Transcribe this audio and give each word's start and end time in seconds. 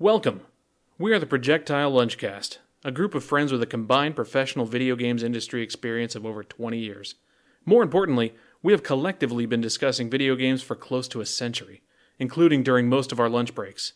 Welcome. 0.00 0.42
We 0.96 1.12
are 1.12 1.18
the 1.18 1.26
Projectile 1.26 1.90
Lunchcast, 1.90 2.58
a 2.84 2.92
group 2.92 3.16
of 3.16 3.24
friends 3.24 3.50
with 3.50 3.60
a 3.62 3.66
combined 3.66 4.14
professional 4.14 4.64
video 4.64 4.94
games 4.94 5.24
industry 5.24 5.60
experience 5.60 6.14
of 6.14 6.24
over 6.24 6.44
20 6.44 6.78
years. 6.78 7.16
More 7.64 7.82
importantly, 7.82 8.32
we 8.62 8.70
have 8.72 8.84
collectively 8.84 9.44
been 9.44 9.60
discussing 9.60 10.08
video 10.08 10.36
games 10.36 10.62
for 10.62 10.76
close 10.76 11.08
to 11.08 11.20
a 11.20 11.26
century, 11.26 11.82
including 12.16 12.62
during 12.62 12.88
most 12.88 13.10
of 13.10 13.18
our 13.18 13.28
lunch 13.28 13.56
breaks. 13.56 13.94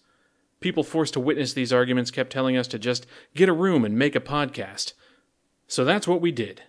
People 0.59 0.83
forced 0.83 1.13
to 1.13 1.21
witness 1.21 1.53
these 1.53 1.73
arguments 1.73 2.11
kept 2.11 2.33
telling 2.33 2.57
us 2.57 2.67
to 2.67 2.81
just 2.81 3.07
get 3.37 3.49
a 3.49 3.53
room 3.53 3.85
and 3.85 3.97
make 3.97 4.17
a 4.17 4.21
podcast. 4.21 4.95
So 5.69 5.85
that's 5.85 6.09
what 6.09 6.21
we 6.21 6.33
did. 6.33 6.63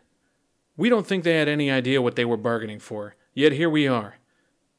We 0.77 0.89
don't 0.89 1.07
think 1.07 1.23
they 1.23 1.37
had 1.39 1.49
any 1.49 1.71
idea 1.71 2.03
what 2.03 2.15
they 2.15 2.25
were 2.25 2.37
bargaining 2.37 2.77
for, 2.77 3.15
yet 3.33 3.53
here 3.53 3.71
we 3.71 3.87
are. 3.87 4.19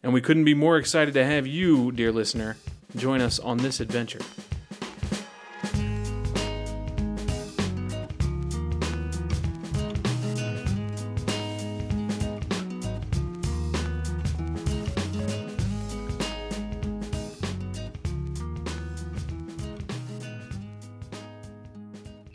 And 0.00 0.12
we 0.12 0.20
couldn't 0.20 0.44
be 0.44 0.54
more 0.54 0.76
excited 0.76 1.12
to 1.14 1.26
have 1.26 1.44
you, 1.44 1.90
dear 1.90 2.12
listener, 2.12 2.56
join 2.96 3.20
us 3.20 3.38
on 3.38 3.58
this 3.58 3.80
adventure. 3.80 4.20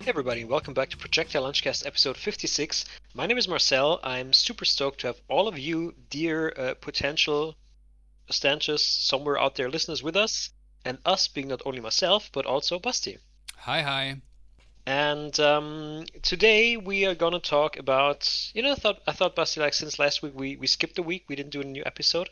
Hey 0.10 0.14
everybody, 0.14 0.44
welcome 0.44 0.74
back 0.74 0.90
to 0.90 0.98
Projectile 0.98 1.44
Lunchcast 1.44 1.86
episode 1.86 2.18
56. 2.18 2.86
My 3.14 3.28
name 3.28 3.38
is 3.38 3.48
Marcel. 3.48 4.00
I'm 4.04 4.34
super 4.34 4.66
stoked 4.66 5.02
to 5.02 5.08
have 5.08 5.22
all 5.28 5.48
of 5.48 5.60
you, 5.60 5.94
dear 6.10 6.52
uh, 6.58 6.74
potential 6.74 7.56
stanches 8.30 8.86
somewhere 8.86 9.40
out 9.40 9.56
there 9.56 9.70
listeners 9.70 10.04
with 10.04 10.16
us, 10.16 10.52
and 10.86 10.98
us 11.06 11.28
being 11.28 11.48
not 11.48 11.62
only 11.66 11.80
myself, 11.80 12.30
but 12.32 12.46
also 12.46 12.80
Basti. 12.80 13.18
Hi, 13.58 13.82
hi. 13.82 14.22
And 14.86 15.40
um, 15.40 16.06
today 16.22 16.78
we 16.78 17.06
are 17.06 17.16
gonna 17.16 17.40
talk 17.40 17.78
about, 17.78 18.52
you 18.54 18.64
know, 18.64 18.72
I 18.72 18.76
thought 18.76 19.02
I 19.06 19.12
thought 19.12 19.36
Basti 19.36 19.60
like 19.60 19.74
since 19.74 20.00
last 20.00 20.24
week 20.24 20.34
we 20.36 20.56
we 20.56 20.68
skipped 20.68 20.98
a 20.98 21.04
week, 21.04 21.26
we 21.28 21.36
didn't 21.36 21.52
do 21.52 21.62
a 21.62 21.66
new 21.66 21.84
episode. 21.86 22.30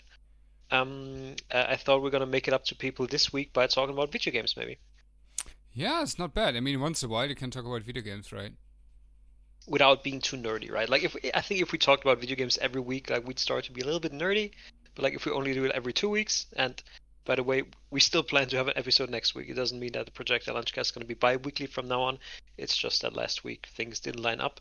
Um, 0.72 1.36
uh, 1.52 1.66
I 1.70 1.76
thought 1.76 2.02
we 2.02 2.08
are 2.08 2.12
gonna 2.12 2.26
make 2.26 2.48
it 2.48 2.54
up 2.54 2.66
to 2.66 2.76
people 2.76 3.06
this 3.08 3.32
week 3.32 3.54
by 3.54 3.68
talking 3.68 3.94
about 3.94 4.12
video 4.12 4.32
games, 4.32 4.56
maybe. 4.58 4.80
Yeah, 5.74 6.02
it's 6.02 6.18
not 6.18 6.34
bad. 6.34 6.56
I 6.56 6.60
mean, 6.60 6.80
once 6.80 7.04
in 7.04 7.10
a 7.10 7.12
while 7.12 7.28
you 7.28 7.36
can 7.36 7.52
talk 7.52 7.66
about 7.66 7.84
video 7.84 8.02
games, 8.02 8.32
right? 8.32 8.54
without 9.68 10.04
being 10.04 10.20
too 10.20 10.38
nerdy, 10.38 10.72
right? 10.72 10.90
Like 10.90 11.04
if 11.04 11.16
I 11.34 11.42
think 11.42 11.62
if 11.62 11.72
we 11.72 11.78
talked 11.78 12.04
about 12.04 12.20
video 12.20 12.36
games 12.36 12.58
every 12.60 12.82
week, 12.82 13.10
like 13.10 13.28
we'd 13.28 13.40
start 13.40 13.66
to 13.66 13.72
be 13.72 13.82
a 13.82 13.86
little 13.86 14.00
bit 14.00 14.14
nerdy. 14.14 14.52
But 14.98 15.04
like 15.04 15.14
if 15.14 15.28
we 15.28 15.32
only 15.32 15.54
do 15.54 15.64
it 15.64 15.72
every 15.74 15.94
two 15.94 16.10
weeks, 16.10 16.48
and 16.56 16.82
by 17.24 17.36
the 17.36 17.44
way, 17.44 17.66
we 17.92 18.00
still 18.00 18.24
plan 18.24 18.48
to 18.48 18.58
have 18.58 18.68
an 18.68 18.74
episode 18.76 19.12
next 19.12 19.36
week. 19.36 19.48
It 19.48 19.54
doesn't 19.54 19.80
mean 19.80 19.92
that 19.92 20.06
the 20.06 20.12
Projectile 20.12 20.56
Lunchcast 20.56 20.82
is 20.82 20.92
going 20.92 21.04
to 21.04 21.08
be 21.08 21.14
bi-weekly 21.14 21.68
from 21.68 21.88
now 21.88 22.02
on. 22.02 22.18
It's 22.58 22.76
just 22.76 23.04
that 23.04 23.14
last 23.14 23.44
week 23.44 23.68
things 23.76 24.00
didn't 24.00 24.24
line 24.24 24.42
up. 24.42 24.60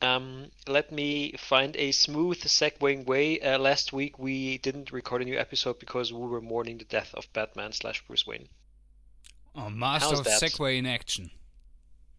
Um, 0.00 0.46
let 0.66 0.90
me 0.90 1.34
find 1.36 1.76
a 1.76 1.92
smooth 1.92 2.40
segueing 2.40 3.04
way. 3.04 3.40
Uh, 3.40 3.58
last 3.58 3.92
week 3.92 4.18
we 4.18 4.56
didn't 4.56 4.90
record 4.90 5.20
a 5.20 5.26
new 5.26 5.38
episode 5.38 5.78
because 5.80 6.14
we 6.14 6.26
were 6.26 6.40
mourning 6.40 6.78
the 6.78 6.84
death 6.84 7.12
of 7.12 7.30
Batman 7.34 7.72
slash 7.72 8.02
Bruce 8.06 8.26
Wayne. 8.26 8.48
Oh, 9.54 9.68
master 9.68 10.08
How's 10.08 10.20
of 10.20 10.24
that? 10.24 10.40
segue 10.40 10.78
in 10.78 10.86
action. 10.86 11.30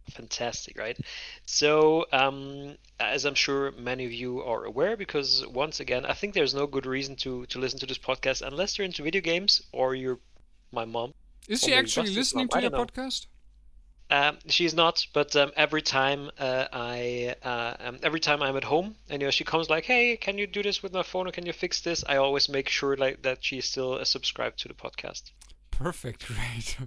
Fantastic, 0.10 0.78
right? 0.78 0.98
So, 1.46 2.06
um, 2.12 2.78
as 3.00 3.26
I'm 3.26 3.36
sure 3.36 3.72
many 3.72 4.06
of 4.06 4.12
you 4.12 4.42
are 4.44 4.66
aware, 4.66 4.98
because 4.98 5.46
once 5.48 5.80
again, 5.80 6.06
I 6.06 6.14
think 6.14 6.34
there's 6.34 6.54
no 6.54 6.68
good 6.68 6.86
reason 6.86 7.16
to 7.18 7.46
to 7.48 7.60
listen 7.60 7.80
to 7.80 7.86
this 7.86 7.98
podcast 7.98 8.42
unless 8.46 8.78
you're 8.78 8.86
into 8.86 9.04
video 9.04 9.22
games 9.22 9.62
or 9.72 9.96
you're 9.96 10.20
my 10.72 10.86
mom. 10.86 11.14
Is 11.48 11.62
she 11.62 11.74
actually 11.74 12.12
listening 12.12 12.48
mom, 12.52 12.60
to 12.60 12.62
your 12.62 12.72
know. 12.72 12.86
podcast? 12.86 13.28
Um, 14.12 14.40
she's 14.48 14.74
not, 14.74 15.06
but 15.14 15.36
um, 15.36 15.52
every 15.56 15.84
time 15.84 16.32
uh, 16.40 16.66
I 16.74 17.36
uh, 17.44 17.76
um, 17.80 18.00
every 18.02 18.20
time 18.20 18.42
I'm 18.42 18.58
at 18.58 18.64
home 18.64 18.96
and 19.08 19.22
you 19.22 19.28
know 19.28 19.32
she 19.32 19.44
comes 19.44 19.70
like, 19.70 19.86
"Hey, 19.86 20.18
can 20.18 20.38
you 20.40 20.48
do 20.48 20.64
this 20.64 20.82
with 20.82 20.94
my 20.94 21.04
phone 21.04 21.28
or 21.28 21.32
can 21.32 21.46
you 21.46 21.54
fix 21.54 21.82
this?" 21.82 22.04
I 22.08 22.18
always 22.18 22.50
make 22.50 22.70
sure 22.70 22.98
like 22.98 23.22
that 23.22 23.44
she's 23.44 23.66
still 23.66 23.94
uh, 23.94 24.04
subscribed 24.04 24.60
to 24.60 24.68
the 24.68 24.74
podcast. 24.74 25.32
Perfect, 25.80 26.28
great. 26.28 26.78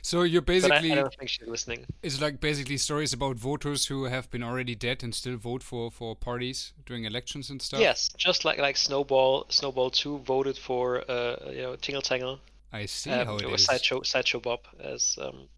so 0.00 0.22
you're 0.22 0.40
But 0.60 0.70
I, 0.72 0.80
basically 0.80 0.92
I 0.92 0.94
don't 0.94 1.14
think 1.14 1.28
she's 1.28 1.48
listening. 1.48 1.84
it's 2.02 2.20
like 2.20 2.40
basically 2.40 2.76
stories 2.78 3.12
about 3.12 3.36
voters 3.36 3.86
who 3.86 4.04
have 4.04 4.30
been 4.30 4.42
already 4.42 4.74
dead 4.76 5.02
and 5.02 5.12
still 5.14 5.36
vote 5.36 5.62
for 5.64 5.90
for 5.90 6.14
parties 6.14 6.72
during 6.86 7.04
elections 7.04 7.50
and 7.50 7.60
stuff. 7.60 7.80
Yes, 7.80 8.10
just 8.16 8.44
like 8.44 8.58
like 8.58 8.76
Snowball, 8.76 9.46
Snowball 9.48 9.90
Two 9.90 10.18
voted 10.20 10.56
for 10.56 11.04
uh, 11.10 11.50
you 11.50 11.62
know 11.62 11.76
Tingle 11.76 12.02
Tangle. 12.02 12.40
I 12.72 12.86
see 12.86 13.10
um, 13.10 13.26
how 13.26 13.36
it 13.38 13.42
it 13.42 13.50
was 13.50 13.62
is. 13.62 13.66
Sideshow, 13.66 14.02
Sideshow 14.02 14.40
Bob 14.40 14.60
as 14.80 15.18
um, 15.20 15.48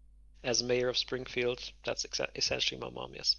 as 0.43 0.63
mayor 0.63 0.89
of 0.89 0.97
Springfield. 0.97 1.71
That's 1.85 2.05
exa- 2.07 2.35
essentially 2.35 2.79
my 2.81 2.89
mom, 2.89 3.13
yes. 3.13 3.35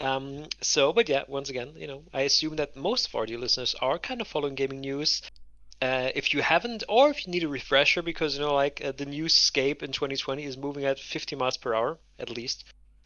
Um, 0.00 0.48
so, 0.62 0.92
but 0.92 1.08
yeah, 1.08 1.24
once 1.28 1.48
again, 1.50 1.72
you 1.76 1.86
know, 1.86 2.02
I 2.14 2.22
assume 2.22 2.56
that 2.56 2.76
most 2.76 3.08
of 3.08 3.14
our 3.14 3.26
dear 3.26 3.38
listeners 3.38 3.74
are 3.80 3.98
kind 3.98 4.20
of 4.20 4.28
following 4.28 4.54
gaming 4.54 4.80
news. 4.80 5.22
Uh, 5.82 6.10
if 6.14 6.32
you 6.32 6.40
haven't, 6.40 6.84
or 6.88 7.10
if 7.10 7.26
you 7.26 7.32
need 7.32 7.44
a 7.44 7.48
refresher, 7.48 8.02
because 8.02 8.34
you 8.34 8.40
know, 8.40 8.54
like 8.54 8.82
uh, 8.82 8.92
the 8.92 9.04
newscape 9.04 9.82
in 9.82 9.92
2020 9.92 10.44
is 10.44 10.56
moving 10.56 10.84
at 10.84 10.98
50 10.98 11.36
miles 11.36 11.56
per 11.56 11.74
hour 11.74 11.98
at 12.18 12.30
least. 12.30 12.64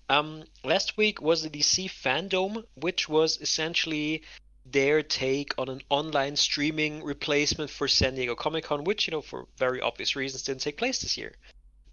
Um, 0.08 0.44
last 0.64 0.97
week 0.97 1.20
was 1.20 1.42
the 1.42 1.50
DC 1.50 1.91
Fandom, 1.91 2.64
which 2.75 3.09
was 3.09 3.38
essentially 3.41 4.22
their 4.66 5.03
take 5.03 5.54
on 5.59 5.69
an 5.69 5.82
online 5.88 6.36
streaming 6.36 7.03
replacement 7.03 7.70
for 7.70 7.88
San 7.88 8.14
Diego 8.14 8.34
Comic 8.34 8.64
Con, 8.64 8.84
which, 8.84 9.06
you 9.06 9.12
know, 9.12 9.20
for 9.20 9.47
very 9.56 9.80
obvious 9.80 10.16
reasons, 10.16 10.42
didn't 10.42 10.62
take 10.62 10.76
place 10.76 11.00
this 11.00 11.16
year. 11.16 11.32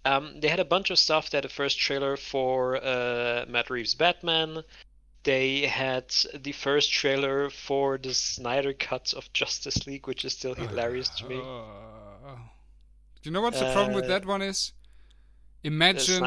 Um, 0.04 0.40
they 0.40 0.48
had 0.48 0.60
a 0.60 0.64
bunch 0.64 0.90
of 0.90 0.98
stuff. 0.98 1.30
They 1.30 1.38
had 1.38 1.44
a 1.44 1.48
first 1.48 1.78
trailer 1.78 2.16
for 2.16 2.76
uh, 2.76 3.44
Matt 3.48 3.70
Reeves' 3.70 3.94
Batman. 3.94 4.62
They 5.24 5.66
had 5.66 6.14
the 6.34 6.52
first 6.52 6.92
trailer 6.92 7.50
for 7.50 7.98
the 7.98 8.14
Snyder 8.14 8.72
cut 8.72 9.12
of 9.14 9.32
Justice 9.32 9.86
League, 9.86 10.06
which 10.06 10.24
is 10.24 10.32
still 10.32 10.54
hilarious 10.54 11.08
to 11.18 11.28
me. 11.28 11.36
Uh, 11.36 12.36
do 13.22 13.28
you 13.28 13.32
know 13.32 13.42
what 13.42 13.54
the 13.54 13.72
problem 13.72 13.94
with 13.94 14.04
Uh, 14.04 14.08
that 14.08 14.24
one 14.26 14.42
is? 14.42 14.72
Uh, 15.64 15.68
Imagine 15.68 16.24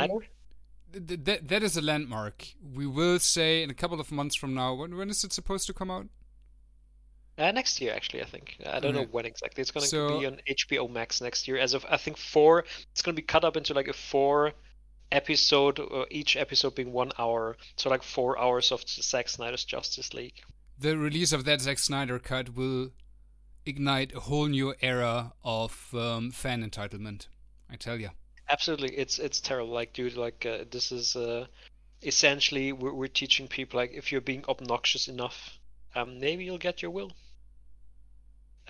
th- 0.91 1.07
th- 1.07 1.19
that 1.23 1.47
that 1.47 1.63
is 1.63 1.77
a 1.77 1.81
landmark. 1.81 2.47
We 2.73 2.85
will 2.85 3.17
say 3.19 3.63
in 3.63 3.69
a 3.69 3.73
couple 3.73 3.99
of 3.99 4.11
months 4.11 4.35
from 4.35 4.53
now. 4.53 4.73
When 4.75 4.95
when 4.97 5.09
is 5.09 5.23
it 5.23 5.31
supposed 5.33 5.65
to 5.67 5.73
come 5.73 5.89
out? 5.89 6.07
Uh, 7.37 7.51
next 7.51 7.79
year, 7.81 7.93
actually, 7.93 8.21
I 8.21 8.25
think. 8.25 8.57
I 8.65 8.79
don't 8.81 8.93
know 8.93 9.05
when 9.05 9.25
exactly. 9.25 9.61
It's 9.61 9.71
going 9.71 9.83
to 9.83 9.87
So- 9.89 10.19
be 10.19 10.25
on 10.25 10.39
HBO 10.47 10.87
Max 10.89 11.21
next 11.21 11.47
year. 11.47 11.57
As 11.57 11.73
of 11.73 11.85
I 11.89 11.97
think 11.97 12.17
four, 12.17 12.65
it's 12.91 13.01
going 13.01 13.15
to 13.15 13.21
be 13.21 13.25
cut 13.25 13.43
up 13.45 13.55
into 13.55 13.73
like 13.73 13.87
a 13.87 13.93
four 13.93 14.51
episode, 15.11 15.79
uh, 15.79 16.05
each 16.09 16.35
episode 16.37 16.75
being 16.75 16.91
one 16.93 17.11
hour. 17.17 17.57
So 17.75 17.89
like 17.89 18.03
four 18.03 18.39
hours 18.39 18.71
of 18.71 18.87
Zack 18.87 19.29
Snyder's 19.29 19.65
Justice 19.65 20.13
League. 20.13 20.41
the 20.79 20.97
release 20.97 21.31
of 21.31 21.45
that 21.45 21.61
Zack 21.61 21.79
Snyder 21.79 22.19
cut 22.19 22.55
will 22.55 22.91
ignite 23.65 24.13
a 24.15 24.19
whole 24.21 24.47
new 24.47 24.73
era 24.81 25.33
of 25.43 25.93
um, 25.93 26.31
fan 26.31 26.63
entitlement. 26.67 27.27
I 27.69 27.75
tell 27.75 27.99
you. 27.99 28.09
Absolutely, 28.49 28.97
it's 28.97 29.19
it's 29.19 29.39
terrible. 29.39 29.73
Like, 29.73 29.93
dude, 29.93 30.17
like 30.17 30.45
uh, 30.45 30.65
this 30.69 30.91
is 30.91 31.15
uh, 31.15 31.45
essentially 32.01 32.73
we're 32.73 32.93
we're 32.93 33.07
teaching 33.07 33.47
people 33.47 33.79
like 33.79 33.93
if 33.93 34.11
you're 34.11 34.21
being 34.21 34.43
obnoxious 34.49 35.07
enough, 35.07 35.59
um, 35.95 36.19
maybe 36.19 36.43
you'll 36.43 36.57
get 36.57 36.81
your 36.81 36.91
will. 36.91 37.11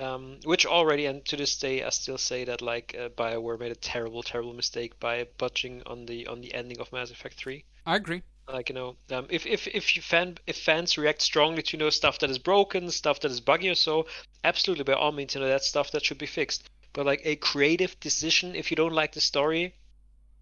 Um, 0.01 0.39
which 0.45 0.65
already 0.65 1.05
and 1.05 1.23
to 1.25 1.37
this 1.37 1.55
day 1.57 1.83
I 1.83 1.89
still 1.89 2.17
say 2.17 2.43
that 2.45 2.63
like 2.63 2.95
uh, 2.99 3.09
Bioware 3.09 3.59
made 3.59 3.71
a 3.71 3.75
terrible, 3.75 4.23
terrible 4.23 4.53
mistake 4.53 4.99
by 4.99 5.27
budging 5.37 5.83
on 5.85 6.07
the 6.07 6.25
on 6.25 6.41
the 6.41 6.55
ending 6.55 6.79
of 6.79 6.91
Mass 6.91 7.11
Effect 7.11 7.35
Three. 7.35 7.65
I 7.85 7.97
agree. 7.97 8.23
Like 8.47 8.69
you 8.69 8.75
know, 8.75 8.95
um, 9.11 9.27
if 9.29 9.45
if 9.45 9.67
if 9.67 9.95
you 9.95 10.01
fan 10.01 10.39
if 10.47 10.57
fans 10.57 10.97
react 10.97 11.21
strongly 11.21 11.61
to 11.61 11.77
you 11.77 11.83
know 11.83 11.91
stuff 11.91 12.17
that 12.19 12.31
is 12.31 12.39
broken, 12.39 12.89
stuff 12.89 13.19
that 13.19 13.29
is 13.29 13.41
buggy 13.41 13.69
or 13.69 13.75
so, 13.75 14.07
absolutely 14.43 14.85
by 14.85 14.93
all 14.93 15.11
means, 15.11 15.35
you 15.35 15.41
know 15.41 15.47
that's 15.47 15.67
stuff 15.67 15.91
that 15.91 16.03
should 16.03 16.17
be 16.17 16.25
fixed. 16.25 16.67
But 16.93 17.05
like 17.05 17.21
a 17.23 17.35
creative 17.35 17.99
decision, 17.99 18.55
if 18.55 18.71
you 18.71 18.75
don't 18.75 18.93
like 18.93 19.11
the 19.11 19.21
story, 19.21 19.75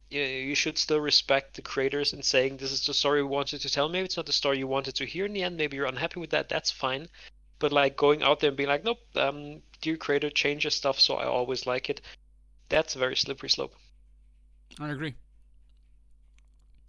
you, 0.09 0.21
you 0.21 0.55
should 0.55 0.77
still 0.77 1.01
respect 1.01 1.55
the 1.55 1.61
creators 1.61 2.13
in 2.13 2.23
saying 2.23 2.57
this 2.57 2.71
is 2.71 2.85
the 2.85 2.93
story 2.93 3.21
we 3.21 3.27
wanted 3.27 3.59
to 3.59 3.69
tell. 3.69 3.89
Maybe 3.89 4.05
it's 4.05 4.15
not 4.15 4.25
the 4.25 4.31
story 4.31 4.57
you 4.57 4.67
wanted 4.67 4.95
to 4.95 5.05
hear 5.05 5.25
in 5.25 5.33
the 5.33 5.43
end. 5.43 5.57
Maybe 5.57 5.75
you're 5.75 5.85
unhappy 5.85 6.21
with 6.21 6.29
that. 6.29 6.47
That's 6.47 6.71
fine. 6.71 7.09
But 7.59 7.71
like 7.71 7.97
going 7.97 8.23
out 8.23 8.39
there 8.39 8.49
and 8.49 8.57
being 8.57 8.69
like, 8.69 8.83
nope, 8.83 8.99
um, 9.15 9.61
dear 9.81 9.97
creator, 9.97 10.29
change 10.29 10.63
your 10.63 10.71
stuff 10.71 10.99
so 10.99 11.15
I 11.15 11.25
always 11.25 11.67
like 11.67 11.89
it. 11.89 12.01
That's 12.69 12.95
a 12.95 12.99
very 12.99 13.15
slippery 13.15 13.49
slope. 13.49 13.75
I 14.79 14.89
agree. 14.89 15.15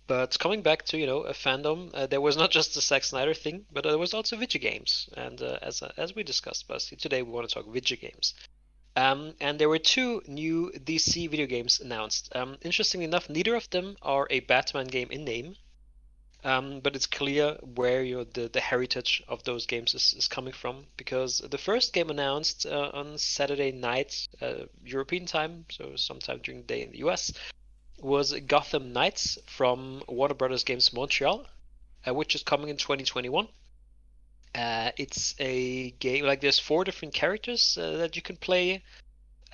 But 0.06 0.37
coming 0.40 0.62
back 0.62 0.84
to 0.87 0.99
you 0.99 1.06
know 1.06 1.20
a 1.20 1.32
fandom, 1.32 1.94
uh, 1.94 2.06
there 2.06 2.20
was 2.20 2.37
not 2.37 2.50
just 2.58 2.75
the 2.75 2.81
Zack 2.81 3.05
Snyder 3.05 3.32
thing, 3.32 3.67
but 3.72 3.84
there 3.84 3.96
was 3.96 4.12
also 4.12 4.37
video 4.37 4.61
games. 4.61 5.08
And 5.17 5.40
uh, 5.40 5.58
as 5.62 5.82
uh, 5.82 5.93
as 5.96 6.14
we 6.14 6.25
discussed, 6.25 6.67
Basti, 6.67 6.96
today 6.96 7.23
we 7.23 7.31
want 7.31 7.49
to 7.49 7.55
talk 7.55 7.73
video 7.73 7.96
games. 7.96 8.34
Um, 8.96 9.34
and 9.40 9.58
there 9.58 9.69
were 9.69 9.78
two 9.78 10.20
new 10.26 10.73
DC 10.76 11.31
video 11.31 11.46
games 11.46 11.78
announced. 11.78 12.34
Um, 12.34 12.58
interestingly 12.62 13.05
enough, 13.05 13.31
neither 13.31 13.55
of 13.55 13.70
them 13.70 13.96
are 14.02 14.26
a 14.31 14.40
Batman 14.40 14.88
game 14.88 15.12
in 15.12 15.25
name. 15.25 15.55
Um, 16.42 16.81
but 16.81 16.96
it's 16.96 17.06
clear 17.06 17.58
where 17.75 18.02
you 18.02 18.16
know, 18.16 18.25
the, 18.25 18.48
the 18.48 18.60
heritage 18.60 19.22
of 19.28 19.44
those 19.44 19.66
games 19.66 19.94
is, 19.94 20.14
is 20.16 20.26
coming 20.26 20.54
from 20.54 20.87
because 20.96 21.38
the 21.38 21.58
first 21.58 21.92
game 21.92 22.08
announced 22.08 22.64
uh, 22.64 22.90
on 22.94 23.19
Saturday 23.19 23.72
night 23.72 24.26
uh, 24.40 24.64
European 24.82 25.26
time, 25.26 25.66
so 25.70 25.96
sometime 25.96 26.40
during 26.42 26.62
the 26.62 26.66
day 26.66 26.82
in 26.82 26.92
the 26.92 26.98
US, 26.98 27.32
was 27.98 28.32
Gotham 28.46 28.92
Knights 28.94 29.38
from 29.46 30.02
Warner 30.08 30.34
Brothers 30.34 30.64
Games 30.64 30.92
Montreal, 30.94 31.46
uh, 32.06 32.14
which 32.14 32.34
is 32.34 32.42
coming 32.42 32.69
in 32.69 32.78
2021. 32.78 33.46
Uh, 34.54 34.90
it's 34.96 35.34
a 35.38 35.90
game 35.92 36.25
like 36.25 36.40
there's 36.40 36.58
four 36.58 36.84
different 36.84 37.12
characters 37.12 37.78
uh, 37.78 37.98
that 37.98 38.16
you 38.16 38.22
can 38.22 38.37
play. 38.37 38.82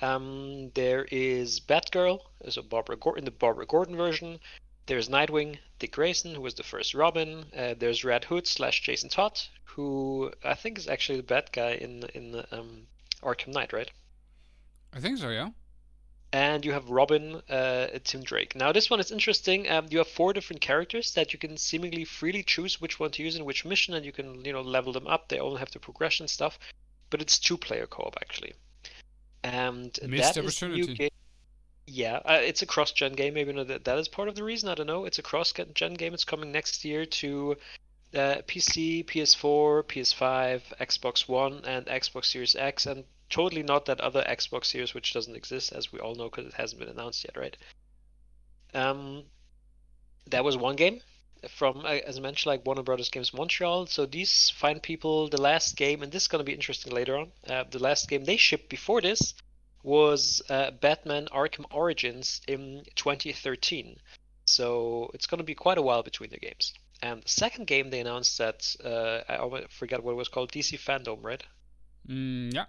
Um, 0.01 0.71
there 0.73 1.05
is 1.11 1.59
Batgirl, 1.59 2.19
so 2.49 2.61
Barbara 2.61 2.95
Gordon, 2.95 3.25
the 3.25 3.31
Barbara 3.31 3.65
Gordon 3.65 3.95
version. 3.95 4.39
There's 4.87 5.09
Nightwing, 5.09 5.59
Dick 5.79 5.91
Grayson, 5.91 6.33
who 6.33 6.41
was 6.41 6.55
the 6.55 6.63
first 6.63 6.93
Robin. 6.93 7.45
Uh, 7.55 7.75
there's 7.77 8.05
Red 8.05 8.23
Hood 8.23 8.47
slash 8.47 8.81
Jason 8.81 9.09
Todd, 9.09 9.39
who 9.65 10.31
I 10.43 10.53
think 10.55 10.77
is 10.77 10.87
actually 10.87 11.17
the 11.17 11.23
bad 11.23 11.51
guy 11.51 11.71
in 11.71 12.03
in 12.13 12.43
um, 12.51 12.87
Arkham 13.21 13.49
Knight, 13.49 13.73
right? 13.73 13.91
I 14.93 15.01
think 15.01 15.17
so, 15.17 15.29
yeah. 15.29 15.49
And 16.31 16.63
you 16.65 16.71
have 16.71 16.89
Robin, 16.89 17.41
uh, 17.49 17.87
Tim 18.05 18.23
Drake. 18.23 18.55
Now 18.55 18.71
this 18.71 18.89
one 18.89 19.01
is 19.01 19.11
interesting. 19.11 19.69
Um, 19.69 19.87
you 19.89 19.97
have 19.97 20.07
four 20.07 20.31
different 20.31 20.61
characters 20.61 21.13
that 21.15 21.33
you 21.33 21.39
can 21.39 21.57
seemingly 21.57 22.05
freely 22.05 22.43
choose 22.43 22.79
which 22.79 22.97
one 22.99 23.11
to 23.11 23.23
use 23.23 23.35
in 23.35 23.43
which 23.43 23.65
mission, 23.65 23.93
and 23.93 24.05
you 24.05 24.13
can 24.13 24.43
you 24.45 24.53
know 24.53 24.61
level 24.61 24.93
them 24.93 25.07
up. 25.07 25.27
They 25.27 25.39
all 25.39 25.57
have 25.57 25.71
the 25.71 25.79
progression 25.79 26.29
stuff, 26.29 26.57
but 27.09 27.21
it's 27.21 27.37
two-player 27.39 27.87
co-op 27.87 28.15
actually. 28.21 28.53
And 29.43 29.97
Missed 30.01 30.35
that 30.35 30.45
is 30.45 30.59
the 30.59 30.69
new 30.69 30.95
game. 30.95 31.09
Yeah, 31.89 32.17
uh, 32.25 32.39
it's 32.43 32.61
a 32.61 32.65
cross-gen 32.65 33.13
game. 33.13 33.33
Maybe 33.33 33.53
you 33.53 33.63
that 33.63 33.85
that 33.85 33.97
is 33.97 34.09
part 34.09 34.27
of 34.27 34.35
the 34.35 34.43
reason. 34.43 34.67
I 34.67 34.75
don't 34.75 34.87
know. 34.87 35.05
It's 35.05 35.19
a 35.19 35.23
cross-gen 35.23 35.93
game. 35.93 36.13
It's 36.13 36.25
coming 36.25 36.51
next 36.51 36.83
year 36.83 37.05
to 37.05 37.55
uh, 38.13 38.41
PC, 38.45 39.05
PS4, 39.05 39.83
PS5, 39.83 40.61
Xbox 40.81 41.29
One, 41.29 41.63
and 41.63 41.85
Xbox 41.85 42.25
Series 42.25 42.57
X, 42.57 42.85
and 42.85 43.05
totally 43.29 43.63
not 43.63 43.85
that 43.85 44.01
other 44.01 44.21
Xbox 44.27 44.65
Series 44.65 44.93
which 44.93 45.13
doesn't 45.13 45.35
exist, 45.35 45.71
as 45.71 45.91
we 45.93 45.99
all 45.99 46.13
know, 46.15 46.29
because 46.29 46.47
it 46.47 46.53
hasn't 46.55 46.79
been 46.79 46.89
announced 46.89 47.23
yet, 47.23 47.37
right? 47.37 47.55
Um, 48.73 49.23
that 50.29 50.43
was 50.43 50.57
one 50.57 50.75
game 50.75 51.01
from, 51.47 51.85
uh, 51.85 51.99
as 52.05 52.17
I 52.17 52.21
mentioned, 52.21 52.51
like 52.51 52.65
Warner 52.65 52.83
Brothers 52.83 53.09
Games 53.09 53.33
Montreal. 53.33 53.85
So 53.87 54.05
these 54.05 54.49
fine 54.49 54.81
people, 54.81 55.29
the 55.29 55.41
last 55.41 55.77
game, 55.77 56.03
and 56.03 56.11
this 56.11 56.23
is 56.23 56.27
going 56.27 56.41
to 56.41 56.45
be 56.45 56.53
interesting 56.53 56.91
later 56.93 57.17
on. 57.17 57.31
Uh, 57.47 57.63
the 57.69 57.79
last 57.79 58.09
game 58.09 58.25
they 58.25 58.35
shipped 58.35 58.67
before 58.69 58.99
this 58.99 59.33
was 59.87 60.41
uh, 60.49 60.71
Batman 60.71 61.27
Arkham 61.31 61.63
Origins 61.71 62.41
in 62.45 62.83
2013. 62.95 63.95
So 64.43 65.09
it's 65.13 65.27
going 65.27 65.37
to 65.37 65.45
be 65.45 65.55
quite 65.55 65.77
a 65.77 65.81
while 65.81 66.03
between 66.03 66.29
the 66.29 66.39
games. 66.39 66.73
And 67.01 67.23
the 67.23 67.29
second 67.29 67.67
game 67.67 67.89
they 67.89 68.01
announced 68.01 68.37
that 68.37 68.75
uh, 68.83 69.21
I 69.31 69.37
almost 69.37 69.71
forgot 69.71 70.03
what 70.03 70.11
it 70.11 70.15
was 70.15 70.27
called, 70.27 70.51
DC 70.51 70.77
Fandom, 70.77 71.23
right? 71.23 71.41
Mm, 72.05 72.53
yeah. 72.53 72.65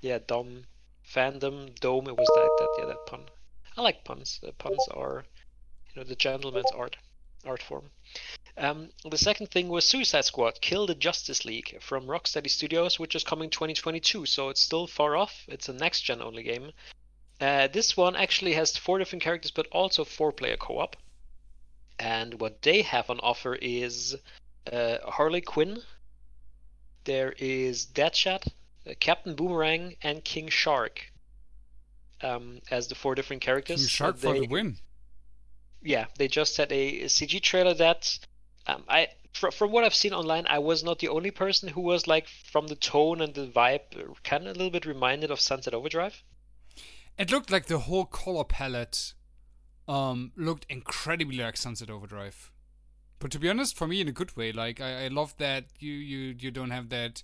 Yeah, 0.00 0.18
Dom 0.24 0.66
fandom 1.04 1.74
dome. 1.80 2.06
It 2.06 2.16
was 2.16 2.30
that 2.34 2.50
that 2.58 2.68
yeah 2.78 2.86
that 2.86 3.06
pun. 3.06 3.22
I 3.76 3.82
like 3.82 4.04
puns. 4.04 4.40
Uh, 4.46 4.52
puns 4.58 4.86
are, 4.90 5.24
you 5.88 6.00
know, 6.00 6.08
the 6.08 6.14
gentleman's 6.14 6.70
art 6.76 6.96
art 7.44 7.62
form. 7.62 7.90
Um, 8.58 8.88
the 9.04 9.18
second 9.18 9.50
thing 9.50 9.68
was 9.68 9.88
Suicide 9.88 10.24
Squad: 10.24 10.60
Kill 10.62 10.86
the 10.86 10.94
Justice 10.94 11.44
League 11.44 11.76
from 11.82 12.06
Rocksteady 12.06 12.48
Studios, 12.48 12.98
which 12.98 13.14
is 13.14 13.22
coming 13.22 13.50
2022. 13.50 14.24
So 14.24 14.48
it's 14.48 14.62
still 14.62 14.86
far 14.86 15.14
off. 15.14 15.44
It's 15.46 15.68
a 15.68 15.74
next 15.74 16.02
gen 16.02 16.22
only 16.22 16.42
game. 16.42 16.72
Uh, 17.38 17.68
this 17.68 17.96
one 17.96 18.16
actually 18.16 18.54
has 18.54 18.76
four 18.76 18.98
different 18.98 19.22
characters, 19.22 19.50
but 19.50 19.66
also 19.70 20.04
four 20.04 20.32
player 20.32 20.56
co 20.56 20.78
op. 20.78 20.96
And 21.98 22.40
what 22.40 22.62
they 22.62 22.82
have 22.82 23.10
on 23.10 23.20
offer 23.20 23.56
is 23.56 24.16
uh, 24.72 24.98
Harley 25.04 25.42
Quinn. 25.42 25.82
There 27.04 27.32
is 27.38 27.86
Deadshot, 27.86 28.48
uh, 28.88 28.94
Captain 28.98 29.34
Boomerang, 29.34 29.96
and 30.02 30.24
King 30.24 30.48
Shark. 30.48 31.12
Um, 32.22 32.62
as 32.70 32.88
the 32.88 32.94
four 32.94 33.14
different 33.14 33.42
characters. 33.42 33.80
King 33.80 33.88
Shark 33.88 34.16
for 34.16 34.32
the 34.32 34.46
win. 34.46 34.78
yeah, 35.82 36.06
they 36.16 36.28
just 36.28 36.56
had 36.56 36.72
a 36.72 37.02
CG 37.02 37.42
trailer 37.42 37.74
that 37.74 38.18
um, 38.66 38.84
I 38.88 39.08
fr- 39.32 39.50
from 39.50 39.70
what 39.70 39.84
I've 39.84 39.94
seen 39.94 40.12
online, 40.12 40.46
I 40.48 40.58
was 40.58 40.82
not 40.82 40.98
the 40.98 41.08
only 41.08 41.30
person 41.30 41.68
who 41.68 41.80
was 41.80 42.06
like 42.06 42.28
from 42.28 42.66
the 42.66 42.76
tone 42.76 43.20
and 43.20 43.34
the 43.34 43.46
vibe, 43.46 43.80
kind 44.24 44.46
of 44.46 44.50
a 44.50 44.58
little 44.58 44.70
bit 44.70 44.86
reminded 44.86 45.30
of 45.30 45.40
Sunset 45.40 45.74
Overdrive. 45.74 46.22
It 47.18 47.30
looked 47.30 47.50
like 47.50 47.66
the 47.66 47.80
whole 47.80 48.04
color 48.04 48.44
palette 48.44 49.14
um, 49.88 50.32
looked 50.36 50.66
incredibly 50.68 51.38
like 51.38 51.56
Sunset 51.56 51.90
Overdrive. 51.90 52.50
But 53.18 53.30
to 53.30 53.38
be 53.38 53.48
honest, 53.48 53.76
for 53.76 53.86
me, 53.86 54.00
in 54.00 54.08
a 54.08 54.12
good 54.12 54.36
way. 54.36 54.52
Like 54.52 54.80
I, 54.80 55.06
I 55.06 55.08
love 55.08 55.34
that 55.38 55.64
you, 55.78 55.92
you 55.92 56.34
you 56.38 56.50
don't 56.50 56.70
have 56.70 56.90
that 56.90 57.22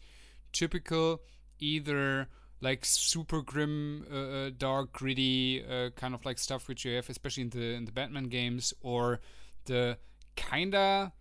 typical 0.52 1.20
either 1.58 2.28
like 2.60 2.84
super 2.84 3.42
grim, 3.42 4.06
uh, 4.10 4.16
uh, 4.16 4.50
dark, 4.56 4.92
gritty 4.92 5.64
uh, 5.68 5.90
kind 5.90 6.14
of 6.14 6.24
like 6.24 6.38
stuff 6.38 6.68
which 6.68 6.84
you 6.84 6.94
have, 6.94 7.10
especially 7.10 7.42
in 7.42 7.50
the 7.50 7.74
in 7.74 7.84
the 7.84 7.92
Batman 7.92 8.24
games, 8.24 8.72
or 8.80 9.20
the 9.66 9.98
kinda 10.34 11.12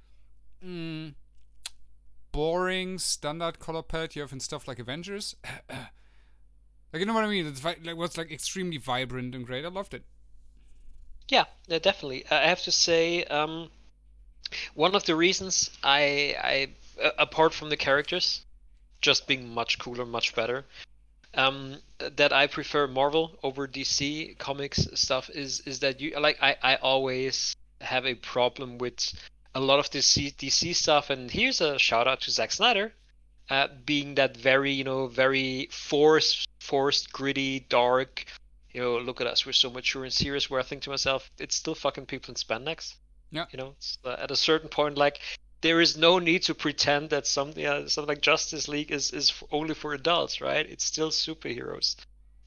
mm, 0.65 1.13
boring 2.31 2.99
standard 2.99 3.59
color 3.59 3.83
palette 3.83 4.15
you 4.15 4.21
have 4.21 4.33
in 4.33 4.39
stuff 4.39 4.67
like 4.67 4.79
Avengers. 4.79 5.35
like 5.69 6.99
you 6.99 7.05
know 7.05 7.13
what 7.13 7.23
I 7.23 7.29
mean? 7.29 7.47
It's 7.47 7.63
like 7.63 7.79
what's 7.95 8.17
like 8.17 8.31
extremely 8.31 8.77
vibrant 8.77 9.35
and 9.35 9.45
great. 9.45 9.65
I 9.65 9.69
loved 9.69 9.93
it. 9.93 10.03
Yeah, 11.31 11.45
definitely. 11.67 12.25
I 12.29 12.47
have 12.47 12.61
to 12.63 12.71
say, 12.71 13.23
um, 13.25 13.69
one 14.73 14.95
of 14.95 15.05
the 15.05 15.15
reasons 15.15 15.71
I, 15.81 16.35
I, 16.37 16.67
uh, 17.01 17.11
apart 17.17 17.53
from 17.53 17.69
the 17.69 17.77
characters, 17.77 18.41
just 18.99 19.27
being 19.27 19.47
much 19.47 19.79
cooler, 19.79 20.05
much 20.05 20.35
better, 20.35 20.65
um, 21.35 21.77
that 21.99 22.33
I 22.33 22.47
prefer 22.47 22.87
Marvel 22.87 23.39
over 23.43 23.65
DC 23.65 24.37
comics 24.37 24.87
stuff 24.95 25.29
is 25.29 25.61
is 25.61 25.79
that 25.79 26.01
you 26.01 26.19
like 26.19 26.37
I, 26.41 26.57
I 26.61 26.75
always 26.75 27.55
have 27.79 28.05
a 28.05 28.15
problem 28.15 28.77
with 28.77 29.13
a 29.53 29.59
lot 29.59 29.79
of 29.79 29.89
this 29.91 30.17
DC 30.17 30.75
stuff, 30.75 31.09
and 31.09 31.29
here's 31.29 31.61
a 31.61 31.77
shout 31.77 32.07
out 32.07 32.21
to 32.21 32.31
Zack 32.31 32.51
Snyder, 32.51 32.93
uh, 33.49 33.67
being 33.85 34.15
that 34.15 34.37
very 34.37 34.71
you 34.71 34.83
know 34.83 35.07
very 35.07 35.67
forced, 35.71 36.47
forced, 36.59 37.11
gritty, 37.11 37.59
dark. 37.59 38.25
You 38.71 38.81
know, 38.81 38.97
look 38.99 39.19
at 39.19 39.27
us, 39.27 39.45
we're 39.45 39.51
so 39.51 39.69
mature 39.69 40.03
and 40.03 40.13
serious. 40.13 40.49
Where 40.49 40.59
I 40.59 40.63
think 40.63 40.83
to 40.83 40.89
myself, 40.89 41.29
it's 41.37 41.55
still 41.55 41.75
fucking 41.75 42.05
people 42.05 42.31
in 42.31 42.35
spandex. 42.35 42.95
Yeah. 43.31 43.45
You 43.51 43.57
know, 43.57 43.75
uh, 44.05 44.15
at 44.19 44.31
a 44.31 44.35
certain 44.35 44.69
point, 44.69 44.97
like 44.97 45.19
there 45.61 45.81
is 45.81 45.97
no 45.97 46.19
need 46.19 46.43
to 46.43 46.55
pretend 46.55 47.09
that 47.11 47.27
something, 47.27 47.65
uh, 47.65 47.87
something 47.87 48.07
like 48.07 48.21
Justice 48.21 48.67
League 48.67 48.91
is 48.91 49.11
is 49.11 49.33
only 49.51 49.73
for 49.73 49.93
adults, 49.93 50.41
right? 50.41 50.69
It's 50.69 50.85
still 50.85 51.11
superheroes. 51.11 51.95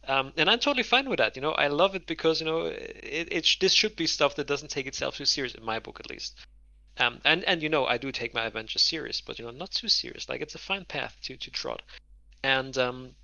Um, 0.07 0.33
and 0.37 0.51
I'm 0.51 0.59
totally 0.59 0.83
fine 0.83 1.09
with 1.09 1.19
that. 1.19 1.37
You 1.37 1.43
know, 1.43 1.53
I 1.53 1.69
love 1.69 1.95
it 1.95 2.07
because 2.07 2.41
you 2.41 2.47
know 2.47 2.67
it, 2.67 3.29
it 3.31 3.47
sh- 3.47 3.59
this 3.59 3.73
should 3.73 3.97
be 3.97 4.07
stuff 4.07 4.37
that 4.37 4.47
doesn't 4.47 4.69
take 4.69 4.87
itself 4.87 5.17
too 5.17 5.25
serious 5.25 5.55
in 5.55 5.65
my 5.65 5.79
book 5.79 6.01
at 6.01 6.11
least. 6.11 6.39
Um, 6.99 7.21
and 7.25 7.43
and 7.45 7.63
you 7.63 7.69
know 7.69 7.87
I 7.87 7.99
do 7.99 8.13
take 8.13 8.35
my 8.35 8.45
Avengers 8.45 8.83
serious, 8.83 9.21
but 9.21 9.39
you 9.39 9.45
know 9.45 9.51
not 9.51 9.73
too 9.73 9.89
serious. 9.89 10.29
Like 10.29 10.41
it's 10.41 10.55
a 10.55 10.59
fine 10.59 10.85
path 10.85 11.17
to 11.23 11.37
to 11.37 11.51
trot. 11.51 11.83
And 12.43 12.77
um, 12.79 13.15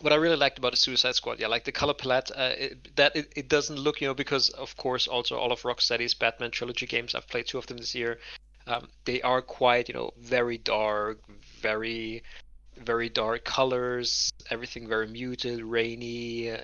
what 0.00 0.12
I 0.12 0.16
really 0.16 0.36
liked 0.36 0.58
about 0.58 0.72
the 0.72 0.76
Suicide 0.76 1.14
Squad, 1.14 1.38
yeah, 1.38 1.46
like 1.46 1.64
the 1.64 1.72
color 1.72 1.94
palette, 1.94 2.30
uh, 2.34 2.52
it, 2.58 2.96
that 2.96 3.14
it, 3.14 3.32
it 3.36 3.48
doesn't 3.48 3.76
look, 3.76 4.00
you 4.00 4.08
know, 4.08 4.14
because 4.14 4.50
of 4.50 4.76
course 4.76 5.06
also 5.06 5.36
all 5.36 5.52
of 5.52 5.62
Rocksteady's 5.62 6.14
Batman 6.14 6.50
trilogy 6.50 6.86
games, 6.86 7.14
I've 7.14 7.28
played 7.28 7.46
two 7.46 7.58
of 7.58 7.66
them 7.66 7.76
this 7.76 7.94
year. 7.94 8.18
Um, 8.66 8.88
they 9.04 9.20
are 9.22 9.42
quite, 9.42 9.88
you 9.88 9.94
know, 9.94 10.12
very 10.18 10.58
dark, 10.58 11.20
very, 11.60 12.22
very 12.76 13.08
dark 13.08 13.44
colors, 13.44 14.32
everything 14.50 14.88
very 14.88 15.06
muted, 15.06 15.62
rainy, 15.62 16.50
uh, 16.50 16.58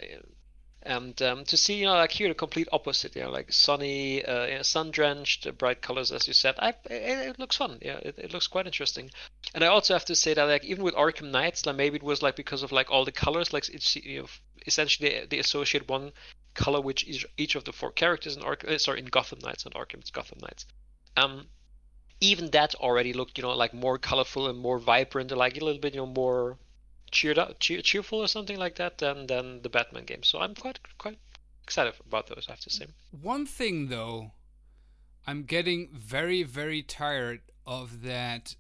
and 0.89 1.21
um, 1.21 1.45
to 1.45 1.57
see, 1.59 1.75
you 1.75 1.85
know, 1.85 1.93
like 1.93 2.13
here 2.13 2.29
the 2.29 2.35
complete 2.35 2.67
opposite, 2.73 3.15
you 3.15 3.23
know, 3.23 3.31
like 3.31 3.53
sunny, 3.53 4.25
uh, 4.25 4.47
you 4.47 4.55
know, 4.55 4.63
sun-drenched, 4.63 5.59
bright 5.59 5.83
colors, 5.83 6.11
as 6.11 6.27
you 6.27 6.33
said. 6.33 6.55
I, 6.59 6.71
it, 6.87 7.29
it 7.29 7.39
looks 7.39 7.59
fun. 7.59 7.79
Yeah, 7.83 7.99
it, 7.99 8.15
it 8.17 8.33
looks 8.33 8.47
quite 8.47 8.65
interesting. 8.65 9.11
And 9.55 9.63
I 9.63 9.67
also 9.67 9.93
have 9.93 10.07
to 10.07 10.15
say 10.17 10.33
that, 10.33 10.45
like, 10.45 10.65
even 10.65 10.83
with 10.83 10.95
Arkham 10.95 11.31
Knights, 11.31 11.67
like 11.67 11.77
maybe 11.77 11.97
it 11.97 12.03
was 12.03 12.23
like 12.23 12.37
because 12.37 12.63
of 12.63 12.73
like 12.73 12.91
all 12.91 13.05
the 13.05 13.13
colors, 13.13 13.53
like 13.53 13.69
it's 13.69 13.97
you 13.97 14.23
know, 14.23 14.29
essentially 14.67 15.27
they, 15.29 15.39
associate 15.39 15.91
one 15.91 16.13
color 16.55 16.81
which 16.81 17.07
each, 17.07 17.27
each 17.37 17.55
of 17.55 17.65
the 17.65 17.73
four 17.73 17.93
characters 17.93 18.37
in 18.37 18.43
Arkham. 18.43 18.71
Uh, 18.71 18.79
sorry, 18.79 19.01
in 19.01 19.05
Gotham 19.05 19.41
Knights, 19.41 19.67
not 19.67 19.75
Arkham, 19.75 20.01
it's 20.01 20.11
Gotham 20.11 20.39
Knights. 20.41 20.65
Um, 21.19 21.49
even 22.23 22.51
that 22.53 22.75
already 22.77 23.13
looked, 23.13 23.37
you 23.37 23.43
know, 23.43 23.51
like 23.51 23.75
more 23.75 23.99
colorful 23.99 24.49
and 24.49 24.59
more 24.59 24.79
vibrant, 24.79 25.33
and 25.33 25.39
like 25.39 25.61
a 25.61 25.65
little 25.65 25.83
bit, 25.83 25.95
you 25.95 26.01
know, 26.01 26.07
more 26.07 26.57
cheered 27.11 27.39
up, 27.39 27.59
cheer, 27.61 27.81
cheerful 27.83 28.21
or 28.21 28.29
something 28.29 28.59
like 28.59 28.77
that 28.77 28.99
than 28.99 29.27
than 29.27 29.63
the 29.63 29.69
Batman 29.69 30.05
game. 30.05 30.23
So 30.23 30.39
I'm 30.41 30.55
quite 30.55 30.79
quite 30.99 31.19
excited 31.63 31.95
about 32.07 32.27
those. 32.29 32.47
I 32.49 32.53
have 32.53 32.61
to 32.61 32.71
say. 32.71 32.87
One 33.11 33.47
thing 33.47 33.89
though, 33.89 34.33
I'm 35.27 35.45
getting 35.45 35.89
very 35.93 36.43
very 36.43 36.83
tired 36.83 37.41
of 37.67 38.03
that 38.03 38.55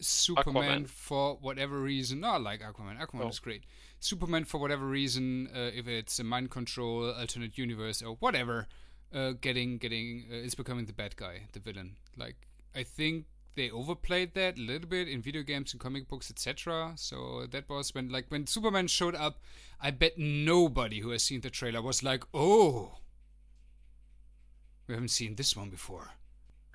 Superman 0.00 0.84
Aquaman. 0.84 0.88
for 0.88 1.36
whatever 1.36 1.80
reason. 1.80 2.20
Not 2.20 2.42
like 2.42 2.60
Aquaman. 2.60 2.98
Aquaman 3.00 3.24
Oh. 3.24 3.28
is 3.28 3.38
great. 3.38 3.64
Superman 4.00 4.44
for 4.44 4.58
whatever 4.58 4.86
reason, 4.86 5.48
uh, 5.54 5.70
if 5.74 5.86
it's 5.86 6.18
a 6.18 6.24
mind 6.24 6.50
control, 6.50 7.12
alternate 7.12 7.58
universe, 7.58 8.00
or 8.00 8.16
whatever, 8.16 8.66
uh, 9.12 9.32
getting 9.32 9.76
getting 9.78 10.26
uh, 10.30 10.34
is 10.36 10.54
becoming 10.54 10.86
the 10.86 10.92
bad 10.94 11.16
guy, 11.16 11.42
the 11.52 11.60
villain. 11.60 11.96
Like 12.16 12.36
I 12.74 12.82
think 12.82 13.26
they 13.54 13.70
overplayed 13.70 14.34
that 14.34 14.58
a 14.58 14.60
little 14.60 14.88
bit 14.88 15.08
in 15.08 15.22
video 15.22 15.42
games 15.42 15.72
and 15.72 15.80
comic 15.80 16.08
books, 16.08 16.30
etc. 16.30 16.92
So 16.96 17.46
that 17.50 17.68
was 17.68 17.94
when, 17.94 18.08
like, 18.08 18.26
when 18.28 18.46
Superman 18.46 18.86
showed 18.86 19.14
up. 19.14 19.40
I 19.80 19.90
bet 19.90 20.18
nobody 20.18 21.00
who 21.00 21.10
has 21.10 21.22
seen 21.22 21.40
the 21.40 21.50
trailer 21.50 21.82
was 21.82 22.02
like, 22.02 22.24
"Oh, 22.34 22.98
we 24.86 24.94
haven't 24.94 25.08
seen 25.08 25.36
this 25.36 25.56
one 25.56 25.70
before." 25.70 26.12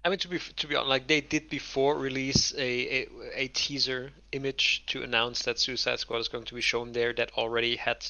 I 0.03 0.09
mean, 0.09 0.19
to 0.19 0.27
be 0.27 0.37
to 0.37 0.67
be 0.67 0.75
honest, 0.75 0.89
like 0.89 1.07
they 1.07 1.21
did 1.21 1.49
before 1.49 1.97
release 1.97 2.53
a, 2.53 2.59
a 2.59 3.07
a 3.33 3.47
teaser 3.47 4.11
image 4.31 4.85
to 4.87 5.01
announce 5.01 5.43
that 5.43 5.57
Suicide 5.59 5.99
Squad 5.99 6.19
is 6.19 6.27
going 6.27 6.45
to 6.45 6.55
be 6.55 6.61
shown 6.61 6.91
there. 6.91 7.11
That 7.11 7.31
already 7.31 7.75
had 7.75 8.05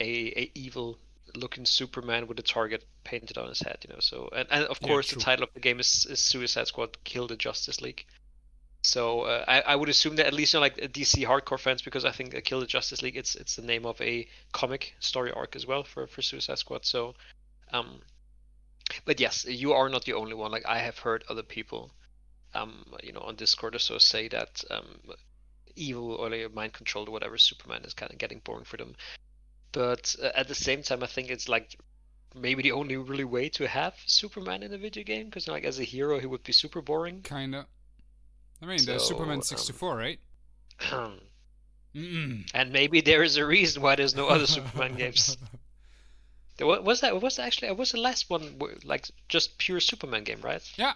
a 0.00 0.40
a 0.40 0.50
evil 0.54 0.98
looking 1.34 1.66
Superman 1.66 2.26
with 2.26 2.38
a 2.38 2.42
target 2.42 2.84
painted 3.04 3.38
on 3.38 3.48
his 3.48 3.60
head, 3.60 3.78
you 3.86 3.92
know. 3.92 4.00
So 4.00 4.28
and, 4.34 4.46
and 4.50 4.64
of 4.64 4.80
course 4.80 5.10
the 5.10 5.20
title 5.20 5.44
of 5.44 5.54
the 5.54 5.60
game 5.60 5.80
is, 5.80 6.06
is 6.08 6.20
Suicide 6.20 6.66
Squad: 6.66 7.02
Kill 7.04 7.26
the 7.26 7.36
Justice 7.36 7.80
League. 7.80 8.04
So 8.82 9.22
uh, 9.22 9.44
I, 9.46 9.60
I 9.60 9.76
would 9.76 9.88
assume 9.88 10.16
that 10.16 10.26
at 10.26 10.34
least 10.34 10.54
you 10.54 10.58
know, 10.58 10.62
like 10.62 10.76
DC 10.76 11.24
hardcore 11.24 11.58
fans, 11.58 11.82
because 11.82 12.04
I 12.04 12.10
think 12.10 12.34
uh, 12.34 12.40
Kill 12.44 12.60
the 12.60 12.66
Justice 12.66 13.02
League 13.02 13.16
it's 13.16 13.34
it's 13.34 13.56
the 13.56 13.62
name 13.62 13.86
of 13.86 14.00
a 14.00 14.28
comic 14.52 14.94
story 15.00 15.30
arc 15.32 15.54
as 15.54 15.66
well 15.66 15.84
for 15.84 16.06
for 16.06 16.22
Suicide 16.22 16.58
Squad. 16.58 16.84
So, 16.84 17.14
um, 17.72 18.00
but 19.04 19.20
yes, 19.20 19.44
you 19.44 19.72
are 19.72 19.88
not 19.88 20.04
the 20.04 20.14
only 20.14 20.34
one. 20.34 20.50
Like 20.50 20.66
I 20.66 20.78
have 20.78 20.98
heard 20.98 21.24
other 21.28 21.44
people, 21.44 21.92
um, 22.54 22.84
you 23.02 23.12
know, 23.12 23.20
on 23.20 23.36
Discord 23.36 23.74
or 23.76 23.78
so 23.78 23.98
say 23.98 24.28
that 24.28 24.64
um, 24.70 24.86
evil 25.76 26.14
or 26.14 26.30
like 26.30 26.52
mind 26.52 26.72
controlled 26.72 27.08
or 27.08 27.12
whatever 27.12 27.38
Superman 27.38 27.82
is 27.84 27.94
kind 27.94 28.10
of 28.10 28.18
getting 28.18 28.40
boring 28.40 28.64
for 28.64 28.76
them. 28.76 28.96
But 29.72 30.14
uh, 30.22 30.30
at 30.34 30.48
the 30.48 30.54
same 30.54 30.82
time, 30.82 31.02
I 31.02 31.06
think 31.06 31.30
it's 31.30 31.48
like 31.48 31.78
maybe 32.34 32.62
the 32.62 32.72
only 32.72 32.96
really 32.96 33.24
way 33.24 33.48
to 33.50 33.68
have 33.68 33.94
Superman 34.06 34.62
in 34.62 34.72
a 34.74 34.78
video 34.78 35.04
game 35.04 35.26
because 35.26 35.48
like 35.48 35.64
as 35.64 35.78
a 35.78 35.84
hero 35.84 36.18
he 36.20 36.26
would 36.26 36.42
be 36.44 36.52
super 36.52 36.82
boring. 36.82 37.24
Kinda. 37.24 37.66
I 38.62 38.66
mean, 38.66 38.86
So, 38.86 38.92
there's 38.92 39.02
Superman 39.04 39.42
um, 39.42 39.42
64, 39.42 39.96
right? 39.96 40.20
Mm-mm. 41.94 42.44
and 42.54 42.72
maybe 42.72 43.02
there 43.02 43.22
is 43.22 43.36
a 43.36 43.44
reason 43.44 43.82
why 43.82 43.94
there's 43.94 44.14
no 44.14 44.28
other 44.28 44.46
Superman 44.46 44.94
games. 44.96 45.36
There 46.56 46.66
wa- 46.66 46.80
Was 46.80 47.02
that 47.02 47.20
was 47.20 47.38
actually 47.38 47.70
was 47.72 47.92
the 47.92 48.00
last 48.00 48.30
one 48.30 48.58
like 48.84 49.10
just 49.28 49.58
pure 49.58 49.80
Superman 49.80 50.24
game, 50.24 50.40
right? 50.40 50.62
Yeah, 50.76 50.94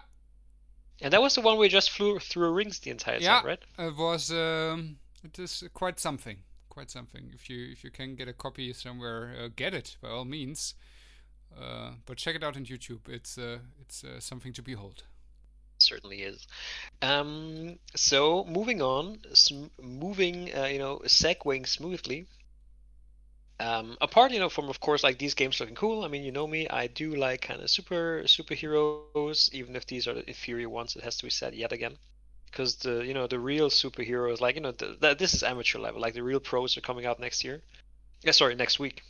And 1.01 1.11
that 1.11 1.23
was 1.23 1.33
the 1.33 1.41
one 1.41 1.57
we 1.57 1.69
just 1.69 1.89
flew 1.89 2.19
through 2.19 2.51
rings 2.53 2.77
the 2.77 2.91
entire 2.91 3.19
Yeah. 3.19 3.41
time, 3.41 3.43
right? 3.43 3.63
it 3.77 3.95
was. 3.95 4.31
Um, 4.31 4.99
it 5.23 5.37
is 5.39 5.63
quite 5.73 5.99
something. 5.99 6.43
Quite 6.69 6.91
something. 6.91 7.31
If 7.33 7.49
you 7.49 7.71
if 7.71 7.83
you 7.83 7.91
can 7.91 8.15
get 8.15 8.27
a 8.27 8.33
copy 8.33 8.71
somewhere, 8.73 9.35
uh, 9.39 9.49
get 9.55 9.73
it 9.73 9.97
by 10.01 10.09
all 10.09 10.25
means. 10.25 10.75
Uh, 11.55 11.91
but 12.05 12.17
check 12.17 12.35
it 12.35 12.43
out 12.43 12.55
on 12.55 12.65
YouTube. 12.65 13.07
It's 13.09 13.37
uh, 13.37 13.59
it's 13.81 14.03
uh, 14.03 14.19
something 14.19 14.53
to 14.53 14.61
behold. 14.61 15.03
certainly 15.79 16.21
is. 16.23 16.47
Um, 17.01 17.79
so 17.95 18.43
moving 18.45 18.81
on, 18.81 19.19
moving, 19.81 20.55
uh, 20.55 20.65
you 20.65 20.79
know, 20.79 20.99
segueing 21.05 21.67
smoothly. 21.67 22.27
Um, 23.59 23.97
apart, 24.01 24.31
you 24.31 24.39
know, 24.39 24.49
from 24.49 24.69
of 24.69 24.79
course 24.79 25.03
like 25.03 25.17
these 25.17 25.33
games 25.33 25.59
looking 25.59 25.75
cool. 25.75 26.03
I 26.03 26.09
mean, 26.09 26.23
you 26.23 26.31
know 26.31 26.45
me, 26.47 26.67
I 26.69 26.87
do 26.87 27.15
like 27.15 27.41
kind 27.41 27.61
of 27.61 27.69
super 27.71 28.23
superheroes, 28.25 29.51
even 29.53 29.75
if 29.75 29.85
these 29.87 30.07
are 30.07 30.13
the 30.13 30.27
inferior 30.27 30.69
ones. 30.69 30.95
It 30.95 31.03
has 31.03 31.17
to 31.17 31.25
be 31.25 31.31
said 31.31 31.55
yet 31.55 31.71
again, 31.71 31.97
because 32.51 32.75
the 32.77 33.01
you 33.05 33.13
know 33.15 33.27
the 33.27 33.39
real 33.39 33.69
superheroes, 33.69 34.41
like 34.41 34.55
you 34.55 34.61
know, 34.61 34.71
the, 34.73 34.97
the, 34.99 35.15
this 35.15 35.33
is 35.33 35.43
amateur 35.43 35.79
level. 35.79 36.01
Like 36.01 36.13
the 36.13 36.23
real 36.23 36.39
pros 36.39 36.77
are 36.77 36.81
coming 36.81 37.05
out 37.07 37.19
next 37.19 37.43
year. 37.43 37.61
Yeah, 38.23 38.31
sorry, 38.31 38.55
next 38.55 38.79
week. 38.79 39.03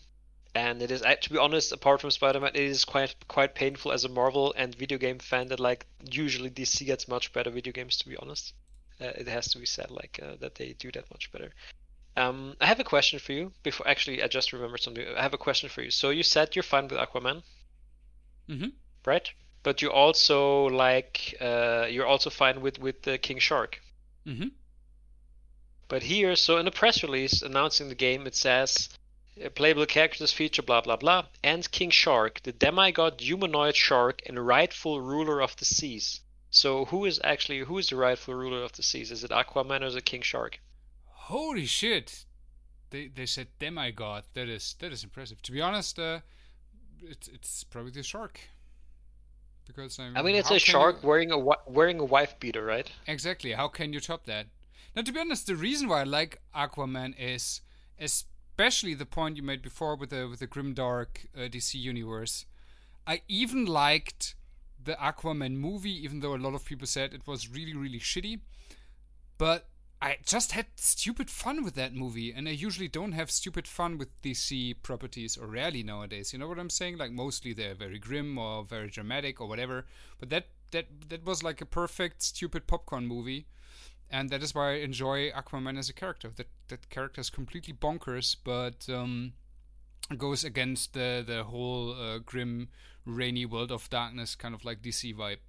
And 0.56 0.82
it 0.82 0.92
is, 0.92 1.04
uh, 1.04 1.16
to 1.22 1.30
be 1.30 1.38
honest, 1.38 1.72
apart 1.72 2.01
from 2.01 2.12
Spider-Man, 2.12 2.51
it 2.56 2.62
is 2.62 2.86
quite 2.86 3.16
quite 3.27 3.54
painful 3.56 3.92
as 3.92 4.06
a 4.06 4.10
Marvel 4.10 4.54
and 4.58 4.74
video 4.74 4.98
game 4.98 5.20
fan 5.20 5.48
that 5.50 5.60
like 5.60 5.86
usually 6.12 6.50
DC 6.50 6.86
gets 6.86 7.08
much 7.08 7.32
better 7.34 7.51
video 7.51 7.74
games. 7.74 7.98
To 7.98 8.10
be 8.10 8.18
honest, 8.18 8.54
uh, 9.00 9.06
it 9.06 9.27
has 9.27 9.50
to 9.50 9.60
be 9.60 9.66
said 9.66 9.92
like 9.92 10.20
uh, 10.24 10.36
that 10.39 10.56
they 10.56 10.74
do 10.74 10.92
that 10.92 11.10
much 11.12 11.32
better. 11.32 11.51
Um, 12.16 12.56
I 12.60 12.66
have 12.66 12.80
a 12.80 12.84
question 12.84 13.20
for 13.20 13.34
you. 13.34 13.51
Before 13.62 13.88
actually, 13.88 14.24
I 14.24 14.27
just 14.27 14.51
remembered 14.51 14.82
something. 14.82 15.06
I 15.16 15.22
have 15.22 15.36
a 15.36 15.38
question 15.38 15.70
for 15.70 15.84
you. 15.84 15.92
So 15.92 16.10
you 16.10 16.24
said 16.24 16.56
you're 16.56 16.63
fine 16.63 16.88
with 16.88 16.98
Aquaman, 17.00 17.44
Mm-hmm. 18.50 18.70
right? 19.06 19.30
But 19.63 19.82
you 19.82 19.92
also 19.92 20.66
like 20.66 21.36
uh, 21.42 21.88
you're 21.89 22.08
also 22.08 22.30
fine 22.30 22.62
with 22.62 22.80
with 22.80 23.04
the 23.04 23.18
King 23.18 23.39
Shark. 23.39 23.82
Mm-hmm. 24.25 24.48
But 25.89 26.04
here, 26.04 26.36
so 26.36 26.58
in 26.58 26.66
the 26.66 26.72
press 26.72 27.04
release 27.04 27.42
announcing 27.42 27.89
the 27.89 27.96
game, 27.96 28.27
it 28.27 28.36
says 28.36 28.89
playable 29.56 29.86
characters 29.86 30.32
feature 30.34 30.62
blah 30.62 30.82
blah 30.82 30.96
blah 30.96 31.25
and 31.44 31.70
King 31.72 31.89
Shark, 31.89 32.41
the 32.44 32.51
demigod 32.51 33.22
humanoid 33.22 33.75
shark 33.75 34.22
and 34.25 34.46
rightful 34.46 35.01
ruler 35.01 35.41
of 35.41 35.56
the 35.58 35.65
seas. 35.65 36.22
So 36.50 36.86
who 36.86 37.06
is 37.06 37.20
actually 37.24 37.60
who 37.60 37.77
is 37.77 37.89
the 37.89 37.96
rightful 37.98 38.34
ruler 38.34 38.63
of 38.63 38.74
the 38.74 38.84
seas? 38.84 39.12
Is 39.12 39.24
it 39.24 39.32
Aquaman 39.32 39.82
or 39.82 39.86
is 39.86 39.96
it 39.96 40.06
King 40.06 40.22
Shark? 40.22 40.60
Holy 41.06 41.65
shit! 41.65 42.25
They 42.89 43.08
they 43.08 43.25
said 43.25 43.48
demigod. 43.60 44.24
That 44.34 44.48
is 44.48 44.75
that 44.79 44.91
is 44.91 45.03
impressive. 45.03 45.41
To 45.44 45.51
be 45.51 45.62
honest, 45.62 46.00
uh, 46.00 46.22
it's 47.01 47.27
it's 47.27 47.63
probably 47.63 47.91
the 47.91 48.03
shark. 48.03 48.39
Because 49.65 50.00
I 50.00 50.06
mean, 50.08 50.17
I 50.17 50.22
mean, 50.22 50.36
it's 50.36 50.51
a 50.51 50.60
shark 50.60 51.01
you- 51.01 51.08
wearing 51.10 51.32
a 51.32 51.38
wearing 51.67 52.00
a 52.00 52.06
wife 52.06 52.39
beater, 52.39 52.63
right? 52.63 52.89
Exactly. 53.06 53.51
How 53.51 53.67
can 53.67 53.91
you 53.91 54.00
top 54.00 54.25
that? 54.25 54.48
Now, 54.96 55.01
to 55.01 55.12
be 55.12 55.20
honest, 55.20 55.46
the 55.48 55.56
reason 55.56 55.89
why 55.89 56.01
I 56.01 56.03
like 56.06 56.41
Aquaman 56.56 57.13
is 57.20 57.62
especially 58.00 58.37
the 58.58 59.08
point 59.10 59.38
you 59.38 59.44
made 59.44 59.62
before 59.62 59.96
with 59.96 60.10
the 60.10 60.28
with 60.28 60.40
the 60.40 60.48
grimdark 60.48 61.28
uh, 61.36 61.42
DC 61.42 61.76
universe. 61.76 62.46
I 63.06 63.22
even 63.28 63.66
liked 63.66 64.36
the 64.84 64.94
Aquaman 64.94 65.56
movie, 65.58 66.04
even 66.04 66.20
though 66.20 66.36
a 66.36 66.38
lot 66.38 66.56
of 66.56 66.66
people 66.66 66.88
said 66.88 67.14
it 67.14 67.28
was 67.28 67.50
really 67.50 67.76
really 67.76 68.00
shitty. 68.00 68.40
But 69.38 69.68
I 70.02 70.18
just 70.26 70.52
had 70.54 70.66
stupid 70.76 71.30
fun 71.30 71.64
with 71.64 71.76
that 71.76 71.94
movie, 71.94 72.32
and 72.32 72.48
I 72.48 72.52
usually 72.52 72.88
don't 72.88 73.14
have 73.14 73.30
stupid 73.32 73.68
fun 73.68 73.98
with 73.98 74.22
DC 74.22 74.76
properties, 74.84 75.38
or 75.38 75.48
rarely 75.48 75.84
nowadays. 75.84 76.34
You 76.34 76.40
know 76.40 76.48
what 76.48 76.60
I'm 76.60 76.70
saying? 76.70 76.98
Like 76.98 77.12
mostly 77.12 77.54
they're 77.54 77.76
very 77.76 78.00
grim 78.00 78.38
or 78.38 78.64
very 78.64 78.90
dramatic 78.90 79.40
or 79.40 79.48
whatever. 79.48 79.86
But 80.20 80.30
that 80.30 80.48
that 80.72 80.88
that 81.10 81.24
was 81.26 81.44
like 81.44 81.62
a 81.62 81.66
perfect 81.66 82.24
stupid 82.24 82.66
popcorn 82.68 83.06
movie, 83.06 83.46
and 84.10 84.30
that 84.30 84.42
is 84.42 84.56
why 84.56 84.72
I 84.72 84.76
enjoy 84.76 85.32
Aquaman 85.32 85.78
as 85.78 85.90
a 85.90 85.94
character. 85.94 86.32
That 86.36 86.48
that 86.70 86.90
character 86.90 87.22
is 87.22 87.30
completely 87.30 87.74
bonkers, 87.74 88.36
but 88.44 88.88
um, 88.90 89.34
goes 90.18 90.44
against 90.44 90.94
the 90.94 91.24
the 91.26 91.44
whole 91.44 91.94
uh, 91.94 92.20
grim, 92.20 92.70
rainy 93.06 93.46
world 93.46 93.72
of 93.72 93.90
darkness 93.90 94.36
kind 94.36 94.56
of 94.56 94.64
like 94.64 94.82
DC 94.82 95.16
vibe. 95.16 95.40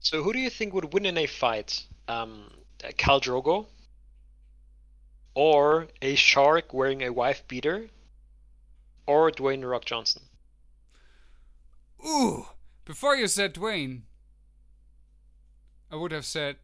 So 0.00 0.22
who 0.22 0.32
do 0.32 0.38
you 0.38 0.50
think 0.50 0.74
would 0.74 0.92
win 0.92 1.06
in 1.06 1.16
a 1.16 1.26
fight? 1.26 1.86
Um, 2.08 2.50
Khal 2.80 3.20
Drogo, 3.20 3.66
or 5.34 5.88
a 6.00 6.14
shark 6.14 6.74
wearing 6.74 7.02
a 7.02 7.10
wife 7.10 7.46
beater, 7.46 7.88
or 9.06 9.30
Dwayne 9.30 9.68
Rock 9.68 9.84
Johnson? 9.84 10.22
Ooh! 12.04 12.46
Before 12.84 13.14
you 13.14 13.28
said 13.28 13.54
Dwayne, 13.54 14.02
I 15.90 15.96
would 15.96 16.10
have 16.10 16.24
said 16.24 16.56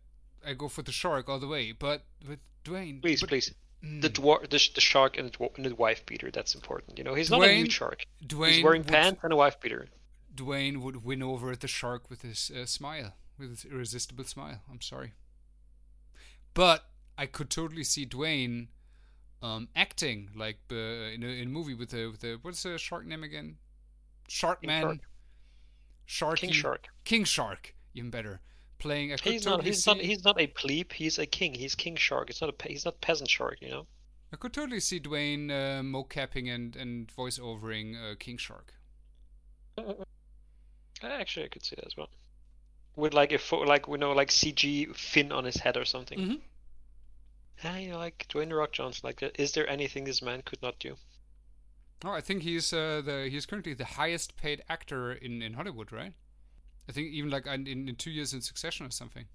I 0.48 0.54
go 0.54 0.68
for 0.68 0.82
the 0.82 0.92
shark 0.92 1.28
all 1.28 1.38
the 1.38 1.46
way, 1.48 1.72
but 1.72 2.04
with 2.28 2.38
Dwayne. 2.64 3.00
Please, 3.02 3.20
but, 3.20 3.28
please. 3.28 3.54
mm, 3.84 4.00
The 4.02 4.10
dwar- 4.10 4.42
the, 4.48 4.60
the 4.74 4.80
shark 4.80 5.18
and 5.18 5.28
the, 5.28 5.36
dwar- 5.36 5.54
and 5.56 5.64
the 5.66 5.74
wife 5.74 6.04
beater. 6.06 6.30
That's 6.30 6.54
important. 6.54 6.98
You 6.98 7.04
know, 7.04 7.14
he's 7.14 7.30
not 7.30 7.42
a 7.42 7.46
Dwayne- 7.46 7.58
nude 7.62 7.72
shark. 7.72 8.06
Dwayne 8.24 8.52
he's 8.52 8.64
wearing 8.64 8.82
would, 8.82 8.88
pants 8.92 9.20
and 9.22 9.32
a 9.32 9.36
wife 9.36 9.60
beater. 9.60 9.88
Dwayne 10.34 10.78
would 10.82 11.04
win 11.04 11.22
over 11.22 11.54
the 11.56 11.68
shark 11.68 12.08
with 12.10 12.22
his 12.22 12.50
uh, 12.50 12.64
smile, 12.66 13.14
with 13.38 13.50
his 13.50 13.64
irresistible 13.64 14.24
smile. 14.24 14.60
I'm 14.70 14.80
sorry, 14.80 15.12
but 16.54 16.84
I 17.16 17.26
could 17.26 17.50
totally 17.50 17.84
see 17.84 18.06
Dwayne 18.06 18.68
um, 19.42 19.68
acting 19.76 20.30
like 20.36 20.58
uh, 20.70 20.76
in, 21.14 21.22
a, 21.22 21.28
in 21.28 21.48
a 21.48 21.50
movie 21.50 21.74
with 21.74 21.92
a 21.94 22.06
with 22.08 22.22
a 22.24 22.38
what's 22.42 22.62
the 22.62 22.78
shark 22.78 23.04
name 23.06 23.22
again? 23.24 23.56
Sharkman. 24.28 25.00
Shark. 26.06 26.38
King 26.38 26.52
Shark. 26.52 26.88
King 27.04 27.24
Shark. 27.24 27.74
Even 27.94 28.10
better. 28.10 28.40
Playing. 28.78 29.10
Could 29.10 29.20
He's 29.20 29.44
totally 29.44 29.56
not. 29.56 29.66
He's 29.66 29.84
see, 29.84 29.90
not. 29.90 30.00
He's 30.00 30.24
not 30.24 30.40
a 30.40 30.46
plebe. 30.46 30.92
He's 30.92 31.18
a 31.18 31.26
king. 31.26 31.54
He's 31.54 31.74
King 31.74 31.96
Shark. 31.96 32.30
It's 32.30 32.40
not 32.40 32.50
a. 32.50 32.68
He's 32.68 32.84
not 32.84 33.00
peasant 33.00 33.28
shark. 33.28 33.58
You 33.60 33.70
know. 33.70 33.86
I 34.32 34.36
could 34.36 34.52
totally 34.52 34.80
see 34.80 35.00
Dwayne 35.00 35.50
uh, 35.50 35.82
mocapping 35.82 36.54
and 36.54 36.76
and 36.76 37.10
voice 37.10 37.38
overing 37.38 37.96
uh, 37.96 38.14
King 38.18 38.36
Shark. 38.36 38.74
Actually, 41.02 41.46
I 41.46 41.48
could 41.48 41.64
see 41.64 41.76
that 41.76 41.86
as 41.86 41.96
well. 41.96 42.10
With 42.96 43.14
like 43.14 43.32
a 43.32 43.38
fo- 43.38 43.60
like 43.60 43.88
we 43.88 43.98
know 43.98 44.12
like 44.12 44.28
CG 44.28 44.94
fin 44.94 45.32
on 45.32 45.44
his 45.44 45.56
head 45.56 45.76
or 45.76 45.84
something. 45.84 46.18
Mhm. 46.18 46.40
Yeah, 47.64 47.78
you 47.78 47.90
know, 47.90 47.98
like 47.98 48.26
Dwayne 48.28 48.48
The 48.50 48.54
Rock 48.54 48.72
Johnson. 48.72 49.00
Like, 49.04 49.22
uh, 49.22 49.30
is 49.36 49.52
there 49.52 49.68
anything 49.68 50.04
this 50.04 50.22
man 50.22 50.42
could 50.42 50.62
not 50.62 50.78
do? 50.78 50.96
Oh, 52.04 52.10
I 52.10 52.20
think 52.20 52.42
he's 52.42 52.72
uh, 52.72 53.02
the 53.04 53.28
he's 53.30 53.46
currently 53.46 53.74
the 53.74 53.84
highest 53.84 54.36
paid 54.36 54.62
actor 54.68 55.12
in, 55.12 55.42
in 55.42 55.54
Hollywood, 55.54 55.90
right? 55.90 56.12
I 56.88 56.92
think 56.92 57.08
even 57.12 57.30
like 57.30 57.46
in, 57.46 57.66
in 57.68 57.94
two 57.96 58.10
years 58.10 58.32
in 58.34 58.40
succession 58.42 58.84
or 58.86 58.90
something. 58.90 59.28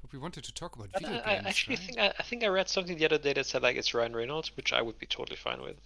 But 0.00 0.12
we 0.12 0.18
wanted 0.18 0.42
to 0.44 0.52
talk 0.52 0.74
about 0.76 0.92
video 0.92 1.18
I, 1.18 1.22
I 1.24 1.38
games, 1.38 1.46
actually 1.46 1.76
right? 1.76 1.78
think 1.78 1.98
I, 1.98 2.14
I 2.18 2.22
think 2.22 2.42
I 2.44 2.48
read 2.48 2.68
something 2.68 2.96
the 2.98 3.04
other 3.04 3.18
day 3.18 3.32
that 3.34 3.46
said 3.46 3.62
like 3.62 3.76
it's 3.76 3.94
Ryan 3.94 4.14
Reynolds, 4.16 4.56
which 4.56 4.72
I 4.72 4.82
would 4.82 4.98
be 4.98 5.06
totally 5.06 5.36
fine 5.36 5.60
with, 5.62 5.78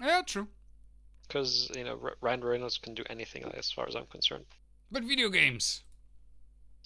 Yeah, 0.00 0.22
true. 0.22 0.48
because 1.26 1.70
you 1.74 1.84
know 1.84 1.98
Ryan 2.20 2.44
Reynolds 2.44 2.76
can 2.78 2.94
do 2.94 3.04
anything 3.08 3.44
like, 3.44 3.54
as 3.54 3.70
far 3.72 3.88
as 3.88 3.94
I'm 3.96 4.06
concerned. 4.06 4.44
But 4.90 5.02
video 5.04 5.28
games. 5.30 5.82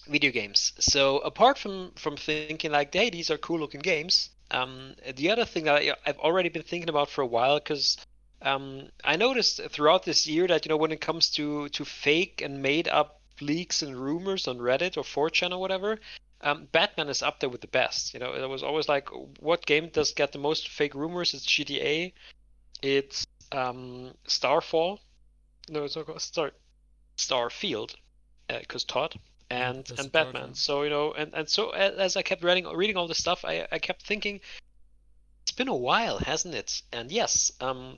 video 0.07 0.31
games. 0.31 0.73
So 0.79 1.19
apart 1.19 1.57
from 1.57 1.91
from 1.95 2.17
thinking 2.17 2.71
like, 2.71 2.93
hey, 2.93 3.09
these 3.09 3.29
are 3.31 3.37
cool 3.37 3.59
looking 3.59 3.81
games, 3.81 4.29
um, 4.51 4.95
the 5.15 5.29
other 5.31 5.45
thing 5.45 5.65
that 5.65 5.75
I, 5.81 5.95
I've 6.05 6.17
already 6.19 6.49
been 6.49 6.63
thinking 6.63 6.89
about 6.89 7.09
for 7.09 7.21
a 7.21 7.25
while, 7.27 7.59
because 7.59 7.97
um, 8.41 8.89
I 9.03 9.15
noticed 9.15 9.59
throughout 9.71 10.03
this 10.03 10.27
year 10.27 10.47
that 10.47 10.65
you 10.65 10.69
know 10.69 10.77
when 10.77 10.91
it 10.91 11.01
comes 11.01 11.29
to 11.31 11.69
to 11.69 11.85
fake 11.85 12.41
and 12.41 12.61
made 12.61 12.87
up 12.87 13.14
leaks 13.41 13.81
and 13.81 13.95
rumors 13.95 14.47
on 14.47 14.57
Reddit 14.57 14.97
or 14.97 15.03
4chan 15.03 15.51
or 15.51 15.57
whatever, 15.57 15.99
um, 16.41 16.67
Batman 16.71 17.09
is 17.09 17.21
up 17.21 17.39
there 17.39 17.49
with 17.49 17.61
the 17.61 17.67
best. 17.67 18.13
You 18.13 18.19
know, 18.19 18.33
it 18.33 18.47
was 18.47 18.63
always 18.63 18.87
like, 18.87 19.09
what 19.39 19.65
game 19.65 19.89
does 19.89 20.13
get 20.13 20.31
the 20.31 20.39
most 20.39 20.69
fake 20.69 20.95
rumors? 20.95 21.33
It's 21.33 21.45
GTA, 21.45 22.13
it's 22.81 23.25
um, 23.51 24.13
Starfall, 24.27 24.99
no, 25.69 25.83
it's 25.83 25.95
not 25.95 26.21
Star 26.21 26.51
Starfield, 27.17 27.95
because 28.47 28.83
uh, 28.83 28.93
Todd 28.93 29.15
and 29.49 29.91
and 29.97 30.11
Batman. 30.11 30.53
So 30.53 30.83
you 30.83 30.89
know, 30.89 31.13
and 31.13 31.33
and 31.33 31.49
so 31.49 31.71
as 31.71 32.17
I 32.17 32.21
kept 32.21 32.43
reading 32.43 32.65
reading 32.65 32.97
all 32.97 33.07
this 33.07 33.17
stuff, 33.17 33.45
I 33.45 33.67
I 33.71 33.79
kept 33.79 34.03
thinking, 34.03 34.41
it's 35.43 35.51
been 35.51 35.67
a 35.67 35.75
while, 35.75 36.19
hasn't 36.19 36.55
it? 36.55 36.81
And 36.91 37.11
yes, 37.11 37.51
um, 37.61 37.97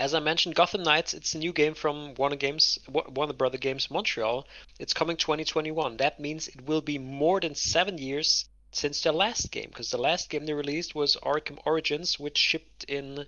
as 0.00 0.14
I 0.14 0.20
mentioned, 0.20 0.54
Gotham 0.54 0.82
Knights, 0.82 1.12
it's 1.12 1.34
a 1.34 1.38
new 1.38 1.52
game 1.52 1.74
from 1.74 2.14
Warner 2.14 2.36
Games, 2.36 2.78
Warner 2.88 3.34
Brother 3.34 3.58
Games 3.58 3.90
Montreal. 3.90 4.46
It's 4.78 4.94
coming 4.94 5.18
2021. 5.18 5.98
That 5.98 6.18
means 6.18 6.48
it 6.48 6.66
will 6.66 6.80
be 6.80 6.96
more 6.96 7.38
than 7.38 7.54
seven 7.54 7.98
years 7.98 8.46
since 8.72 9.02
the 9.02 9.12
last 9.12 9.50
game, 9.50 9.68
because 9.68 9.90
the 9.90 9.98
last 9.98 10.30
game 10.30 10.46
they 10.46 10.54
released 10.54 10.94
was 10.94 11.16
Arkham 11.22 11.58
Origins, 11.66 12.18
which 12.18 12.38
shipped 12.38 12.84
in 12.84 13.26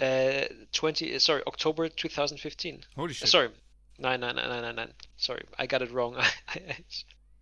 uh, 0.00 0.44
20 0.72 1.18
sorry 1.18 1.42
October 1.46 1.90
2015. 1.90 2.84
Holy 2.96 3.12
shit! 3.12 3.24
Uh, 3.24 3.30
sorry, 3.30 3.50
nine 3.98 4.20
nine 4.20 4.36
nine 4.36 4.62
nine 4.62 4.76
nine. 4.76 4.92
Sorry, 5.18 5.44
I 5.58 5.66
got 5.66 5.82
it 5.82 5.90
wrong. 5.90 6.16
I, 6.48 6.76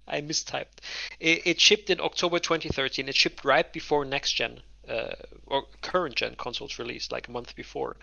I 0.08 0.20
mistyped. 0.22 0.78
It, 1.20 1.46
it, 1.46 1.60
shipped 1.60 1.88
in 1.88 2.00
October 2.00 2.40
2013. 2.40 3.08
It 3.08 3.14
shipped 3.14 3.44
right 3.44 3.72
before 3.72 4.04
next 4.04 4.32
gen 4.32 4.60
uh, 4.88 5.14
or 5.46 5.64
current 5.82 6.16
gen 6.16 6.34
consoles 6.36 6.78
released, 6.80 7.12
like 7.12 7.28
a 7.28 7.30
month 7.30 7.54
before. 7.54 7.96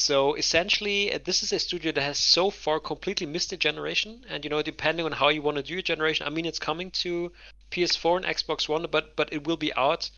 So 0.00 0.34
essentially, 0.34 1.12
uh, 1.12 1.18
this 1.22 1.42
is 1.42 1.52
a 1.52 1.58
studio 1.58 1.92
that 1.92 2.00
has 2.00 2.18
so 2.18 2.48
far 2.48 2.80
completely 2.80 3.26
missed 3.26 3.52
a 3.52 3.58
generation. 3.58 4.24
And 4.30 4.42
you 4.42 4.48
know, 4.48 4.62
depending 4.62 5.04
on 5.04 5.12
how 5.12 5.28
you 5.28 5.42
want 5.42 5.58
to 5.58 5.62
do 5.62 5.74
your 5.74 5.82
generation, 5.82 6.26
I 6.26 6.30
mean, 6.30 6.46
it's 6.46 6.58
coming 6.58 6.90
to 7.02 7.32
PS4 7.70 8.16
and 8.16 8.24
Xbox 8.24 8.66
One, 8.66 8.86
but 8.90 9.14
but 9.14 9.30
it 9.30 9.46
will 9.46 9.58
be 9.58 9.74
out 9.74 10.08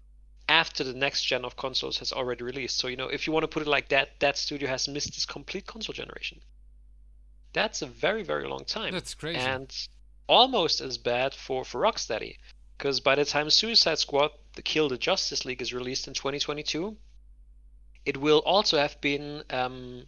after 0.49 0.85
the 0.85 0.93
next 0.93 1.25
gen 1.25 1.45
of 1.45 1.57
consoles 1.57 1.99
has 1.99 2.12
already 2.12 2.45
released. 2.45 2.79
So 2.79 2.87
you 2.87 2.97
know, 2.97 3.09
if 3.09 3.27
you 3.27 3.33
want 3.33 3.43
to 3.43 3.49
put 3.49 3.62
it 3.62 3.69
like 3.69 3.89
that, 3.89 4.21
that 4.21 4.39
studio 4.39 4.69
has 4.69 4.87
missed 4.87 5.15
this 5.15 5.27
complete 5.27 5.67
console 5.67 5.95
generation. 5.95 6.41
That's 7.53 7.83
a 7.83 7.87
very 7.87 8.23
very 8.23 8.47
long 8.47 8.65
time. 8.65 8.93
That's 8.93 9.15
crazy. 9.15 9.41
And 9.41 9.69
almost 10.29 10.81
as 10.81 10.97
bad 10.97 11.35
for 11.35 11.65
for 11.65 11.81
Rocksteady, 11.81 12.37
because 12.79 13.01
by 13.01 13.17
the 13.17 13.25
time 13.25 13.51
Suicide 13.51 13.99
Squad: 13.99 14.31
The 14.55 14.62
Kill 14.62 14.89
the 14.89 14.97
Justice 14.97 15.45
League 15.45 15.61
is 15.61 15.75
released 15.75 16.07
in 16.07 16.15
2022 16.15 16.97
it 18.04 18.16
will 18.16 18.40
also 18.40 18.78
have 18.78 19.00
been 19.00 19.44
um, 19.50 20.06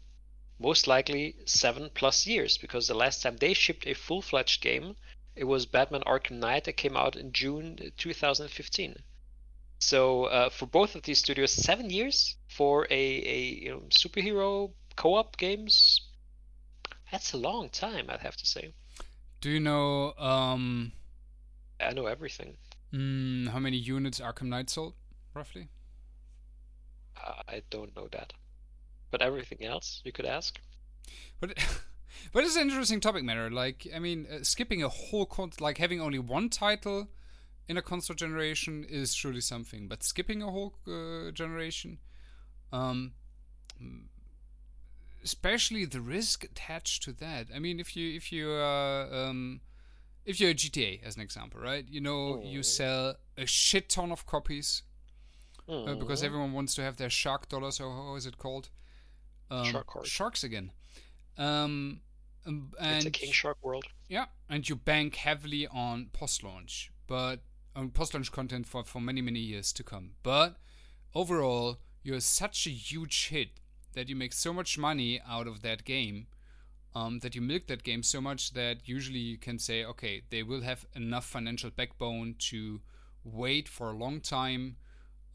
most 0.59 0.87
likely 0.87 1.37
seven 1.47 1.91
plus 1.95 2.27
years 2.27 2.59
because 2.59 2.87
the 2.87 2.95
last 2.95 3.23
time 3.23 3.37
they 3.37 3.55
shipped 3.55 3.87
a 3.87 3.95
full 3.95 4.23
fledged 4.23 4.63
game, 4.63 4.97
it 5.37 5.45
was 5.45 5.67
Batman 5.67 6.03
Arkham 6.07 6.39
Knight 6.39 6.65
that 6.65 6.77
came 6.77 6.97
out 6.97 7.17
in 7.17 7.33
June 7.33 7.79
2015. 7.97 8.97
So 9.79 10.25
uh, 10.25 10.51
for 10.51 10.67
both 10.67 10.95
of 10.95 11.03
these 11.03 11.19
studios, 11.19 11.53
seven 11.53 11.91
years 11.91 12.37
for 12.49 12.87
a, 12.91 12.95
a 12.95 13.39
you 13.41 13.71
know, 13.71 13.83
superhero 13.91 14.73
co-op 14.97 15.37
games. 15.37 16.01
That's 17.11 17.33
a 17.33 17.37
long 17.37 17.69
time, 17.69 18.07
I'd 18.09 18.21
have 18.21 18.37
to 18.37 18.47
say. 18.47 18.75
Do 19.41 19.51
you 19.51 19.61
know? 19.61 20.15
Um, 20.15 20.93
I 21.81 21.93
know 21.93 22.07
everything. 22.07 22.57
Mm, 22.93 23.49
how 23.49 23.59
many 23.59 23.77
units 23.77 24.21
Arkham 24.21 24.45
Knight 24.49 24.71
sold, 24.71 24.95
roughly? 25.35 25.69
I 27.25 27.63
don't 27.71 27.95
know 27.97 28.09
that. 28.13 28.33
But 29.11 29.23
everything 29.23 29.65
else 29.65 30.01
you 30.05 30.13
could 30.13 30.27
ask. 30.27 30.59
But 31.41 31.55
but 32.33 32.45
it's 32.45 32.57
an 32.57 32.63
interesting 32.63 33.01
topic 33.01 33.25
matter. 33.25 33.51
Like 33.51 33.87
I 33.95 33.99
mean, 33.99 34.27
uh, 34.31 34.43
skipping 34.43 34.83
a 34.83 34.89
whole 34.89 35.27
con- 35.27 35.53
like 35.61 35.79
having 35.79 36.01
only 36.01 36.19
one 36.19 36.49
title 36.49 37.09
in 37.69 37.77
a 37.77 37.83
console 37.83 38.15
generation 38.15 38.85
is 38.89 39.15
surely 39.15 39.41
something. 39.41 39.89
But 39.89 40.03
skipping 40.03 40.43
a 40.43 40.51
whole 40.51 40.75
uh, 40.87 41.31
generation, 41.31 41.99
um, 42.73 43.13
especially 45.23 45.85
the 45.85 46.01
risk 46.01 46.45
attached 46.45 47.03
to 47.05 47.13
that. 47.13 47.47
I 47.55 47.59
mean, 47.59 47.81
if 47.81 47.97
you 47.97 48.15
if 48.15 48.33
you 48.33 48.51
uh, 48.51 49.09
um, 49.13 49.61
if 50.25 50.41
you're 50.41 50.51
a 50.51 50.55
GTA 50.55 51.03
as 51.05 51.17
an 51.17 51.23
example, 51.23 51.61
right? 51.61 51.87
You 51.89 52.01
know, 52.01 52.43
you 52.43 52.61
mm. 52.61 52.65
sell 52.65 53.17
a 53.37 53.47
shit 53.47 53.89
ton 53.89 54.13
of 54.13 54.27
copies 54.27 54.83
mm. 55.69 55.89
uh, 55.89 55.95
because 55.95 56.21
mm-hmm. 56.21 56.27
everyone 56.27 56.53
wants 56.53 56.75
to 56.77 56.83
have 56.83 56.97
their 56.97 57.11
shark 57.11 57.49
dollars 57.49 57.81
or 57.81 57.91
how 57.91 58.15
is 58.17 58.27
it 58.27 58.39
called? 58.39 58.71
Um, 59.51 59.65
shark 59.65 59.87
card. 59.87 60.07
Sharks 60.07 60.45
again. 60.45 60.73
Um, 61.37 62.01
and 62.47 62.73
it's 62.81 63.07
a 63.07 63.11
King 63.11 63.33
Shark 63.33 63.59
world. 63.63 63.85
Yeah, 64.09 64.27
and 64.49 64.69
you 64.69 64.77
bank 64.77 65.17
heavily 65.17 65.67
on 65.67 66.11
post-launch, 66.13 66.93
but 67.07 67.41
on 67.75 67.91
post-launch 67.91 68.31
content 68.33 68.67
for 68.67 68.85
for 68.85 69.01
many 69.01 69.21
many 69.21 69.41
years 69.41 69.73
to 69.75 69.83
come. 69.83 70.13
But 70.23 70.57
overall, 71.15 71.79
you're 72.03 72.21
such 72.21 72.67
a 72.67 72.71
huge 72.71 73.29
hit 73.29 73.49
that 73.95 74.09
you 74.09 74.17
make 74.17 74.33
so 74.33 74.53
much 74.53 74.77
money 74.77 75.21
out 75.27 75.47
of 75.47 75.63
that 75.63 75.85
game 75.85 76.27
um, 76.95 77.21
that 77.21 77.35
you 77.35 77.41
milk 77.41 77.67
that 77.67 77.83
game 77.83 78.03
so 78.03 78.21
much 78.21 78.53
that 78.53 78.89
usually 78.89 79.19
you 79.19 79.39
can 79.39 79.59
say, 79.59 79.85
okay, 79.85 80.23
they 80.31 80.43
will 80.43 80.63
have 80.63 80.87
enough 80.95 81.25
financial 81.25 81.71
backbone 81.71 82.35
to 82.39 82.81
wait 83.25 83.69
for 83.69 83.91
a 83.91 83.97
long 83.97 84.21
time 84.21 84.77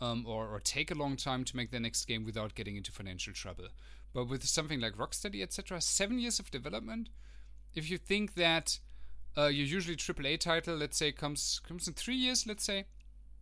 um, 0.02 0.26
or, 0.28 0.48
or 0.48 0.60
take 0.60 0.92
a 0.92 0.96
long 0.96 1.16
time 1.16 1.44
to 1.44 1.56
make 1.56 1.72
the 1.72 1.80
next 1.80 2.06
game 2.06 2.24
without 2.26 2.56
getting 2.56 2.76
into 2.76 2.92
financial 2.92 3.34
trouble. 3.34 3.68
But 4.14 4.28
with 4.28 4.46
something 4.46 4.80
like 4.80 4.98
Rocksteady, 4.98 5.44
etc., 5.44 5.82
seven 5.82 6.20
years 6.20 6.40
of 6.40 6.52
development, 6.52 7.10
if 7.76 7.90
you 7.90 7.98
think 7.98 8.36
that 8.36 8.80
uh, 9.38 9.48
your 9.48 9.68
usually 9.68 9.96
AAA 9.96 10.40
title, 10.40 10.76
let's 10.76 10.98
say, 10.98 11.12
comes 11.12 11.62
comes 11.68 11.88
in 11.88 11.94
three 11.94 12.16
years, 12.16 12.48
let's 12.48 12.64
say, 12.64 12.86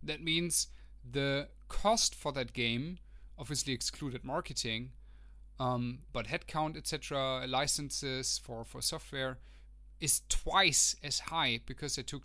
that 0.02 0.22
means 0.22 0.68
the 1.10 1.48
cost 1.68 2.14
for 2.14 2.32
that 2.32 2.52
game, 2.52 2.98
obviously 3.38 3.72
excluded 3.72 4.24
marketing, 4.24 4.90
um, 5.58 6.00
but 6.12 6.26
headcount, 6.26 6.76
etc., 6.76 7.46
licenses 7.48 8.38
for 8.38 8.64
for 8.64 8.82
software, 8.82 9.38
is 10.00 10.22
twice 10.28 10.94
as 11.02 11.20
high 11.20 11.60
because 11.66 11.96
it 11.98 12.06
took 12.06 12.24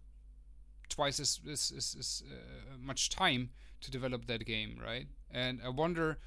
twice 0.89 1.19
as, 1.19 1.39
as, 1.49 1.73
as, 1.75 1.95
as 1.97 2.23
uh, 2.29 2.77
much 2.77 3.09
time 3.09 3.49
to 3.83 3.91
develop 3.91 4.25
that 4.27 4.45
game, 4.45 4.79
right? 4.83 5.07
And 5.31 5.59
I 5.63 5.69
wonder, 5.69 6.17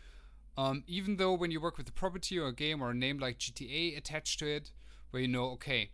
um, 0.57 0.85
even 0.87 1.17
though 1.17 1.35
when 1.35 1.51
you 1.51 1.61
work 1.61 1.79
with 1.79 1.89
a 1.89 1.93
property 1.93 2.39
or 2.39 2.49
a 2.49 2.55
game 2.55 2.83
or 2.83 2.91
a 2.91 2.95
name 2.95 3.19
like 3.19 3.39
GTA 3.39 3.97
attached 3.97 4.39
to 4.41 4.47
it, 4.47 4.71
where 5.11 5.23
you 5.23 5.29
know, 5.29 5.51
okay, 5.53 5.91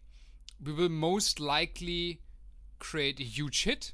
we 0.63 0.73
will 0.73 0.89
most 0.89 1.41
likely 1.41 2.21
create 2.79 3.21
a 3.21 3.25
huge 3.25 3.65
hit. 3.65 3.93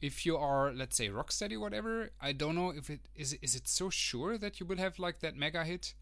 If 0.00 0.26
you 0.26 0.36
are, 0.36 0.72
let's 0.72 0.96
say, 0.96 1.08
Rocksteady 1.08 1.58
whatever, 1.58 2.10
I 2.20 2.32
don't 2.32 2.54
know 2.54 2.70
if 2.70 2.90
it 2.90 3.08
is. 3.14 3.32
Is 3.34 3.54
it 3.54 3.66
so 3.66 3.90
sure 3.90 4.36
that 4.38 4.60
you 4.60 4.66
will 4.66 4.76
have 4.76 4.98
like 4.98 5.20
that 5.20 5.36
mega 5.36 5.64
hit? 5.64 5.94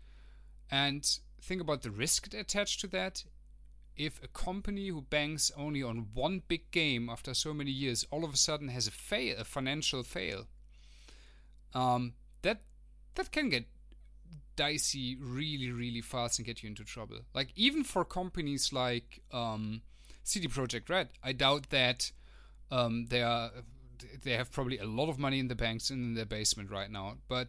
And 0.70 1.08
think 1.40 1.60
about 1.60 1.82
the 1.82 1.90
risk 1.90 2.32
attached 2.34 2.80
to 2.80 2.86
that. 2.88 3.24
If 3.96 4.20
a 4.22 4.28
company 4.28 4.88
who 4.88 5.02
banks 5.02 5.52
only 5.56 5.82
on 5.82 6.08
one 6.12 6.42
big 6.48 6.70
game 6.72 7.08
after 7.08 7.32
so 7.32 7.54
many 7.54 7.70
years 7.70 8.04
all 8.10 8.24
of 8.24 8.34
a 8.34 8.36
sudden 8.36 8.68
has 8.68 8.88
a 8.88 8.90
fail, 8.90 9.36
a 9.38 9.44
financial 9.44 10.02
fail, 10.02 10.48
um, 11.74 12.14
that 12.42 12.62
that 13.14 13.30
can 13.30 13.48
get 13.48 13.66
dicey 14.56 15.16
really 15.20 15.70
really 15.70 16.00
fast 16.00 16.38
and 16.38 16.46
get 16.46 16.62
you 16.62 16.68
into 16.68 16.84
trouble. 16.84 17.18
Like 17.34 17.50
even 17.56 17.84
for 17.84 18.04
companies 18.04 18.72
like 18.72 19.20
um, 19.32 19.82
CD 20.22 20.48
Projekt 20.48 20.88
Red, 20.88 21.08
I 21.22 21.32
doubt 21.32 21.70
that 21.70 22.12
um, 22.70 23.06
they 23.06 23.22
are 23.22 23.50
they 24.22 24.32
have 24.32 24.52
probably 24.52 24.78
a 24.78 24.86
lot 24.86 25.08
of 25.08 25.18
money 25.18 25.38
in 25.38 25.48
the 25.48 25.54
banks 25.54 25.90
and 25.90 26.02
in 26.02 26.14
their 26.14 26.24
basement 26.24 26.70
right 26.70 26.90
now, 26.90 27.16
but 27.28 27.48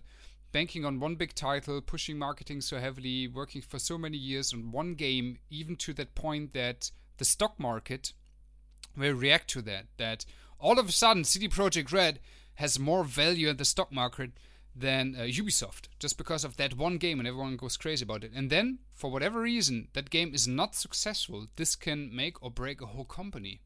banking 0.52 0.86
on 0.86 1.02
one 1.02 1.16
big 1.16 1.34
title, 1.34 1.82
pushing 1.82 2.18
marketing 2.18 2.62
so 2.62 2.80
heavily, 2.80 3.28
working 3.28 3.62
for 3.62 3.78
so 3.78 3.98
many 3.98 4.18
years 4.18 4.54
on 4.54 4.72
one 4.72 4.94
game, 4.94 5.38
even 5.50 5.76
to 5.76 5.94
that 5.94 6.16
point 6.16 6.54
that 6.54 6.92
the 7.18 7.26
stock 7.26 7.60
market 7.60 8.14
will 8.96 9.14
react 9.14 9.50
to 9.50 9.62
that. 9.62 9.86
That 9.98 10.26
all 10.60 10.80
of 10.80 10.88
a 10.88 10.92
sudden 10.92 11.24
CD 11.26 11.50
Projekt 11.50 11.92
Red 11.92 12.20
has 12.56 12.80
more 12.80 13.04
value 13.04 13.50
in 13.50 13.58
the 13.58 13.66
stock 13.66 13.92
market 13.92 14.32
than 14.76 15.16
uh, 15.16 15.22
Ubisoft 15.22 15.88
just 16.00 16.18
because 16.18 16.44
of 16.44 16.58
that 16.58 16.76
one 16.76 16.98
game 16.98 17.20
and 17.20 17.28
everyone 17.28 17.56
goes 17.56 17.78
crazy 17.78 18.04
about 18.04 18.24
it. 18.24 18.32
And 18.36 18.50
then, 18.50 18.80
for 18.94 19.10
whatever 19.10 19.42
reason, 19.42 19.88
that 19.94 20.10
game 20.10 20.34
is 20.34 20.48
not 20.48 20.76
successful. 20.76 21.48
This 21.56 21.76
can 21.76 22.14
make 22.14 22.42
or 22.44 22.52
break 22.52 22.82
a 22.82 22.88
whole 22.88 23.06
company. 23.06 23.62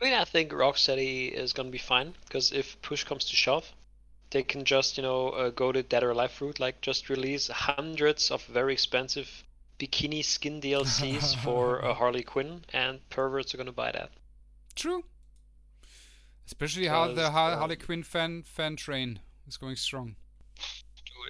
I 0.00 0.04
mean, 0.04 0.14
I 0.14 0.24
think 0.24 0.52
Rocksteady 0.52 1.32
is 1.32 1.52
going 1.52 1.68
to 1.68 1.72
be 1.72 1.78
fine 1.78 2.14
because 2.24 2.52
if 2.52 2.80
push 2.82 3.04
comes 3.04 3.24
to 3.26 3.36
shove, 3.36 3.72
they 4.30 4.42
can 4.42 4.64
just, 4.64 4.96
you 4.96 5.02
know, 5.02 5.30
uh, 5.30 5.50
go 5.50 5.72
the 5.72 5.82
dead 5.82 6.02
or 6.02 6.10
alive 6.10 6.38
route, 6.40 6.60
like 6.60 6.80
just 6.80 7.08
release 7.08 7.48
hundreds 7.48 8.30
of 8.30 8.44
very 8.46 8.72
expensive 8.72 9.44
bikini 9.78 10.24
skin 10.24 10.60
DLCs 10.64 11.36
for 11.36 11.84
uh, 11.84 11.94
Harley 11.94 12.24
Quinn, 12.24 12.64
and 12.72 13.08
perverts 13.08 13.54
are 13.54 13.58
gonna 13.58 13.72
buy 13.72 13.92
that. 13.92 14.10
True. 14.74 15.04
Especially 16.46 16.86
how 16.86 17.12
the 17.12 17.30
Harley 17.30 17.76
Quinn 17.76 18.02
fan 18.02 18.42
fan 18.42 18.76
train 18.76 19.20
is 19.48 19.56
going 19.56 19.76
strong. 19.76 20.16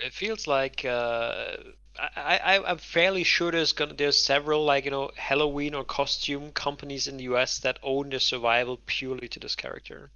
It 0.05 0.13
feels 0.13 0.47
like 0.47 0.85
uh, 0.85 1.57
I, 1.99 2.39
I 2.45 2.71
I'm 2.71 2.79
fairly 2.79 3.25
sure 3.25 3.51
there's 3.51 3.73
gonna 3.73 3.95
there's 3.95 4.23
several 4.23 4.65
like 4.65 4.85
you 4.85 4.91
know 4.91 5.11
Halloween 5.17 5.75
or 5.75 5.85
costume 5.85 6.53
companies 6.53 7.07
in 7.07 7.17
the 7.17 7.25
US 7.25 7.59
that 7.61 7.79
own 7.83 8.11
their 8.11 8.21
survival 8.21 8.79
purely 8.85 9.29
to 9.29 9.41
this 9.41 9.57
character. 9.57 10.11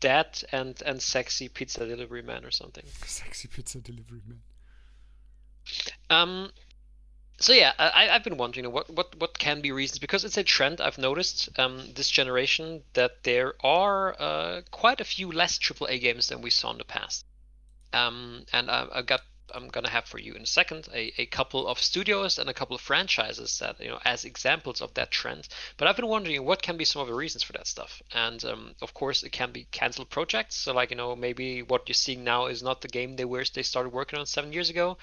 That 0.00 0.42
and 0.50 0.80
and 0.86 1.02
sexy 1.02 1.48
pizza 1.48 1.86
delivery 1.86 2.22
man 2.22 2.44
or 2.44 2.50
something. 2.50 2.84
Sexy 3.06 3.48
pizza 3.48 3.80
delivery 3.80 4.22
man. 4.26 4.40
Um, 6.08 6.50
so 7.40 7.52
yeah, 7.52 7.72
I, 7.78 8.08
I've 8.10 8.24
been 8.24 8.36
wondering 8.36 8.70
what, 8.72 8.90
what, 8.90 9.14
what 9.20 9.38
can 9.38 9.60
be 9.60 9.70
reasons 9.70 10.00
because 10.00 10.24
it's 10.24 10.36
a 10.36 10.42
trend 10.42 10.80
I've 10.80 10.98
noticed 10.98 11.48
um, 11.56 11.92
this 11.94 12.10
generation 12.10 12.82
that 12.94 13.22
there 13.22 13.54
are 13.64 14.20
uh, 14.20 14.62
quite 14.72 15.00
a 15.00 15.04
few 15.04 15.30
less 15.30 15.56
AAA 15.58 16.00
games 16.00 16.28
than 16.28 16.42
we 16.42 16.50
saw 16.50 16.72
in 16.72 16.78
the 16.78 16.84
past. 16.84 17.24
Um, 17.92 18.44
and 18.52 18.68
I, 18.68 18.88
I 18.92 19.02
got 19.02 19.22
I'm 19.54 19.68
gonna 19.68 19.88
have 19.88 20.04
for 20.04 20.18
you 20.18 20.34
in 20.34 20.42
a 20.42 20.46
second 20.46 20.88
a, 20.92 21.12
a 21.16 21.26
couple 21.26 21.66
of 21.68 21.78
studios 21.78 22.38
and 22.38 22.50
a 22.50 22.54
couple 22.54 22.74
of 22.74 22.82
franchises 22.82 23.60
that 23.60 23.80
you 23.80 23.88
know 23.88 23.98
as 24.04 24.24
examples 24.24 24.82
of 24.82 24.92
that 24.94 25.10
trend. 25.10 25.48
But 25.76 25.88
I've 25.88 25.96
been 25.96 26.08
wondering 26.08 26.44
what 26.44 26.60
can 26.60 26.76
be 26.76 26.84
some 26.84 27.00
of 27.00 27.08
the 27.08 27.14
reasons 27.14 27.44
for 27.44 27.52
that 27.52 27.66
stuff. 27.66 28.02
And 28.12 28.44
um, 28.44 28.74
of 28.82 28.92
course, 28.92 29.22
it 29.22 29.30
can 29.30 29.52
be 29.52 29.66
canceled 29.70 30.10
projects. 30.10 30.56
So 30.56 30.74
like 30.74 30.90
you 30.90 30.96
know 30.96 31.14
maybe 31.16 31.62
what 31.62 31.88
you're 31.88 31.94
seeing 31.94 32.24
now 32.24 32.46
is 32.46 32.62
not 32.62 32.80
the 32.80 32.88
game 32.88 33.16
they 33.16 33.24
were 33.24 33.44
they 33.54 33.62
started 33.62 33.92
working 33.92 34.18
on 34.18 34.26
seven 34.26 34.52
years 34.52 34.70
ago 34.70 34.98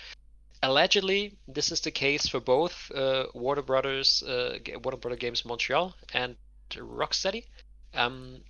allegedly 0.61 1.37
this 1.47 1.71
is 1.71 1.81
the 1.81 1.91
case 1.91 2.27
for 2.27 2.39
both 2.39 2.91
uh, 2.91 3.25
Warner 3.33 3.61
Brothers, 3.61 4.23
uh, 4.23 4.57
Warner 4.83 4.97
Brother 4.97 5.17
Games 5.17 5.45
Montreal 5.45 5.95
and 6.13 6.35
Rocksteady. 6.71 7.45
Um, 7.93 8.41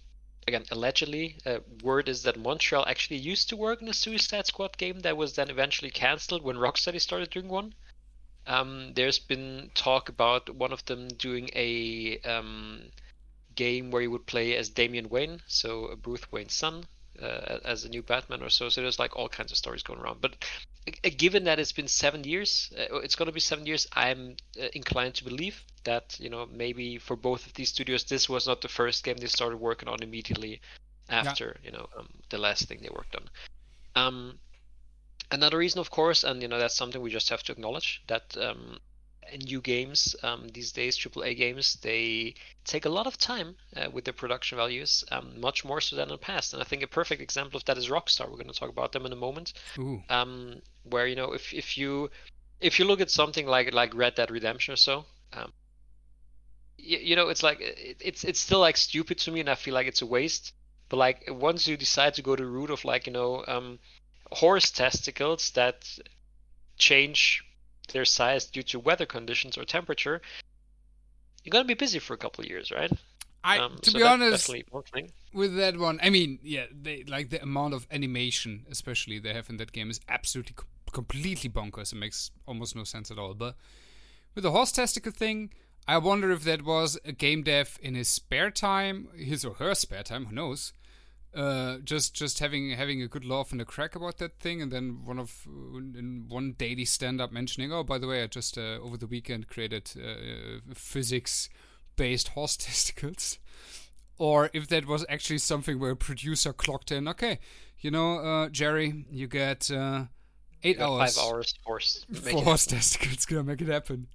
again, 0.48 0.66
allegedly, 0.72 1.38
uh, 1.46 1.60
word 1.84 2.10
is 2.10 2.24
that 2.24 2.40
Montreal 2.40 2.86
actually 2.88 3.18
used 3.18 3.50
to 3.50 3.58
work 3.58 3.82
in 3.82 3.88
a 3.88 3.94
Suicide 3.94 4.48
Squad 4.48 4.78
game 4.78 5.00
that 5.02 5.18
was 5.18 5.34
then 5.34 5.50
eventually 5.50 5.92
cancelled 5.92 6.44
when 6.44 6.58
Rocksteady 6.58 7.02
started 7.02 7.30
doing 7.30 7.48
one. 7.48 7.74
Um, 8.48 8.94
there's 8.94 9.18
been 9.20 9.72
talk 9.74 10.10
about 10.10 10.50
one 10.50 10.72
of 10.72 10.86
them 10.86 11.08
doing 11.08 11.50
a 11.56 12.20
um, 12.20 12.84
game 13.56 13.90
where 13.90 14.04
you 14.04 14.12
would 14.12 14.28
play 14.28 14.56
as 14.56 14.70
Damian 14.70 15.10
Wayne, 15.10 15.42
so 15.48 15.96
Bruce 15.96 16.32
Wayne's 16.32 16.54
son, 16.54 16.86
uh, 17.22 17.60
as 17.66 17.86
a 17.86 17.90
new 17.90 18.04
Batman 18.04 18.44
or 18.44 18.50
so. 18.50 18.70
So 18.70 18.82
there's 18.82 19.00
like 19.00 19.16
all 19.16 19.30
kinds 19.30 19.52
of 19.52 19.58
stories 19.58 19.84
going 19.84 20.00
around. 20.00 20.22
But 20.22 20.36
given 21.18 21.46
that 21.46 21.60
it's 21.60 21.72
been 21.72 21.88
seven 21.88 22.24
years, 22.24 22.72
uh, 22.78 22.98
it's 22.98 23.16
going 23.16 23.28
to 23.28 23.34
be 23.34 23.40
seven 23.40 23.66
years. 23.66 23.88
I'm 23.94 24.36
uh, 24.62 24.68
inclined 24.74 25.16
to 25.16 25.24
believe 25.24 25.64
that 25.84 26.18
you 26.20 26.30
know 26.30 26.48
maybe 26.52 26.98
for 26.98 27.16
both 27.16 27.46
of 27.46 27.54
these 27.54 27.70
studios, 27.70 28.04
this 28.04 28.30
was 28.30 28.48
not 28.48 28.62
the 28.62 28.68
first 28.68 29.04
game 29.04 29.18
they 29.18 29.28
started 29.28 29.58
working 29.58 29.90
on 29.90 30.04
immediately 30.04 30.62
after 31.10 31.58
you 31.64 31.72
know 31.72 31.88
um, 31.98 32.10
the 32.30 32.38
last 32.38 32.68
thing 32.68 32.80
they 32.82 32.90
worked 32.90 33.16
on. 33.16 33.30
Um, 33.96 34.40
another 35.32 35.58
reason, 35.58 35.80
of 35.80 35.90
course, 35.90 36.24
and 36.24 36.42
you 36.42 36.48
know 36.48 36.60
that's 36.60 36.76
something 36.76 37.02
we 37.02 37.12
just 37.12 37.30
have 37.30 37.44
to 37.44 37.52
acknowledge 37.52 38.04
that 38.08 38.38
um, 38.38 38.80
new 39.48 39.62
games 39.62 40.16
um, 40.24 40.48
these 40.54 40.72
days, 40.72 40.98
AAA 40.98 41.38
games, 41.38 41.78
they 41.82 42.36
take 42.64 42.86
a 42.86 42.90
lot 42.90 43.08
of 43.08 43.18
time 43.18 43.56
uh, 43.76 43.90
with 43.92 44.06
their 44.06 44.14
production 44.14 44.58
values, 44.58 45.04
um, 45.12 45.40
much 45.40 45.66
more 45.66 45.82
so 45.82 45.96
than 45.96 46.10
in 46.10 46.10
the 46.10 46.18
past. 46.18 46.54
And 46.54 46.62
I 46.62 46.66
think 46.66 46.84
a 46.84 46.88
perfect 46.88 47.22
example 47.22 47.58
of 47.58 47.66
that 47.66 47.78
is 47.78 47.90
Rockstar. 47.90 48.30
We're 48.30 48.38
going 48.38 48.48
to 48.48 48.60
talk 48.60 48.70
about 48.70 48.92
them 48.92 49.06
in 49.06 49.14
a 49.14 49.18
moment. 49.18 49.54
Um, 50.10 50.62
where 50.86 51.08
you 51.08 51.16
know 51.16 51.34
if 51.34 51.54
if 51.54 51.78
you 51.78 52.10
if 52.60 52.80
you 52.80 52.86
look 52.86 53.02
at 53.02 53.12
something 53.12 53.46
like 53.48 53.74
like 53.74 53.94
Red 53.96 54.16
Dead 54.16 54.32
Redemption 54.32 54.74
or 54.74 54.78
so. 54.78 55.06
Um, 55.34 55.52
you, 56.78 56.98
you 57.00 57.16
know, 57.16 57.30
it's 57.30 57.44
like 57.44 57.60
it, 57.62 57.98
it's 58.02 58.24
it's 58.24 58.40
still 58.40 58.60
like 58.60 58.78
stupid 58.78 59.18
to 59.20 59.32
me, 59.32 59.40
and 59.42 59.50
I 59.50 59.56
feel 59.56 59.74
like 59.74 59.88
it's 59.88 60.02
a 60.02 60.06
waste. 60.06 60.54
But 60.90 60.98
like 60.98 61.24
once 61.30 61.68
you 61.68 61.78
decide 61.78 62.14
to 62.16 62.22
go 62.22 62.36
the 62.36 62.46
route 62.46 62.70
of 62.72 62.86
like 62.86 63.08
you 63.08 63.14
know 63.14 63.44
um, 63.48 63.80
horse 64.32 64.72
testicles 64.72 65.52
that 65.52 65.88
change 66.78 67.44
their 67.94 68.06
size 68.06 68.46
due 68.48 68.64
to 68.64 68.80
weather 68.80 69.06
conditions 69.06 69.58
or 69.58 69.66
temperature, 69.66 70.22
you're 71.44 71.52
gonna 71.52 71.66
be 71.66 71.74
busy 71.76 72.00
for 72.00 72.14
a 72.14 72.18
couple 72.18 72.44
of 72.44 72.50
years, 72.50 72.72
right? 72.72 72.92
I 73.44 73.58
Um, 73.58 73.78
to 73.82 73.92
so 73.92 74.00
be 74.00 74.02
honest, 74.04 74.32
definitely 74.32 74.66
one 74.70 74.84
thing. 74.84 75.14
with 75.34 75.56
that 75.58 75.78
one, 75.78 76.00
I 76.02 76.10
mean, 76.10 76.40
yeah, 76.44 76.66
they 76.72 77.04
like 77.04 77.30
the 77.30 77.42
amount 77.42 77.74
of 77.74 77.88
animation, 77.92 78.66
especially 78.70 79.20
they 79.20 79.34
have 79.34 79.50
in 79.50 79.58
that 79.58 79.72
game, 79.72 79.90
is 79.90 80.00
absolutely 80.10 80.56
completely 80.96 81.50
bonkers. 81.50 81.92
It 81.94 81.98
makes 81.98 82.32
almost 82.48 82.76
no 82.76 82.86
sense 82.86 83.12
at 83.12 83.20
all. 83.20 83.34
But 83.34 83.56
with 84.34 84.44
the 84.44 84.52
horse 84.52 84.72
testicle 84.72 85.12
thing, 85.12 85.52
I 85.88 85.98
wonder 85.98 86.32
if 86.32 86.44
that 86.46 86.64
was 86.64 86.98
a 87.06 87.12
game 87.12 87.44
dev 87.44 87.78
in 87.82 87.96
his 87.96 88.08
spare 88.08 88.50
time, 88.50 89.10
his 89.16 89.46
or 89.46 89.56
her 89.56 89.76
spare 89.76 90.04
time, 90.04 90.26
who 90.28 90.36
knows? 90.36 90.74
Uh, 91.36 91.80
just 91.84 92.14
just 92.14 92.40
having 92.40 92.70
having 92.72 93.02
a 93.02 93.10
good 93.10 93.26
laugh 93.26 93.52
and 93.52 93.60
a 93.60 93.66
crack 93.66 93.94
about 93.94 94.20
that 94.20 94.40
thing, 94.40 94.62
and 94.62 94.72
then 94.72 95.04
one 95.04 95.20
of 95.20 95.46
in 95.46 96.26
one 96.30 96.56
daily 96.58 96.86
stand 96.86 97.20
up 97.20 97.30
mentioning, 97.30 97.74
oh, 97.74 97.84
by 97.84 97.98
the 97.98 98.08
way, 98.08 98.24
I 98.24 98.28
just 98.28 98.58
uh, 98.58 98.80
over 98.82 98.96
the 98.96 99.06
weekend 99.06 99.50
created 99.50 99.92
uh, 99.98 100.74
physics 100.74 101.50
based 101.98 102.30
horse 102.30 102.56
testicles 102.68 103.38
or 104.18 104.50
if 104.54 104.68
that 104.68 104.86
was 104.86 105.06
actually 105.10 105.40
something 105.40 105.80
where 105.80 105.92
a 105.92 105.96
producer 105.96 106.54
clocked 106.54 106.92
in, 106.92 107.08
okay, 107.08 107.40
you 107.80 107.92
know, 107.92 108.20
uh, 108.20 108.50
Jerry, 108.50 109.06
you 109.12 109.28
get 109.28 109.70
uh, 109.70 110.06
eight 110.66 110.80
hours, 110.82 111.16
Five 111.16 111.24
hours 111.26 111.54
horse. 111.64 112.06
make 112.10 112.34
for 112.34 112.44
horse 112.44 112.66
testicles. 112.66 113.26
Gonna 113.30 113.44
make 113.44 113.62
it 113.62 113.68
happen. 113.68 114.08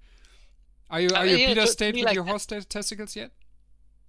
Are 0.90 1.00
you 1.00 1.10
are 1.14 1.24
you 1.26 1.36
Peter 1.46 1.62
to 1.62 1.66
State 1.66 1.94
with 1.94 2.04
like 2.04 2.14
your 2.14 2.24
that- 2.24 2.30
horse 2.30 2.46
te- 2.46 2.60
testicles 2.62 3.14
yet? 3.16 3.30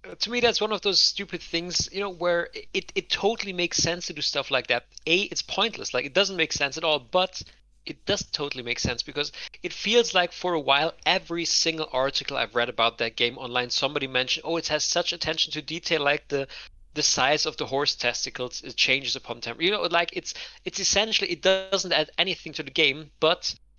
Uh, 0.04 0.16
to 0.16 0.30
me 0.32 0.40
that's 0.40 0.60
one 0.60 0.72
of 0.72 0.80
those 0.80 1.00
stupid 1.00 1.40
things 1.40 1.88
you 1.92 2.00
know 2.00 2.10
where 2.10 2.48
it, 2.74 2.90
it 2.96 3.08
totally 3.08 3.52
makes 3.52 3.76
sense 3.76 4.08
to 4.08 4.12
do 4.12 4.20
stuff 4.20 4.50
like 4.50 4.66
that 4.66 4.84
a 5.06 5.20
it's 5.30 5.42
pointless 5.42 5.94
like 5.94 6.04
it 6.04 6.12
doesn't 6.12 6.36
make 6.36 6.52
sense 6.52 6.76
at 6.76 6.82
all 6.82 6.98
but 6.98 7.40
it 7.86 8.04
does 8.04 8.24
totally 8.32 8.64
make 8.64 8.80
sense 8.80 9.00
because 9.04 9.30
it 9.62 9.72
feels 9.72 10.12
like 10.12 10.32
for 10.32 10.54
a 10.54 10.60
while 10.60 10.92
every 11.06 11.44
single 11.44 11.88
article 11.92 12.36
i've 12.36 12.56
read 12.56 12.68
about 12.68 12.98
that 12.98 13.14
game 13.14 13.38
online 13.38 13.70
somebody 13.70 14.08
mentioned 14.08 14.42
oh 14.44 14.56
it 14.56 14.66
has 14.66 14.82
such 14.82 15.12
attention 15.12 15.52
to 15.52 15.62
detail 15.62 16.02
like 16.02 16.26
the 16.26 16.48
the 16.94 17.02
size 17.02 17.46
of 17.46 17.56
the 17.56 17.66
horse 17.66 17.94
testicles 17.94 18.62
it 18.62 18.76
changes 18.76 19.16
upon 19.16 19.40
temperature 19.40 19.64
you 19.64 19.70
know 19.70 19.82
like 19.82 20.10
it's 20.12 20.34
it's 20.64 20.80
essentially 20.80 21.30
it 21.30 21.42
doesn't 21.42 21.70
add 21.70 21.88
anything 21.94 22.30
to 22.30 22.42
the 22.42 22.48
game 22.50 22.90
but 23.00 23.34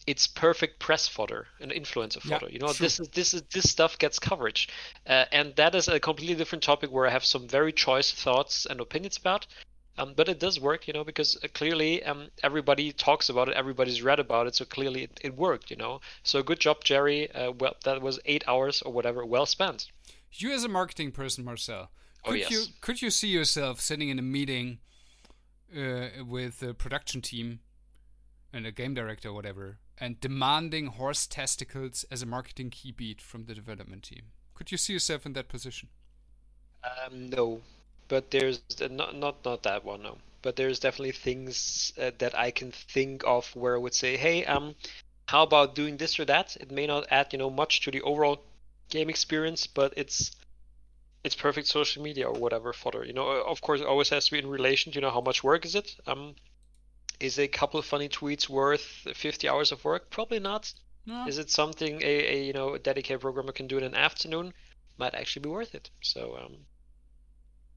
it's 0.06 0.28
perfect 0.28 0.80
press 0.80 1.08
fodder 1.08 1.48
and 1.60 1.72
influencer 1.72 2.20
Yeah, 2.24 2.40
fodder 2.40 2.50
you 2.50 2.60
know 2.60 2.74
true. 2.74 2.86
this 2.86 3.00
is 3.00 3.08
this 3.10 3.34
is 3.34 3.42
this 3.54 3.70
stuff 3.70 3.98
gets 3.98 4.20
coverage 4.20 4.68
uh, 5.08 5.26
and 5.32 5.56
that 5.56 5.76
is 5.76 5.88
a 5.88 6.00
completely 6.00 6.36
different 6.36 6.64
topic 6.64 6.92
where 6.92 7.08
I 7.08 7.12
have 7.12 7.24
some 7.26 7.48
very 7.48 7.72
choice 7.72 8.12
thoughts 8.12 8.66
and 8.66 8.80
opinions 8.82 9.18
about. 9.18 9.48
Um, 9.98 10.14
but 10.16 10.28
it 10.28 10.40
does 10.40 10.60
work, 10.60 10.88
you 10.88 10.94
know, 10.94 11.04
because 11.04 11.38
uh, 11.44 11.48
clearly 11.54 12.04
um, 12.04 12.30
everybody 12.42 12.92
talks 12.92 13.30
about 13.30 13.48
it, 13.50 13.56
everybody's 13.56 14.02
read 14.02 14.20
about 14.20 14.48
it, 14.48 14.56
so 14.56 14.66
clearly 14.66 15.04
it, 15.04 15.20
it 15.24 15.36
worked, 15.36 15.70
you 15.70 15.76
know. 15.78 16.02
So 16.24 16.42
good 16.42 16.60
job, 16.60 16.84
Jerry. 16.84 17.30
Uh, 17.32 17.52
well, 17.52 17.76
that 17.84 18.02
was 18.02 18.20
eight 18.26 18.44
hours 18.48 18.82
or 18.82 18.92
whatever, 18.92 19.26
well 19.26 19.46
spent. 19.46 19.92
You 20.32 20.52
as 20.52 20.64
a 20.64 20.68
marketing 20.70 21.12
person, 21.12 21.44
Marcel, 21.46 21.92
Oh, 22.26 22.32
could 22.32 22.40
yes. 22.40 22.52
you 22.52 22.64
could 22.82 23.02
you 23.02 23.10
see 23.10 23.28
yourself 23.28 23.82
sitting 23.82 24.10
in 24.10 24.18
a 24.18 24.24
meeting 24.24 24.80
uh, 25.76 26.24
with 26.26 26.60
the 26.60 26.74
production 26.74 27.22
team 27.22 27.60
and 28.54 28.66
a 28.66 28.72
game 28.72 28.94
director 28.94 29.30
or 29.30 29.34
whatever, 29.34 29.80
and 29.98 30.20
demanding 30.20 30.88
horse 30.88 31.28
testicles 31.28 32.06
as 32.12 32.22
a 32.22 32.26
marketing 32.26 32.70
key 32.70 32.92
beat 32.92 33.22
from 33.22 33.46
the 33.46 33.54
development 33.54 34.04
team? 34.04 34.32
Could 34.54 34.72
you 34.72 34.78
see 34.78 34.94
yourself 34.94 35.26
in 35.26 35.34
that 35.34 35.50
position? 35.50 35.90
Um, 36.84 37.30
no, 37.30 37.62
but 38.08 38.32
there's 38.32 38.62
uh, 38.82 38.88
not 38.90 39.16
not 39.16 39.44
not 39.44 39.64
that 39.64 39.84
one, 39.84 40.04
no. 40.04 40.18
But 40.42 40.58
there's 40.58 40.80
definitely 40.80 41.14
things 41.14 41.94
uh, 41.98 42.12
that 42.18 42.38
I 42.38 42.52
can 42.52 42.72
think 42.72 43.24
of 43.26 43.48
where 43.56 43.76
I 43.76 43.80
would 43.80 43.94
say, 43.94 44.18
hey, 44.18 44.46
um, 44.46 44.76
how 45.26 45.44
about 45.44 45.74
doing 45.74 45.96
this 45.98 46.20
or 46.20 46.26
that? 46.26 46.58
It 46.60 46.70
may 46.70 46.86
not 46.86 47.08
add, 47.10 47.32
you 47.32 47.40
know, 47.40 47.50
much 47.50 47.82
to 47.82 47.92
the 47.92 48.02
overall 48.02 48.44
game 48.90 49.10
experience, 49.10 49.68
but 49.68 49.94
it's 49.96 50.32
it's 51.24 51.36
perfect 51.36 51.68
social 51.68 52.04
media 52.04 52.28
or 52.28 52.40
whatever 52.40 52.74
fodder. 52.74 53.06
You 53.06 53.14
know, 53.14 53.30
uh, 53.30 53.44
of 53.44 53.62
course, 53.62 53.80
it 53.82 53.88
always 53.88 54.10
has 54.10 54.26
to 54.26 54.32
be 54.32 54.40
in 54.40 54.48
relation 54.48 54.92
to 54.92 54.98
you 54.98 55.02
know 55.02 55.12
how 55.12 55.22
much 55.22 55.44
work 55.44 55.66
is 55.66 55.76
it. 55.76 55.96
Um, 56.06 56.36
is 57.20 57.40
a 57.40 57.48
couple 57.48 57.80
of 57.80 57.86
funny 57.86 58.10
tweets 58.10 58.50
worth 58.50 58.82
50 58.82 59.48
hours 59.48 59.72
of 59.72 59.84
work? 59.86 60.10
Probably 60.10 60.40
not. 60.40 60.74
No. 61.06 61.28
Is 61.28 61.38
it 61.38 61.50
something 61.50 62.02
a, 62.02 62.36
a 62.36 62.44
you 62.44 62.54
know 62.54 62.74
a 62.74 62.80
dedicated 62.80 63.22
programmer 63.22 63.52
can 63.52 63.68
do 63.68 63.78
in 63.78 63.84
an 63.84 63.96
afternoon? 63.96 64.54
Might 64.98 65.16
actually 65.16 65.42
be 65.42 65.50
worth 65.50 65.74
it. 65.76 65.90
So 66.02 66.38
um, 66.38 66.58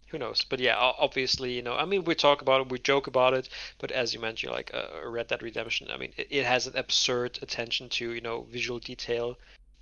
who 0.08 0.18
knows? 0.18 0.44
But 0.44 0.60
yeah, 0.60 0.76
obviously, 0.76 1.52
you 1.52 1.62
know, 1.62 1.74
I 1.74 1.84
mean, 1.84 2.04
we 2.04 2.14
talk 2.14 2.42
about 2.42 2.60
it, 2.60 2.68
we 2.70 2.78
joke 2.78 3.06
about 3.06 3.34
it, 3.34 3.48
but 3.78 3.90
as 3.90 4.14
you 4.14 4.20
mentioned, 4.20 4.52
like 4.52 4.70
uh, 4.72 5.08
Red 5.08 5.28
Dead 5.28 5.42
Redemption, 5.42 5.88
I 5.90 5.96
mean, 5.96 6.12
it, 6.16 6.28
it 6.30 6.46
has 6.46 6.66
an 6.66 6.76
absurd 6.76 7.38
attention 7.42 7.88
to 7.90 8.12
you 8.12 8.20
know 8.20 8.42
visual 8.50 8.78
detail, 8.78 9.36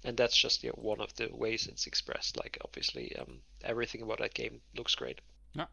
and 0.04 0.16
that's 0.16 0.36
just 0.36 0.62
you 0.62 0.70
know, 0.70 0.80
one 0.82 1.00
of 1.00 1.14
the 1.14 1.28
ways 1.32 1.66
it's 1.66 1.86
expressed. 1.86 2.36
Like 2.36 2.58
obviously, 2.64 3.16
um, 3.16 3.40
everything 3.62 4.02
about 4.02 4.18
that 4.18 4.34
game 4.34 4.60
looks 4.76 4.94
great. 4.94 5.20
Yeah. 5.54 5.66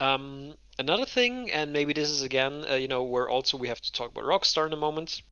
Um, 0.00 0.54
another 0.78 1.06
thing, 1.06 1.50
and 1.50 1.72
maybe 1.72 1.92
this 1.92 2.10
is 2.10 2.22
again, 2.22 2.64
uh, 2.68 2.74
you 2.74 2.88
know, 2.88 3.02
where 3.02 3.28
also 3.28 3.56
we 3.56 3.68
have 3.68 3.80
to 3.80 3.92
talk 3.92 4.10
about 4.10 4.24
Rockstar 4.24 4.66
in 4.66 4.72
a 4.72 4.76
moment. 4.76 5.22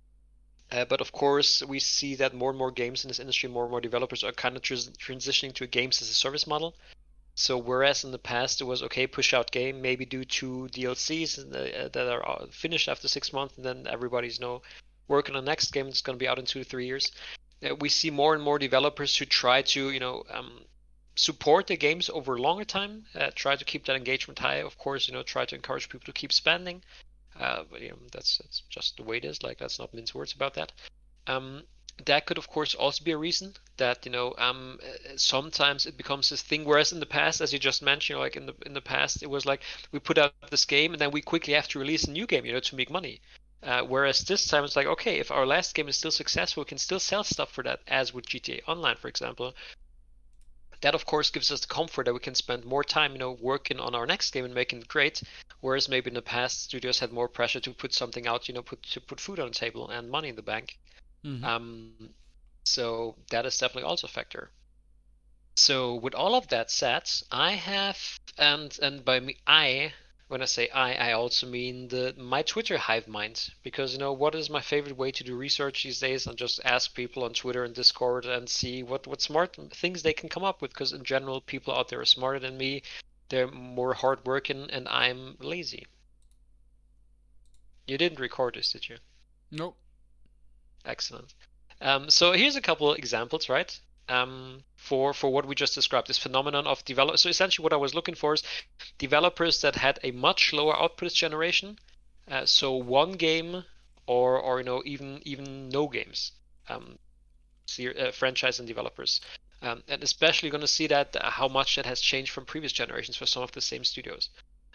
Uh, 0.70 0.87
but 0.87 1.02
of 1.02 1.12
course, 1.12 1.62
we 1.62 1.78
see 1.78 2.14
that 2.14 2.33
more 2.33 2.48
and 2.48 2.59
more 2.59 2.70
games 2.70 3.05
in 3.05 3.09
this 3.09 3.20
industry, 3.20 3.48
more 3.48 3.64
and 3.64 3.70
more 3.70 3.81
developers 3.81 4.24
are 4.24 4.33
kind 4.33 4.57
of 4.57 4.62
trans- 4.62 4.88
transitioning 4.96 5.52
to 5.52 5.64
a 5.64 5.66
games 5.66 6.00
as 6.00 6.09
a 6.09 6.14
service 6.14 6.46
model. 6.46 6.74
So 7.35 7.59
whereas 7.59 8.05
in 8.05 8.11
the 8.11 8.18
past 8.18 8.61
it 8.61 8.64
was 8.64 8.83
okay, 8.85 9.07
push 9.07 9.35
out 9.35 9.50
game, 9.50 9.83
maybe 9.83 10.07
do 10.07 10.24
two 10.24 10.68
DLCs 10.72 11.38
uh, 11.38 11.88
that 11.88 12.09
are 12.09 12.26
uh, 12.26 12.46
finished 12.50 12.88
after 12.88 13.09
six 13.09 13.33
months, 13.33 13.57
and 13.57 13.64
then 13.64 13.87
everybody's 13.87 14.38
you 14.38 14.46
know 14.46 14.62
working 15.09 15.37
on 15.37 15.44
the 15.44 15.50
next 15.50 15.72
game 15.72 15.87
that's 15.87 16.02
going 16.02 16.18
to 16.18 16.22
be 16.22 16.28
out 16.28 16.38
in 16.38 16.46
two 16.46 16.62
to 16.62 16.68
three 16.68 16.87
years. 16.87 17.11
Uh, 17.62 17.75
we 17.77 17.88
see 17.88 18.11
more 18.11 18.35
and 18.35 18.42
more 18.42 18.59
developers 18.59 19.16
who 19.16 19.25
try 19.25 19.62
to 19.62 19.90
you 19.90 20.01
know 20.01 20.25
um, 20.31 20.64
support 21.14 21.66
the 21.66 21.77
games 21.77 22.11
over 22.11 22.38
longer 22.38 22.64
time, 22.64 23.05
uh, 23.14 23.31
try 23.35 23.57
to 23.57 23.64
keep 23.64 23.85
that 23.87 23.96
engagement 23.96 24.38
high. 24.38 24.62
Of 24.62 24.79
course, 24.79 25.09
you 25.09 25.14
know 25.14 25.22
try 25.22 25.44
to 25.44 25.55
encourage 25.55 25.88
people 25.88 26.07
to 26.07 26.12
keep 26.12 26.33
spending. 26.33 26.83
Uh, 27.38 27.64
but 27.70 27.81
you 27.81 27.90
know 27.90 27.98
that's 28.12 28.38
that's 28.38 28.62
just 28.68 28.96
the 28.96 29.03
way 29.03 29.16
it 29.18 29.25
is. 29.25 29.42
Like 29.42 29.61
let's 29.61 29.79
not 29.79 29.94
mince 29.94 30.14
words 30.14 30.33
about 30.33 30.55
that. 30.55 30.72
Um, 31.27 31.62
that 32.05 32.27
could 32.27 32.38
of 32.38 32.48
course 32.48 32.75
also 32.75 33.05
be 33.05 33.12
a 33.12 33.16
reason 33.16 33.55
that 33.77 34.05
you 34.05 34.12
know 34.12 34.35
um 34.38 34.79
sometimes 35.16 35.87
it 35.87 35.96
becomes 35.96 36.31
this 36.31 36.42
thing 36.42 36.64
whereas 36.64 36.92
in 36.92 37.01
the 37.01 37.07
past 37.07 37.40
as 37.40 37.53
you 37.53 37.59
just 37.59 37.83
mentioned 37.83 38.18
like 38.18 38.37
in 38.37 38.46
the 38.46 38.55
in 38.64 38.72
the 38.72 38.81
past 38.81 39.22
it 39.22 39.31
was 39.31 39.46
like 39.46 39.61
we 39.92 39.98
put 39.98 40.18
out 40.18 40.33
this 40.51 40.64
game 40.64 40.92
and 40.92 41.01
then 41.01 41.11
we 41.11 41.20
quickly 41.20 41.55
have 41.55 41.68
to 41.68 41.79
release 41.79 42.05
a 42.05 42.11
new 42.11 42.27
game 42.27 42.44
you 42.44 42.53
know 42.53 42.61
to 42.61 42.77
make 42.77 42.90
money 42.90 43.20
uh, 43.62 43.83
whereas 43.83 44.20
this 44.20 44.46
time 44.46 44.64
it's 44.64 44.77
like 44.77 44.87
okay 44.87 45.18
if 45.18 45.31
our 45.31 45.46
last 45.46 45.75
game 45.75 45.88
is 45.88 45.96
still 45.96 46.11
successful 46.11 46.62
we 46.62 46.68
can 46.68 46.79
still 46.79 47.01
sell 47.01 47.25
stuff 47.25 47.51
for 47.53 47.62
that 47.62 47.81
as 47.87 48.12
with 48.12 48.27
gta 48.27 48.61
online 48.66 48.96
for 48.96 49.09
example 49.09 49.55
that 50.81 50.94
of 50.94 51.07
course 51.07 51.31
gives 51.31 51.51
us 51.53 51.61
the 51.61 51.66
comfort 51.68 52.07
that 52.07 52.14
we 52.14 52.18
can 52.18 52.35
spend 52.35 52.64
more 52.64 52.83
time 52.85 53.12
you 53.12 53.18
know 53.18 53.33
working 53.40 53.79
on 53.79 53.94
our 53.94 54.07
next 54.07 54.33
game 54.33 54.44
and 54.44 54.55
making 54.55 54.81
it 54.81 54.88
great 54.88 55.22
whereas 55.61 55.88
maybe 55.88 56.09
in 56.09 56.14
the 56.14 56.22
past 56.22 56.64
studios 56.64 56.98
had 56.98 57.12
more 57.12 57.29
pressure 57.29 57.61
to 57.61 57.72
put 57.72 57.94
something 57.94 58.27
out 58.27 58.48
you 58.48 58.55
know 58.55 58.62
put 58.62 58.83
to 58.83 59.01
put 59.01 59.20
food 59.20 59.38
on 59.38 59.48
the 59.48 59.55
table 59.55 59.88
and 59.90 60.11
money 60.11 60.29
in 60.29 60.37
the 60.37 60.42
bank 60.42 60.79
Mhm. 61.25 61.44
um, 61.44 62.14
so 62.64 63.16
that 63.31 63.46
is 63.46 63.59
definitely 63.59 63.88
also 63.88 64.07
a 64.07 64.11
factor. 64.11 64.51
So 65.57 65.94
with 65.94 66.14
all 66.14 66.35
of 66.35 66.48
that 66.48 66.70
said, 66.70 67.09
I 67.31 67.53
have 67.53 67.98
and 68.38 68.77
and 68.81 69.05
by 69.05 69.20
me 69.20 69.37
I 69.46 69.92
when 70.33 70.40
I 70.40 70.47
say 70.47 70.71
I 70.71 70.95
I 70.95 71.12
also 71.12 71.47
mean 71.47 71.88
the 71.88 72.14
my 72.16 72.40
Twitter 72.40 72.79
hive 72.79 73.07
mind 73.07 73.51
because 73.62 73.92
you 73.92 73.99
know 73.99 74.14
what 74.14 74.35
is 74.35 74.49
my 74.49 74.62
favorite 74.62 74.97
way 74.97 75.12
to 75.12 75.23
do 75.23 75.37
research 75.37 75.83
these 75.83 76.01
days 76.01 76.27
and 76.27 76.38
just 76.38 76.59
ask 76.64 76.95
people 76.95 77.25
on 77.25 77.35
Twitter 77.35 77.64
and 77.64 77.75
Discord 77.75 78.25
and 78.25 78.49
see 78.49 78.83
what 78.83 79.07
what 79.07 79.21
smart 79.21 79.59
things 79.75 80.03
they 80.03 80.14
can 80.14 80.31
come 80.31 80.42
up 80.42 80.62
with 80.62 80.71
because 80.73 80.95
in 80.95 81.05
general 81.05 81.42
people 81.42 81.75
out 81.75 81.90
there 81.90 82.01
are 82.01 82.07
smarter 82.07 82.38
than 82.38 82.57
me, 82.57 82.83
they're 83.29 83.47
more 83.47 83.92
hardworking 83.92 84.71
and 84.71 84.88
I'm 84.88 85.37
lazy. 85.38 85.87
You 87.87 87.99
didn't 87.99 88.18
record 88.18 88.55
this, 88.55 88.73
did 88.73 88.88
you? 88.88 88.97
Nope. 89.51 89.77
Excellent. 90.87 91.35
Um, 91.83 92.09
so 92.09 92.33
here's 92.33 92.57
a 92.57 92.62
couple 92.62 92.95
examples, 92.95 93.51
right? 93.51 93.79
Um, 94.08 94.64
for 94.76 95.14
for 95.14 95.30
what 95.30 95.46
we 95.46 95.54
just 95.54 95.74
described, 95.74 96.08
this 96.08 96.18
phenomenon 96.18 96.66
of 96.66 96.84
develop. 96.84 97.18
So 97.18 97.28
essentially, 97.28 97.62
what 97.62 97.72
I 97.72 97.76
was 97.76 97.94
looking 97.94 98.16
for 98.16 98.34
is 98.34 98.42
developers 98.98 99.60
that 99.60 99.76
had 99.76 100.00
a 100.02 100.10
much 100.10 100.52
lower 100.52 100.76
output 100.76 101.12
generation. 101.12 101.78
Uh, 102.28 102.46
so 102.46 102.74
one 102.74 103.12
game, 103.12 103.64
or 104.06 104.38
or 104.38 104.58
you 104.58 104.64
know 104.64 104.82
even 104.84 105.20
even 105.24 105.68
no 105.68 105.86
games. 105.88 106.32
Um, 106.68 106.98
uh, 107.78 108.10
franchise 108.12 108.58
and 108.58 108.68
developers, 108.68 109.20
um, 109.62 109.82
and 109.88 110.02
especially 110.02 110.50
going 110.50 110.60
to 110.60 110.66
see 110.66 110.86
that 110.88 111.16
uh, 111.16 111.30
how 111.30 111.48
much 111.48 111.76
that 111.76 111.86
has 111.86 112.00
changed 112.00 112.30
from 112.32 112.44
previous 112.44 112.72
generations 112.72 113.16
for 113.16 113.24
some 113.26 113.42
of 113.42 113.52
the 113.52 113.60
same 113.60 113.84
studios. 113.84 114.28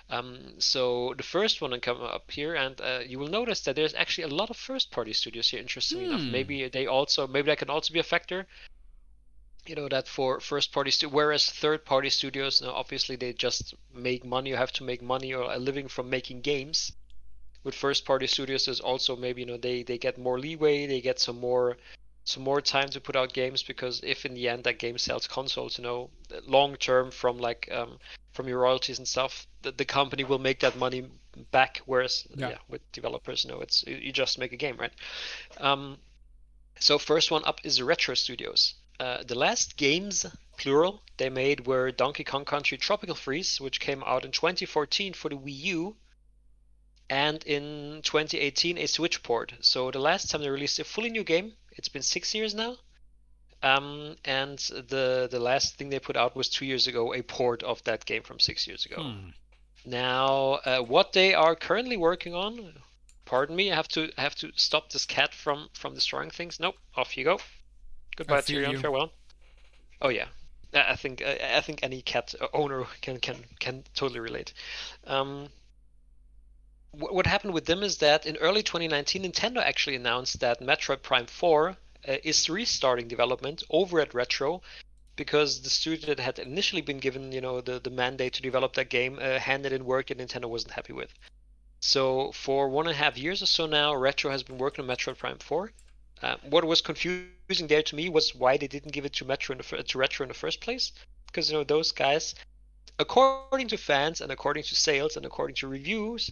Um, 0.10 0.56
so 0.60 1.14
the 1.18 1.24
first 1.24 1.62
one 1.62 1.72
will 1.72 1.80
come 1.80 2.02
up 2.02 2.32
here, 2.32 2.56
and 2.56 2.80
uh, 2.82 3.02
you 3.06 3.20
will 3.20 3.28
notice 3.28 3.62
that 3.62 3.76
there's 3.76 3.94
actually 3.94 4.24
a 4.24 4.36
lot 4.36 4.50
of 4.50 4.58
first-party 4.58 5.14
studios 5.14 5.50
here. 5.50 5.60
Interestingly 5.60 6.06
enough, 6.06 6.22
Hmm. 6.22 6.32
maybe 6.32 6.70
they 6.70 6.88
also 6.88 7.28
maybe 7.28 7.48
that 7.48 7.60
can 7.60 7.70
also 7.70 7.94
be 7.94 8.00
a 8.00 8.04
factor. 8.04 8.48
You 9.68 9.76
know 9.76 9.90
that 9.90 10.08
for 10.08 10.40
first-party 10.40 10.92
stu- 10.92 11.10
whereas 11.10 11.50
third-party 11.50 12.10
studios, 12.10 12.62
now 12.62 12.72
obviously 12.72 13.18
they 13.18 13.34
just 13.34 13.74
make 13.94 14.24
money. 14.24 14.52
You 14.52 14.56
have 14.56 14.72
to 14.74 14.84
make 14.84 15.02
money 15.02 15.34
or 15.34 15.52
a 15.52 15.58
living 15.58 15.88
from 15.90 16.10
making 16.10 16.42
games. 16.42 16.94
With 17.64 17.76
first-party 17.76 18.28
studios, 18.28 18.66
there's 18.66 18.80
also 18.80 19.16
maybe 19.16 19.42
you 19.42 19.48
know 19.48 19.58
they 19.58 19.84
they 19.84 19.98
get 19.98 20.18
more 20.18 20.40
leeway, 20.40 20.88
they 20.88 21.02
get 21.02 21.20
some 21.20 21.40
more 21.40 21.78
some 22.24 22.44
more 22.44 22.62
time 22.62 22.90
to 22.90 23.00
put 23.02 23.16
out 23.16 23.34
games 23.34 23.64
because 23.64 24.02
if 24.04 24.26
in 24.26 24.34
the 24.34 24.50
end 24.50 24.64
that 24.66 24.80
game 24.80 24.98
sells 24.98 25.28
consoles, 25.28 25.78
you 25.78 25.84
know, 25.84 26.10
long 26.46 26.76
term 26.76 27.10
from 27.12 27.38
like 27.38 27.70
um, 27.72 27.98
from 28.34 28.48
your 28.48 28.60
royalties 28.60 29.00
and 29.00 29.08
stuff, 29.08 29.48
the, 29.62 29.72
the 29.72 29.86
company 29.86 30.24
will 30.24 30.40
make 30.40 30.60
that 30.60 30.78
money 30.78 31.10
back. 31.52 31.82
Whereas 31.86 32.28
Yeah. 32.36 32.50
yeah, 32.50 32.58
with 32.68 32.82
developers, 32.92 33.44
you 33.44 33.52
know, 33.52 33.60
it's 33.62 33.84
you 33.88 33.96
you 33.96 34.12
just 34.12 34.40
make 34.40 34.54
a 34.54 34.58
game, 34.58 34.78
right? 34.78 34.94
Um, 35.58 35.98
so 36.80 36.98
first 37.00 37.32
one 37.32 37.44
up 37.46 37.60
is 37.64 37.82
Retro 37.82 38.16
Studios. 38.16 38.76
Uh, 39.00 39.24
the 39.24 39.36
last 39.36 39.78
games, 39.78 40.26
plural, 40.58 41.04
they 41.18 41.30
made 41.30 41.68
were 41.68 41.92
Donkey 41.92 42.24
Kong 42.24 42.46
Country 42.46 42.78
Tropical 42.78 43.16
Freeze, 43.16 43.62
which 43.62 43.80
came 43.80 44.04
out 44.04 44.26
in 44.26 44.32
2014 44.32 45.14
for 45.14 45.30
the 45.30 45.38
Wii 45.38 45.58
U, 45.76 45.96
and 47.10 47.44
in 47.44 48.02
2018 48.04 48.78
a 48.78 48.88
Switch 48.88 49.22
port. 49.24 49.54
So 49.62 49.92
the 49.92 50.00
last 50.00 50.30
time 50.30 50.42
they 50.42 50.50
released 50.50 50.80
a 50.80 50.84
fully 50.84 51.10
new 51.10 51.24
game, 51.24 51.54
it's 51.72 51.90
been 51.90 52.02
six 52.02 52.34
years 52.34 52.54
now. 52.56 52.78
Um, 53.64 54.18
and 54.24 54.60
the 54.60 55.28
the 55.32 55.40
last 55.40 55.76
thing 55.76 55.90
they 55.90 56.00
put 56.00 56.16
out 56.16 56.36
was 56.36 56.48
two 56.48 56.66
years 56.66 56.86
ago, 56.86 57.14
a 57.14 57.24
port 57.24 57.64
of 57.64 57.84
that 57.84 58.06
game 58.06 58.22
from 58.22 58.40
six 58.40 58.68
years 58.68 58.86
ago. 58.86 59.02
Hmm. 59.02 59.30
Now, 59.86 60.60
uh, 60.66 60.80
what 60.82 61.14
they 61.14 61.34
are 61.34 61.56
currently 61.56 61.98
working 61.98 62.36
on, 62.36 62.74
pardon 63.26 63.56
me, 63.56 63.72
I 63.72 63.76
have 63.76 63.88
to 63.90 64.12
I 64.18 64.22
have 64.22 64.36
to 64.36 64.52
stop 64.56 64.92
this 64.92 65.06
cat 65.06 65.34
from 65.34 65.70
from 65.74 65.96
destroying 65.96 66.30
things. 66.30 66.60
Nope, 66.60 66.76
off 66.96 67.18
you 67.18 67.24
go. 67.24 67.40
Goodbye, 68.18 68.42
feel 68.42 68.62
Tyrion. 68.62 68.72
you. 68.74 68.80
Farewell. 68.80 69.12
Oh 70.02 70.10
yeah, 70.10 70.28
I 70.74 70.92
I 70.92 70.96
think 70.96 71.22
I 71.22 71.58
I 71.58 71.62
think 71.62 71.80
any 71.84 72.02
cat 72.02 72.36
owner 72.52 72.86
can 73.02 73.20
can 73.20 73.46
can 73.60 73.84
totally 73.94 74.20
relate. 74.20 74.54
Um, 75.06 75.50
wh- 76.92 77.14
what 77.14 77.28
happened 77.28 77.54
with 77.54 77.66
them 77.66 77.84
is 77.84 77.98
that 78.00 78.26
in 78.26 78.36
early 78.38 78.64
2019, 78.64 79.24
Nintendo 79.24 79.62
actually 79.64 79.96
announced 79.96 80.40
that 80.40 80.60
Metroid 80.60 81.04
Prime 81.04 81.28
4 81.28 81.70
uh, 81.70 81.76
is 82.24 82.50
restarting 82.50 83.08
development 83.08 83.64
over 83.70 84.00
at 84.00 84.14
Retro 84.14 84.62
because 85.16 85.62
the 85.62 85.70
studio 85.70 86.08
that 86.08 86.20
had 86.20 86.40
initially 86.40 86.82
been 86.82 87.00
given, 87.00 87.32
you 87.32 87.42
know, 87.42 87.62
the, 87.62 87.80
the 87.80 87.90
mandate 87.90 88.34
to 88.34 88.42
develop 88.42 88.74
that 88.74 88.90
game 88.90 89.20
uh, 89.22 89.40
handed 89.40 89.74
in 89.74 89.86
work 89.86 90.08
that 90.08 90.18
Nintendo 90.18 90.46
wasn't 90.46 90.74
happy 90.74 90.94
with. 90.94 91.14
So 91.80 92.32
for 92.32 92.70
one 92.70 92.88
and 92.88 92.96
a 92.96 92.98
half 92.98 93.18
years 93.18 93.42
or 93.42 93.48
so 93.48 93.66
now, 93.66 93.96
Retro 93.96 94.32
has 94.32 94.44
been 94.44 94.58
working 94.58 94.84
on 94.84 94.96
Metroid 94.96 95.18
Prime 95.18 95.38
4. 95.40 95.72
Uh, 96.22 96.36
what 96.50 96.66
was 96.66 96.82
confusing 96.82 97.68
there 97.68 97.84
to 97.84 97.96
me 97.96 98.10
was 98.10 98.34
why 98.34 98.58
they 98.58 98.68
didn't 98.68 98.92
give 98.92 99.06
it 99.06 99.14
to 99.14 99.26
Metro 99.26 99.54
in 99.54 99.60
the, 99.60 99.84
to 99.84 99.98
Retro 99.98 100.24
in 100.24 100.30
the 100.30 100.34
first 100.34 100.62
place, 100.62 100.92
because 101.28 101.52
you 101.52 101.58
know 101.58 101.64
those 101.64 101.92
guys, 101.92 102.34
according 102.98 103.68
to 103.68 103.78
fans 103.78 104.22
and 104.22 104.32
according 104.32 104.64
to 104.64 104.76
sales 104.76 105.16
and 105.16 105.26
according 105.26 105.56
to 105.58 105.68
reviews, 105.68 106.32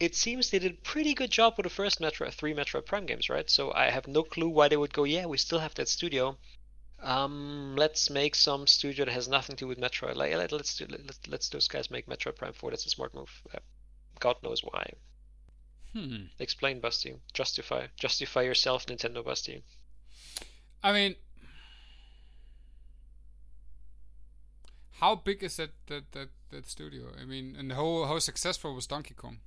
it 0.00 0.14
seems 0.14 0.50
they 0.50 0.58
did 0.58 0.72
a 0.72 0.82
pretty 0.82 1.12
good 1.12 1.30
job 1.30 1.54
with 1.56 1.64
the 1.64 1.70
first 1.70 2.00
Metro 2.00 2.30
three 2.30 2.54
Metroid 2.54 2.86
Prime 2.86 3.04
games, 3.04 3.28
right? 3.28 3.50
So 3.50 3.72
I 3.72 3.90
have 3.90 4.06
no 4.06 4.22
clue 4.22 4.48
why 4.48 4.68
they 4.68 4.76
would 4.76 4.94
go, 4.94 5.04
yeah, 5.04 5.26
we 5.26 5.38
still 5.38 5.58
have 5.58 5.74
that 5.74 5.88
studio. 5.88 6.38
Um, 7.00 7.76
let's 7.76 8.10
make 8.10 8.34
some 8.34 8.66
studio 8.66 9.04
that 9.04 9.12
has 9.12 9.28
nothing 9.28 9.56
to 9.56 9.64
do 9.64 9.68
with 9.68 9.78
Metro. 9.78 10.12
Like, 10.12 10.34
let, 10.34 10.52
let's 10.52 10.76
do 10.76 10.86
let, 10.88 11.28
let's 11.28 11.48
those 11.48 11.68
guys 11.68 11.90
make 11.90 12.06
Metroid 12.06 12.36
Prime 12.36 12.52
4. 12.52 12.70
That's 12.70 12.86
a 12.86 12.90
smart 12.90 13.14
move. 13.14 13.30
Uh, 13.54 13.58
God 14.20 14.36
knows 14.42 14.62
why. 14.64 14.90
Hmm. 15.98 16.26
Explain, 16.38 16.80
Basti. 16.80 17.16
Justify. 17.32 17.88
Justify 17.96 18.42
yourself, 18.42 18.86
Nintendo 18.86 19.24
Basti. 19.24 19.64
I 20.82 20.92
mean, 20.92 21.16
how 25.00 25.16
big 25.16 25.42
is 25.42 25.56
that 25.56 25.70
that 25.86 26.12
that, 26.12 26.28
that 26.50 26.68
studio? 26.68 27.12
I 27.20 27.24
mean, 27.24 27.56
and 27.58 27.72
how 27.72 28.04
how 28.04 28.18
successful 28.20 28.74
was 28.74 28.86
Donkey 28.86 29.14
Kong? 29.14 29.40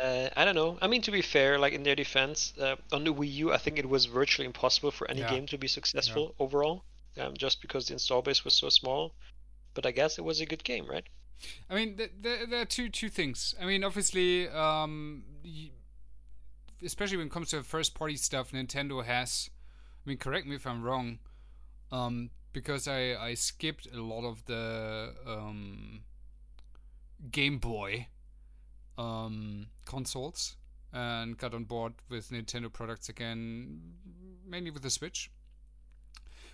Uh, 0.00 0.28
I 0.36 0.44
don't 0.44 0.54
know. 0.54 0.78
I 0.82 0.86
mean, 0.88 1.02
to 1.02 1.10
be 1.10 1.22
fair, 1.22 1.58
like 1.58 1.72
in 1.72 1.82
their 1.82 1.96
defense, 1.96 2.52
uh, 2.60 2.76
on 2.92 3.04
the 3.04 3.12
Wii 3.14 3.32
U, 3.32 3.52
I 3.52 3.56
think 3.58 3.78
it 3.78 3.88
was 3.88 4.04
virtually 4.04 4.46
impossible 4.46 4.90
for 4.90 5.10
any 5.10 5.20
Yeah. 5.20 5.30
game 5.30 5.46
to 5.46 5.58
be 5.58 5.66
successful 5.68 6.34
overall, 6.38 6.84
um, 7.16 7.34
just 7.36 7.62
because 7.62 7.86
the 7.86 7.94
install 7.94 8.20
base 8.22 8.44
was 8.44 8.54
so 8.54 8.68
small. 8.68 9.14
But 9.74 9.86
I 9.86 9.90
guess 9.92 10.18
it 10.18 10.24
was 10.24 10.40
a 10.40 10.46
good 10.46 10.62
game, 10.64 10.86
right? 10.86 11.06
I 11.68 11.74
mean, 11.74 11.96
th- 11.96 12.12
th- 12.22 12.48
there 12.48 12.62
are 12.62 12.66
two 12.66 12.88
two 12.88 13.08
things. 13.08 13.54
I 13.60 13.66
mean, 13.66 13.84
obviously, 13.84 14.48
um, 14.48 15.24
especially 16.82 17.16
when 17.18 17.26
it 17.26 17.32
comes 17.32 17.50
to 17.50 17.62
first 17.62 17.94
party 17.94 18.16
stuff, 18.16 18.52
Nintendo 18.52 19.04
has. 19.04 19.50
I 20.04 20.08
mean, 20.08 20.18
correct 20.18 20.46
me 20.46 20.54
if 20.54 20.66
I'm 20.66 20.82
wrong, 20.82 21.18
um, 21.90 22.30
because 22.52 22.88
I 22.88 23.14
I 23.14 23.34
skipped 23.34 23.88
a 23.92 24.00
lot 24.00 24.24
of 24.24 24.44
the 24.46 25.14
um, 25.26 26.00
Game 27.30 27.58
Boy 27.58 28.08
um, 28.98 29.66
consoles 29.84 30.56
and 30.92 31.36
got 31.36 31.54
on 31.54 31.64
board 31.64 31.94
with 32.08 32.30
Nintendo 32.30 32.72
products 32.72 33.08
again, 33.08 33.80
mainly 34.46 34.70
with 34.70 34.82
the 34.82 34.90
Switch. 34.90 35.30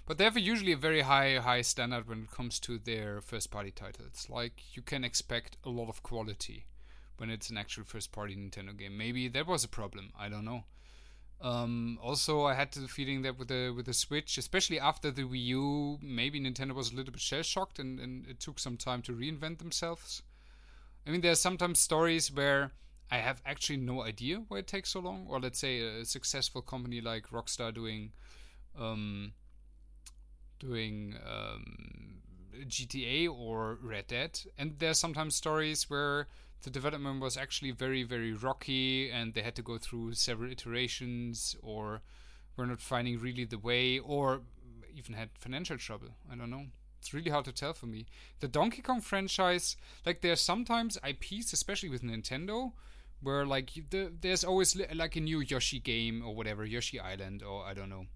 But 0.04 0.18
they 0.18 0.24
have 0.24 0.36
usually 0.36 0.72
a 0.72 0.76
very 0.76 1.02
high 1.02 1.36
high 1.36 1.62
standard 1.62 2.08
when 2.08 2.24
it 2.24 2.30
comes 2.30 2.58
to 2.60 2.78
their 2.78 3.20
first 3.20 3.50
party 3.50 3.70
titles. 3.70 4.26
Like 4.28 4.76
you 4.76 4.82
can 4.82 5.04
expect 5.04 5.56
a 5.64 5.70
lot 5.70 5.88
of 5.88 6.02
quality 6.02 6.66
when 7.18 7.30
it's 7.30 7.50
an 7.50 7.56
actual 7.56 7.84
first 7.84 8.10
party 8.12 8.34
Nintendo 8.34 8.76
game. 8.76 8.96
Maybe 8.98 9.28
that 9.28 9.46
was 9.46 9.64
a 9.64 9.68
problem. 9.68 10.12
I 10.18 10.28
don't 10.28 10.44
know. 10.44 10.64
Um, 11.40 11.98
also, 12.00 12.44
I 12.44 12.54
had 12.54 12.70
the 12.72 12.86
feeling 12.86 13.22
that 13.22 13.36
with 13.36 13.48
the 13.48 13.72
with 13.74 13.86
the 13.86 13.94
Switch, 13.94 14.38
especially 14.38 14.78
after 14.78 15.10
the 15.10 15.22
Wii 15.22 15.44
U, 15.46 15.98
maybe 16.00 16.40
Nintendo 16.40 16.72
was 16.72 16.92
a 16.92 16.96
little 16.96 17.12
bit 17.12 17.20
shell 17.20 17.42
shocked, 17.42 17.80
and, 17.80 17.98
and 17.98 18.26
it 18.28 18.38
took 18.38 18.60
some 18.60 18.76
time 18.76 19.02
to 19.02 19.12
reinvent 19.12 19.58
themselves. 19.58 20.22
I 21.04 21.10
mean, 21.10 21.20
there 21.20 21.32
are 21.32 21.36
sometimes 21.36 21.80
stories 21.80 22.32
where 22.32 22.70
I 23.10 23.18
have 23.18 23.42
actually 23.44 23.78
no 23.78 24.02
idea 24.02 24.44
why 24.46 24.58
it 24.58 24.68
takes 24.68 24.90
so 24.90 25.00
long, 25.00 25.26
or 25.28 25.40
let's 25.40 25.58
say 25.58 25.80
a 25.80 26.04
successful 26.04 26.62
company 26.62 27.00
like 27.00 27.30
Rockstar 27.30 27.74
doing, 27.74 28.12
um, 28.78 29.32
doing 30.62 31.16
um, 31.26 32.20
GTA 32.66 33.28
or 33.28 33.78
Red 33.82 34.06
Dead, 34.06 34.40
and 34.56 34.78
there 34.78 34.90
are 34.90 34.94
sometimes 34.94 35.34
stories 35.34 35.90
where 35.90 36.28
the 36.62 36.70
development 36.70 37.20
was 37.20 37.36
actually 37.36 37.72
very 37.72 38.04
very 38.04 38.32
rocky 38.32 39.10
and 39.10 39.34
they 39.34 39.42
had 39.42 39.56
to 39.56 39.62
go 39.62 39.78
through 39.78 40.14
several 40.14 40.50
iterations 40.50 41.56
or 41.60 42.02
were 42.56 42.66
not 42.66 42.80
finding 42.80 43.18
really 43.18 43.44
the 43.44 43.58
way 43.58 43.98
or 43.98 44.42
even 44.94 45.14
had 45.14 45.30
financial 45.38 45.76
trouble. 45.76 46.08
I 46.30 46.36
don't 46.36 46.50
know. 46.50 46.66
It's 47.00 47.12
really 47.12 47.30
hard 47.30 47.46
to 47.46 47.52
tell 47.52 47.72
for 47.72 47.86
me. 47.86 48.06
The 48.40 48.46
donkey 48.46 48.82
kong 48.82 49.00
franchise 49.00 49.76
like 50.06 50.20
there's 50.20 50.40
sometimes 50.40 50.98
ips 51.02 51.52
especially 51.52 51.88
with 51.88 52.02
nintendo 52.02 52.72
where 53.20 53.44
like 53.44 53.70
the, 53.90 54.12
there's 54.20 54.44
always 54.44 54.76
like 54.94 55.16
a 55.16 55.20
new 55.20 55.40
yoshi 55.40 55.80
game 55.80 56.22
or 56.24 56.34
whatever 56.34 56.64
yoshi 56.64 56.98
island 56.98 57.42
or 57.42 57.64
i 57.64 57.72
don't 57.72 57.88
know 57.88 58.06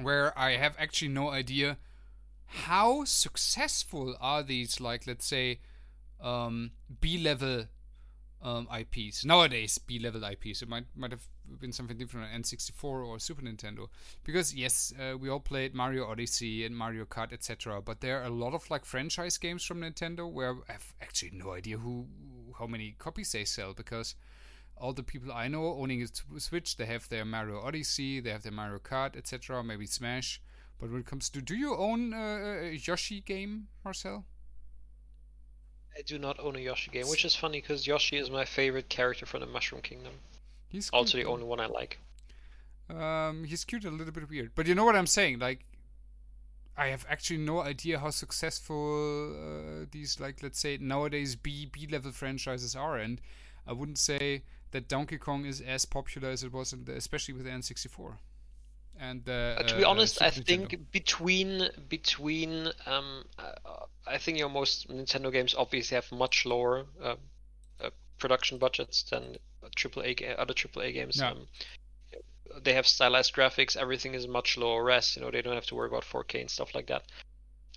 where 0.00 0.36
i 0.38 0.52
have 0.52 0.74
actually 0.78 1.08
no 1.08 1.30
idea 1.30 1.76
how 2.46 3.04
successful 3.04 4.16
are 4.20 4.42
these 4.42 4.80
like 4.80 5.06
let's 5.06 5.26
say 5.26 5.60
um, 6.20 6.72
B 7.00 7.18
level 7.18 7.66
um, 8.42 8.68
IPs. 8.76 9.24
Nowadays, 9.24 9.78
B 9.78 9.98
level 9.98 10.24
IPs. 10.24 10.62
It 10.62 10.68
might 10.68 10.84
might 10.96 11.10
have 11.10 11.26
been 11.60 11.72
something 11.72 11.96
different 11.96 12.26
on 12.32 12.42
N64 12.42 12.84
or 12.84 13.18
Super 13.18 13.42
Nintendo. 13.42 13.88
Because 14.24 14.54
yes, 14.54 14.92
uh, 14.98 15.16
we 15.16 15.28
all 15.28 15.40
played 15.40 15.74
Mario 15.74 16.06
Odyssey 16.06 16.64
and 16.64 16.76
Mario 16.76 17.04
Kart, 17.04 17.32
etc. 17.32 17.80
But 17.82 18.00
there 18.00 18.20
are 18.20 18.26
a 18.26 18.30
lot 18.30 18.54
of 18.54 18.70
like 18.70 18.84
franchise 18.84 19.38
games 19.38 19.64
from 19.64 19.80
Nintendo 19.80 20.30
where 20.30 20.56
I 20.68 20.72
have 20.72 20.94
actually 21.00 21.32
no 21.32 21.52
idea 21.52 21.78
who 21.78 22.06
how 22.58 22.66
many 22.66 22.96
copies 22.98 23.32
they 23.32 23.44
sell 23.44 23.74
because 23.74 24.14
all 24.80 24.92
the 24.92 25.02
people 25.02 25.32
I 25.32 25.48
know 25.48 25.74
owning 25.74 26.02
a 26.02 26.40
Switch, 26.40 26.76
they 26.76 26.86
have 26.86 27.08
their 27.08 27.24
Mario 27.24 27.60
Odyssey, 27.60 28.20
they 28.20 28.30
have 28.30 28.42
their 28.42 28.52
Mario 28.52 28.78
Kart, 28.78 29.16
etc. 29.16 29.62
Maybe 29.62 29.86
Smash. 29.86 30.40
But 30.78 30.90
when 30.90 31.00
it 31.00 31.06
comes 31.06 31.28
to, 31.30 31.42
do 31.42 31.56
you 31.56 31.74
own 31.74 32.12
a 32.12 32.70
Yoshi 32.72 33.20
game, 33.20 33.66
Marcel? 33.84 34.24
I 35.96 36.02
do 36.02 36.18
not 36.18 36.38
own 36.38 36.54
a 36.54 36.60
Yoshi 36.60 36.92
game, 36.92 37.08
which 37.08 37.24
is 37.24 37.34
funny 37.34 37.60
because 37.60 37.86
Yoshi 37.86 38.16
is 38.16 38.30
my 38.30 38.44
favorite 38.44 38.88
character 38.88 39.26
from 39.26 39.40
the 39.40 39.46
Mushroom 39.46 39.82
Kingdom. 39.82 40.12
He's 40.68 40.88
also 40.90 41.18
cute, 41.18 41.24
the 41.24 41.30
only 41.32 41.44
one 41.44 41.58
I 41.58 41.66
like. 41.66 41.98
Um, 42.88 43.42
he's 43.44 43.64
cute, 43.64 43.84
a 43.84 43.90
little 43.90 44.12
bit 44.12 44.30
weird, 44.30 44.52
but 44.54 44.66
you 44.66 44.76
know 44.76 44.84
what 44.84 44.94
I'm 44.94 45.08
saying? 45.08 45.40
Like, 45.40 45.64
I 46.76 46.86
have 46.88 47.04
actually 47.10 47.38
no 47.38 47.60
idea 47.60 47.98
how 47.98 48.10
successful 48.10 49.34
uh, 49.34 49.86
these, 49.90 50.20
like, 50.20 50.42
let's 50.44 50.60
say 50.60 50.78
nowadays 50.80 51.34
B 51.34 51.66
B 51.66 51.88
level 51.90 52.12
franchises 52.12 52.76
are, 52.76 52.96
and 52.96 53.20
I 53.66 53.72
wouldn't 53.72 53.98
say 53.98 54.44
that 54.70 54.88
Donkey 54.88 55.18
Kong 55.18 55.44
is 55.44 55.60
as 55.60 55.84
popular 55.84 56.30
as 56.30 56.42
it 56.42 56.52
was, 56.52 56.70
the, 56.70 56.92
especially 56.92 57.34
with 57.34 57.44
the 57.44 57.50
N64. 57.50 58.16
And 59.00 59.28
uh, 59.28 59.32
uh, 59.32 59.62
to 59.62 59.76
be 59.76 59.84
uh, 59.84 59.90
honest, 59.90 60.20
I 60.20 60.30
think 60.30 60.90
between 60.90 61.70
between 61.88 62.68
um, 62.84 63.24
uh, 63.38 63.52
I 64.06 64.18
think 64.18 64.38
your 64.38 64.48
most 64.48 64.88
Nintendo 64.88 65.30
games 65.30 65.54
obviously 65.56 65.94
have 65.94 66.10
much 66.10 66.44
lower 66.44 66.84
uh, 67.00 67.14
uh, 67.80 67.90
production 68.18 68.58
budgets 68.58 69.04
than 69.04 69.36
triple 69.76 70.02
A 70.02 70.16
other 70.36 70.54
triple 70.54 70.82
A 70.82 70.90
games. 70.90 71.18
Yeah. 71.18 71.30
Um, 71.30 71.46
they 72.60 72.72
have 72.72 72.86
stylized 72.86 73.34
graphics. 73.34 73.76
Everything 73.76 74.14
is 74.14 74.26
much 74.26 74.56
lower 74.56 74.82
res. 74.82 75.14
You 75.14 75.22
know, 75.22 75.30
they 75.30 75.42
don't 75.42 75.54
have 75.54 75.66
to 75.66 75.76
worry 75.76 75.88
about 75.88 76.02
4K 76.02 76.40
and 76.40 76.50
stuff 76.50 76.74
like 76.74 76.86
that. 76.88 77.04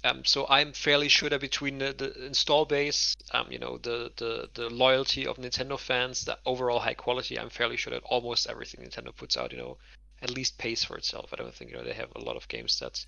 Um, 0.04 0.26
so 0.26 0.48
I'm 0.50 0.74
fairly 0.74 1.10
sure 1.10 1.30
that 1.30 1.42
between 1.42 1.78
the, 1.78 1.94
the 1.94 2.26
install 2.26 2.66
base, 2.66 3.16
um, 3.34 3.52
you 3.52 3.60
know, 3.60 3.78
the, 3.78 4.12
the 4.16 4.50
the 4.54 4.70
loyalty 4.70 5.28
of 5.28 5.38
Nintendo 5.38 5.78
fans, 5.80 6.26
the 6.26 6.40
overall 6.44 6.80
high 6.80 6.96
quality, 6.96 7.38
I'm 7.38 7.52
fairly 7.52 7.78
sure 7.78 7.94
that 7.94 8.02
almost 8.04 8.48
everything 8.48 8.84
Nintendo 8.84 9.16
puts 9.16 9.38
out, 9.38 9.52
you 9.52 9.60
know, 9.60 9.78
at 10.24 10.32
least 10.32 10.58
pays 10.58 10.84
for 10.84 10.98
itself. 10.98 11.32
I 11.32 11.36
don't 11.36 11.54
think 11.54 11.70
you 11.70 11.78
know 11.78 11.84
they 11.84 11.94
have 11.94 12.12
a 12.16 12.24
lot 12.24 12.36
of 12.36 12.48
games 12.48 12.80
that 12.80 13.06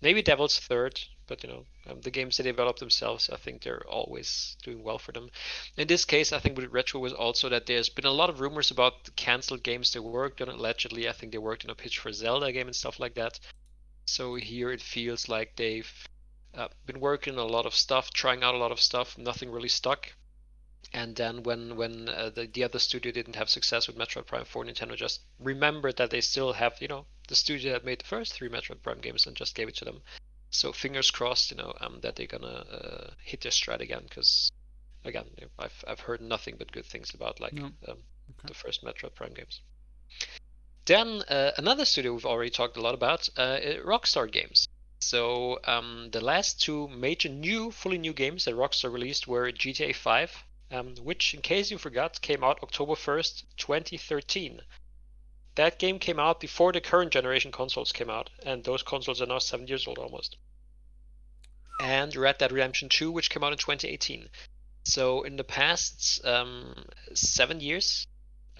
maybe 0.00 0.22
Devil's 0.22 0.60
Third, 0.60 1.00
but 1.26 1.42
you 1.42 1.48
know 1.48 1.64
um, 1.88 2.00
the 2.02 2.12
games 2.12 2.36
they 2.36 2.44
develop 2.44 2.78
themselves, 2.78 3.28
I 3.28 3.38
think 3.38 3.62
they're 3.62 3.86
always 3.88 4.56
doing 4.62 4.84
well 4.84 4.98
for 4.98 5.10
them. 5.10 5.30
In 5.76 5.88
this 5.88 6.04
case, 6.04 6.32
I 6.32 6.38
think 6.38 6.56
with 6.56 6.70
Retro 6.70 7.00
was 7.00 7.12
also 7.12 7.48
that 7.48 7.66
there's 7.66 7.88
been 7.88 8.04
a 8.04 8.12
lot 8.12 8.30
of 8.30 8.38
rumors 8.38 8.70
about 8.70 9.04
the 9.04 9.10
canceled 9.12 9.64
games 9.64 9.92
they 9.92 9.98
worked 9.98 10.40
on. 10.40 10.48
Allegedly, 10.48 11.08
I 11.08 11.12
think 11.12 11.32
they 11.32 11.38
worked 11.38 11.64
on 11.64 11.70
a 11.70 11.74
pitch 11.74 11.98
for 11.98 12.12
Zelda 12.12 12.52
game 12.52 12.68
and 12.68 12.76
stuff 12.76 13.00
like 13.00 13.14
that. 13.14 13.40
So 14.04 14.36
here 14.36 14.70
it 14.70 14.80
feels 14.80 15.28
like 15.28 15.56
they've 15.56 15.90
uh, 16.56 16.68
been 16.86 17.00
working 17.00 17.34
on 17.34 17.40
a 17.40 17.52
lot 17.52 17.66
of 17.66 17.74
stuff, 17.74 18.10
trying 18.10 18.42
out 18.42 18.54
a 18.54 18.58
lot 18.58 18.72
of 18.72 18.80
stuff. 18.80 19.16
Nothing 19.18 19.50
really 19.50 19.68
stuck 19.68 20.08
and 20.92 21.16
then 21.16 21.42
when 21.42 21.76
when 21.76 22.08
uh, 22.08 22.30
the, 22.30 22.46
the 22.46 22.64
other 22.64 22.78
studio 22.78 23.12
didn't 23.12 23.36
have 23.36 23.50
success 23.50 23.86
with 23.86 23.98
Metroid 23.98 24.26
Prime 24.26 24.44
4, 24.44 24.64
Nintendo 24.64 24.96
just 24.96 25.20
remembered 25.38 25.96
that 25.96 26.10
they 26.10 26.20
still 26.20 26.52
have 26.52 26.74
you 26.80 26.88
know 26.88 27.06
the 27.28 27.34
studio 27.34 27.72
that 27.72 27.84
made 27.84 28.00
the 28.00 28.04
first 28.04 28.32
three 28.32 28.48
Metroid 28.48 28.82
Prime 28.82 29.00
games 29.00 29.26
and 29.26 29.36
just 29.36 29.54
gave 29.54 29.68
it 29.68 29.76
to 29.76 29.84
them. 29.84 30.00
So 30.50 30.72
fingers 30.72 31.10
crossed, 31.10 31.50
you 31.50 31.56
know, 31.56 31.74
um, 31.80 31.98
that 32.02 32.16
they're 32.16 32.26
gonna 32.26 32.46
uh, 32.46 33.10
hit 33.22 33.40
their 33.42 33.50
stride 33.50 33.80
again 33.80 34.04
because 34.08 34.52
again, 35.04 35.26
I've 35.58 35.84
I've 35.86 36.00
heard 36.00 36.20
nothing 36.20 36.54
but 36.56 36.72
good 36.72 36.86
things 36.86 37.12
about 37.14 37.40
like 37.40 37.54
no. 37.54 37.66
um, 37.66 37.72
okay. 37.88 38.46
the 38.46 38.54
first 38.54 38.84
Metroid 38.84 39.14
Prime 39.14 39.34
games. 39.34 39.60
Then 40.84 41.22
uh, 41.28 41.50
another 41.58 41.84
studio 41.84 42.12
we've 42.12 42.24
already 42.24 42.50
talked 42.50 42.76
a 42.76 42.80
lot 42.80 42.94
about, 42.94 43.28
uh, 43.36 43.58
Rockstar 43.84 44.30
Games. 44.30 44.68
So 45.10 45.60
um, 45.64 46.08
the 46.10 46.20
last 46.20 46.60
two 46.60 46.88
major 46.88 47.28
new, 47.28 47.70
fully 47.70 47.98
new 47.98 48.12
games 48.12 48.44
that 48.44 48.54
Rockstar 48.54 48.92
released 48.92 49.26
were 49.26 49.52
GTA 49.52 49.94
5 49.94 50.44
um, 50.70 50.94
which, 50.96 51.34
in 51.34 51.42
case 51.42 51.70
you 51.70 51.78
forgot, 51.78 52.20
came 52.20 52.42
out 52.42 52.62
October 52.62 52.94
1st, 52.94 53.44
2013. 53.56 54.60
That 55.54 55.78
game 55.78 55.98
came 55.98 56.18
out 56.18 56.40
before 56.40 56.72
the 56.72 56.80
current 56.80 57.12
generation 57.12 57.52
consoles 57.52 57.92
came 57.92 58.10
out, 58.10 58.30
and 58.42 58.64
those 58.64 58.82
consoles 58.82 59.22
are 59.22 59.26
now 59.26 59.38
seven 59.38 59.66
years 59.68 59.86
old 59.86 59.98
almost. 59.98 60.36
And 61.80 62.14
Red 62.16 62.38
Dead 62.38 62.52
Redemption 62.52 62.88
2, 62.88 63.10
which 63.10 63.30
came 63.30 63.44
out 63.44 63.52
in 63.52 63.58
2018. 63.58 64.28
So 64.84 65.22
in 65.22 65.36
the 65.36 65.44
past 65.44 66.24
um, 66.24 66.86
seven 67.14 67.60
years, 67.60 68.06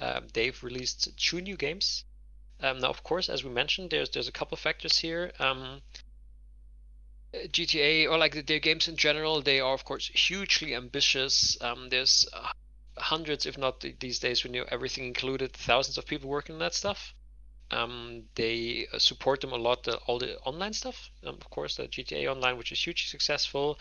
uh, 0.00 0.20
they've 0.32 0.62
released 0.62 1.16
two 1.16 1.40
new 1.40 1.56
games. 1.56 2.04
Um, 2.60 2.78
now, 2.78 2.88
of 2.88 3.02
course, 3.02 3.28
as 3.28 3.44
we 3.44 3.50
mentioned, 3.50 3.90
there's 3.90 4.10
there's 4.10 4.28
a 4.28 4.32
couple 4.32 4.56
factors 4.56 4.98
here. 4.98 5.32
Um, 5.38 5.82
GTA 7.48 8.10
or 8.10 8.18
like 8.18 8.46
their 8.46 8.58
games 8.58 8.88
in 8.88 8.96
general, 8.96 9.42
they 9.42 9.60
are 9.60 9.74
of 9.74 9.84
course 9.84 10.08
hugely 10.08 10.74
ambitious. 10.74 11.56
Um, 11.60 11.88
there's 11.90 12.26
uh, 12.32 12.52
hundreds, 12.96 13.46
if 13.46 13.58
not 13.58 13.84
these 14.00 14.18
days, 14.18 14.44
you 14.44 14.50
know 14.50 14.64
everything 14.70 15.04
included, 15.04 15.52
thousands 15.52 15.98
of 15.98 16.06
people 16.06 16.28
working 16.28 16.54
on 16.54 16.60
that 16.60 16.74
stuff. 16.74 17.14
Um, 17.70 18.24
they 18.36 18.86
uh, 18.92 18.98
support 18.98 19.40
them 19.40 19.52
a 19.52 19.56
lot, 19.56 19.82
the, 19.82 19.96
all 20.06 20.18
the 20.18 20.38
online 20.40 20.72
stuff. 20.72 21.10
Um, 21.24 21.34
of 21.34 21.50
course, 21.50 21.76
the 21.76 21.88
GTA 21.88 22.30
Online, 22.30 22.56
which 22.56 22.72
is 22.72 22.82
hugely 22.82 23.08
successful. 23.08 23.78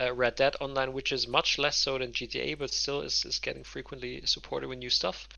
Uh, 0.00 0.14
Red 0.14 0.36
Dead 0.36 0.56
Online, 0.60 0.92
which 0.92 1.12
is 1.12 1.26
much 1.26 1.58
less 1.58 1.76
so 1.76 1.98
than 1.98 2.12
GTA, 2.12 2.58
but 2.58 2.70
still 2.70 3.02
is, 3.02 3.24
is 3.24 3.38
getting 3.38 3.64
frequently 3.64 4.24
supported 4.24 4.68
with 4.68 4.78
new 4.78 4.88
stuff. 4.88 5.28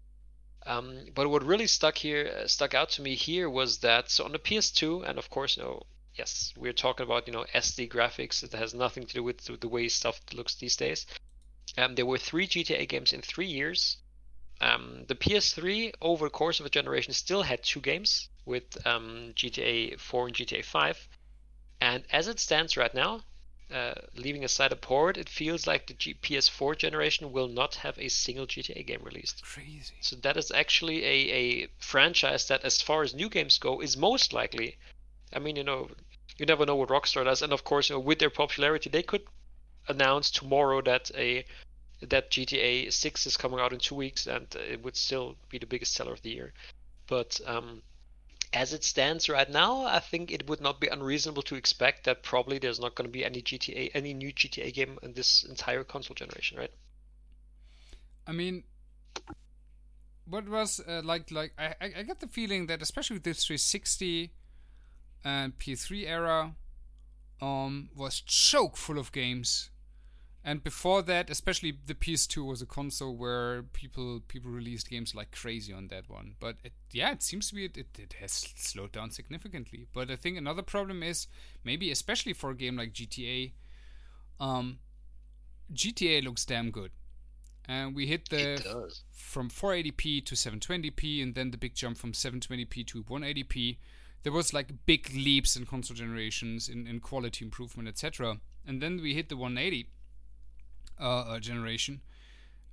Um, 0.64 1.06
but 1.14 1.28
what 1.28 1.42
really 1.44 1.66
stuck 1.66 1.98
here, 1.98 2.42
uh, 2.44 2.46
stuck 2.46 2.72
out 2.72 2.90
to 2.90 3.02
me 3.02 3.16
here 3.16 3.50
was 3.50 3.78
that 3.78 4.10
so 4.10 4.24
on 4.24 4.32
the 4.32 4.38
PS2, 4.38 5.08
and 5.08 5.18
of 5.18 5.28
course, 5.28 5.56
you 5.56 5.64
know, 5.64 5.82
yes, 6.14 6.52
we're 6.56 6.72
talking 6.72 7.04
about 7.04 7.26
you 7.26 7.32
know 7.32 7.44
SD 7.54 7.88
graphics. 7.88 8.42
It 8.42 8.52
has 8.52 8.74
nothing 8.74 9.06
to 9.06 9.14
do 9.14 9.22
with 9.22 9.38
the 9.60 9.68
way 9.68 9.88
stuff 9.88 10.20
looks 10.32 10.54
these 10.54 10.76
days. 10.76 11.06
Um, 11.78 11.94
there 11.94 12.06
were 12.06 12.18
three 12.18 12.46
GTA 12.46 12.86
games 12.86 13.12
in 13.12 13.22
three 13.22 13.46
years. 13.46 13.98
Um, 14.60 15.04
the 15.08 15.14
PS3 15.14 15.92
over 16.00 16.26
the 16.26 16.30
course 16.30 16.60
of 16.60 16.66
a 16.66 16.70
generation 16.70 17.12
still 17.12 17.42
had 17.42 17.62
two 17.64 17.80
games 17.80 18.28
with 18.44 18.86
um, 18.86 19.32
GTA 19.34 19.96
4 19.98 20.26
and 20.26 20.36
GTA 20.36 20.62
5. 20.62 21.08
And 21.80 22.04
as 22.12 22.28
it 22.28 22.38
stands 22.38 22.76
right 22.76 22.94
now, 22.94 23.22
uh, 23.72 23.94
leaving 24.14 24.44
aside 24.44 24.70
a 24.70 24.76
port, 24.76 25.16
it 25.16 25.28
feels 25.28 25.66
like 25.66 25.86
the 25.86 25.94
G- 25.94 26.14
PS4 26.14 26.76
generation 26.76 27.32
will 27.32 27.48
not 27.48 27.74
have 27.76 27.98
a 27.98 28.08
single 28.08 28.46
GTA 28.46 28.86
game 28.86 29.02
released. 29.02 29.42
Crazy. 29.42 29.94
So 30.00 30.16
that 30.16 30.36
is 30.36 30.52
actually 30.52 31.04
a, 31.04 31.32
a 31.32 31.68
franchise 31.78 32.46
that, 32.48 32.64
as 32.64 32.82
far 32.82 33.02
as 33.02 33.14
new 33.14 33.28
games 33.28 33.58
go, 33.58 33.80
is 33.80 33.96
most 33.96 34.32
likely 34.32 34.76
I 35.34 35.38
mean, 35.38 35.56
you 35.56 35.64
know, 35.64 35.88
you 36.38 36.46
never 36.46 36.66
know 36.66 36.76
what 36.76 36.88
Rockstar 36.88 37.24
does, 37.24 37.42
and 37.42 37.52
of 37.52 37.64
course, 37.64 37.88
you 37.88 37.96
know, 37.96 38.00
with 38.00 38.18
their 38.18 38.30
popularity, 38.30 38.90
they 38.90 39.02
could 39.02 39.22
announce 39.88 40.30
tomorrow 40.30 40.80
that 40.82 41.10
a 41.14 41.44
that 42.00 42.30
GTA 42.30 42.92
6 42.92 43.26
is 43.26 43.36
coming 43.36 43.60
out 43.60 43.72
in 43.72 43.78
two 43.78 43.94
weeks, 43.94 44.26
and 44.26 44.46
it 44.56 44.82
would 44.82 44.96
still 44.96 45.36
be 45.48 45.58
the 45.58 45.66
biggest 45.66 45.94
seller 45.94 46.12
of 46.12 46.22
the 46.22 46.30
year. 46.30 46.52
But 47.06 47.40
um, 47.46 47.82
as 48.52 48.72
it 48.72 48.84
stands 48.84 49.28
right 49.28 49.48
now, 49.48 49.84
I 49.86 50.00
think 50.00 50.32
it 50.32 50.48
would 50.48 50.60
not 50.60 50.80
be 50.80 50.88
unreasonable 50.88 51.42
to 51.42 51.54
expect 51.54 52.04
that 52.04 52.22
probably 52.22 52.58
there's 52.58 52.80
not 52.80 52.96
going 52.96 53.06
to 53.06 53.12
be 53.12 53.24
any 53.24 53.40
GTA, 53.40 53.92
any 53.94 54.14
new 54.14 54.32
GTA 54.32 54.72
game 54.74 54.98
in 55.02 55.12
this 55.12 55.44
entire 55.44 55.84
console 55.84 56.14
generation, 56.14 56.58
right? 56.58 56.72
I 58.26 58.32
mean, 58.32 58.64
what 60.26 60.48
was 60.48 60.80
uh, 60.80 61.02
like 61.04 61.30
like 61.30 61.52
I 61.58 61.74
I 61.80 62.02
get 62.02 62.20
the 62.20 62.28
feeling 62.28 62.66
that 62.66 62.82
especially 62.82 63.14
with 63.14 63.24
this 63.24 63.44
360 63.44 64.30
and 65.24 65.58
PS3 65.58 66.06
era 66.06 66.54
um 67.40 67.90
was 67.94 68.20
choke 68.20 68.76
full 68.76 68.98
of 68.98 69.12
games. 69.12 69.70
And 70.44 70.64
before 70.64 71.02
that, 71.02 71.30
especially 71.30 71.78
the 71.86 71.94
PS2 71.94 72.44
was 72.44 72.60
a 72.60 72.66
console 72.66 73.14
where 73.16 73.62
people 73.62 74.20
people 74.26 74.50
released 74.50 74.90
games 74.90 75.14
like 75.14 75.30
crazy 75.30 75.72
on 75.72 75.86
that 75.88 76.10
one. 76.10 76.34
But 76.40 76.56
it, 76.64 76.72
yeah, 76.90 77.12
it 77.12 77.22
seems 77.22 77.48
to 77.48 77.54
be 77.54 77.64
it, 77.66 77.76
it, 77.76 77.86
it 77.96 78.14
has 78.14 78.32
slowed 78.56 78.90
down 78.90 79.10
significantly. 79.12 79.86
But 79.92 80.10
I 80.10 80.16
think 80.16 80.36
another 80.36 80.62
problem 80.62 81.02
is 81.02 81.28
maybe 81.62 81.92
especially 81.92 82.32
for 82.32 82.50
a 82.50 82.56
game 82.56 82.76
like 82.76 82.92
GTA, 82.92 83.52
um, 84.40 84.80
GTA 85.72 86.24
looks 86.24 86.44
damn 86.44 86.72
good, 86.72 86.90
and 87.66 87.94
we 87.94 88.08
hit 88.08 88.28
the 88.28 88.90
from 89.12 89.48
480p 89.48 90.26
to 90.26 90.34
720p, 90.34 91.22
and 91.22 91.36
then 91.36 91.52
the 91.52 91.56
big 91.56 91.76
jump 91.76 91.98
from 91.98 92.12
720p 92.12 92.84
to 92.88 93.04
180p. 93.04 93.76
There 94.22 94.32
was 94.32 94.54
like 94.54 94.86
big 94.86 95.10
leaps 95.14 95.56
in 95.56 95.66
console 95.66 95.96
generations 95.96 96.68
in, 96.68 96.86
in 96.86 97.00
quality 97.00 97.44
improvement, 97.44 97.88
etc. 97.88 98.38
And 98.66 98.80
then 98.80 99.00
we 99.02 99.14
hit 99.14 99.28
the 99.28 99.36
180 99.36 99.88
uh, 101.00 101.04
uh, 101.04 101.40
generation, 101.40 102.00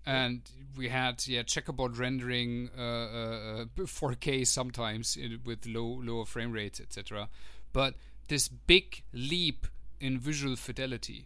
and 0.05 0.41
we 0.77 0.89
had 0.89 1.25
yeah 1.27 1.43
checkerboard 1.43 1.97
rendering, 1.97 2.69
uh, 2.77 2.81
uh, 2.81 3.63
uh, 3.63 3.65
4K 3.77 4.45
sometimes 4.45 5.17
in, 5.17 5.41
with 5.43 5.65
low 5.65 5.99
lower 6.03 6.25
frame 6.25 6.51
rates, 6.51 6.79
etc. 6.79 7.29
But 7.73 7.95
this 8.27 8.47
big 8.47 9.03
leap 9.11 9.65
in 9.99 10.19
visual 10.19 10.55
fidelity, 10.55 11.25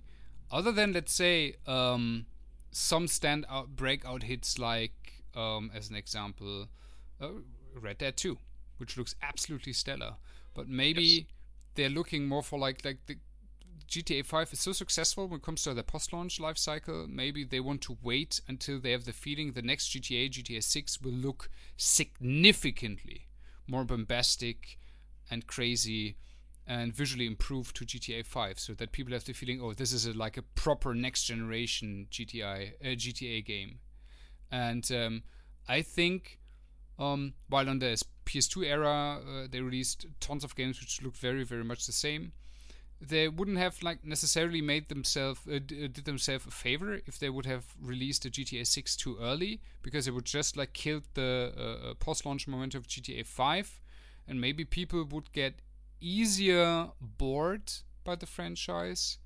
other 0.50 0.72
than 0.72 0.94
let's 0.94 1.14
say 1.14 1.56
um, 1.68 2.26
some 2.72 3.08
standout 3.08 3.68
breakout 3.68 4.24
hits 4.24 4.58
like 4.58 5.24
um, 5.36 5.72
as 5.74 5.90
an 5.90 5.96
example, 5.96 6.68
uh, 7.22 7.30
Red 7.76 8.00
Dead 8.00 8.18
2, 8.18 8.38
which 8.78 8.98
looks 8.98 9.16
absolutely 9.22 9.74
stellar, 9.74 10.16
but 10.54 10.68
maybe 10.68 11.04
Yes. 11.04 11.26
they're 11.76 11.90
looking 11.90 12.28
more 12.28 12.44
for 12.44 12.60
like 12.60 12.84
like 12.86 13.06
the 13.08 13.18
GTA 13.88 14.26
5 14.26 14.54
is 14.54 14.60
so 14.60 14.72
successful 14.72 15.28
when 15.28 15.38
it 15.40 15.44
comes 15.44 15.64
to 15.64 15.74
the 15.74 15.84
post-launch 15.84 16.40
life 16.40 16.58
cycle. 16.58 17.06
Maybe 17.08 17.44
they 17.44 17.60
want 17.60 17.82
to 17.84 17.98
wait 18.02 18.42
until 18.48 18.80
they 18.80 18.92
have 18.92 19.06
the 19.06 19.14
feeling 19.14 19.52
the 19.52 19.62
next 19.62 19.90
GTA, 19.90 20.30
GTA 20.30 20.64
6, 20.64 21.02
will 21.02 21.12
look 21.12 21.50
significantly 21.78 23.28
more 23.68 23.84
bombastic 23.86 24.78
and 25.30 25.46
crazy 25.48 26.18
and 26.66 26.96
visually 26.96 27.28
improved 27.28 27.76
to 27.76 27.86
GTA 27.86 28.26
5, 28.26 28.58
so 28.58 28.74
that 28.74 28.94
people 28.94 29.14
have 29.14 29.26
the 29.26 29.34
feeling, 29.34 29.60
oh, 29.62 29.74
this 29.74 29.92
is 29.92 30.06
a, 30.06 30.14
like 30.14 30.38
a 30.38 30.42
proper 30.42 30.96
next 30.96 31.24
generation 31.26 32.08
GTA 32.10 32.74
uh, 32.82 32.96
GTA 32.96 33.46
game. 33.46 33.80
And 34.50 34.90
um, 34.92 35.24
I 35.68 35.82
think 35.82 36.40
um, 37.00 37.34
while 37.50 37.70
on 37.70 37.80
the 37.80 38.02
PS2 38.26 38.64
era 38.64 39.20
uh, 39.20 39.48
they 39.50 39.62
released 39.62 40.06
tons 40.20 40.44
of 40.44 40.56
games 40.56 40.80
which 40.80 41.02
looked 41.02 41.18
very 41.18 41.44
very 41.44 41.64
much 41.64 41.86
the 41.86 41.92
same, 41.92 42.32
they 43.08 43.28
wouldn't 43.28 43.58
have 43.58 43.82
like 43.84 44.06
necessarily 44.06 44.62
made 44.62 44.90
themselves 44.90 45.42
uh, 45.48 45.60
d- 45.66 45.86
uh, 45.86 45.88
did 45.92 46.06
themselves 46.06 46.46
a 46.48 46.52
favor 46.52 47.00
if 47.06 47.20
they 47.20 47.30
would 47.30 47.46
have 47.46 47.66
released 47.82 48.26
a 48.26 48.30
GTA 48.30 48.66
6 48.66 48.96
too 48.96 49.18
early 49.22 49.62
because 49.82 50.08
it 50.08 50.12
would 50.12 50.26
just 50.26 50.56
like 50.56 50.74
kill 50.74 51.02
the 51.14 51.54
uh, 51.58 51.90
uh, 51.90 51.94
post-launch 51.96 52.48
momentum 52.48 52.80
of 52.80 52.88
GTA 52.88 53.26
5, 53.26 53.82
and 54.28 54.40
maybe 54.40 54.64
people 54.64 55.04
would 55.06 55.32
get 55.34 55.56
easier 56.00 56.90
bored 57.02 57.72
by 58.04 58.16
the 58.16 58.26
franchise 58.26 59.18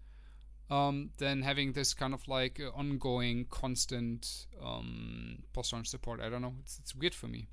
um, 0.69 1.11
than 1.17 1.41
having 1.43 1.73
this 1.73 1.93
kind 1.93 2.13
of 2.13 2.27
like 2.27 2.59
ongoing, 2.75 3.45
constant 3.49 4.47
um, 4.63 5.43
post-launch 5.53 5.87
support. 5.87 6.19
I 6.21 6.29
don't 6.29 6.41
know. 6.41 6.53
It's, 6.61 6.79
it's 6.79 6.95
weird 6.95 7.13
for 7.13 7.27
me. 7.27 7.47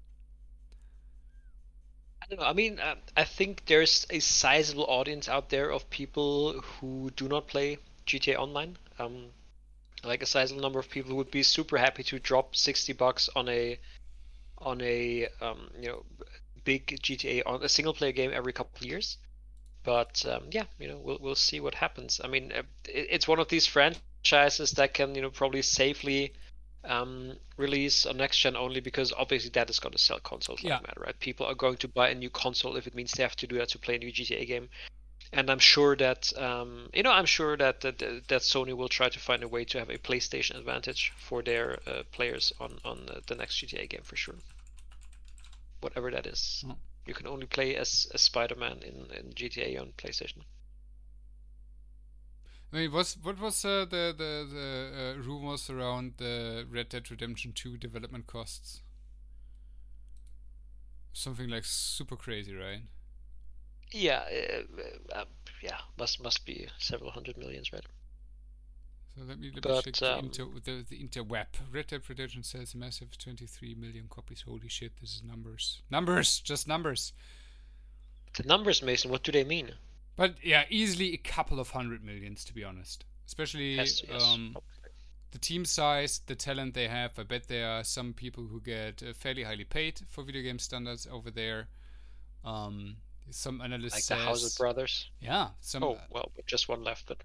I 2.25 2.27
don't 2.29 2.41
know. 2.41 2.47
I 2.47 2.53
mean, 2.55 2.81
uh, 2.81 2.97
I 3.17 3.25
think 3.25 3.67
there's 3.67 4.07
a 4.11 4.19
sizable 4.19 4.85
audience 4.89 5.29
out 5.29 5.51
there 5.51 5.71
of 5.71 5.89
people 5.91 6.61
who 6.61 7.11
do 7.17 7.29
not 7.29 7.47
play 7.49 7.79
GTA 8.07 8.37
Online. 8.37 8.77
Um, 8.99 9.31
like 10.05 10.23
a 10.23 10.27
sizable 10.27 10.63
number 10.63 10.79
of 10.81 10.91
people 10.91 11.17
would 11.17 11.31
be 11.31 11.43
super 11.43 11.79
happy 11.79 12.03
to 12.05 12.19
drop 12.19 12.57
60 12.57 12.93
bucks 12.95 13.29
on 13.37 13.49
a 13.49 13.79
on 14.59 14.81
a 14.83 15.29
um, 15.41 15.71
you 15.81 15.89
know 15.89 16.05
big 16.65 16.87
GTA 17.03 17.43
on 17.47 17.63
a 17.63 17.69
single 17.69 17.95
player 17.95 18.13
game 18.13 18.33
every 18.35 18.53
couple 18.53 18.79
of 18.79 18.87
years. 18.87 19.19
But 19.85 20.25
um, 20.27 20.49
yeah, 20.51 20.67
you 20.79 20.89
know, 20.89 20.99
we'll 20.99 21.19
we'll 21.21 21.35
see 21.37 21.61
what 21.61 21.75
happens. 21.77 22.21
I 22.25 22.29
mean, 22.29 22.53
uh, 22.53 22.63
it, 22.87 23.09
it's 23.11 23.29
one 23.29 23.41
of 23.41 23.49
these 23.49 23.67
franchises 23.67 24.73
that 24.73 24.95
can 24.95 25.15
you 25.15 25.23
know 25.23 25.31
probably 25.31 25.63
safely 25.63 26.35
um, 26.85 27.39
release 27.57 28.07
on 28.07 28.17
next 28.19 28.39
gen 28.39 28.57
only 28.57 28.81
because 28.81 29.13
obviously 29.13 29.51
that 29.51 29.71
is 29.71 29.79
going 29.81 29.93
to 29.93 29.99
sell 29.99 30.21
consoles 30.21 30.63
like 30.65 30.73
Yeah. 30.73 30.81
mad, 30.87 30.95
right? 30.99 31.19
People 31.21 31.47
are 31.47 31.55
going 31.55 31.77
to 31.79 31.89
buy 31.89 32.11
a 32.11 32.15
new 32.15 32.31
console 32.31 32.77
if 32.77 32.87
it 32.87 32.95
means 32.95 33.13
they 33.13 33.23
have 33.23 33.37
to 33.37 33.47
do 33.47 33.59
that 33.59 33.69
to 33.71 33.79
play 33.79 33.97
a 33.97 33.99
new 33.99 34.13
GTA 34.13 34.47
game. 34.47 34.69
And 35.33 35.51
I'm 35.51 35.59
sure 35.59 35.97
that 35.97 36.33
um, 36.39 36.91
you 36.95 37.03
know 37.03 37.11
I'm 37.11 37.27
sure 37.27 37.57
that, 37.57 37.81
that 37.83 37.99
that 37.99 38.43
Sony 38.43 38.75
will 38.77 38.89
try 38.89 39.09
to 39.09 39.19
find 39.19 39.43
a 39.43 39.49
way 39.49 39.65
to 39.67 39.79
have 39.79 39.91
a 39.91 39.99
PlayStation 39.99 40.57
advantage 40.59 41.13
for 41.17 41.43
their 41.43 41.79
uh, 41.87 42.03
players 42.13 42.53
on 42.61 42.79
on 42.85 43.09
the 43.27 43.35
next 43.35 43.57
GTA 43.57 43.87
game 43.89 44.03
for 44.05 44.17
sure. 44.17 44.37
Whatever 45.81 46.11
that 46.11 46.27
is, 46.27 46.65
Mm. 46.67 46.77
you 47.07 47.15
can 47.15 47.27
only 47.27 47.47
play 47.47 47.77
as, 47.77 48.07
as 48.15 48.23
Spider-Man 48.23 48.83
in, 48.83 49.11
in 49.13 49.33
GTA 49.35 49.81
on 49.81 49.93
PlayStation. 49.93 50.43
I 52.75 52.79
mean, 52.79 52.91
what 52.91 53.41
was 53.41 53.65
uh, 53.65 53.87
the 53.89 54.13
the 54.19 54.49
the 54.53 55.15
uh, 55.17 55.23
rumors 55.23 55.71
around 55.71 56.15
the 56.17 56.67
Red 56.69 56.89
Dead 56.89 57.09
Redemption 57.09 57.53
2 57.53 57.77
development 57.77 58.27
costs? 58.27 58.81
Something 61.13 61.49
like 61.51 61.65
super 61.65 62.17
crazy, 62.17 62.53
right? 62.53 62.83
Yeah, 63.93 64.25
uh, 65.13 65.15
uh, 65.15 65.25
yeah, 65.63 65.79
must 65.97 66.21
must 66.21 66.45
be 66.45 66.67
several 66.79 67.13
hundred 67.13 67.39
millions, 67.39 67.73
right? 67.73 67.87
So 69.15 69.23
let 69.23 69.39
me 69.39 69.53
let 69.55 69.55
me 69.55 69.61
But, 69.61 69.85
check 69.85 69.95
the, 69.95 70.19
um, 70.19 70.25
inter, 70.25 70.47
the 70.65 70.85
the 70.89 70.99
interweb. 71.01 71.47
Red 71.71 71.87
Dead 71.87 72.03
Redemption 72.09 72.43
sells 72.43 72.75
a 72.75 72.79
massive 72.79 73.17
23 73.17 73.77
million 73.77 74.09
copies. 74.09 74.43
Holy 74.43 74.69
shit! 74.69 74.97
This 75.01 75.15
is 75.15 75.23
numbers, 75.23 75.83
numbers, 75.91 76.41
just 76.41 76.67
numbers. 76.67 77.13
The 78.37 78.43
numbers, 78.43 78.83
Mason, 78.83 79.13
what 79.13 79.23
do 79.23 79.31
they 79.31 79.45
mean? 79.45 79.75
But 80.17 80.37
yeah, 80.43 80.65
easily 80.71 81.13
a 81.13 81.17
couple 81.19 81.59
of 81.61 81.71
hundred 81.71 82.05
millions, 82.05 82.45
to 82.45 82.55
be 82.55 82.65
honest. 82.65 83.05
Especially 83.27 83.75
Yes, 83.75 84.03
yes, 84.09 84.23
um, 84.23 84.57
the 85.33 85.39
team 85.39 85.65
size, 85.65 86.21
the 86.27 86.35
talent 86.35 86.75
they 86.75 86.89
have. 86.89 87.19
I 87.19 87.25
bet 87.25 87.49
there 87.49 87.69
are 87.69 87.83
some 87.85 88.13
people 88.13 88.45
who 88.47 88.61
get 88.61 89.03
uh, 89.03 89.13
fairly 89.15 89.43
highly 89.43 89.65
paid 89.65 90.01
for 90.09 90.23
video 90.23 90.43
game 90.43 90.59
standards 90.59 91.09
over 91.11 91.31
there. 91.31 91.69
Um, 92.45 92.97
some 93.31 93.61
analysts 93.61 94.11
like 94.11 94.19
the 94.19 94.25
House 94.25 94.45
of 94.45 94.51
says- 94.51 94.59
Brothers. 94.59 95.11
yeah, 95.21 95.49
some 95.61 95.83
Oh 95.83 95.99
well, 96.11 96.31
just 96.47 96.69
one 96.69 96.85
left, 96.85 97.07
but 97.07 97.19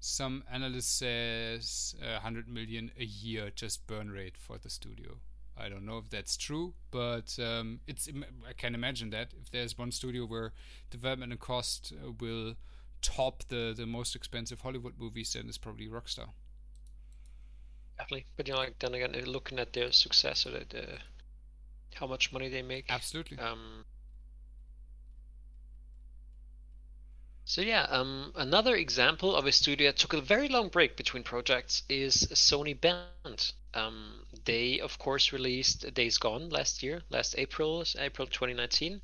some 0.00 0.42
analyst 0.50 0.98
says 0.98 1.94
uh, 2.02 2.12
100 2.14 2.48
million 2.48 2.90
a 2.98 3.04
year 3.04 3.50
just 3.54 3.86
burn 3.86 4.10
rate 4.10 4.36
for 4.36 4.58
the 4.58 4.70
studio. 4.70 5.18
I 5.62 5.68
don't 5.68 5.86
know 5.86 5.98
if 5.98 6.10
that's 6.10 6.36
true, 6.36 6.74
but 6.90 7.38
um, 7.38 7.80
it's 7.86 8.08
I 8.48 8.52
can 8.54 8.74
imagine 8.74 9.10
that 9.10 9.32
if 9.40 9.50
there's 9.50 9.78
one 9.78 9.92
studio 9.92 10.26
where 10.26 10.52
development 10.90 11.32
and 11.32 11.40
cost 11.40 11.92
uh, 12.04 12.12
will 12.20 12.56
top 13.02 13.44
the 13.48 13.72
the 13.76 13.86
most 13.86 14.16
expensive 14.16 14.60
Hollywood 14.62 14.94
movies, 14.98 15.32
then 15.34 15.48
it's 15.48 15.58
probably 15.58 15.88
Rockstar. 15.88 16.30
definitely. 17.98 18.26
But 18.36 18.48
you 18.48 18.54
know, 18.54 18.60
like 18.60 18.78
then 18.80 18.94
again, 18.94 19.12
looking 19.26 19.58
at 19.58 19.72
their 19.72 19.92
success 19.92 20.46
or 20.46 20.50
the, 20.52 20.64
the 20.68 20.98
how 21.94 22.06
much 22.06 22.32
money 22.32 22.48
they 22.48 22.62
make. 22.62 22.86
Absolutely. 22.88 23.38
Um, 23.38 23.84
so 27.44 27.60
yeah, 27.60 27.82
um, 27.90 28.32
another 28.36 28.76
example 28.76 29.34
of 29.34 29.46
a 29.46 29.52
studio 29.52 29.88
that 29.88 29.98
took 29.98 30.12
a 30.12 30.20
very 30.20 30.48
long 30.48 30.68
break 30.68 30.96
between 30.96 31.22
projects 31.22 31.82
is 31.88 32.28
Sony 32.32 32.78
Bend. 32.78 33.52
Um, 33.74 34.26
they 34.44 34.80
of 34.80 34.98
course 34.98 35.32
released 35.32 35.92
Days 35.94 36.18
Gone 36.18 36.50
last 36.50 36.82
year, 36.82 37.02
last 37.10 37.34
April, 37.38 37.84
April 37.98 38.26
2019, 38.26 39.00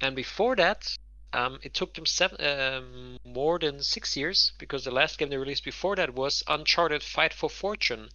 and 0.00 0.16
before 0.16 0.56
that, 0.56 0.96
um, 1.32 1.58
it 1.62 1.74
took 1.74 1.94
them 1.94 2.06
seven, 2.06 2.44
um, 2.44 3.18
more 3.24 3.58
than 3.58 3.82
six 3.82 4.16
years 4.16 4.52
because 4.58 4.84
the 4.84 4.90
last 4.90 5.18
game 5.18 5.30
they 5.30 5.36
released 5.36 5.64
before 5.64 5.96
that 5.96 6.14
was 6.14 6.42
Uncharted: 6.46 7.02
Fight 7.02 7.32
for 7.32 7.48
Fortune, 7.48 8.10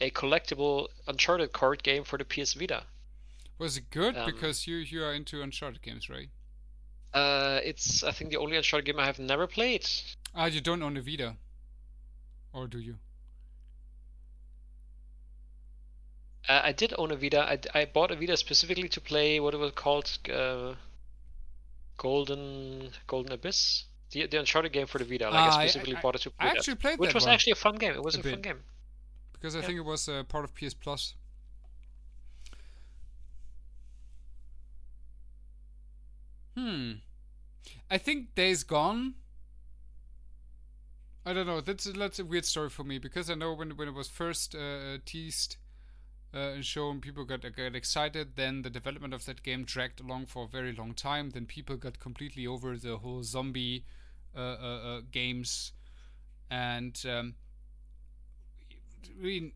a 0.00 0.10
collectible 0.10 0.88
Uncharted 1.06 1.52
card 1.52 1.82
game 1.82 2.04
for 2.04 2.18
the 2.18 2.24
PS 2.24 2.54
Vita. 2.54 2.84
Was 3.58 3.76
it 3.76 3.90
good? 3.90 4.16
um, 4.16 4.26
because 4.30 4.66
you 4.66 4.76
you 4.76 5.02
are 5.04 5.12
into 5.12 5.42
Uncharted 5.42 5.82
games, 5.82 6.08
right? 6.08 6.30
Uh, 7.12 7.58
it's 7.64 8.04
I 8.04 8.12
think 8.12 8.30
the 8.30 8.36
only 8.38 8.56
Uncharted 8.56 8.86
game 8.86 9.00
I 9.00 9.06
have 9.06 9.18
never 9.18 9.46
played. 9.46 9.86
Ah, 10.34 10.46
you 10.46 10.60
don't 10.60 10.82
own 10.82 10.96
a 10.96 11.02
Vita, 11.02 11.36
or 12.52 12.66
do 12.68 12.78
you? 12.78 12.96
Uh, 16.48 16.60
I 16.64 16.72
did 16.72 16.94
own 16.98 17.10
a 17.10 17.16
Vita. 17.16 17.40
I, 17.40 17.58
I 17.80 17.84
bought 17.84 18.10
a 18.10 18.16
Vita 18.16 18.36
specifically 18.36 18.88
to 18.88 19.00
play 19.00 19.40
what 19.40 19.54
it 19.54 19.58
was 19.58 19.72
called, 19.72 20.08
uh, 20.32 20.74
Golden 21.96 22.90
Golden 23.06 23.32
Abyss, 23.32 23.84
the 24.10 24.26
the 24.26 24.38
Uncharted 24.38 24.72
game 24.72 24.86
for 24.86 24.98
the 24.98 25.04
Vita. 25.04 25.26
Like 25.30 25.34
Ah, 25.34 25.58
I 25.58 25.62
I- 25.62 25.66
specifically 25.66 25.96
I- 25.96 26.00
bought 26.00 26.14
it 26.16 26.22
to 26.22 26.30
play 26.30 26.46
I 26.48 26.50
that, 26.50 26.58
actually 26.58 26.74
played 26.76 26.98
which 26.98 27.08
that 27.10 27.14
was 27.14 27.24
one. 27.24 27.34
actually 27.34 27.52
a 27.52 27.56
fun 27.56 27.76
game. 27.76 27.92
It 27.94 28.02
was 28.02 28.14
A 28.16 28.20
a, 28.20 28.22
fun 28.22 28.40
game. 28.40 28.60
Because 29.32 29.54
I 29.54 29.60
Yeah. 29.60 29.66
think 29.66 29.78
it 29.78 29.84
was 29.84 30.08
uh, 30.08 30.22
part 30.24 30.44
of 30.44 30.54
PS 30.54 30.74
Plus. 30.74 31.14
Hmm. 36.60 36.92
I 37.90 37.96
think 37.96 38.34
Days 38.34 38.64
Gone. 38.64 39.14
I 41.24 41.32
don't 41.32 41.46
know. 41.46 41.60
That's 41.60 41.84
that's 41.84 42.18
a 42.18 42.24
weird 42.24 42.44
story 42.44 42.68
for 42.68 42.84
me 42.84 42.98
because 42.98 43.30
I 43.30 43.34
know 43.34 43.54
when 43.54 43.76
when 43.78 43.88
it 43.88 43.94
was 43.94 44.08
first 44.08 44.54
uh, 44.54 44.98
teased 45.06 45.56
uh, 46.34 46.54
and 46.54 46.64
shown, 46.64 47.00
people 47.00 47.24
got 47.24 47.42
got 47.42 47.74
excited. 47.74 48.36
Then 48.36 48.60
the 48.62 48.68
development 48.68 49.14
of 49.14 49.24
that 49.24 49.42
game 49.42 49.64
dragged 49.64 50.00
along 50.00 50.26
for 50.26 50.44
a 50.44 50.48
very 50.48 50.72
long 50.72 50.92
time. 50.92 51.30
Then 51.30 51.46
people 51.46 51.76
got 51.76 51.98
completely 51.98 52.46
over 52.46 52.76
the 52.76 52.98
whole 52.98 53.22
zombie 53.22 53.84
uh, 54.36 54.40
uh, 54.40 54.80
uh 54.84 55.00
games, 55.10 55.72
and 56.50 57.02
um, 57.08 57.34
I 59.18 59.22
mean, 59.22 59.52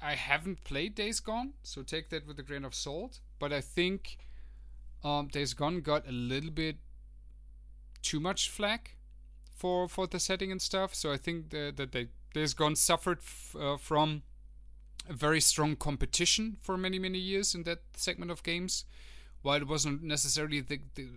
I 0.00 0.14
haven't 0.14 0.62
played 0.62 0.94
Days 0.94 1.18
Gone, 1.18 1.54
so 1.64 1.82
take 1.82 2.10
that 2.10 2.26
with 2.26 2.38
a 2.38 2.44
grain 2.44 2.64
of 2.64 2.74
salt. 2.74 3.18
But 3.40 3.52
I 3.52 3.60
think 3.60 4.18
um, 5.04 5.28
Days 5.28 5.54
Gone 5.54 5.80
got 5.80 6.06
a 6.08 6.12
little 6.12 6.50
bit 6.50 6.76
too 8.02 8.20
much 8.20 8.50
flack 8.50 8.96
for 9.54 9.88
for 9.88 10.06
the 10.06 10.20
setting 10.20 10.50
and 10.50 10.60
stuff. 10.60 10.94
So 10.94 11.12
I 11.12 11.16
think 11.16 11.50
that, 11.50 11.76
that 11.76 11.92
they, 11.92 12.08
Days 12.34 12.54
Gone 12.54 12.76
suffered 12.76 13.18
f- 13.18 13.56
uh, 13.58 13.76
from 13.76 14.22
a 15.08 15.12
very 15.12 15.40
strong 15.40 15.76
competition 15.76 16.56
for 16.60 16.76
many 16.76 16.98
many 16.98 17.18
years 17.18 17.54
in 17.54 17.64
that 17.64 17.80
segment 17.94 18.30
of 18.30 18.42
games, 18.42 18.84
while 19.42 19.56
it 19.56 19.68
wasn't 19.68 20.02
necessarily 20.02 20.60
the, 20.60 20.80
the 20.94 21.08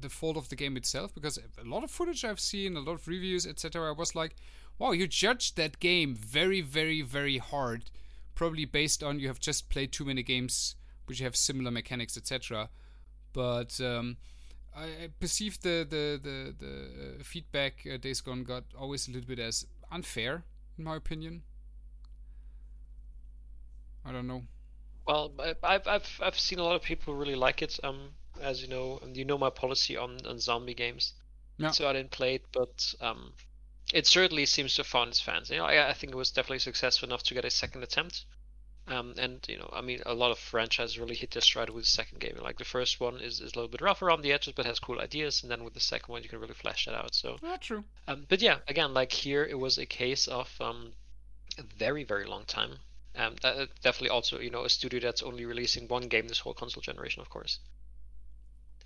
the, 0.00 0.08
fault 0.08 0.38
of 0.38 0.48
the 0.48 0.56
game 0.56 0.76
itself. 0.76 1.14
Because 1.14 1.38
a 1.38 1.68
lot 1.68 1.84
of 1.84 1.90
footage 1.90 2.24
I've 2.24 2.40
seen, 2.40 2.76
a 2.76 2.80
lot 2.80 2.92
of 2.92 3.08
reviews, 3.08 3.46
etc., 3.46 3.88
I 3.88 3.92
was 3.92 4.14
like, 4.14 4.34
wow, 4.78 4.92
you 4.92 5.06
judged 5.06 5.56
that 5.56 5.80
game 5.80 6.14
very 6.14 6.60
very 6.60 7.02
very 7.02 7.38
hard, 7.38 7.90
probably 8.34 8.64
based 8.64 9.02
on 9.02 9.20
you 9.20 9.28
have 9.28 9.40
just 9.40 9.68
played 9.68 9.92
too 9.92 10.04
many 10.04 10.22
games 10.22 10.76
which 11.06 11.20
have 11.20 11.36
similar 11.36 11.70
mechanics, 11.70 12.16
etc. 12.16 12.68
But 13.36 13.78
um, 13.82 14.16
I, 14.74 15.10
perceive 15.20 15.60
the 15.60 15.86
the 15.88 16.18
the, 16.26 16.54
the 16.58 17.20
uh, 17.20 17.22
feedback 17.22 17.86
uh, 17.86 17.98
Days 17.98 18.22
Gone 18.22 18.44
got 18.44 18.64
always 18.74 19.08
a 19.08 19.10
little 19.10 19.28
bit 19.28 19.38
as 19.38 19.66
unfair, 19.92 20.42
in 20.78 20.84
my 20.84 20.96
opinion. 20.96 21.42
I 24.06 24.12
don't 24.12 24.26
know. 24.26 24.44
Well, 25.06 25.32
I've 25.62 25.86
I've 25.86 26.20
I've 26.22 26.38
seen 26.38 26.58
a 26.58 26.64
lot 26.64 26.76
of 26.76 26.82
people 26.82 27.14
really 27.14 27.34
like 27.34 27.60
it. 27.60 27.78
Um, 27.84 28.08
as 28.40 28.62
you 28.62 28.68
know, 28.68 28.98
and 29.02 29.14
you 29.14 29.26
know 29.26 29.36
my 29.36 29.50
policy 29.50 29.98
on 29.98 30.24
on 30.26 30.38
zombie 30.38 30.72
games. 30.72 31.12
Yeah. 31.58 31.72
So 31.72 31.86
I 31.86 31.92
didn't 31.92 32.12
play 32.12 32.36
it, 32.36 32.46
but 32.52 32.94
um, 33.02 33.34
it 33.92 34.06
certainly 34.06 34.46
seems 34.46 34.74
to 34.76 34.80
have 34.80 34.86
found 34.86 35.10
its 35.10 35.20
fans. 35.20 35.50
You 35.50 35.58
know, 35.58 35.66
I, 35.66 35.90
I 35.90 35.92
think 35.92 36.12
it 36.12 36.16
was 36.16 36.30
definitely 36.30 36.60
successful 36.60 37.06
enough 37.06 37.22
to 37.24 37.34
get 37.34 37.44
a 37.44 37.50
second 37.50 37.82
attempt. 37.82 38.24
Um, 38.88 39.14
and 39.18 39.44
you 39.48 39.58
know, 39.58 39.68
I 39.72 39.80
mean, 39.80 40.00
a 40.06 40.14
lot 40.14 40.30
of 40.30 40.38
franchises 40.38 40.98
really 40.98 41.16
hit 41.16 41.32
their 41.32 41.42
stride 41.42 41.70
with 41.70 41.84
the 41.84 41.90
second 41.90 42.20
game. 42.20 42.38
Like 42.40 42.58
the 42.58 42.64
first 42.64 43.00
one 43.00 43.16
is, 43.16 43.40
is 43.40 43.52
a 43.52 43.56
little 43.56 43.68
bit 43.68 43.80
rough 43.80 44.00
around 44.00 44.22
the 44.22 44.32
edges, 44.32 44.52
but 44.54 44.64
has 44.64 44.78
cool 44.78 45.00
ideas, 45.00 45.42
and 45.42 45.50
then 45.50 45.64
with 45.64 45.74
the 45.74 45.80
second 45.80 46.12
one, 46.12 46.22
you 46.22 46.28
can 46.28 46.38
really 46.38 46.54
flesh 46.54 46.84
that 46.84 46.94
out. 46.94 47.14
So, 47.14 47.36
yeah, 47.42 47.56
true. 47.56 47.84
Um, 48.06 48.26
but 48.28 48.40
yeah, 48.40 48.58
again, 48.68 48.94
like 48.94 49.10
here, 49.10 49.44
it 49.44 49.58
was 49.58 49.78
a 49.78 49.86
case 49.86 50.28
of 50.28 50.48
um, 50.60 50.92
a 51.58 51.62
very, 51.62 52.04
very 52.04 52.26
long 52.26 52.44
time. 52.44 52.78
Um, 53.16 53.34
uh, 53.42 53.66
definitely 53.82 54.10
also, 54.10 54.38
you 54.38 54.50
know, 54.50 54.64
a 54.64 54.68
studio 54.68 55.00
that's 55.00 55.22
only 55.22 55.46
releasing 55.46 55.88
one 55.88 56.08
game 56.08 56.28
this 56.28 56.38
whole 56.38 56.54
console 56.54 56.82
generation, 56.82 57.22
of 57.22 57.30
course. 57.30 57.58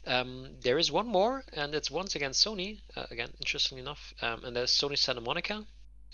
Um, 0.06 0.48
there 0.62 0.78
is 0.78 0.90
one 0.90 1.08
more, 1.08 1.44
and 1.52 1.74
it's 1.74 1.90
once 1.90 2.14
again 2.14 2.30
Sony. 2.30 2.80
Uh, 2.96 3.04
again, 3.10 3.30
interestingly 3.38 3.82
enough, 3.82 4.14
um, 4.22 4.44
and 4.44 4.56
that's 4.56 4.80
Sony 4.80 4.96
Santa 4.96 5.20
Monica. 5.20 5.66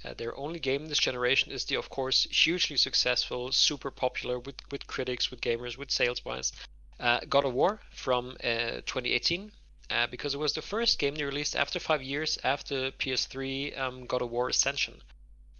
Uh, 0.04 0.14
their 0.14 0.36
only 0.36 0.58
game 0.58 0.86
this 0.86 0.98
generation 0.98 1.50
is 1.50 1.64
the, 1.64 1.74
of 1.74 1.88
course, 1.88 2.24
hugely 2.30 2.76
successful, 2.76 3.50
super 3.52 3.90
popular 3.90 4.38
with, 4.38 4.56
with 4.70 4.86
critics, 4.86 5.30
with 5.30 5.40
gamers, 5.40 5.76
with 5.76 5.90
sales 5.90 6.24
wise, 6.24 6.52
uh, 7.00 7.20
God 7.28 7.44
of 7.44 7.54
War 7.54 7.80
from 7.90 8.36
uh, 8.44 8.82
2018. 8.86 9.52
Uh, 9.88 10.06
because 10.08 10.34
it 10.34 10.38
was 10.38 10.52
the 10.52 10.62
first 10.62 10.98
game 10.98 11.14
they 11.14 11.22
released 11.22 11.54
after 11.54 11.78
five 11.78 12.02
years 12.02 12.38
after 12.42 12.90
PS3 12.90 13.78
um, 13.78 14.06
God 14.06 14.20
of 14.20 14.30
War 14.30 14.48
Ascension. 14.48 15.00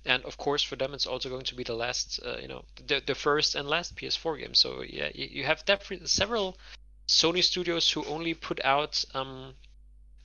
And 0.05 0.25
of 0.25 0.37
course, 0.37 0.63
for 0.63 0.77
them, 0.77 0.95
it's 0.95 1.07
also 1.07 1.29
going 1.29 1.45
to 1.45 1.55
be 1.55 1.63
the 1.63 1.75
last, 1.75 2.21
uh, 2.25 2.39
you 2.39 2.49
know, 2.49 2.65
the, 2.87 3.01
the 3.05 3.15
first 3.15 3.55
and 3.55 3.69
last 3.69 3.97
PS4 3.97 4.39
game. 4.41 4.55
So 4.55 4.83
yeah, 4.83 5.11
you, 5.15 5.29
you 5.31 5.45
have 5.45 5.65
definitely 5.65 6.07
several 6.09 6.57
Sony 7.07 7.43
studios 7.43 7.91
who 7.91 8.05
only 8.05 8.35
put 8.35 8.65
out 8.65 9.05
um, 9.15 9.55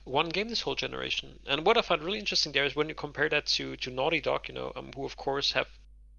one 0.04 0.28
game 0.28 0.48
this 0.48 0.62
whole 0.62 0.74
generation. 0.74 1.38
And 1.46 1.64
what 1.64 1.78
I 1.78 1.82
find 1.82 2.02
really 2.02 2.18
interesting 2.18 2.52
there 2.52 2.64
is 2.64 2.74
when 2.74 2.88
you 2.88 2.94
compare 2.94 3.28
that 3.28 3.46
to 3.46 3.76
to 3.76 3.90
Naughty 3.90 4.20
Dog, 4.20 4.48
you 4.48 4.54
know, 4.54 4.72
um, 4.76 4.90
who 4.94 5.04
of 5.04 5.16
course 5.16 5.52
have 5.52 5.68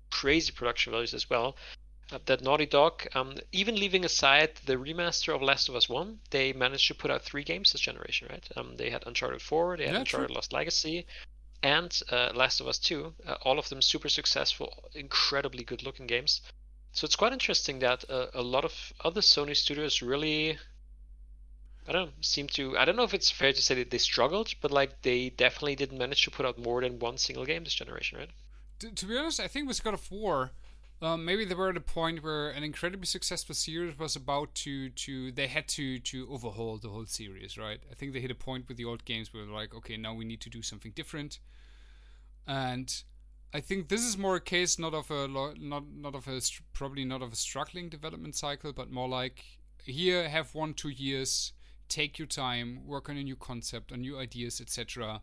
crazy 0.10 0.52
production 0.52 0.92
values 0.92 1.14
as 1.14 1.30
well. 1.30 1.56
Uh, 2.12 2.20
that 2.26 2.42
Naughty 2.42 2.66
Dog, 2.66 3.08
um, 3.16 3.38
even 3.52 3.76
leaving 3.76 4.06
aside 4.06 4.52
the 4.66 4.76
remaster 4.76 5.34
of 5.34 5.42
Last 5.42 5.70
of 5.70 5.76
Us 5.76 5.90
One, 5.90 6.20
they 6.30 6.54
managed 6.54 6.88
to 6.88 6.96
put 6.96 7.10
out 7.10 7.24
three 7.24 7.44
games 7.44 7.72
this 7.72 7.82
generation, 7.82 8.28
right? 8.30 8.48
Um, 8.56 8.76
they 8.76 8.90
had 8.90 9.08
Uncharted 9.08 9.42
Four, 9.42 9.78
they 9.78 9.86
had 9.86 9.94
yeah, 9.94 10.00
Uncharted 10.00 10.30
true. 10.30 10.36
Lost 10.36 10.54
Legacy, 10.54 11.06
and 11.64 11.98
uh, 12.12 12.32
Last 12.36 12.60
of 12.60 12.68
Us 12.68 12.78
Two. 12.78 13.14
Uh, 13.26 13.36
all 13.44 13.58
of 13.58 13.70
them 13.70 13.82
super 13.82 14.10
successful, 14.10 14.90
incredibly 14.94 15.64
good-looking 15.64 16.08
games. 16.08 16.42
So 16.92 17.06
it's 17.06 17.16
quite 17.16 17.34
interesting 17.34 17.80
that 17.80 18.08
uh, 18.10 18.28
a 18.34 18.42
lot 18.42 18.66
of 18.66 18.94
other 19.04 19.22
Sony 19.22 19.56
studios 19.56 20.02
really 20.02 20.60
I 21.88 21.92
don't 21.92 22.12
seem 22.22 22.48
to. 22.50 22.78
I 22.78 22.86
don't 22.86 22.96
know 22.96 23.04
if 23.04 23.14
it's 23.14 23.30
fair 23.30 23.52
to 23.52 23.62
say 23.62 23.76
that 23.76 23.92
they 23.92 23.98
struggled, 23.98 24.54
but 24.62 24.72
like 24.72 25.02
they 25.02 25.30
definitely 25.30 25.76
didn't 25.76 25.98
manage 25.98 26.24
to 26.24 26.32
put 26.32 26.46
out 26.46 26.58
more 26.58 26.82
than 26.82 27.00
one 27.00 27.18
single 27.18 27.46
game 27.46 27.64
this 27.64 27.74
generation, 27.74 28.20
right? 28.20 28.30
To, 28.80 28.92
to 28.92 29.06
be 29.06 29.18
honest, 29.18 29.40
I 29.40 29.48
think 29.48 29.68
with 29.68 29.84
God 29.84 29.94
of 29.94 30.10
War, 30.12 30.52
um, 31.02 31.26
maybe 31.26 31.44
they 31.44 31.56
were 31.56 31.70
at 31.70 31.78
a 31.78 31.82
point 31.82 32.24
where 32.24 32.50
an 32.50 32.64
incredibly 32.64 33.06
successful 33.06 33.54
series 33.54 34.00
was 34.00 34.16
about 34.16 34.56
to 34.56 34.90
to 34.90 35.32
they 35.34 35.48
had 35.48 35.68
to 35.70 36.00
to 36.00 36.28
overhaul 36.32 36.78
the 36.78 36.90
whole 36.90 37.06
series, 37.06 37.58
right? 37.58 37.82
I 37.92 37.96
think 37.96 38.14
they 38.14 38.22
hit 38.22 38.32
a 38.32 38.36
point 38.36 38.70
with 38.70 38.78
the 38.78 38.86
old 38.86 39.04
games 39.04 39.34
where 39.34 39.44
like, 39.44 39.76
okay, 39.76 39.98
now 39.98 40.14
we 40.14 40.24
need 40.24 40.40
to 40.42 40.50
do 40.50 40.62
something 40.62 40.94
different, 40.96 41.40
and 42.48 43.04
I 43.54 43.60
think 43.60 43.90
this 43.90 44.02
is 44.02 44.18
more 44.18 44.38
a 44.38 44.42
case 44.42 44.80
not 44.80 44.94
of 44.94 45.12
a 45.12 45.28
not 45.28 45.86
not 45.92 46.16
of 46.16 46.30
a 46.30 46.40
probably 46.72 47.04
not 47.04 47.22
of 47.22 47.34
a 47.34 47.36
struggling 47.36 47.90
development 47.90 48.36
cycle, 48.36 48.72
but 48.72 48.90
more 48.90 49.10
like 49.10 49.44
here 49.86 50.30
have 50.30 50.56
one 50.56 50.74
two 50.74 50.90
years 50.90 51.52
take 51.90 52.18
your 52.18 52.28
time, 52.28 52.86
work 52.86 53.10
on 53.10 53.18
a 53.18 53.24
new 53.24 53.36
concept, 53.36 53.92
on 53.92 54.02
new 54.02 54.18
ideas, 54.18 54.62
etc. 54.62 55.22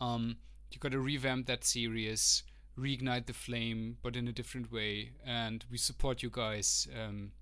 Um, 0.00 0.36
you 0.70 0.78
got 0.78 0.92
to 0.92 1.00
revamp 1.00 1.46
that 1.46 1.64
series, 1.64 2.42
reignite 2.78 3.26
the 3.26 3.32
flame, 3.32 3.98
but 4.02 4.16
in 4.16 4.28
a 4.28 4.32
different 4.32 4.72
way. 4.72 5.12
And 5.24 5.64
we 5.70 5.78
support 5.78 6.22
you 6.22 6.30
guys. 6.30 6.88
Um, 6.98 7.32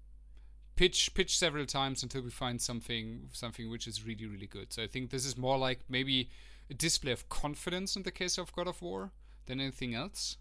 pitch 0.77 1.13
pitch 1.15 1.37
several 1.37 1.67
times 1.67 2.03
until 2.03 2.23
we 2.23 2.31
find 2.31 2.59
something 2.59 3.29
something 3.33 3.69
which 3.71 3.87
is 3.87 4.07
really 4.07 4.27
really 4.27 4.47
good. 4.47 4.73
So 4.73 4.83
I 4.83 4.87
think 4.87 5.11
this 5.11 5.27
is 5.27 5.37
more 5.37 5.59
like 5.59 5.81
maybe 5.89 6.31
a 6.71 6.75
display 6.75 7.13
of 7.13 7.29
confidence 7.29 7.97
in 7.97 8.03
the 8.03 8.11
case 8.11 8.39
of 8.39 8.53
God 8.53 8.67
of 8.67 8.81
War 8.81 9.11
than 9.47 9.61
anything 9.61 9.95
else. 9.95 10.37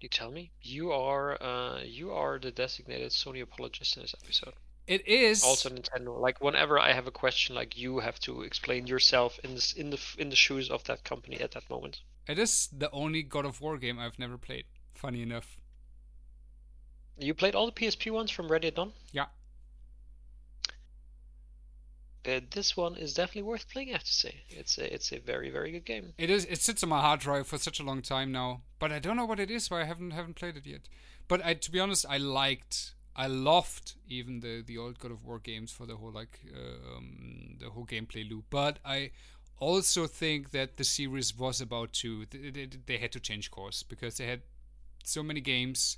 You 0.00 0.08
tell 0.08 0.30
me. 0.30 0.50
You 0.62 0.92
are 0.92 1.42
uh, 1.42 1.82
you 1.84 2.10
are 2.12 2.38
the 2.38 2.50
designated 2.50 3.10
Sony 3.10 3.42
apologist 3.42 3.96
in 3.96 4.02
this 4.02 4.14
episode. 4.22 4.54
It 4.86 5.06
is 5.06 5.44
also 5.44 5.68
Nintendo. 5.68 6.18
Like 6.18 6.40
whenever 6.40 6.78
I 6.78 6.92
have 6.92 7.06
a 7.06 7.10
question, 7.10 7.54
like 7.54 7.76
you 7.76 8.00
have 8.00 8.18
to 8.20 8.42
explain 8.42 8.86
yourself 8.86 9.38
in 9.44 9.54
this 9.54 9.72
in 9.74 9.90
the 9.90 10.00
in 10.18 10.30
the 10.30 10.36
shoes 10.36 10.70
of 10.70 10.84
that 10.84 11.04
company 11.04 11.38
at 11.40 11.52
that 11.52 11.68
moment. 11.68 12.00
It 12.26 12.38
is 12.38 12.68
the 12.76 12.90
only 12.92 13.22
God 13.22 13.44
of 13.44 13.60
War 13.60 13.76
game 13.76 13.98
I've 13.98 14.18
never 14.18 14.38
played. 14.38 14.64
Funny 14.94 15.22
enough. 15.22 15.58
You 17.18 17.34
played 17.34 17.54
all 17.54 17.66
the 17.66 17.72
PSP 17.72 18.10
ones 18.10 18.30
from 18.30 18.50
Ready 18.50 18.68
at 18.68 18.76
Dawn? 18.76 18.92
Yeah. 19.12 19.26
Uh, 22.26 22.40
this 22.50 22.76
one 22.76 22.96
is 22.96 23.14
definitely 23.14 23.42
worth 23.42 23.68
playing. 23.70 23.90
I 23.90 23.92
have 23.92 24.04
to 24.04 24.12
say, 24.12 24.42
it's 24.50 24.76
a 24.76 24.92
it's 24.92 25.10
a 25.12 25.18
very 25.18 25.50
very 25.50 25.72
good 25.72 25.86
game. 25.86 26.12
It 26.18 26.28
is. 26.28 26.44
It 26.44 26.60
sits 26.60 26.82
on 26.82 26.90
my 26.90 27.00
hard 27.00 27.20
drive 27.20 27.46
for 27.46 27.56
such 27.56 27.80
a 27.80 27.82
long 27.82 28.02
time 28.02 28.30
now, 28.30 28.62
but 28.78 28.92
I 28.92 28.98
don't 28.98 29.16
know 29.16 29.24
what 29.24 29.40
it 29.40 29.50
is. 29.50 29.70
Why 29.70 29.80
I 29.80 29.84
haven't 29.84 30.10
haven't 30.10 30.36
played 30.36 30.56
it 30.56 30.66
yet. 30.66 30.88
But 31.28 31.44
I, 31.44 31.54
to 31.54 31.70
be 31.70 31.80
honest, 31.80 32.04
I 32.08 32.18
liked, 32.18 32.92
I 33.16 33.26
loved 33.26 33.94
even 34.08 34.40
the 34.40 34.62
the 34.66 34.76
old 34.76 34.98
God 34.98 35.12
of 35.12 35.24
War 35.24 35.38
games 35.38 35.72
for 35.72 35.86
the 35.86 35.96
whole 35.96 36.12
like 36.12 36.40
uh, 36.54 36.96
um, 36.96 37.56
the 37.58 37.70
whole 37.70 37.86
gameplay 37.86 38.28
loop. 38.28 38.46
But 38.50 38.80
I 38.84 39.12
also 39.58 40.06
think 40.06 40.50
that 40.50 40.76
the 40.76 40.84
series 40.84 41.38
was 41.38 41.60
about 41.60 41.92
to 41.94 42.26
they, 42.30 42.50
they, 42.50 42.68
they 42.84 42.98
had 42.98 43.12
to 43.12 43.20
change 43.20 43.50
course 43.50 43.82
because 43.82 44.18
they 44.18 44.26
had 44.26 44.42
so 45.04 45.22
many 45.22 45.40
games. 45.40 45.96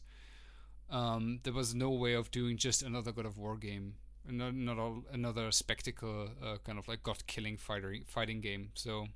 Um, 0.88 1.40
there 1.42 1.54
was 1.54 1.74
no 1.74 1.90
way 1.90 2.12
of 2.12 2.30
doing 2.30 2.58
just 2.58 2.82
another 2.82 3.10
God 3.12 3.24
of 3.26 3.38
War 3.38 3.56
game 3.56 3.94
not, 4.28 4.54
not 4.54 4.78
all, 4.78 5.04
another 5.12 5.50
spectacle 5.50 6.28
uh, 6.42 6.56
kind 6.64 6.78
of 6.78 6.88
like 6.88 7.02
god 7.02 7.26
killing 7.26 7.56
fighting 7.56 8.04
fighting 8.06 8.40
game. 8.40 8.70
So 8.74 9.08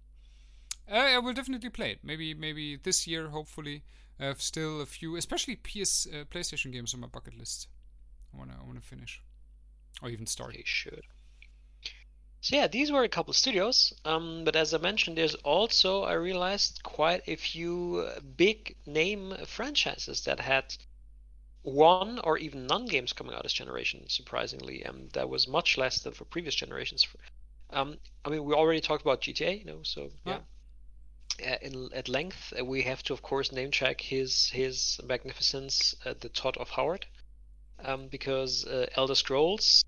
I, 0.90 1.14
I, 1.14 1.18
will 1.18 1.32
definitely 1.32 1.70
play 1.70 1.92
it. 1.92 2.00
Maybe 2.02 2.34
maybe 2.34 2.76
this 2.76 3.07
year, 3.07 3.28
hopefully. 3.28 3.82
I 4.18 4.24
have 4.24 4.40
still 4.40 4.80
a 4.80 4.86
few, 4.86 5.16
especially 5.16 5.57
PS 5.57 6.07
uh, 6.07 6.24
PlayStation 6.24 6.72
games 6.72 6.94
on 6.94 7.00
my 7.00 7.07
bucket 7.07 7.36
list. 7.36 7.68
I 8.34 8.38
wanna 8.38 8.57
I 8.61 8.66
wanna 8.66 8.80
finish, 8.80 9.22
or 10.02 10.09
even 10.09 10.26
start. 10.26 10.57
You 10.57 10.62
should. 10.64 11.02
So 12.40 12.57
yeah, 12.57 12.66
these 12.68 12.92
were 12.92 13.02
a 13.02 13.09
couple 13.09 13.32
studios, 13.34 13.92
um, 14.04 14.44
but 14.44 14.54
as 14.54 14.72
I 14.72 14.78
mentioned, 14.78 15.18
there's 15.18 15.34
also 15.36 16.04
I 16.04 16.12
realized 16.12 16.82
quite 16.82 17.22
a 17.26 17.36
few 17.36 18.09
big 18.36 18.76
name 18.86 19.34
franchises 19.46 20.22
that 20.24 20.40
had 20.40 20.76
one 21.66 22.20
or 22.20 22.38
even 22.38 22.66
none 22.66 22.86
games 22.86 23.12
coming 23.12 23.34
out 23.34 23.42
this 23.42 23.52
generation. 23.52 24.08
Surprisingly, 24.08 24.86
um, 24.86 25.08
that 25.14 25.28
was 25.28 25.48
much 25.48 25.76
less 25.76 25.98
than 25.98 26.12
for 26.12 26.24
previous 26.24 26.54
generations. 26.54 27.06
Um, 27.70 27.96
I 28.24 28.30
mean, 28.30 28.44
we 28.44 28.54
already 28.54 28.80
talked 28.80 29.02
about 29.02 29.20
GTA, 29.20 29.58
you 29.58 29.64
know, 29.64 29.80
so 29.82 30.10
yeah. 30.24 30.38
Uh, 31.44 31.56
in, 31.60 31.90
at 31.92 32.08
length, 32.08 32.54
uh, 32.58 32.64
we 32.64 32.82
have 32.82 33.02
to, 33.02 33.12
of 33.12 33.20
course, 33.20 33.52
name 33.52 33.70
check 33.70 34.00
his 34.00 34.48
his 34.50 34.98
magnificence, 35.04 35.94
uh, 36.06 36.14
the 36.20 36.28
Todd 36.28 36.56
of 36.56 36.70
Howard, 36.70 37.04
um, 37.84 38.06
because 38.06 38.64
uh, 38.64 38.86
Elder 38.94 39.16
Scrolls. 39.16 39.84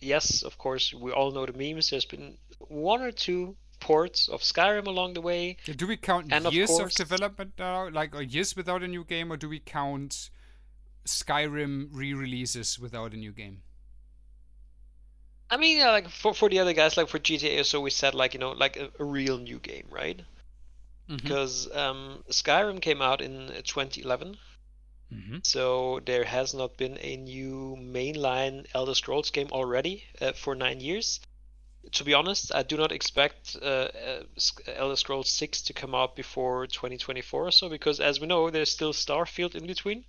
Yes, 0.00 0.42
of 0.42 0.56
course, 0.58 0.94
we 0.94 1.12
all 1.12 1.30
know 1.32 1.44
the 1.46 1.52
memes. 1.52 1.90
There's 1.90 2.06
been 2.06 2.38
one 2.58 3.02
or 3.02 3.12
two 3.12 3.56
ports 3.78 4.28
of 4.28 4.40
Skyrim 4.40 4.86
along 4.86 5.14
the 5.14 5.20
way. 5.20 5.58
Do 5.64 5.86
we 5.86 5.96
count 5.96 6.32
and 6.32 6.50
years 6.52 6.70
of, 6.70 6.78
course, 6.78 6.98
of 6.98 7.08
development 7.08 7.52
now, 7.58 7.90
like 7.90 8.14
or 8.14 8.22
years 8.22 8.56
without 8.56 8.82
a 8.82 8.88
new 8.88 9.04
game, 9.04 9.30
or 9.30 9.36
do 9.36 9.48
we 9.48 9.60
count 9.60 10.30
Skyrim 11.08 11.88
re-releases 11.92 12.78
without 12.78 13.12
a 13.12 13.16
new 13.16 13.32
game? 13.32 13.62
I 15.50 15.56
mean, 15.56 15.78
yeah, 15.78 15.90
like 15.90 16.08
for 16.10 16.34
for 16.34 16.48
the 16.48 16.58
other 16.58 16.74
guys, 16.74 16.96
like 16.96 17.08
for 17.08 17.18
GTA, 17.18 17.64
so 17.64 17.80
we 17.80 17.90
said 17.90 18.14
like 18.14 18.34
you 18.34 18.40
know 18.40 18.52
like 18.52 18.76
a, 18.76 18.90
a 18.98 19.04
real 19.04 19.38
new 19.38 19.58
game, 19.58 19.86
right? 19.90 20.18
Mm-hmm. 21.08 21.16
Because 21.16 21.74
um, 21.74 22.22
Skyrim 22.30 22.82
came 22.82 23.00
out 23.00 23.22
in 23.22 23.48
2011, 23.64 24.36
mm-hmm. 25.12 25.38
so 25.42 26.00
there 26.04 26.24
has 26.24 26.52
not 26.52 26.76
been 26.76 26.98
a 27.00 27.16
new 27.16 27.76
mainline 27.80 28.66
Elder 28.74 28.94
Scrolls 28.94 29.30
game 29.30 29.48
already 29.50 30.04
uh, 30.20 30.32
for 30.32 30.54
nine 30.54 30.80
years 30.80 31.20
to 31.92 32.04
be 32.04 32.14
honest, 32.14 32.54
I 32.54 32.62
do 32.62 32.76
not 32.76 32.92
expect 32.92 33.56
uh, 33.60 33.64
uh, 33.64 34.22
Elder 34.66 34.96
Scrolls 34.96 35.30
6 35.30 35.62
to 35.62 35.72
come 35.72 35.94
out 35.94 36.16
before 36.16 36.66
2024 36.66 37.46
or 37.46 37.50
so, 37.50 37.68
because 37.68 38.00
as 38.00 38.20
we 38.20 38.26
know, 38.26 38.50
there's 38.50 38.70
still 38.70 38.92
Starfield 38.92 39.54
in 39.54 39.66
between. 39.66 40.04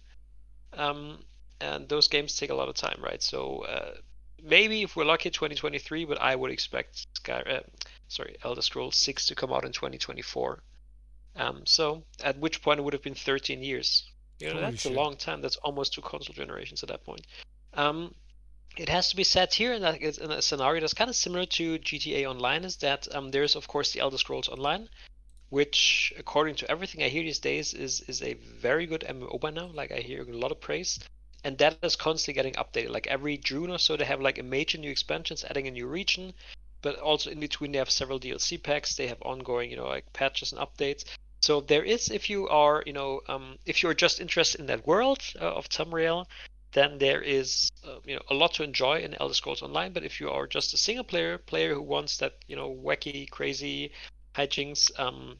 Um, 0.73 1.19
and 1.61 1.89
those 1.89 2.07
games 2.07 2.35
take 2.35 2.49
a 2.49 2.55
lot 2.55 2.69
of 2.69 2.75
time, 2.75 2.99
right? 3.01 3.21
So 3.21 3.65
uh, 3.65 3.95
maybe 4.41 4.83
if 4.83 4.95
we're 4.95 5.05
lucky, 5.05 5.29
2023, 5.29 6.05
but 6.05 6.21
I 6.21 6.35
would 6.35 6.51
expect 6.51 7.05
Sky, 7.15 7.41
uh, 7.41 7.59
sorry, 8.07 8.37
Elder 8.43 8.61
Scrolls 8.61 8.95
6 8.95 9.27
to 9.27 9.35
come 9.35 9.51
out 9.51 9.65
in 9.65 9.71
2024. 9.71 10.63
Um, 11.35 11.65
so 11.65 12.03
at 12.23 12.37
which 12.37 12.61
point 12.61 12.79
it 12.79 12.83
would 12.83 12.93
have 12.93 13.03
been 13.03 13.15
13 13.15 13.61
years. 13.61 14.09
You 14.39 14.53
know, 14.53 14.61
that's 14.61 14.81
shit. 14.81 14.93
a 14.93 14.95
long 14.95 15.17
time. 15.17 15.41
That's 15.41 15.57
almost 15.57 15.93
two 15.93 16.01
console 16.01 16.33
generations 16.33 16.81
at 16.81 16.89
that 16.89 17.03
point. 17.03 17.25
Um, 17.73 18.15
it 18.77 18.87
has 18.89 19.09
to 19.09 19.15
be 19.15 19.23
said 19.23 19.53
here 19.53 19.73
in, 19.73 19.81
that, 19.81 20.01
in 20.01 20.31
a 20.31 20.41
scenario 20.41 20.79
that's 20.79 20.93
kind 20.93 21.09
of 21.09 21.15
similar 21.15 21.45
to 21.45 21.79
GTA 21.79 22.25
Online 22.25 22.63
is 22.63 22.77
that 22.77 23.13
um, 23.13 23.31
there's 23.31 23.55
of 23.55 23.67
course 23.67 23.91
the 23.91 23.99
Elder 23.99 24.17
Scrolls 24.17 24.47
Online, 24.47 24.87
which 25.49 26.13
according 26.17 26.55
to 26.55 26.69
everything 26.69 27.01
I 27.03 27.09
hear 27.09 27.23
these 27.23 27.39
days 27.39 27.73
is 27.73 28.01
is 28.01 28.21
a 28.21 28.35
very 28.35 28.85
good 28.85 29.03
MMO 29.07 29.39
by 29.39 29.49
now. 29.49 29.67
Like 29.67 29.91
I 29.91 29.99
hear 29.99 30.21
a 30.21 30.37
lot 30.37 30.51
of 30.51 30.61
praise, 30.61 30.99
and 31.43 31.57
that 31.57 31.77
is 31.81 31.95
constantly 31.95 32.35
getting 32.35 32.53
updated. 32.53 32.89
Like 32.89 33.07
every 33.07 33.37
June 33.37 33.71
or 33.71 33.79
so, 33.79 33.97
they 33.97 34.05
have 34.05 34.21
like 34.21 34.37
a 34.37 34.43
major 34.43 34.77
new 34.77 34.91
expansions, 34.91 35.43
adding 35.43 35.67
a 35.67 35.71
new 35.71 35.87
region, 35.87 36.33
but 36.81 36.99
also 36.99 37.31
in 37.31 37.39
between 37.39 37.71
they 37.71 37.79
have 37.79 37.89
several 37.89 38.19
DLC 38.19 38.61
packs. 38.61 38.95
They 38.95 39.07
have 39.07 39.21
ongoing, 39.21 39.71
you 39.71 39.77
know, 39.77 39.87
like 39.87 40.11
patches 40.13 40.51
and 40.51 40.61
updates. 40.61 41.03
So 41.41 41.61
there 41.61 41.83
is, 41.83 42.09
if 42.09 42.29
you 42.29 42.47
are, 42.49 42.83
you 42.85 42.93
know, 42.93 43.21
um, 43.27 43.57
if 43.65 43.81
you're 43.81 43.93
just 43.93 44.19
interested 44.19 44.59
in 44.59 44.67
that 44.67 44.85
world 44.85 45.23
uh, 45.39 45.53
of 45.53 45.69
Tamriel, 45.69 46.25
then 46.73 46.97
there 46.99 47.21
is 47.21 47.71
uh, 47.83 47.99
you 48.05 48.15
know 48.15 48.21
a 48.29 48.33
lot 48.35 48.53
to 48.53 48.63
enjoy 48.63 48.99
in 48.99 49.15
Elder 49.19 49.33
Scrolls 49.33 49.63
Online. 49.63 49.93
But 49.93 50.03
if 50.03 50.19
you 50.21 50.29
are 50.29 50.45
just 50.45 50.73
a 50.73 50.77
single 50.77 51.03
player 51.03 51.37
player 51.37 51.73
who 51.73 51.81
wants 51.81 52.17
that 52.17 52.35
you 52.47 52.55
know 52.55 52.69
wacky, 52.69 53.29
crazy 53.29 53.91
hijinks, 54.35 54.97
um, 54.99 55.37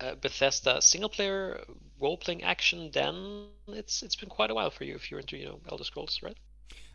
uh, 0.00 0.14
Bethesda 0.16 0.82
single 0.82 1.10
player 1.10 1.64
role 2.00 2.16
playing 2.16 2.42
action, 2.42 2.90
then 2.92 3.46
it's 3.68 4.02
it's 4.02 4.16
been 4.16 4.28
quite 4.28 4.50
a 4.50 4.54
while 4.54 4.70
for 4.70 4.84
you 4.84 4.94
if 4.94 5.10
you're 5.10 5.20
into 5.20 5.36
you 5.36 5.46
know 5.46 5.60
Elder 5.70 5.84
Scrolls, 5.84 6.20
right? 6.22 6.36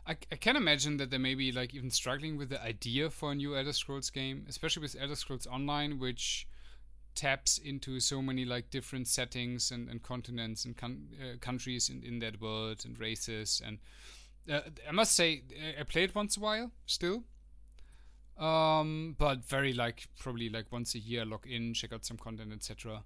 I, 0.05 0.17
I 0.31 0.35
can 0.35 0.55
imagine 0.55 0.97
that 0.97 1.11
they 1.11 1.17
may 1.17 1.35
be 1.35 1.51
like 1.51 1.73
even 1.73 1.91
struggling 1.91 2.37
with 2.37 2.49
the 2.49 2.61
idea 2.63 3.09
for 3.09 3.31
a 3.31 3.35
new 3.35 3.55
Elder 3.55 3.73
Scrolls 3.73 4.09
game, 4.09 4.45
especially 4.49 4.81
with 4.81 4.95
Elder 4.99 5.15
Scrolls 5.15 5.47
Online, 5.47 5.99
which 5.99 6.47
taps 7.15 7.57
into 7.57 7.99
so 7.99 8.21
many 8.21 8.45
like 8.45 8.69
different 8.69 9.07
settings 9.07 9.71
and, 9.71 9.89
and 9.89 10.01
continents 10.03 10.65
and 10.65 10.75
uh, 10.81 11.37
countries 11.41 11.89
in, 11.89 12.03
in 12.03 12.19
that 12.19 12.39
world 12.39 12.83
and 12.85 12.99
races 12.99 13.61
and 13.65 13.79
uh, 14.49 14.61
I 14.87 14.91
must 14.91 15.15
say 15.15 15.43
I 15.77 15.83
played 15.83 16.15
once 16.15 16.37
a 16.37 16.39
while 16.39 16.71
still 16.85 17.23
um, 18.39 19.15
but 19.17 19.43
very 19.45 19.73
like 19.73 20.07
probably 20.19 20.49
like 20.49 20.71
once 20.71 20.95
a 20.95 20.99
year 20.99 21.25
log 21.25 21.45
in 21.45 21.73
check 21.73 21.91
out 21.93 22.05
some 22.05 22.17
content 22.17 22.51
etc 22.53 23.03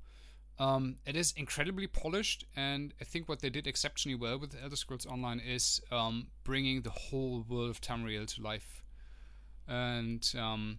um, 0.59 0.97
it 1.07 1.15
is 1.15 1.33
incredibly 1.35 1.87
polished 1.87 2.45
and 2.55 2.93
I 3.01 3.03
think 3.03 3.27
what 3.27 3.39
they 3.39 3.49
did 3.49 3.65
exceptionally 3.65 4.15
well 4.15 4.37
with 4.37 4.55
Elder 4.61 4.75
Scrolls 4.75 5.07
Online 5.07 5.39
is 5.39 5.81
um, 5.91 6.27
bringing 6.43 6.83
the 6.83 6.91
whole 6.91 7.43
world 7.49 7.71
of 7.71 7.81
Tamriel 7.81 8.27
to 8.35 8.41
life 8.41 8.83
and 9.67 10.31
um, 10.37 10.77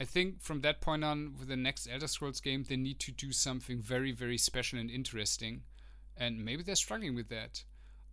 I 0.00 0.04
think 0.04 0.40
from 0.40 0.60
that 0.60 0.80
point 0.80 1.04
on, 1.04 1.34
with 1.38 1.48
the 1.48 1.56
next 1.56 1.88
Elder 1.90 2.06
Scrolls 2.06 2.40
game, 2.40 2.64
they 2.68 2.76
need 2.76 3.00
to 3.00 3.12
do 3.12 3.32
something 3.32 3.80
very, 3.80 4.12
very 4.12 4.38
special 4.38 4.78
and 4.78 4.90
interesting. 4.90 5.62
And 6.16 6.44
maybe 6.44 6.62
they're 6.62 6.76
struggling 6.76 7.14
with 7.14 7.28
that. 7.30 7.64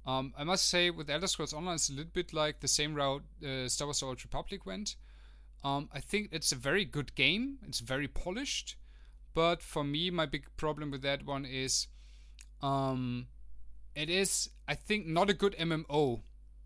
Um, 0.05 0.33
I 0.37 0.43
must 0.43 0.67
say, 0.67 0.89
with 0.89 1.09
Elder 1.09 1.27
Scrolls 1.27 1.53
Online, 1.53 1.75
it's 1.75 1.89
a 1.89 1.93
little 1.93 2.11
bit 2.11 2.33
like 2.33 2.59
the 2.59 2.67
same 2.67 2.95
route 2.95 3.23
uh, 3.43 3.67
Star 3.67 3.87
Wars: 3.87 4.03
Old 4.03 4.23
Republic 4.23 4.65
went. 4.65 4.95
Um, 5.65 5.89
I 5.91 5.99
think 5.99 6.29
it's 6.31 6.51
a 6.51 6.55
very 6.55 6.85
good 6.85 7.15
game. 7.15 7.57
It's 7.67 7.79
very 7.79 8.07
polished, 8.07 8.75
but 9.33 9.63
for 9.63 9.83
me, 9.83 10.11
my 10.11 10.27
big 10.27 10.45
problem 10.57 10.91
with 10.91 11.01
that 11.01 11.25
one 11.25 11.43
is, 11.43 11.87
um, 12.61 13.25
it 13.95 14.07
is 14.07 14.51
I 14.67 14.75
think 14.75 15.07
not 15.07 15.31
a 15.31 15.33
good 15.33 15.55
MMO 15.57 16.21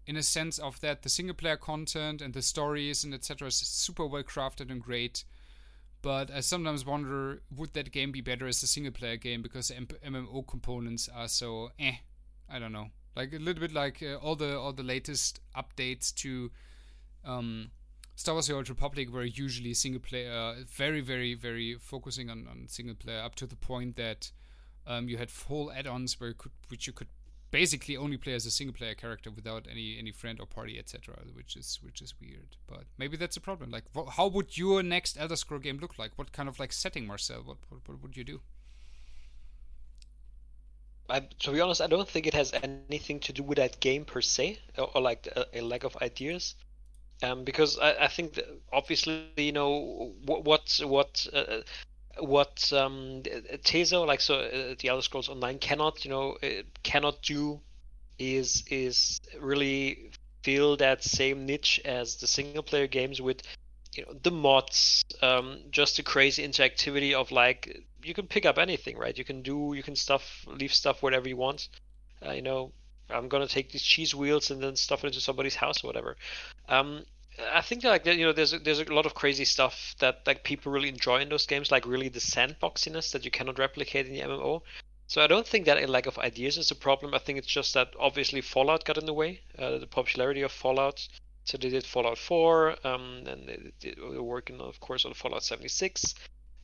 in 0.06 0.18
a 0.18 0.24
sense 0.24 0.60
of 0.60 0.82
that 0.82 1.04
the 1.04 1.10
single 1.10 1.36
player 1.36 1.56
content 1.56 2.22
and 2.22 2.34
the 2.34 2.42
stories 2.42 3.06
and 3.06 3.14
etc 3.14 3.48
is 3.48 3.56
super 3.56 4.06
well 4.06 4.24
crafted 4.24 4.70
and 4.70 4.82
great. 4.82 5.24
But 6.02 6.30
i 6.32 6.42
sometimes 6.42 6.86
wonder 6.86 7.42
would 7.56 7.74
that 7.76 7.92
game 7.92 8.12
be 8.12 8.22
better 8.22 8.48
as 8.48 8.64
a 8.64 8.68
single 8.68 8.92
player 8.92 9.18
game 9.18 9.42
because 9.42 9.72
mmo 9.72 10.48
components 10.48 11.10
are 11.14 11.28
so 11.28 11.72
eh 11.80 11.98
i 12.50 12.60
don't 12.60 12.74
know. 12.74 12.88
Like 13.16 13.34
a 13.34 13.38
little 13.38 13.62
bit 13.62 13.72
like 13.72 14.04
uh, 14.04 14.16
all 14.16 14.36
the 14.36 14.58
all 14.58 14.74
the 14.74 14.84
latest 14.84 15.40
updates 15.56 16.14
to 16.16 16.52
um, 17.24 17.72
Star 18.20 18.36
Wars: 18.36 18.48
The 18.48 18.54
Old 18.54 18.68
Republic 18.68 19.14
were 19.14 19.24
usually 19.24 19.74
single 19.74 20.02
player, 20.02 20.58
very, 20.68 21.00
very, 21.00 21.36
very 21.36 21.76
focusing 21.76 22.30
on, 22.30 22.48
on 22.52 22.68
single 22.68 22.96
player, 22.96 23.22
up 23.22 23.36
to 23.36 23.48
the 23.48 23.56
point 23.56 23.96
that 23.96 24.32
um, 24.86 25.08
you 25.08 25.16
had 25.16 25.32
full 25.32 25.72
add-ons 25.72 26.20
where 26.20 26.32
you 26.32 26.36
could, 26.36 26.52
which 26.68 26.86
you 26.86 26.92
could 26.92 27.08
basically 27.50 27.96
only 27.96 28.18
play 28.18 28.34
as 28.34 28.46
a 28.46 28.52
single 28.52 28.76
player 28.76 28.94
character 28.94 29.32
without 29.32 29.68
any 29.72 29.98
any 29.98 30.12
friend 30.12 30.42
or 30.42 30.46
party 30.46 30.78
etc 30.78 31.16
which 31.34 31.56
is 31.56 31.80
which 31.82 32.02
is 32.02 32.14
weird. 32.20 32.58
But 32.68 32.84
maybe 32.98 33.16
that's 33.16 33.38
a 33.38 33.42
problem. 33.42 33.72
Like 33.72 33.86
how 34.18 34.28
would 34.28 34.58
your 34.58 34.84
next 34.84 35.18
elder 35.18 35.38
scroll 35.38 35.62
game 35.62 35.78
look 35.78 35.98
like? 35.98 36.12
What 36.18 36.34
kind 36.34 36.50
of 36.50 36.60
like 36.60 36.74
setting 36.74 37.08
marcel? 37.08 37.42
What 37.46 37.60
what, 37.70 37.88
what 37.88 38.02
would 38.02 38.18
you 38.18 38.26
do? 38.26 38.42
I, 41.10 41.22
to 41.22 41.52
be 41.52 41.62
honest 41.62 41.82
i 41.82 41.88
don't 41.88 42.08
think 42.08 42.28
it 42.28 42.36
has 42.36 42.54
anything 42.54 43.20
to 43.22 43.34
do 43.34 43.42
with 43.42 43.58
that 43.58 43.80
game 43.80 44.06
per 44.06 44.22
se 44.22 44.60
or, 44.78 44.92
or 44.94 45.02
like 45.02 45.28
a, 45.36 45.48
a, 45.60 45.62
lack 45.62 45.84
of 45.84 45.98
ideas 46.04 46.54
um, 47.24 47.44
because 47.44 47.78
I, 47.80 48.06
I 48.06 48.08
think 48.08 48.40
obviously 48.72 49.26
you 49.38 49.52
know 49.52 50.14
what 50.26 50.44
what, 50.44 50.80
what 50.84 51.28
uh, 51.34 51.62
what 52.20 52.72
um, 52.74 53.24
Teso, 53.64 54.06
like 54.06 54.22
so, 54.22 54.40
uh, 54.40 54.76
the 54.80 54.90
Elder 54.90 55.02
Scrolls 55.02 55.30
Online 55.30 55.58
cannot, 55.60 56.04
you 56.04 56.12
know, 56.12 56.38
cannot 56.84 57.22
do 57.22 57.62
is 58.18 58.64
is 58.70 59.22
really 59.40 60.12
fill 60.44 60.78
that 60.78 61.04
same 61.04 61.46
niche 61.46 61.80
as 61.86 62.18
the 62.18 62.28
single 62.28 62.64
player 62.64 62.88
games 62.88 63.22
with, 63.22 63.42
you 63.96 64.06
know, 64.06 64.14
the 64.22 64.32
mods, 64.32 65.04
um, 65.22 65.60
just 65.72 65.98
the 65.98 66.04
crazy 66.04 66.48
interactivity 66.48 67.14
of 67.14 67.32
like 67.32 67.84
you 68.04 68.14
can 68.14 68.28
pick 68.28 68.46
up 68.46 68.58
anything, 68.58 68.98
right? 68.98 69.18
You 69.18 69.26
can 69.26 69.42
do, 69.42 69.74
you 69.76 69.84
can 69.84 69.96
stuff, 69.96 70.46
leave 70.48 70.74
stuff 70.74 71.02
whatever 71.04 71.28
you 71.28 71.38
want. 71.38 71.70
Uh, 72.26 72.32
you 72.32 72.42
know, 72.42 72.72
I'm 73.10 73.28
gonna 73.28 73.48
take 73.48 73.72
these 73.72 73.84
cheese 73.84 74.14
wheels 74.16 74.52
and 74.52 74.62
then 74.62 74.76
stuff 74.76 75.04
it 75.04 75.08
into 75.08 75.22
somebody's 75.22 75.56
house 75.56 75.84
or 75.84 75.88
whatever. 75.88 76.18
Um, 76.68 77.06
I 77.54 77.62
think 77.62 77.84
like 77.84 78.06
you 78.06 78.26
know 78.26 78.34
there's 78.34 78.54
a, 78.54 78.60
there's 78.60 78.80
a 78.80 78.94
lot 78.94 79.06
of 79.06 79.14
crazy 79.14 79.46
stuff 79.46 79.96
that 80.00 80.22
like 80.26 80.44
people 80.44 80.72
really 80.72 80.90
enjoy 80.90 81.22
in 81.22 81.30
those 81.30 81.46
games, 81.46 81.72
like 81.72 81.86
really 81.86 82.10
the 82.10 82.20
sandboxiness 82.20 83.12
that 83.12 83.26
you 83.26 83.32
cannot 83.32 83.60
replicate 83.60 84.08
in 84.08 84.14
the 84.14 84.22
MMO. 84.22 84.62
So 85.08 85.24
I 85.24 85.28
don't 85.28 85.48
think 85.48 85.66
that 85.66 85.82
a 85.82 85.88
lack 85.88 86.06
of 86.06 86.20
ideas 86.20 86.58
is 86.58 86.70
a 86.70 86.76
problem. 86.76 87.16
I 87.16 87.18
think 87.18 87.40
it's 87.40 87.48
just 87.48 87.74
that 87.74 87.94
obviously 88.00 88.42
Fallout 88.42 88.86
got 88.86 88.98
in 88.98 89.08
the 89.08 89.14
way, 89.14 89.42
uh, 89.58 89.80
the 89.80 89.88
popularity 89.88 90.42
of 90.42 90.52
Fallout. 90.52 91.08
So 91.46 91.58
they 91.58 91.70
did 91.70 91.84
Fallout 91.84 92.20
4, 92.20 92.86
um, 92.86 93.24
and 93.26 93.48
they, 93.48 93.72
they 93.96 94.20
working, 94.20 94.62
of 94.62 94.80
course, 94.80 95.06
on 95.06 95.16
Fallout 95.16 95.44
76. 95.44 96.14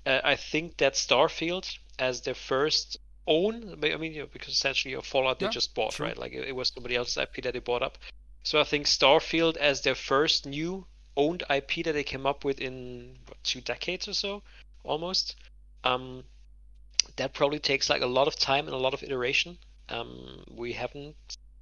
Uh, 0.05 0.21
I 0.23 0.35
think 0.35 0.77
that 0.77 0.93
Starfield, 0.93 1.75
as 1.97 2.21
their 2.21 2.35
first 2.35 2.97
own, 3.28 3.80
I 3.84 3.97
mean, 3.97 4.13
you 4.13 4.21
know, 4.21 4.30
because 4.32 4.53
essentially 4.53 4.91
you 4.91 4.97
know, 4.97 5.01
Fallout 5.01 5.39
they 5.39 5.45
yeah, 5.45 5.51
just 5.51 5.73
bought, 5.76 5.93
true. 5.93 6.05
right? 6.05 6.17
Like 6.17 6.34
it, 6.34 6.47
it 6.47 6.55
was 6.55 6.69
somebody 6.69 6.95
else's 6.95 7.17
IP 7.17 7.43
that 7.43 7.53
they 7.53 7.59
bought 7.59 7.82
up. 7.82 7.97
So 8.43 8.59
I 8.59 8.63
think 8.63 8.86
Starfield 8.86 9.57
as 9.57 9.82
their 9.82 9.95
first 9.95 10.45
new 10.45 10.86
owned 11.17 11.43
IP 11.49 11.84
that 11.86 11.93
they 11.93 12.03
came 12.03 12.26
up 12.26 12.43
with 12.43 12.59
in 12.59 13.17
what, 13.28 13.43
two 13.43 13.61
decades 13.61 14.07
or 14.07 14.13
so, 14.13 14.43
almost. 14.84 15.36
Um, 15.84 16.23
that 17.15 17.34
probably 17.34 17.59
takes 17.59 17.89
like 17.89 18.01
a 18.01 18.07
lot 18.07 18.28
of 18.28 18.36
time 18.36 18.65
and 18.65 18.73
a 18.73 18.78
lot 18.78 18.93
of 18.93 19.03
iteration 19.03 19.57
Um, 19.89 20.43
we 20.51 20.73
haven't 20.73 21.15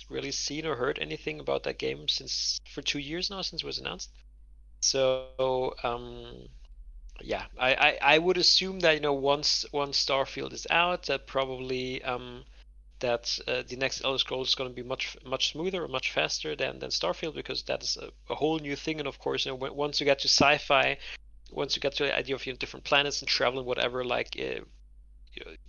really 0.10 0.32
seen 0.32 0.66
or 0.66 0.76
heard 0.76 1.00
anything 1.00 1.40
about 1.40 1.64
that 1.64 1.78
game 1.78 2.08
since 2.08 2.60
for 2.74 2.82
two 2.82 3.00
years 3.00 3.30
now 3.30 3.42
since 3.42 3.64
it 3.64 3.66
was 3.66 3.80
announced. 3.80 4.10
So 4.82 5.76
um, 5.84 6.50
yeah, 7.24 7.46
I, 7.58 7.74
I, 7.74 7.98
I 8.16 8.18
would 8.20 8.38
assume 8.38 8.82
that 8.82 8.96
you 8.96 9.02
know 9.02 9.14
once 9.14 9.66
once 9.72 10.04
Starfield 10.04 10.54
is 10.54 10.68
out, 10.70 11.04
that 11.04 11.26
probably 11.26 12.04
um, 12.04 12.44
that 13.00 13.40
uh, 13.48 13.64
the 13.68 13.76
next 13.76 14.04
Elder 14.04 14.18
Scrolls 14.18 14.50
is 14.50 14.56
going 14.56 14.70
to 14.70 14.76
be 14.76 14.88
much 14.88 15.18
much 15.26 15.52
smoother 15.52 15.84
or 15.84 15.88
much 15.88 16.12
faster 16.12 16.56
than 16.56 16.80
than 16.80 16.90
Starfield 16.90 17.36
because 17.36 17.64
that 17.64 17.82
is 17.84 17.98
a, 17.98 18.10
a 18.32 18.36
whole 18.36 18.60
new 18.60 18.76
thing. 18.76 19.00
And 19.00 19.08
of 19.08 19.20
course, 19.20 19.46
you 19.46 19.52
know, 19.52 19.56
when, 19.56 19.74
once 19.74 20.00
you 20.00 20.06
get 20.06 20.20
to 20.20 20.28
sci-fi, 20.28 20.98
once 21.52 21.76
you 21.76 21.82
get 21.82 21.96
to 21.96 22.04
the 22.04 22.18
idea 22.18 22.36
of 22.36 22.46
you 22.46 22.54
know, 22.54 22.58
different 22.58 22.86
planets 22.86 23.22
and 23.22 23.28
traveling, 23.28 23.66
whatever, 23.66 24.04
like 24.04 24.36
uh, 24.40 24.64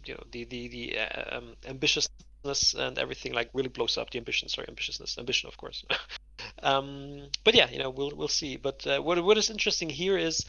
you 0.05 0.14
know 0.14 0.24
the 0.32 0.44
the 0.44 0.68
the 0.68 0.98
uh, 0.98 1.36
um, 1.36 1.55
ambitiousness 1.68 2.74
and 2.74 2.98
everything 2.98 3.32
like 3.32 3.50
really 3.55 3.68
blows 3.68 3.96
up 3.96 4.11
the 4.11 4.18
ambition. 4.18 4.48
Sorry, 4.48 4.66
ambitiousness, 4.66 5.18
ambition, 5.18 5.48
of 5.48 5.57
course. 5.57 5.84
um, 6.62 7.28
but 7.44 7.55
yeah, 7.55 7.70
you 7.70 7.78
know 7.78 7.90
we'll 7.90 8.12
we'll 8.16 8.28
see. 8.28 8.57
But 8.57 8.86
uh, 8.86 9.00
what 9.00 9.22
what 9.24 9.38
is 9.38 9.50
interesting 9.50 9.88
here 9.88 10.18
is 10.18 10.44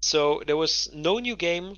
so 0.00 0.42
there 0.46 0.56
was 0.56 0.90
no 0.92 1.18
new 1.18 1.36
game 1.36 1.76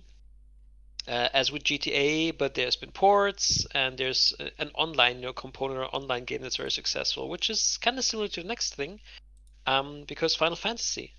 uh, 1.08 1.28
as 1.32 1.50
with 1.50 1.64
GTA, 1.64 2.36
but 2.38 2.54
there's 2.54 2.76
been 2.76 2.92
ports 2.92 3.66
and 3.72 3.98
there's 3.98 4.34
an 4.58 4.70
online 4.74 5.16
you 5.16 5.22
know, 5.22 5.32
component 5.32 5.80
or 5.80 5.86
online 5.86 6.24
game 6.24 6.42
that's 6.42 6.56
very 6.56 6.70
successful, 6.70 7.28
which 7.28 7.50
is 7.50 7.78
kind 7.78 7.98
of 7.98 8.04
similar 8.04 8.28
to 8.28 8.42
the 8.42 8.48
next 8.48 8.74
thing, 8.74 9.00
um, 9.66 10.04
because 10.06 10.34
Final 10.34 10.56
Fantasy. 10.56 11.14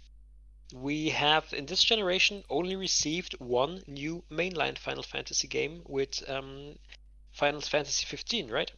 We 0.74 1.10
have 1.10 1.54
in 1.54 1.68
this 1.68 1.84
generation 1.84 2.43
only 2.49 2.76
received 2.76 3.34
one 3.39 3.84
new 3.86 4.24
mainline 4.32 4.78
Final 4.78 5.04
Fantasy 5.04 5.47
game 5.47 5.84
with 5.86 6.28
um, 6.30 6.80
Final 7.32 7.62
Fantasy 7.62 8.06
15, 8.06 8.49
right? 8.49 8.72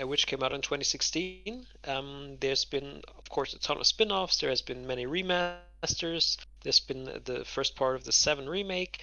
Uh, 0.00 0.06
which 0.06 0.26
came 0.26 0.42
out 0.42 0.52
in 0.52 0.60
2016. 0.60 1.66
Um, 1.84 2.36
there's 2.40 2.64
been, 2.64 3.02
of 3.16 3.28
course, 3.28 3.54
a 3.54 3.58
ton 3.58 3.78
of 3.78 3.86
spin 3.86 4.10
offs, 4.10 4.38
there 4.38 4.50
has 4.50 4.62
been 4.62 4.86
many 4.86 5.06
remasters, 5.06 6.36
there's 6.66 6.80
been 6.80 7.04
the 7.24 7.44
first 7.44 7.76
part 7.76 7.94
of 7.94 8.02
the 8.02 8.10
7 8.10 8.48
remake. 8.48 9.00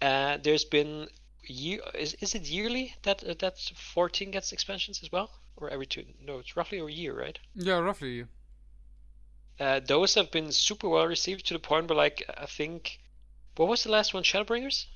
Uh, 0.00 0.38
there's 0.40 0.64
been 0.64 1.08
year 1.42 1.80
is, 1.98 2.14
is 2.20 2.36
it 2.36 2.42
yearly 2.42 2.94
that 3.02 3.24
uh, 3.24 3.34
that 3.40 3.58
14 3.58 4.30
gets 4.30 4.52
expansions 4.52 5.00
as 5.02 5.10
well? 5.10 5.28
Or 5.56 5.68
every 5.68 5.86
two 5.86 6.04
no 6.24 6.38
it's 6.38 6.56
roughly 6.56 6.78
a 6.78 6.86
year 6.86 7.12
right? 7.18 7.38
Yeah 7.56 7.78
roughly 7.78 8.26
uh, 9.58 9.80
those 9.80 10.14
have 10.14 10.30
been 10.30 10.52
super 10.52 10.88
well 10.88 11.08
received 11.08 11.46
to 11.46 11.54
the 11.54 11.58
point 11.58 11.88
where 11.88 11.96
like 11.96 12.22
i 12.38 12.46
think 12.46 13.00
what 13.56 13.68
was 13.68 13.84
the 13.84 13.90
last 13.90 14.14
one? 14.14 14.22
Shadowbringers? 14.22 14.86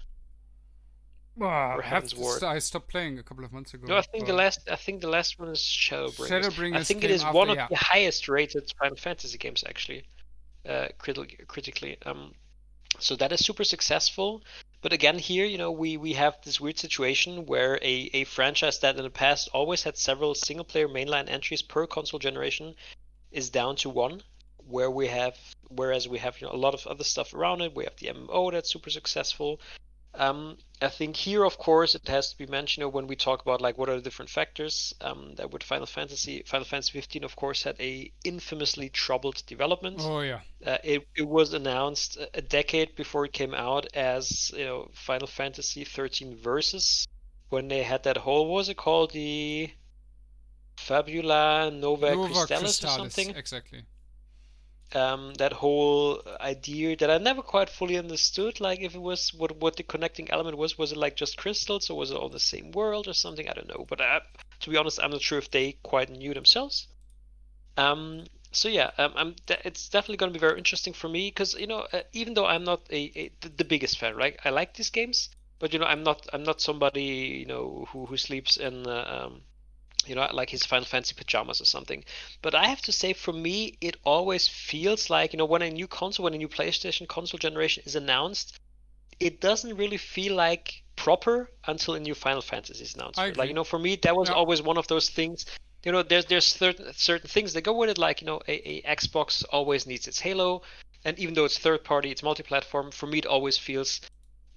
Well, 1.36 1.50
I, 1.84 2.00
st- 2.00 2.42
I 2.42 2.58
stopped 2.60 2.88
playing 2.88 3.18
a 3.18 3.22
couple 3.22 3.44
of 3.44 3.52
months 3.52 3.74
ago. 3.74 3.86
No, 3.86 3.96
I 3.98 4.00
think 4.00 4.24
but... 4.24 4.28
the 4.28 4.32
last 4.32 4.70
I 4.70 4.76
think 4.76 5.02
the 5.02 5.10
last 5.10 5.38
one 5.38 5.50
is 5.50 5.58
Shadowbringers. 5.58 6.28
Shadowbringers 6.30 6.76
I 6.76 6.84
think 6.84 7.04
it 7.04 7.10
is 7.10 7.22
after, 7.22 7.36
one 7.36 7.50
of 7.50 7.56
yeah. 7.56 7.66
the 7.68 7.76
highest 7.76 8.28
rated 8.28 8.72
Final 8.78 8.96
Fantasy 8.96 9.36
games 9.36 9.62
actually, 9.68 10.04
uh, 10.66 10.88
criti- 10.98 11.46
critically. 11.46 11.98
Um, 12.04 12.34
so 12.98 13.16
that 13.16 13.32
is 13.32 13.44
super 13.44 13.64
successful. 13.64 14.42
But 14.82 14.92
again, 14.92 15.18
here, 15.18 15.44
you 15.44 15.58
know, 15.58 15.72
we, 15.72 15.96
we 15.96 16.12
have 16.14 16.36
this 16.44 16.60
weird 16.60 16.78
situation 16.78 17.46
where 17.46 17.76
a, 17.82 18.10
a 18.12 18.24
franchise 18.24 18.78
that 18.80 18.96
in 18.96 19.02
the 19.02 19.10
past 19.10 19.48
always 19.52 19.82
had 19.82 19.96
several 19.96 20.34
single 20.34 20.64
player 20.64 20.88
mainline 20.88 21.28
entries 21.28 21.62
per 21.62 21.86
console 21.86 22.20
generation 22.20 22.74
is 23.32 23.50
down 23.50 23.76
to 23.76 23.90
one. 23.90 24.22
Where 24.68 24.90
we 24.90 25.06
have, 25.06 25.36
whereas 25.68 26.08
we 26.08 26.18
have 26.18 26.40
you 26.40 26.48
know 26.48 26.52
a 26.52 26.56
lot 26.56 26.74
of 26.74 26.86
other 26.88 27.04
stuff 27.04 27.34
around 27.34 27.60
it. 27.60 27.74
We 27.74 27.84
have 27.84 27.96
the 27.96 28.08
MMO 28.08 28.50
that's 28.50 28.72
super 28.72 28.90
successful. 28.90 29.60
Um, 30.14 30.58
I 30.82 30.88
think 30.88 31.16
here, 31.16 31.44
of 31.44 31.56
course, 31.56 31.94
it 31.94 32.06
has 32.08 32.30
to 32.30 32.38
be 32.38 32.46
mentioned 32.46 32.82
you 32.82 32.84
know, 32.84 32.88
when 32.90 33.06
we 33.06 33.16
talk 33.16 33.40
about 33.40 33.62
like 33.62 33.78
what 33.78 33.88
are 33.88 33.96
the 33.96 34.02
different 34.02 34.30
factors. 34.30 34.94
Um, 35.00 35.34
that 35.36 35.50
with 35.50 35.62
Final 35.62 35.86
Fantasy, 35.86 36.42
Final 36.46 36.66
Fantasy 36.66 36.92
15, 36.92 37.24
of 37.24 37.34
course, 37.34 37.62
had 37.62 37.76
a 37.80 38.12
infamously 38.24 38.90
troubled 38.90 39.42
development. 39.46 40.00
Oh 40.00 40.20
yeah. 40.20 40.40
Uh, 40.64 40.78
it 40.84 41.08
it 41.16 41.26
was 41.26 41.54
announced 41.54 42.18
a 42.34 42.42
decade 42.42 42.94
before 42.94 43.24
it 43.24 43.32
came 43.32 43.54
out 43.54 43.86
as 43.94 44.50
you 44.54 44.64
know 44.64 44.90
Final 44.92 45.26
Fantasy 45.26 45.84
13 45.84 46.36
Versus 46.36 47.08
when 47.48 47.68
they 47.68 47.82
had 47.82 48.02
that 48.02 48.18
whole 48.18 48.46
what 48.46 48.56
was 48.56 48.68
it 48.68 48.76
called 48.76 49.12
the 49.12 49.70
Fabula 50.76 51.70
Nova, 51.70 52.14
Nova 52.14 52.34
Crystallis, 52.34 52.80
Crystallis, 52.80 52.84
or 52.84 52.98
something 52.98 53.30
Exactly. 53.34 53.84
Um, 54.94 55.34
that 55.34 55.52
whole 55.52 56.22
idea 56.40 56.96
that 56.96 57.10
I 57.10 57.18
never 57.18 57.42
quite 57.42 57.68
fully 57.70 57.96
understood. 57.98 58.60
Like 58.60 58.80
if 58.80 58.94
it 58.94 59.02
was 59.02 59.34
what 59.34 59.56
what 59.56 59.76
the 59.76 59.82
connecting 59.82 60.30
element 60.30 60.56
was. 60.56 60.78
Was 60.78 60.92
it 60.92 60.98
like 60.98 61.16
just 61.16 61.36
crystals, 61.36 61.90
or 61.90 61.96
was 61.96 62.10
it 62.10 62.16
all 62.16 62.28
the 62.28 62.40
same 62.40 62.72
world, 62.72 63.08
or 63.08 63.14
something? 63.14 63.48
I 63.48 63.52
don't 63.52 63.68
know. 63.68 63.84
But 63.88 64.00
I, 64.00 64.20
to 64.60 64.70
be 64.70 64.76
honest, 64.76 65.00
I'm 65.02 65.10
not 65.10 65.22
sure 65.22 65.38
if 65.38 65.50
they 65.50 65.72
quite 65.82 66.10
knew 66.10 66.34
themselves. 66.34 66.88
Um, 67.76 68.24
so 68.52 68.68
yeah, 68.68 68.90
um, 68.96 69.34
de- 69.44 69.66
it's 69.66 69.88
definitely 69.88 70.16
going 70.16 70.32
to 70.32 70.38
be 70.38 70.46
very 70.46 70.58
interesting 70.58 70.94
for 70.94 71.08
me 71.08 71.28
because 71.28 71.54
you 71.54 71.66
know 71.66 71.86
uh, 71.92 72.02
even 72.12 72.34
though 72.34 72.46
I'm 72.46 72.64
not 72.64 72.82
a, 72.90 73.12
a 73.18 73.30
the, 73.40 73.48
the 73.50 73.64
biggest 73.64 73.98
fan, 73.98 74.16
right? 74.16 74.38
I 74.44 74.50
like 74.50 74.74
these 74.74 74.90
games, 74.90 75.28
but 75.58 75.72
you 75.72 75.78
know 75.78 75.86
I'm 75.86 76.02
not 76.02 76.26
I'm 76.32 76.42
not 76.42 76.60
somebody 76.60 77.04
you 77.40 77.46
know 77.46 77.86
who 77.90 78.06
who 78.06 78.16
sleeps 78.16 78.56
in 78.56 78.86
uh, 78.86 79.26
um, 79.26 79.42
you 80.08 80.14
know, 80.14 80.28
like 80.32 80.50
his 80.50 80.64
Final 80.64 80.84
Fantasy 80.86 81.14
pajamas 81.14 81.60
or 81.60 81.64
something. 81.64 82.04
But 82.42 82.54
I 82.54 82.66
have 82.68 82.82
to 82.82 82.92
say, 82.92 83.12
for 83.12 83.32
me, 83.32 83.76
it 83.80 83.96
always 84.04 84.48
feels 84.48 85.10
like, 85.10 85.32
you 85.32 85.38
know, 85.38 85.44
when 85.44 85.62
a 85.62 85.70
new 85.70 85.86
console, 85.86 86.24
when 86.24 86.34
a 86.34 86.38
new 86.38 86.48
PlayStation 86.48 87.06
console 87.08 87.38
generation 87.38 87.82
is 87.86 87.96
announced, 87.96 88.58
it 89.20 89.40
doesn't 89.40 89.76
really 89.76 89.96
feel 89.96 90.34
like 90.34 90.82
proper 90.96 91.50
until 91.66 91.94
a 91.94 92.00
new 92.00 92.14
Final 92.14 92.42
Fantasy 92.42 92.82
is 92.84 92.94
announced. 92.94 93.18
Like, 93.36 93.48
you 93.48 93.54
know, 93.54 93.64
for 93.64 93.78
me, 93.78 93.96
that 94.02 94.16
was 94.16 94.28
Yeah. 94.28 94.34
always 94.34 94.62
one 94.62 94.78
of 94.78 94.86
those 94.88 95.10
things. 95.10 95.46
You 95.84 95.92
know, 95.92 96.02
there's 96.02 96.24
there's 96.24 96.46
certain 96.46 96.92
certain 96.94 97.28
things 97.28 97.52
that 97.52 97.62
go 97.62 97.72
with 97.72 97.90
it. 97.90 97.98
Like, 97.98 98.20
you 98.20 98.26
know, 98.26 98.40
a, 98.48 98.54
a 98.68 98.82
Xbox 98.96 99.44
always 99.52 99.86
needs 99.86 100.08
its 100.08 100.20
Halo, 100.20 100.62
and 101.04 101.18
even 101.18 101.34
though 101.34 101.44
it's 101.44 101.58
third 101.58 101.84
party, 101.84 102.10
it's 102.10 102.22
multi-platform. 102.22 102.90
For 102.90 103.06
me, 103.06 103.18
it 103.18 103.26
always 103.26 103.56
feels 103.56 104.00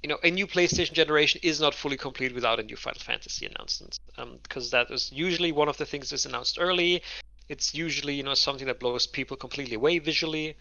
you 0.03 0.09
know, 0.09 0.17
a 0.23 0.31
new 0.31 0.47
PlayStation 0.47 0.93
generation 0.93 1.41
is 1.43 1.59
not 1.59 1.75
fully 1.75 1.97
complete 1.97 2.33
without 2.33 2.59
a 2.59 2.63
new 2.63 2.77
Final 2.77 3.01
Fantasy 3.01 3.45
announcement, 3.45 3.99
um, 4.17 4.39
because 4.43 4.71
that 4.71 4.89
is 4.91 5.11
usually 5.11 5.51
one 5.51 5.67
of 5.67 5.77
the 5.77 5.85
things 5.85 6.09
that's 6.09 6.25
announced 6.25 6.57
early. 6.59 7.03
It's 7.49 7.73
usually 7.73 8.13
you 8.15 8.23
know 8.23 8.35
something 8.35 8.67
that 8.67 8.79
blows 8.79 9.07
people 9.07 9.35
completely 9.35 9.75
away 9.75 9.99
visually, 9.99 10.55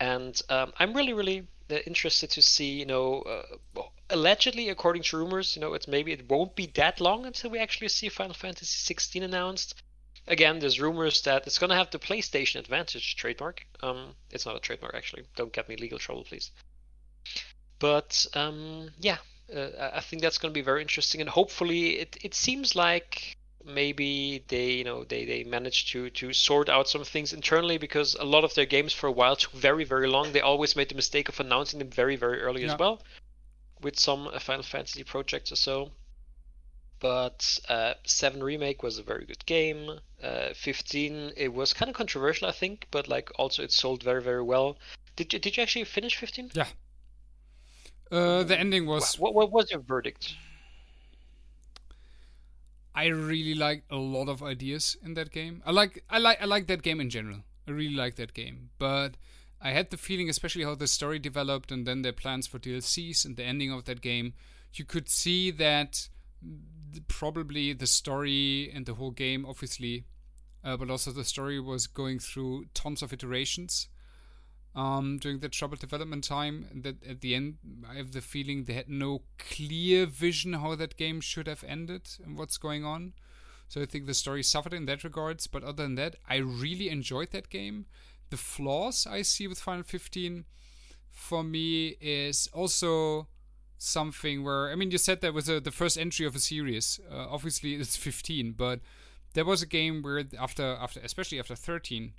and 0.00 0.40
um, 0.48 0.72
I'm 0.78 0.92
really 0.94 1.12
really 1.12 1.46
uh, 1.70 1.76
interested 1.86 2.30
to 2.30 2.42
see 2.42 2.72
you 2.72 2.86
know, 2.86 3.22
uh, 3.22 3.82
allegedly 4.10 4.68
according 4.70 5.02
to 5.04 5.16
rumors, 5.18 5.54
you 5.54 5.60
know, 5.60 5.74
it's 5.74 5.86
maybe 5.86 6.12
it 6.12 6.28
won't 6.28 6.56
be 6.56 6.66
that 6.74 7.00
long 7.00 7.26
until 7.26 7.50
we 7.50 7.58
actually 7.58 7.88
see 7.88 8.08
Final 8.08 8.34
Fantasy 8.34 8.76
16 8.78 9.22
announced. 9.22 9.82
Again, 10.26 10.58
there's 10.58 10.80
rumors 10.80 11.22
that 11.22 11.46
it's 11.46 11.58
gonna 11.58 11.76
have 11.76 11.90
the 11.90 11.98
PlayStation 11.98 12.58
Advantage 12.58 13.14
trademark. 13.16 13.66
Um, 13.82 14.14
it's 14.30 14.46
not 14.46 14.56
a 14.56 14.60
trademark 14.60 14.94
actually. 14.94 15.24
Don't 15.36 15.52
get 15.52 15.68
me 15.68 15.76
legal 15.76 15.98
trouble, 15.98 16.24
please. 16.24 16.50
But 17.78 18.26
um, 18.34 18.90
yeah, 18.98 19.18
uh, 19.54 19.90
I- 19.94 20.00
think 20.00 20.22
that's 20.22 20.38
going 20.38 20.52
to 20.52 20.58
be 20.58 20.64
very 20.64 20.80
interesting, 20.80 21.20
and 21.20 21.28
hopefully, 21.28 21.98
it, 22.00 22.16
it 22.22 22.34
seems 22.34 22.74
like 22.76 23.36
maybe 23.66 24.44
they 24.48 24.72
you 24.72 24.84
know 24.84 25.04
they, 25.04 25.24
they 25.24 25.42
managed 25.44 25.88
to 25.92 26.10
to 26.10 26.32
sort 26.32 26.68
out 26.68 26.88
some 26.88 27.02
things 27.04 27.32
internally 27.32 27.78
because 27.78 28.14
a 28.14 28.24
lot 28.24 28.44
of 28.44 28.54
their 28.54 28.66
games 28.66 28.92
for 28.92 29.06
a 29.06 29.12
while 29.12 29.36
took 29.36 29.52
very 29.52 29.84
very 29.84 30.06
long. 30.06 30.32
They 30.32 30.40
always 30.40 30.76
made 30.76 30.88
the 30.88 30.94
mistake 30.94 31.28
of 31.28 31.40
announcing 31.40 31.78
them 31.78 31.90
very 31.90 32.16
very 32.16 32.40
early 32.42 32.62
Yeah. 32.62 32.72
as 32.72 32.78
well, 32.78 33.02
with 33.82 33.98
some 33.98 34.28
uh, 34.28 34.38
Final 34.38 34.62
Fantasy 34.62 35.02
projects 35.04 35.50
or 35.52 35.56
so. 35.56 35.90
But 37.00 37.58
uh, 37.68 37.94
Seven 38.04 38.42
remake 38.42 38.82
was 38.82 38.98
a 38.98 39.02
very 39.02 39.26
good 39.26 39.44
game. 39.46 40.00
Uh, 40.22 40.54
Fifteen 40.54 41.32
it 41.36 41.52
was 41.52 41.72
kind 41.72 41.90
of 41.90 41.96
controversial 41.96 42.48
I 42.48 42.52
think, 42.52 42.86
but 42.90 43.08
like 43.08 43.30
also 43.36 43.62
it 43.62 43.72
sold 43.72 44.02
very 44.02 44.22
very 44.22 44.42
well. 44.42 44.78
Did 45.16 45.32
you 45.32 45.38
did 45.38 45.56
you 45.56 45.62
actually 45.62 45.84
finish 45.84 46.16
Fifteen? 46.16 46.50
Yeah. 46.54 46.68
Uh, 48.10 48.42
the 48.44 48.58
ending 48.58 48.86
was 48.86 49.18
What, 49.18 49.34
what 49.34 49.50
was 49.50 49.70
your 49.70 49.80
verdict? 49.80 50.34
I 52.94 53.06
really 53.06 53.54
liked 53.54 53.90
a 53.90 53.96
lot 53.96 54.28
of 54.28 54.42
ideas 54.42 54.96
in 55.02 55.14
that 55.14 55.32
game. 55.32 55.62
I 55.66 55.72
like 55.72 56.04
I 56.08 56.18
like 56.18 56.40
I 56.40 56.44
like 56.44 56.68
that 56.68 56.82
game 56.82 57.00
in 57.00 57.10
general. 57.10 57.40
I 57.66 57.72
really 57.72 57.96
like 57.96 58.14
that 58.16 58.34
game, 58.34 58.70
but 58.78 59.16
I 59.60 59.70
had 59.70 59.90
the 59.90 59.96
feeling, 59.96 60.28
especially 60.28 60.64
how 60.64 60.74
the 60.74 60.86
story 60.86 61.18
developed 61.18 61.72
and 61.72 61.86
then 61.86 62.02
their 62.02 62.12
plans 62.12 62.46
for 62.46 62.58
DLCs 62.58 63.24
and 63.24 63.36
the 63.36 63.44
ending 63.44 63.72
of 63.72 63.86
that 63.86 64.02
game, 64.02 64.34
you 64.74 64.84
could 64.84 65.08
see 65.08 65.50
that 65.52 66.08
probably 67.08 67.72
the 67.72 67.86
story 67.86 68.70
and 68.72 68.84
the 68.84 68.94
whole 68.94 69.10
game, 69.10 69.46
obviously, 69.46 70.04
uh, 70.62 70.76
but 70.76 70.90
also 70.90 71.10
the 71.10 71.24
story 71.24 71.58
was 71.58 71.86
going 71.86 72.18
through 72.18 72.66
tons 72.74 73.02
of 73.02 73.12
iterations 73.12 73.88
um, 74.74 75.18
during 75.18 75.38
the 75.38 75.48
troubled 75.48 75.80
development 75.80 76.24
time. 76.24 76.66
That 76.74 77.04
at 77.04 77.20
the 77.20 77.34
end, 77.34 77.58
I 77.88 77.94
have 77.94 78.12
the 78.12 78.20
feeling 78.20 78.64
they 78.64 78.74
had 78.74 78.88
no 78.88 79.22
clear 79.38 80.06
vision 80.06 80.54
how 80.54 80.74
that 80.74 80.96
game 80.96 81.20
should 81.20 81.46
have 81.46 81.64
ended 81.64 82.08
and 82.24 82.36
what's 82.36 82.58
going 82.58 82.84
on. 82.84 83.12
So 83.68 83.80
I 83.80 83.86
think 83.86 84.06
the 84.06 84.14
story 84.14 84.42
suffered 84.42 84.74
in 84.74 84.86
that 84.86 85.04
regards. 85.04 85.46
But 85.46 85.64
other 85.64 85.82
than 85.82 85.94
that, 85.96 86.16
I 86.28 86.36
really 86.36 86.88
enjoyed 86.88 87.30
that 87.32 87.50
game. 87.50 87.86
The 88.30 88.36
flaws 88.36 89.06
I 89.06 89.22
see 89.22 89.46
with 89.46 89.60
Final 89.60 89.84
15 89.84 90.44
for 91.10 91.44
me 91.44 91.96
is 92.00 92.48
also 92.52 93.28
something 93.78 94.42
where 94.42 94.70
I 94.70 94.74
mean, 94.74 94.90
you 94.90 94.98
said 94.98 95.20
that 95.20 95.34
was 95.34 95.48
a, 95.48 95.60
the 95.60 95.70
first 95.70 95.98
entry 95.98 96.26
of 96.26 96.34
a 96.34 96.40
series. 96.40 97.00
Uh, 97.10 97.26
obviously, 97.28 97.74
it's 97.74 97.96
15, 97.96 98.52
but 98.52 98.80
there 99.34 99.44
was 99.44 99.62
a 99.62 99.66
game 99.66 100.02
where 100.02 100.24
after 100.38 100.76
after 100.80 101.00
especially 101.00 101.38
after 101.38 101.54
13. 101.54 102.12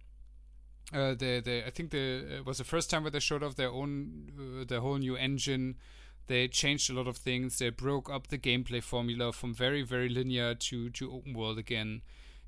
Uh, 0.94 1.16
the 1.16 1.42
the 1.44 1.64
I 1.66 1.72
think 1.72 1.92
the 1.92 2.38
it 2.38 2.46
was 2.46 2.60
the 2.60 2.64
first 2.64 2.90
time 2.90 3.04
where 3.04 3.12
they 3.12 3.20
showed 3.20 3.44
off 3.44 3.56
their 3.56 3.72
own 3.72 4.32
uh, 4.62 4.66
their 4.66 4.82
whole 4.82 4.98
new 4.98 5.16
engine. 5.16 5.78
They 6.28 6.48
changed 6.48 6.90
a 6.90 6.94
lot 6.94 7.08
of 7.08 7.18
things. 7.18 7.60
They 7.60 7.70
broke 7.70 8.10
up 8.10 8.28
the 8.28 8.38
gameplay 8.38 8.82
formula 8.82 9.32
from 9.32 9.54
very 9.54 9.82
very 9.82 10.10
linear 10.10 10.54
to 10.56 10.90
to 10.92 11.12
open 11.12 11.34
world 11.34 11.58
again. 11.58 12.02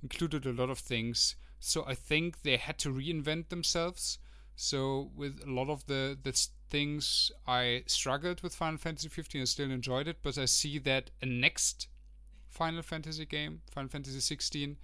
Included 0.03 0.45
a 0.45 0.53
lot 0.53 0.69
of 0.69 0.79
things. 0.79 1.35
So 1.59 1.83
I 1.87 1.95
think 1.95 2.43
they 2.43 2.57
had 2.57 2.77
to 2.79 2.89
reinvent 2.89 3.49
themselves. 3.49 4.19
So 4.55 5.11
with 5.15 5.41
a 5.45 5.51
lot 5.51 5.69
of 5.69 5.85
the 5.87 6.17
the 6.21 6.33
things 6.69 7.31
I 7.47 7.83
struggled 7.87 8.41
with 8.41 8.55
Final 8.55 8.77
Fantasy 8.77 9.09
15, 9.09 9.41
I 9.41 9.45
still 9.45 9.71
enjoyed 9.71 10.07
it, 10.07 10.17
but 10.21 10.37
I 10.37 10.45
see 10.45 10.79
that 10.79 11.11
a 11.21 11.25
next 11.25 11.87
Final 12.49 12.81
Fantasy 12.81 13.25
game, 13.25 13.61
Final 13.71 13.89
Fantasy 13.89 14.19
16, 14.19 14.77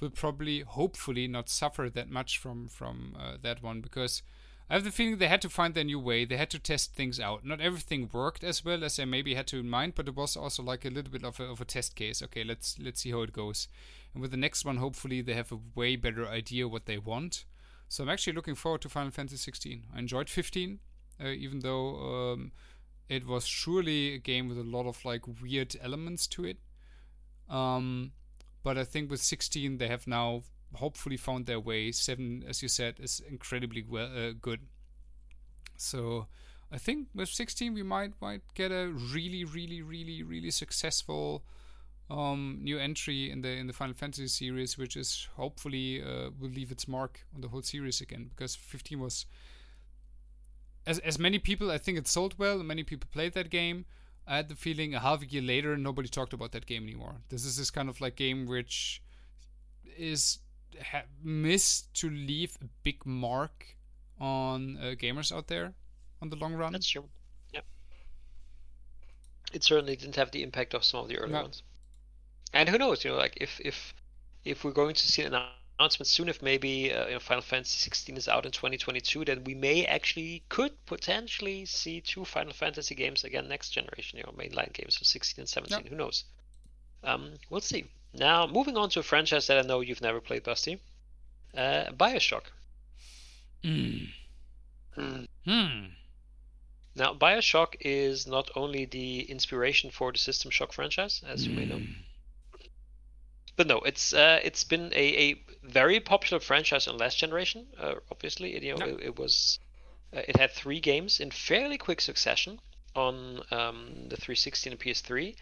will 0.00 0.10
probably, 0.10 0.60
hopefully, 0.60 1.28
not 1.28 1.48
suffer 1.48 1.90
that 1.90 2.10
much 2.10 2.38
from 2.38 2.68
from 2.68 3.16
uh, 3.18 3.36
that 3.42 3.62
one 3.62 3.80
because 3.80 4.22
I 4.70 4.74
have 4.74 4.84
the 4.84 4.92
feeling 4.92 5.18
they 5.18 5.26
had 5.26 5.42
to 5.42 5.48
find 5.48 5.74
their 5.74 5.82
new 5.84 5.98
way. 5.98 6.24
They 6.24 6.36
had 6.36 6.50
to 6.50 6.60
test 6.60 6.94
things 6.94 7.18
out. 7.18 7.44
Not 7.44 7.60
everything 7.60 8.08
worked 8.12 8.44
as 8.44 8.64
well 8.64 8.84
as 8.84 8.96
they 8.96 9.04
maybe 9.04 9.34
had 9.34 9.48
to 9.48 9.58
in 9.58 9.68
mind, 9.68 9.94
but 9.96 10.06
it 10.06 10.14
was 10.14 10.36
also 10.36 10.62
like 10.62 10.84
a 10.84 10.90
little 10.90 11.10
bit 11.10 11.24
of 11.24 11.40
a, 11.40 11.44
of 11.44 11.60
a 11.60 11.64
test 11.64 11.96
case. 11.96 12.22
Okay, 12.22 12.44
let's 12.44 12.78
let's 12.78 13.00
see 13.00 13.10
how 13.10 13.22
it 13.22 13.32
goes. 13.32 13.66
And 14.14 14.22
with 14.22 14.30
the 14.30 14.36
next 14.36 14.64
one, 14.64 14.76
hopefully, 14.76 15.22
they 15.22 15.34
have 15.34 15.50
a 15.50 15.58
way 15.74 15.96
better 15.96 16.26
idea 16.26 16.68
what 16.68 16.86
they 16.86 16.98
want. 16.98 17.44
So 17.88 18.04
I'm 18.04 18.10
actually 18.10 18.34
looking 18.34 18.54
forward 18.54 18.82
to 18.82 18.88
Final 18.88 19.10
Fantasy 19.10 19.36
16. 19.36 19.86
I 19.92 19.98
enjoyed 19.98 20.30
15, 20.30 20.78
uh, 21.20 21.26
even 21.26 21.58
though 21.58 22.32
um, 22.32 22.52
it 23.08 23.26
was 23.26 23.46
surely 23.46 24.14
a 24.14 24.18
game 24.18 24.48
with 24.48 24.58
a 24.58 24.62
lot 24.62 24.86
of 24.86 25.04
like 25.04 25.24
weird 25.42 25.74
elements 25.82 26.28
to 26.28 26.44
it. 26.44 26.58
Um, 27.48 28.12
but 28.62 28.78
I 28.78 28.84
think 28.84 29.10
with 29.10 29.22
16 29.22 29.78
they 29.78 29.88
have 29.88 30.06
now 30.06 30.42
hopefully 30.74 31.16
found 31.16 31.46
their 31.46 31.60
way. 31.60 31.92
Seven, 31.92 32.44
as 32.48 32.62
you 32.62 32.68
said, 32.68 32.96
is 33.00 33.20
incredibly 33.28 33.82
well 33.82 34.10
uh, 34.16 34.32
good. 34.40 34.60
So 35.76 36.26
I 36.70 36.78
think 36.78 37.08
with 37.14 37.28
16 37.28 37.74
we 37.74 37.82
might 37.82 38.12
might 38.20 38.42
get 38.54 38.70
a 38.70 38.88
really 38.88 39.44
really 39.44 39.82
really 39.82 40.22
really 40.22 40.50
successful 40.50 41.42
um, 42.10 42.58
new 42.60 42.78
entry 42.78 43.30
in 43.30 43.42
the 43.42 43.48
in 43.48 43.66
the 43.66 43.72
Final 43.72 43.94
Fantasy 43.94 44.26
series, 44.26 44.76
which 44.76 44.96
is 44.96 45.28
hopefully 45.36 46.02
uh, 46.02 46.30
will 46.38 46.50
leave 46.50 46.72
its 46.72 46.88
mark 46.88 47.24
on 47.34 47.40
the 47.40 47.48
whole 47.48 47.62
series 47.62 48.00
again. 48.00 48.30
Because 48.30 48.56
15 48.56 48.98
was, 48.98 49.26
as 50.86 50.98
as 51.00 51.18
many 51.18 51.38
people, 51.38 51.70
I 51.70 51.78
think 51.78 51.98
it 51.98 52.08
sold 52.08 52.34
well. 52.36 52.62
Many 52.62 52.82
people 52.82 53.08
played 53.12 53.34
that 53.34 53.48
game. 53.48 53.84
I 54.26 54.36
had 54.36 54.48
the 54.48 54.54
feeling 54.54 54.94
a 54.94 55.00
half 55.00 55.22
a 55.22 55.26
year 55.26 55.42
later, 55.42 55.76
nobody 55.76 56.08
talked 56.08 56.32
about 56.32 56.52
that 56.52 56.66
game 56.66 56.84
anymore. 56.84 57.16
This 57.28 57.44
is 57.44 57.56
this 57.56 57.70
kind 57.70 57.88
of 57.88 58.00
like 58.00 58.16
game 58.16 58.46
which 58.46 59.02
is 59.96 60.38
ha- 60.82 61.02
missed 61.22 61.92
to 61.94 62.08
leave 62.10 62.56
a 62.62 62.66
big 62.84 63.04
mark 63.04 63.76
on 64.20 64.76
uh, 64.78 64.94
gamers 64.94 65.32
out 65.34 65.48
there 65.48 65.74
on 66.22 66.30
the 66.30 66.36
long 66.36 66.54
run. 66.54 66.72
That's 66.72 66.88
true. 66.88 67.08
Yep. 67.52 67.64
It 69.52 69.64
certainly 69.64 69.96
didn't 69.96 70.16
have 70.16 70.30
the 70.30 70.42
impact 70.42 70.74
of 70.74 70.84
some 70.84 71.00
of 71.00 71.08
the 71.08 71.18
early 71.18 71.32
No. 71.32 71.42
ones. 71.42 71.62
And 72.52 72.68
who 72.68 72.78
knows? 72.78 73.04
You 73.04 73.10
know, 73.12 73.16
like 73.16 73.36
if 73.40 73.60
if 73.64 73.94
if 74.44 74.64
we're 74.64 74.72
going 74.72 74.94
to 74.94 75.06
see 75.06 75.22
an 75.22 75.34
announcement 75.80 76.06
soon, 76.06 76.28
if 76.28 76.42
maybe 76.42 76.92
uh, 76.92 77.06
you 77.06 77.12
know, 77.14 77.18
Final 77.18 77.42
Fantasy 77.42 77.78
16 77.78 78.16
is 78.18 78.28
out 78.28 78.44
in 78.44 78.52
2022, 78.52 79.24
then 79.24 79.44
we 79.44 79.54
may 79.54 79.86
actually 79.86 80.42
could 80.50 80.72
potentially 80.84 81.64
see 81.64 82.02
two 82.02 82.24
Final 82.24 82.52
Fantasy 82.52 82.94
games 82.94 83.24
again 83.24 83.48
next 83.48 83.70
generation. 83.70 84.18
You 84.18 84.24
know, 84.24 84.32
mainline 84.32 84.72
games 84.74 84.98
of 85.00 85.06
16 85.06 85.42
and 85.42 85.48
17. 85.48 85.86
Who 85.86 85.96
knows? 85.96 86.24
Um, 87.02 87.32
we'll 87.48 87.62
see. 87.62 87.86
Now, 88.12 88.46
moving 88.46 88.76
on 88.76 88.90
to 88.90 89.00
a 89.00 89.02
franchise 89.02 89.46
that 89.46 89.58
I 89.58 89.66
know 89.66 89.80
you've 89.80 90.02
never 90.02 90.20
played, 90.20 90.42
Basti. 90.42 90.78
Uh, 91.56 91.86
Bioshock. 91.92 92.42
Mm. 93.64 94.08
Hmm. 94.94 95.24
Hmm. 95.46 95.86
Now, 96.94 97.14
Bioshock 97.14 97.76
is 97.80 98.26
not 98.26 98.50
only 98.54 98.84
the 98.84 99.22
inspiration 99.22 99.90
for 99.90 100.12
the 100.12 100.18
System 100.18 100.50
Shock 100.50 100.72
franchise, 100.72 101.22
as 101.26 101.46
you 101.46 101.54
may 101.54 101.64
know, 101.64 101.80
but 103.60 103.66
no, 103.66 103.80
it's 103.80 104.14
uh, 104.14 104.40
it's 104.42 104.64
been 104.64 104.90
a, 104.94 105.06
a 105.28 105.42
very 105.62 106.00
popular 106.00 106.40
franchise 106.40 106.88
on 106.88 106.96
last 106.96 107.18
generation. 107.18 107.66
Uh, 107.78 107.96
obviously, 108.10 108.54
it, 108.56 108.62
you 108.62 108.74
know, 108.74 108.86
Yeah. 108.86 108.94
it, 108.94 109.00
it 109.02 109.18
was 109.18 109.58
uh, 110.16 110.22
it 110.26 110.36
had 110.36 110.50
three 110.52 110.80
games 110.80 111.20
in 111.20 111.30
fairly 111.30 111.76
quick 111.76 112.00
succession 112.00 112.58
on 112.96 113.42
um, 113.50 114.08
the 114.08 114.16
360 114.16 114.70
and 114.70 114.80
PS3. 114.80 115.36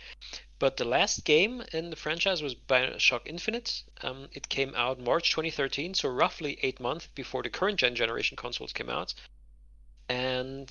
But 0.59 0.79
the 0.79 0.85
last 0.85 1.25
game 1.25 1.63
in 1.73 1.91
the 1.91 1.97
franchise 1.97 2.43
was 2.43 2.57
Bioshock 2.57 3.21
Infinite. 3.25 3.85
Um, 4.03 4.29
it 4.33 4.49
came 4.49 4.75
out 4.75 4.99
March 4.99 5.31
2013, 5.31 5.95
so 5.95 6.09
roughly 6.09 6.59
eight 6.63 6.81
months 6.81 7.07
before 7.15 7.45
the 7.45 7.51
current 7.51 7.79
gen 7.79 7.95
generation 7.95 8.37
consoles 8.37 8.73
came 8.73 8.91
out. 8.91 9.15
And 10.09 10.69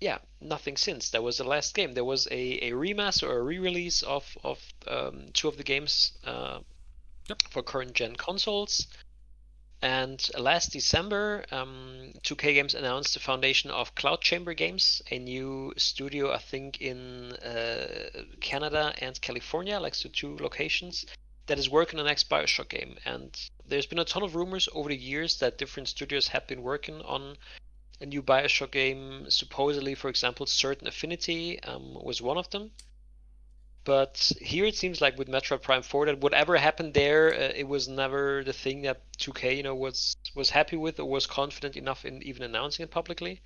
yeah, 0.00 0.18
nothing 0.40 0.76
since. 0.76 1.10
That 1.10 1.22
was 1.22 1.38
the 1.38 1.44
last 1.44 1.74
game. 1.74 1.94
There 1.94 2.04
was 2.04 2.26
a, 2.30 2.68
a 2.68 2.70
remaster 2.72 3.28
or 3.28 3.38
a 3.38 3.42
re-release 3.42 4.02
of 4.02 4.24
of 4.42 4.58
um, 4.88 5.26
two 5.32 5.48
of 5.48 5.56
the 5.56 5.62
games 5.64 6.12
uh, 6.24 6.60
Yep. 7.28 7.42
for 7.50 7.62
current 7.62 7.92
gen 7.92 8.16
consoles. 8.16 8.86
And 9.82 10.28
last 10.36 10.72
December, 10.72 11.44
um, 11.50 12.12
2K 12.22 12.54
Games 12.54 12.74
announced 12.74 13.14
the 13.14 13.20
foundation 13.20 13.70
of 13.70 13.94
Cloud 13.94 14.20
Chamber 14.20 14.52
Games, 14.52 15.00
a 15.10 15.18
new 15.18 15.72
studio, 15.78 16.32
I 16.32 16.38
think, 16.38 16.82
in 16.82 17.32
uh, 17.32 18.24
Canada 18.40 18.92
and 19.00 19.18
California, 19.22 19.78
like 19.80 19.94
so 19.94 20.10
two 20.12 20.36
locations, 20.36 21.06
that 21.46 21.58
is 21.58 21.70
working 21.70 21.98
on 21.98 22.04
the 22.04 22.10
next 22.10 22.28
Bioshock 22.28 22.68
game. 22.68 22.96
And 23.06 23.34
there's 23.66 23.86
been 23.86 23.98
a 23.98 24.04
ton 24.04 24.22
of 24.22 24.34
rumors 24.34 24.68
over 24.74 24.90
the 24.90 24.96
years 24.96 25.38
that 25.38 25.56
different 25.56 25.88
studios 25.88 26.28
have 26.28 26.46
been 26.46 26.62
working 26.62 27.00
on 27.02 27.36
a 28.00 28.06
new 28.06 28.22
Bioshock 28.22 28.70
game. 28.70 29.30
Supposedly, 29.30 29.94
for 29.94 30.08
example, 30.08 30.46
Certain 30.46 30.86
Affinity 30.86 31.62
um, 31.62 31.94
was 31.94 32.22
one 32.22 32.38
of 32.38 32.50
them. 32.50 32.70
But 33.84 34.32
here 34.40 34.66
it 34.66 34.76
seems 34.76 35.00
like 35.00 35.18
with 35.18 35.28
Metroid 35.28 35.62
Prime 35.62 35.82
4 35.82 36.06
that 36.06 36.20
whatever 36.20 36.56
happened 36.56 36.94
there, 36.94 37.32
uh, 37.32 37.52
it 37.54 37.66
was 37.66 37.88
never 37.88 38.44
the 38.44 38.52
thing 38.52 38.82
that 38.82 39.00
2K, 39.18 39.56
you 39.56 39.62
know, 39.62 39.74
was 39.74 40.16
was 40.34 40.50
happy 40.50 40.76
with 40.76 41.00
or 41.00 41.08
was 41.08 41.26
confident 41.26 41.76
enough 41.76 42.04
in 42.04 42.22
even 42.22 42.42
announcing 42.42 42.84
it 42.84 42.90
publicly. 42.90 43.40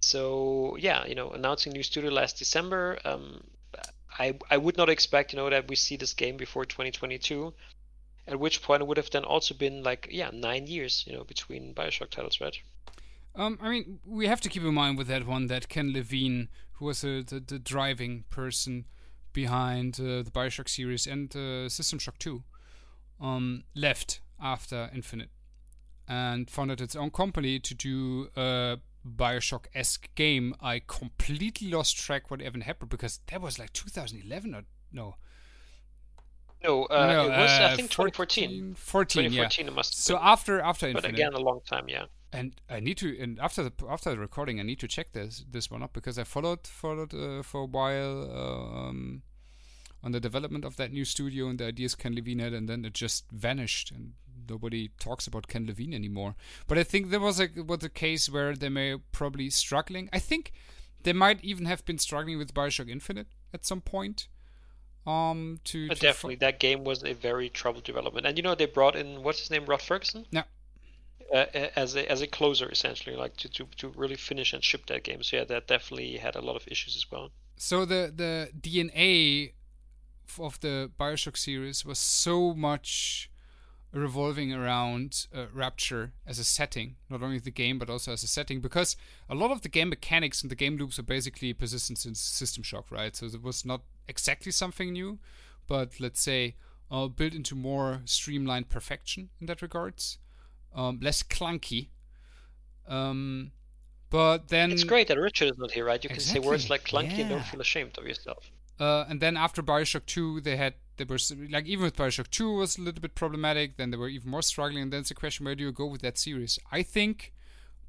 So 0.00 0.76
yeah, 0.78 1.04
you 1.04 1.14
know, 1.14 1.30
announcing 1.30 1.72
new 1.72 1.82
studio 1.82 2.10
last 2.10 2.38
December, 2.38 2.98
um, 3.04 3.42
I 4.18 4.38
I 4.50 4.56
would 4.56 4.76
not 4.76 4.88
expect, 4.88 5.32
you 5.32 5.36
know, 5.36 5.50
that 5.50 5.68
we 5.68 5.76
see 5.76 5.96
this 5.96 6.14
game 6.14 6.36
before 6.36 6.64
2022. 6.64 7.52
At 8.26 8.38
which 8.38 8.62
point 8.62 8.82
it 8.82 8.86
would 8.86 8.98
have 8.98 9.10
then 9.10 9.24
also 9.24 9.54
been 9.54 9.82
like 9.82 10.08
yeah 10.10 10.30
nine 10.32 10.68
years, 10.68 11.04
you 11.06 11.12
know, 11.12 11.24
between 11.24 11.74
Bioshock 11.74 12.10
titles, 12.10 12.40
right? 12.40 12.56
Um, 13.34 13.58
I 13.60 13.68
mean, 13.70 14.00
we 14.04 14.26
have 14.26 14.40
to 14.42 14.48
keep 14.48 14.62
in 14.64 14.74
mind 14.74 14.98
with 14.98 15.06
that 15.08 15.26
one 15.26 15.46
that 15.46 15.68
Ken 15.68 15.92
Levine, 15.92 16.48
who 16.72 16.86
was 16.86 17.04
uh, 17.04 17.22
the, 17.26 17.40
the 17.40 17.58
driving 17.58 18.24
person 18.28 18.86
behind 19.32 19.98
uh, 20.00 20.22
the 20.22 20.30
Bioshock 20.32 20.68
series 20.68 21.06
and 21.06 21.34
uh, 21.36 21.68
System 21.68 21.98
Shock 21.98 22.18
2, 22.18 22.42
um, 23.20 23.64
left 23.74 24.20
after 24.42 24.90
Infinite 24.94 25.30
and 26.08 26.50
founded 26.50 26.80
its 26.80 26.96
own 26.96 27.10
company 27.10 27.60
to 27.60 27.74
do 27.74 28.28
a 28.36 28.78
Bioshock 29.06 29.66
esque 29.74 30.12
game. 30.16 30.54
I 30.60 30.80
completely 30.86 31.70
lost 31.70 31.96
track 31.96 32.30
what 32.30 32.42
even 32.42 32.62
happened 32.62 32.90
because 32.90 33.20
that 33.28 33.40
was 33.40 33.58
like 33.58 33.72
2011 33.72 34.54
or 34.54 34.62
no. 34.92 35.14
No, 36.62 36.84
uh, 36.86 37.06
no, 37.06 37.26
it 37.26 37.30
was 37.30 37.50
uh, 37.58 37.68
I 37.72 37.76
think 37.76 37.90
2014. 37.90 38.74
14, 38.74 39.32
yeah. 39.32 39.48
2014 39.48 39.68
it 39.68 39.72
must 39.72 39.94
have 39.94 39.98
So 39.98 40.14
been. 40.16 40.22
after 40.24 40.60
after 40.60 40.92
but 40.92 41.04
again, 41.04 41.32
a 41.32 41.38
long 41.40 41.60
time, 41.64 41.88
yeah. 41.88 42.04
And 42.32 42.60
I 42.68 42.80
need 42.80 42.98
to 42.98 43.18
and 43.20 43.38
after 43.40 43.62
the 43.62 43.72
after 43.88 44.10
the 44.10 44.18
recording 44.18 44.60
I 44.60 44.62
need 44.62 44.78
to 44.80 44.88
check 44.88 45.12
this 45.12 45.44
this 45.50 45.70
one 45.70 45.82
up 45.82 45.92
because 45.92 46.18
I 46.18 46.24
followed 46.24 46.66
followed 46.66 47.12
uh, 47.14 47.42
for 47.42 47.62
a 47.62 47.66
while 47.66 48.30
um, 48.34 49.22
on 50.02 50.12
the 50.12 50.20
development 50.20 50.64
of 50.64 50.76
that 50.76 50.92
new 50.92 51.04
studio 51.04 51.48
and 51.48 51.58
the 51.58 51.66
ideas 51.66 51.94
Ken 51.94 52.14
Levine 52.14 52.38
had 52.38 52.52
and 52.52 52.68
then 52.68 52.84
it 52.84 52.94
just 52.94 53.24
vanished 53.30 53.90
and 53.90 54.12
nobody 54.48 54.90
talks 54.98 55.26
about 55.26 55.48
Ken 55.48 55.66
Levine 55.66 55.94
anymore. 55.94 56.34
But 56.66 56.78
I 56.78 56.82
think 56.82 57.10
there 57.10 57.20
was 57.20 57.40
a 57.40 57.48
was 57.56 57.84
a 57.84 57.88
case 57.88 58.28
where 58.28 58.54
they 58.54 58.68
may 58.68 58.96
probably 59.12 59.50
struggling. 59.50 60.08
I 60.12 60.18
think 60.18 60.52
they 61.02 61.12
might 61.12 61.42
even 61.42 61.66
have 61.66 61.84
been 61.84 61.98
struggling 61.98 62.38
with 62.38 62.52
Bioshock 62.54 62.90
Infinite 62.90 63.28
at 63.54 63.64
some 63.64 63.80
point. 63.80 64.28
Um, 65.06 65.60
to, 65.64 65.88
But 65.88 65.94
to 65.94 66.00
fo- 66.00 66.06
definitely, 66.06 66.36
that 66.36 66.60
game 66.60 66.84
was 66.84 67.02
a 67.02 67.14
very 67.14 67.48
troubled 67.48 67.84
development. 67.84 68.26
And 68.26 68.36
you 68.36 68.42
know, 68.42 68.54
they 68.54 68.66
brought 68.66 68.96
in 68.96 69.22
what's 69.22 69.40
his 69.40 69.50
name, 69.50 69.64
Rod 69.64 69.80
Ferguson, 69.80 70.26
yeah. 70.30 70.42
As 71.32 71.94
a 71.96 72.10
as 72.10 72.20
a 72.20 72.26
closer 72.26 72.68
essentially, 72.70 73.16
like 73.16 73.36
to, 73.38 73.48
to 73.48 73.66
to 73.76 73.88
really 73.90 74.16
finish 74.16 74.52
and 74.52 74.62
ship 74.64 74.86
that 74.86 75.02
game. 75.04 75.22
So 75.22 75.36
yeah, 75.36 75.44
that 75.44 75.66
definitely 75.66 76.16
had 76.16 76.36
a 76.36 76.40
lot 76.40 76.56
of 76.56 76.66
issues 76.66 76.96
as 76.96 77.10
well. 77.10 77.30
so 77.56 77.84
the 77.84 78.12
the 78.14 78.50
DNA 78.58 79.52
of 80.38 80.60
the 80.60 80.90
Bioshock 80.98 81.36
series 81.36 81.84
was 81.84 81.98
so 81.98 82.54
much 82.54 83.30
revolving 83.92 84.52
around 84.52 85.26
uh, 85.34 85.46
Rapture 85.52 86.12
as 86.26 86.38
a 86.38 86.44
setting, 86.44 86.96
not 87.08 87.22
only 87.22 87.38
the 87.38 87.50
game 87.50 87.78
but 87.78 87.90
also 87.90 88.12
as 88.12 88.22
a 88.22 88.28
setting, 88.28 88.60
because 88.60 88.96
a 89.28 89.34
lot 89.34 89.50
of 89.50 89.62
the 89.62 89.68
game 89.68 89.88
mechanics 89.88 90.42
and 90.42 90.50
the 90.50 90.56
game 90.56 90.76
loops 90.76 90.98
are 90.98 91.04
basically 91.04 91.52
persistent 91.52 91.98
since 91.98 92.20
System 92.20 92.62
Shock, 92.62 92.90
right? 92.90 93.16
So 93.16 93.26
it 93.26 93.42
was 93.42 93.64
not 93.64 93.82
exactly 94.06 94.52
something 94.52 94.92
new, 94.92 95.18
but 95.66 95.98
let's 95.98 96.20
say 96.20 96.54
uh, 96.90 97.08
built 97.08 97.34
into 97.34 97.54
more 97.54 98.02
streamlined 98.04 98.68
perfection 98.68 99.30
in 99.40 99.46
that 99.46 99.62
regards, 99.62 100.18
um, 100.74 100.98
less 101.02 101.22
clunky. 101.22 101.88
Um, 102.86 103.52
but 104.10 104.48
then 104.48 104.70
it's 104.72 104.84
great 104.84 105.08
that 105.08 105.18
Richard 105.18 105.50
is 105.50 105.58
not 105.58 105.72
here, 105.72 105.84
right? 105.84 106.02
You 106.02 106.10
can 106.10 106.22
Exactly, 106.22 106.22
say 106.22 106.38
words 106.38 106.68
like 106.70 106.84
clunky 106.84 107.20
and 107.20 107.28
don't 107.28 107.44
feel 107.46 107.60
ashamed 107.60 107.96
of 107.98 108.06
yourself. 108.06 108.50
Uh, 108.78 109.04
and 109.08 109.20
then 109.20 109.36
after 109.36 109.62
Bioshock 109.62 110.06
2, 110.06 110.40
they 110.40 110.56
had 110.56 110.74
they 110.96 111.04
were 111.04 111.18
like 111.50 111.66
even 111.66 111.84
with 111.84 111.96
Bioshock 111.96 112.30
2 112.30 112.54
was 112.56 112.76
a 112.78 112.80
little 112.82 113.00
bit 113.00 113.14
problematic. 113.14 113.76
Then 113.76 113.90
they 113.90 113.96
were 113.96 114.08
even 114.08 114.30
more 114.30 114.42
struggling. 114.42 114.82
And 114.84 114.92
then 114.92 115.00
it's 115.00 115.10
a 115.10 115.14
question 115.14 115.44
where 115.44 115.54
do 115.54 115.62
you 115.64 115.72
go 115.72 115.86
with 115.86 116.02
that 116.02 116.18
series? 116.18 116.58
I 116.72 116.82
think 116.82 117.32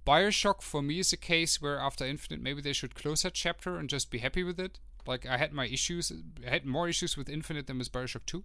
Bioshock 0.07 0.61
for 0.61 0.81
me 0.81 0.99
is 0.99 1.13
a 1.13 1.17
case 1.17 1.61
where 1.61 1.79
after 1.79 2.05
Infinite 2.05 2.41
maybe 2.41 2.61
they 2.61 2.73
should 2.73 2.95
close 2.95 3.23
that 3.23 3.33
chapter 3.35 3.77
and 3.77 3.89
just 3.89 4.11
be 4.11 4.19
happy 4.19 4.43
with 4.43 4.59
it. 4.59 4.79
Like 5.07 5.25
I 5.25 5.37
had 5.37 5.53
my 5.53 5.67
issues, 5.67 6.11
I 6.45 6.49
had 6.49 6.65
more 6.65 6.89
issues 6.89 7.17
with 7.17 7.29
Infinite 7.29 7.67
than 7.67 7.79
with 7.79 7.91
Bioshock 7.91 8.25
2. 8.25 8.43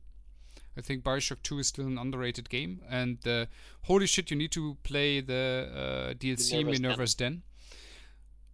I 0.76 0.80
think 0.82 1.02
Bioshock 1.02 1.42
2 1.42 1.58
is 1.58 1.68
still 1.68 1.86
an 1.86 1.98
underrated 1.98 2.50
game, 2.50 2.82
and 2.88 3.26
uh, 3.26 3.46
holy 3.82 4.06
shit, 4.06 4.30
you 4.30 4.36
need 4.36 4.52
to 4.52 4.76
play 4.82 5.20
the 5.20 5.68
uh, 5.74 6.14
DLC 6.14 6.64
Minerva's 6.64 7.14
Den. 7.14 7.32
Den. 7.32 7.42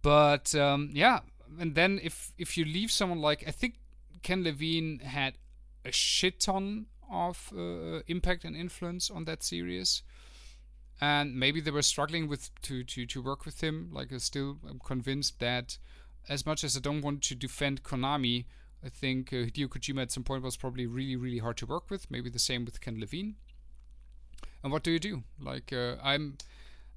But 0.01 0.55
um, 0.55 0.89
yeah, 0.93 1.19
and 1.59 1.75
then 1.75 1.99
if 2.03 2.33
if 2.37 2.57
you 2.57 2.65
leave 2.65 2.91
someone 2.91 3.19
like 3.19 3.43
I 3.47 3.51
think 3.51 3.75
Ken 4.21 4.43
Levine 4.43 4.99
had 4.99 5.37
a 5.85 5.91
shit 5.91 6.39
ton 6.39 6.87
of 7.11 7.51
uh, 7.55 8.01
impact 8.07 8.43
and 8.45 8.55
influence 8.55 9.09
on 9.09 9.25
that 9.25 9.43
series, 9.43 10.03
and 10.99 11.35
maybe 11.35 11.59
they 11.61 11.71
were 11.71 11.81
struggling 11.81 12.27
with 12.27 12.49
to 12.63 12.83
to 12.83 13.05
to 13.05 13.21
work 13.21 13.45
with 13.45 13.61
him. 13.61 13.89
Like 13.91 14.11
I 14.13 14.17
still 14.17 14.59
am 14.67 14.79
convinced 14.79 15.39
that 15.39 15.77
as 16.29 16.45
much 16.45 16.63
as 16.63 16.77
I 16.77 16.79
don't 16.79 17.01
want 17.01 17.21
to 17.23 17.35
defend 17.35 17.83
Konami, 17.83 18.45
I 18.83 18.89
think 18.89 19.31
uh, 19.31 19.37
Hideo 19.37 19.67
Kojima 19.67 20.01
at 20.01 20.11
some 20.11 20.23
point 20.23 20.43
was 20.43 20.57
probably 20.57 20.85
really 20.85 21.15
really 21.15 21.39
hard 21.39 21.57
to 21.57 21.65
work 21.65 21.89
with. 21.89 22.11
Maybe 22.11 22.29
the 22.29 22.39
same 22.39 22.65
with 22.65 22.81
Ken 22.81 22.99
Levine. 22.99 23.35
And 24.61 24.71
what 24.71 24.83
do 24.83 24.91
you 24.91 24.99
do? 24.99 25.23
Like 25.39 25.71
uh, 25.73 25.95
I'm. 26.03 26.37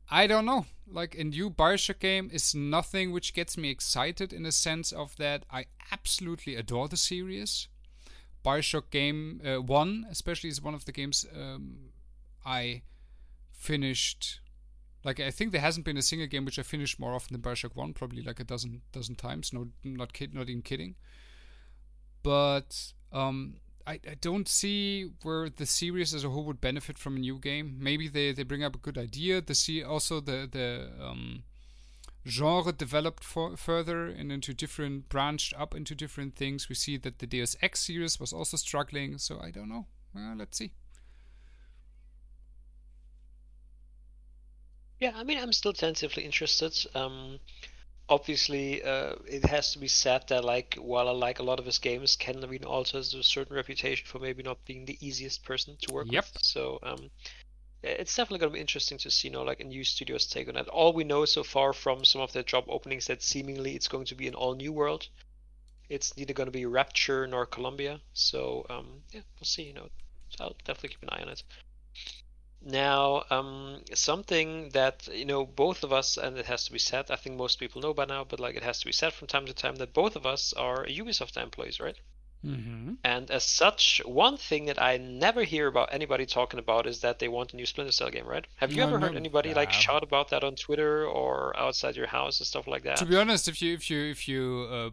I 0.09 0.29
don't 0.29 0.47
know. 0.47 0.67
Like 0.89 1.17
a 1.17 1.25
new 1.25 1.51
Bioshock 1.51 1.99
game 1.99 2.31
is 2.33 2.55
nothing 2.55 3.11
which 3.11 3.35
gets 3.35 3.59
me 3.59 3.71
excited 3.71 4.33
in 4.33 4.45
the 4.45 4.53
sense 4.53 4.93
of 4.93 5.17
that 5.17 5.45
I 5.51 5.67
absolutely 5.91 6.55
adore 6.55 6.87
the 6.87 6.97
series. 6.97 7.67
Bioshock 8.45 8.91
game 8.91 9.41
uh, 9.45 9.61
one, 9.61 10.07
especially, 10.09 10.51
is 10.51 10.63
one 10.63 10.75
of 10.75 10.85
the 10.85 10.93
games 10.93 11.27
um, 11.35 11.91
I 12.45 12.83
finished. 13.53 14.41
Like 15.03 15.19
I 15.19 15.33
think 15.33 15.51
there 15.51 15.61
hasn't 15.61 15.87
been 15.87 15.97
a 15.97 16.03
single 16.03 16.29
game 16.29 16.45
which 16.45 16.59
I 16.59 16.63
finished 16.63 17.01
more 17.01 17.15
often 17.15 17.33
than 17.33 17.43
Bioshock 17.43 17.75
one, 17.75 17.93
probably 17.93 18.23
like 18.23 18.39
a 18.39 18.45
dozen 18.45 18.83
dozen 18.93 19.17
times. 19.17 19.53
No, 19.53 19.69
not 19.83 20.13
kid, 20.13 20.35
not 20.35 20.49
even 20.49 20.63
kidding. 20.63 20.95
But 22.27 22.93
um, 23.13 23.59
I, 23.87 24.01
I 24.05 24.17
don't 24.21 24.49
see 24.49 25.13
where 25.23 25.49
the 25.49 25.65
series 25.65 26.13
as 26.13 26.25
a 26.25 26.29
whole 26.29 26.43
would 26.47 26.61
benefit 26.61 26.99
from 26.99 27.15
a 27.15 27.21
new 27.21 27.39
game. 27.39 27.77
Maybe 27.79 28.09
they, 28.09 28.33
they 28.33 28.43
bring 28.43 28.65
up 28.65 28.75
a 28.75 28.79
good 28.79 28.99
idea. 28.99 29.41
The 29.41 29.55
see 29.55 29.81
also 29.85 30.19
the 30.19 30.49
the 30.51 30.91
um, 31.01 31.45
genre 32.27 32.73
developed 32.73 33.23
for, 33.23 33.57
further 33.57 34.07
and 34.07 34.33
into 34.33 34.53
different 34.53 35.09
branched 35.09 35.55
up 35.57 35.73
into 35.73 35.95
different 35.95 36.35
things. 36.35 36.69
We 36.69 36.75
see 36.75 36.97
that 36.97 37.21
the 37.21 37.29
Deus 37.29 37.55
Ex 37.63 37.87
series 37.87 38.19
was 38.19 38.33
also 38.33 38.57
struggling. 38.57 39.19
So 39.19 39.39
I 39.41 39.53
don't 39.53 39.69
know. 39.69 39.87
Well, 40.13 40.35
let's 40.37 40.59
see. 40.59 40.73
Yeah, 44.99 45.13
I 45.15 45.23
mean, 45.23 45.39
I'm 45.39 45.53
still 45.53 45.75
tentatively 45.75 46.25
interested. 46.25 46.75
Um, 46.93 47.39
obviously, 48.09 48.83
uh, 48.83 49.15
it 49.27 49.45
has 49.47 49.73
to 49.73 49.79
be 49.79 49.89
said 49.89 50.25
that, 50.29 50.45
like, 50.45 50.77
while 50.81 51.09
I 51.09 51.13
like 51.13 51.39
a 51.39 51.43
lot 51.43 51.59
of 51.59 51.67
his 51.67 51.79
games, 51.79 52.17
Ken 52.17 52.41
Levine 52.41 52.65
also 52.65 52.99
has 52.99 53.15
a 53.15 53.23
certain 53.23 53.57
reputation 53.57 54.07
for 54.07 54.19
maybe 54.19 54.43
not 54.43 54.65
being 54.65 54.85
the 54.85 54.99
easiest 55.01 55.45
person 55.45 55.77
to 55.83 55.93
work 55.93 56.11
Yep. 56.11 56.25
with. 56.35 56.43
So, 56.43 56.79
um, 56.83 57.11
it's 57.83 58.17
definitely 58.17 58.39
going 58.41 58.53
to 58.53 58.55
be 58.55 58.61
interesting 58.61 58.99
to 58.99 59.11
see, 59.11 59.29
you 59.29 59.33
know, 59.33 59.43
like 59.43 59.61
a 59.61 59.65
new 59.65 59.85
studio's 59.85 60.27
take 60.27 60.49
on 60.49 60.55
that. 60.55 60.69
All 60.69 60.93
we 60.93 61.05
know 61.05 61.25
so 61.25 61.43
far 61.43 61.73
from 61.73 62.05
some 62.05 62.21
of 62.21 62.33
their 62.33 62.43
job 62.43 62.65
openings 62.69 63.07
that 63.07 63.23
seemingly 63.23 63.75
it's 63.75 63.89
going 63.89 64.07
to 64.07 64.15
be 64.15 64.27
an 64.29 64.35
all 64.35 64.55
new 64.55 64.73
world. 64.73 65.09
It's 65.89 66.17
neither 66.17 66.35
going 66.35 66.49
to 66.49 66.53
be 66.53 66.67
Rapture 66.67 67.27
nor 67.27 67.47
Columbia. 67.47 68.01
So, 68.13 68.67
um, 68.69 68.87
yeah, 69.13 69.21
we'll 69.39 69.45
see. 69.45 69.63
You 69.63 69.75
know, 69.75 69.89
so 70.31 70.45
I'll 70.45 70.57
definitely 70.65 70.91
keep 70.91 71.03
an 71.03 71.11
eye 71.11 71.23
on 71.23 71.29
it. 71.29 71.43
Now, 72.67 73.23
um, 73.31 73.83
something 73.95 74.71
that 74.71 75.09
you 75.13 75.25
know 75.25 75.47
both 75.47 75.85
of 75.85 75.93
us, 75.93 76.17
and 76.17 76.37
it 76.37 76.47
has 76.47 76.65
to 76.65 76.73
be 76.73 76.81
said. 76.81 77.11
I 77.13 77.17
think 77.17 77.37
most 77.37 77.61
people 77.61 77.81
know 77.81 77.95
by 77.95 78.07
now, 78.07 78.25
but 78.25 78.41
like 78.41 78.57
it 78.57 78.65
has 78.65 78.81
to 78.81 78.87
be 78.87 78.93
said 78.93 79.13
from 79.13 79.29
time 79.29 79.47
to 79.47 79.55
time 79.55 79.77
that 79.77 79.95
both 79.95 80.17
of 80.17 80.27
us 80.27 80.53
are 80.53 80.85
Ubisoft 80.85 81.37
employees, 81.41 81.79
right? 81.79 81.97
Mm-hmm. 82.45 82.95
And 83.03 83.31
as 83.31 83.45
such, 83.45 84.01
one 84.05 84.37
thing 84.37 84.67
that 84.67 84.81
I 84.81 84.97
never 84.99 85.43
hear 85.45 85.67
about 85.69 85.89
anybody 85.93 86.27
talking 86.27 86.59
about 86.61 86.87
is 86.87 87.01
that 87.01 87.19
they 87.19 87.29
want 87.29 87.53
a 87.53 87.57
new 87.57 87.67
Splinter 87.67 87.93
Cell 87.93 88.11
game, 88.11 88.27
right? 88.27 88.47
Have 88.57 88.73
you 88.73 88.79
No, 88.79 88.89
ever 88.89 88.99
heard 89.01 89.13
no, 89.13 89.19
anybody 89.19 89.55
like 89.55 89.73
shout 89.73 90.03
about 90.03 90.31
that 90.31 90.45
on 90.45 90.55
Twitter 90.55 91.07
or 91.07 91.57
outside 91.57 91.97
your 91.97 92.07
house 92.09 92.39
and 92.41 92.47
stuff 92.47 92.67
like 92.67 92.83
that? 92.83 92.97
To 92.99 93.07
be 93.07 93.17
honest, 93.17 93.49
if 93.49 93.63
you 93.63 93.75
if 93.75 93.91
you 93.91 94.05
if 94.05 94.29
you 94.29 94.69
uh, 94.71 94.91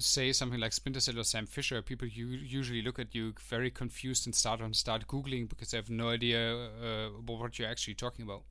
say 0.00 0.32
something 0.32 0.60
like 0.60 0.72
Splinter 0.72 1.00
Cell 1.00 1.18
or 1.18 1.24
Sam 1.24 1.46
Fisher, 1.46 1.82
people 1.82 2.08
u- 2.08 2.26
usually 2.26 2.82
look 2.82 2.98
at 2.98 3.14
you 3.14 3.34
very 3.48 3.70
confused 3.70 4.26
and 4.26 4.34
start 4.34 4.60
on 4.60 4.74
start 4.74 5.06
googling 5.06 5.48
because 5.48 5.70
they 5.70 5.78
have 5.78 5.90
no 5.90 6.08
idea 6.08 6.68
uh, 6.82 7.08
what 7.26 7.58
you're 7.58 7.68
actually 7.68 7.94
talking 7.94 8.24
about. 8.24 8.42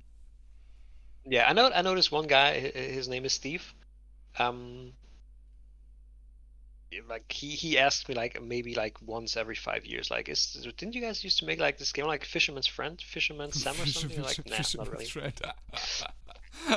Yeah, 1.25 1.47
I 1.47 1.53
know. 1.53 1.69
I 1.73 1.81
this 1.81 2.11
one 2.11 2.27
guy. 2.27 2.59
His 2.59 3.07
name 3.07 3.25
is 3.25 3.33
Steve. 3.33 3.73
Um, 4.39 4.93
like 7.09 7.31
he 7.31 7.49
he 7.49 7.77
asked 7.77 8.09
me 8.09 8.15
like 8.15 8.41
maybe 8.41 8.75
like 8.75 8.97
once 9.05 9.37
every 9.37 9.55
five 9.55 9.85
years, 9.85 10.11
like, 10.11 10.27
is 10.29 10.67
didn't 10.77 10.95
you 10.95 11.01
guys 11.01 11.23
used 11.23 11.39
to 11.39 11.45
make 11.45 11.59
like 11.59 11.77
this 11.77 11.91
game 11.91 12.05
like 12.05 12.25
Fisherman's 12.25 12.67
Friend, 12.67 12.99
Fisherman's 13.01 13.61
Sam 13.61 13.73
or 13.73 13.85
something? 13.85 14.21
Like, 14.21 14.49
nah, 14.49 14.57
not 14.75 14.91
really. 14.91 15.05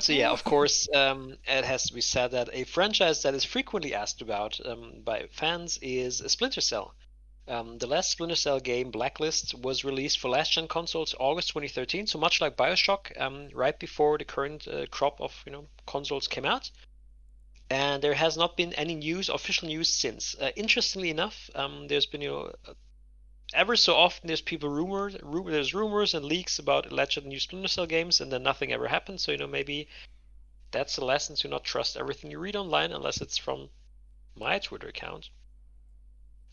So 0.01 0.13
yeah, 0.13 0.31
of 0.31 0.45
course, 0.45 0.89
um, 0.95 1.37
it 1.47 1.65
has 1.65 1.85
to 1.85 1.95
be 1.95 2.01
said 2.01 2.33
that 2.33 2.49
a 2.53 2.65
franchise 2.65 3.23
that 3.23 3.35
is 3.35 3.45
frequently 3.45 3.95
asked 3.95 4.23
about 4.23 4.59
um, 4.65 5.03
by 5.05 5.27
fans 5.31 5.79
is 5.83 6.23
Splinter 6.27 6.61
Cell. 6.61 6.95
Um, 7.47 7.79
the 7.79 7.87
last 7.87 8.11
Splinter 8.11 8.37
Cell 8.37 8.59
game, 8.61 8.91
Blacklist, 8.91 9.55
was 9.55 9.85
released 9.85 10.19
for 10.19 10.31
last-gen 10.31 10.67
consoles 10.69 11.15
August 11.19 11.49
2013. 11.49 12.07
So 12.07 12.19
much 12.19 12.41
like 12.41 12.57
Bioshock, 12.57 13.21
um, 13.21 13.49
right 13.53 13.79
before 13.79 14.17
the 14.17 14.25
current 14.25 14.67
uh, 14.67 14.87
crop 14.91 15.21
of 15.21 15.33
you 15.45 15.53
know 15.53 15.69
consoles 15.87 16.27
came 16.29 16.47
out, 16.47 16.71
and 17.69 18.03
there 18.03 18.15
has 18.15 18.37
not 18.37 18.57
been 18.57 18.73
any 18.75 18.95
news, 18.95 19.29
official 19.29 19.69
news 19.69 19.89
since. 19.91 20.35
Uh, 20.41 20.51
interestingly 20.57 21.11
enough, 21.11 21.51
um, 21.55 21.89
there's 21.89 22.07
been 22.07 22.23
you 22.23 22.29
know 22.29 22.53
ever 23.55 23.77
so 23.77 23.95
often 23.95 24.27
there's 24.27 24.41
people 24.41 24.69
rumored 24.69 25.21
rumor, 25.23 25.51
there's 25.51 25.75
rumors 25.75 26.15
and 26.15 26.25
leaks 26.25 26.59
about 26.59 26.91
alleged 26.91 27.25
new 27.25 27.41
Splinter 27.41 27.69
Cell 27.69 27.87
games 27.87 28.21
and 28.21 28.31
then 28.31 28.43
nothing 28.43 28.73
ever 28.73 28.89
happens. 28.89 29.23
So 29.23 29.33
you 29.33 29.39
know 29.39 29.47
maybe 29.47 29.89
that's 30.71 30.99
a 30.99 31.05
lesson 31.05 31.37
to 31.37 31.49
not 31.49 31.65
trust 31.65 31.97
everything 31.97 32.31
you 32.31 32.39
read 32.39 32.57
online 32.57 32.93
unless 32.93 33.21
it's 33.21 33.39
from 33.39 33.71
my 34.37 34.59
Twitter 34.59 34.89
account 34.89 35.31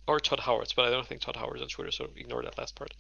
or 0.08 0.20
Todd 0.20 0.42
Howard's, 0.42 0.74
but 0.74 0.86
I 0.86 0.92
don't 0.92 1.08
think 1.08 1.22
Todd 1.22 1.36
Howard's 1.36 1.62
on 1.62 1.68
Twitter, 1.68 1.92
so 1.92 2.10
ignore 2.16 2.44
that 2.44 2.58
last 2.58 2.76
part. 2.76 2.94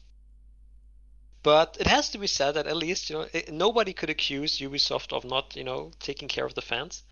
But 1.44 1.78
it 1.80 1.88
has 1.88 2.10
to 2.12 2.18
be 2.18 2.28
said 2.28 2.54
that 2.54 2.68
at 2.68 2.78
least 2.78 3.10
you 3.10 3.16
know 3.16 3.28
it, 3.34 3.52
nobody 3.52 3.94
could 3.94 4.10
accuse 4.10 4.60
Ubisoft 4.60 5.12
of 5.12 5.26
not 5.26 5.56
you 5.56 5.64
know 5.64 5.92
taking 6.00 6.28
care 6.28 6.46
of 6.46 6.54
the 6.54 6.62
fans, 6.62 7.04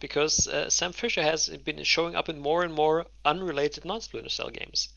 because 0.00 0.48
uh, 0.48 0.68
Sam 0.68 0.92
Fisher 0.92 1.22
has 1.22 1.48
been 1.48 1.82
showing 1.84 2.14
up 2.14 2.28
in 2.28 2.38
more 2.38 2.62
and 2.62 2.74
more 2.74 3.06
unrelated 3.24 3.84
non-Splinter 3.84 4.28
Cell 4.28 4.50
games. 4.50 4.88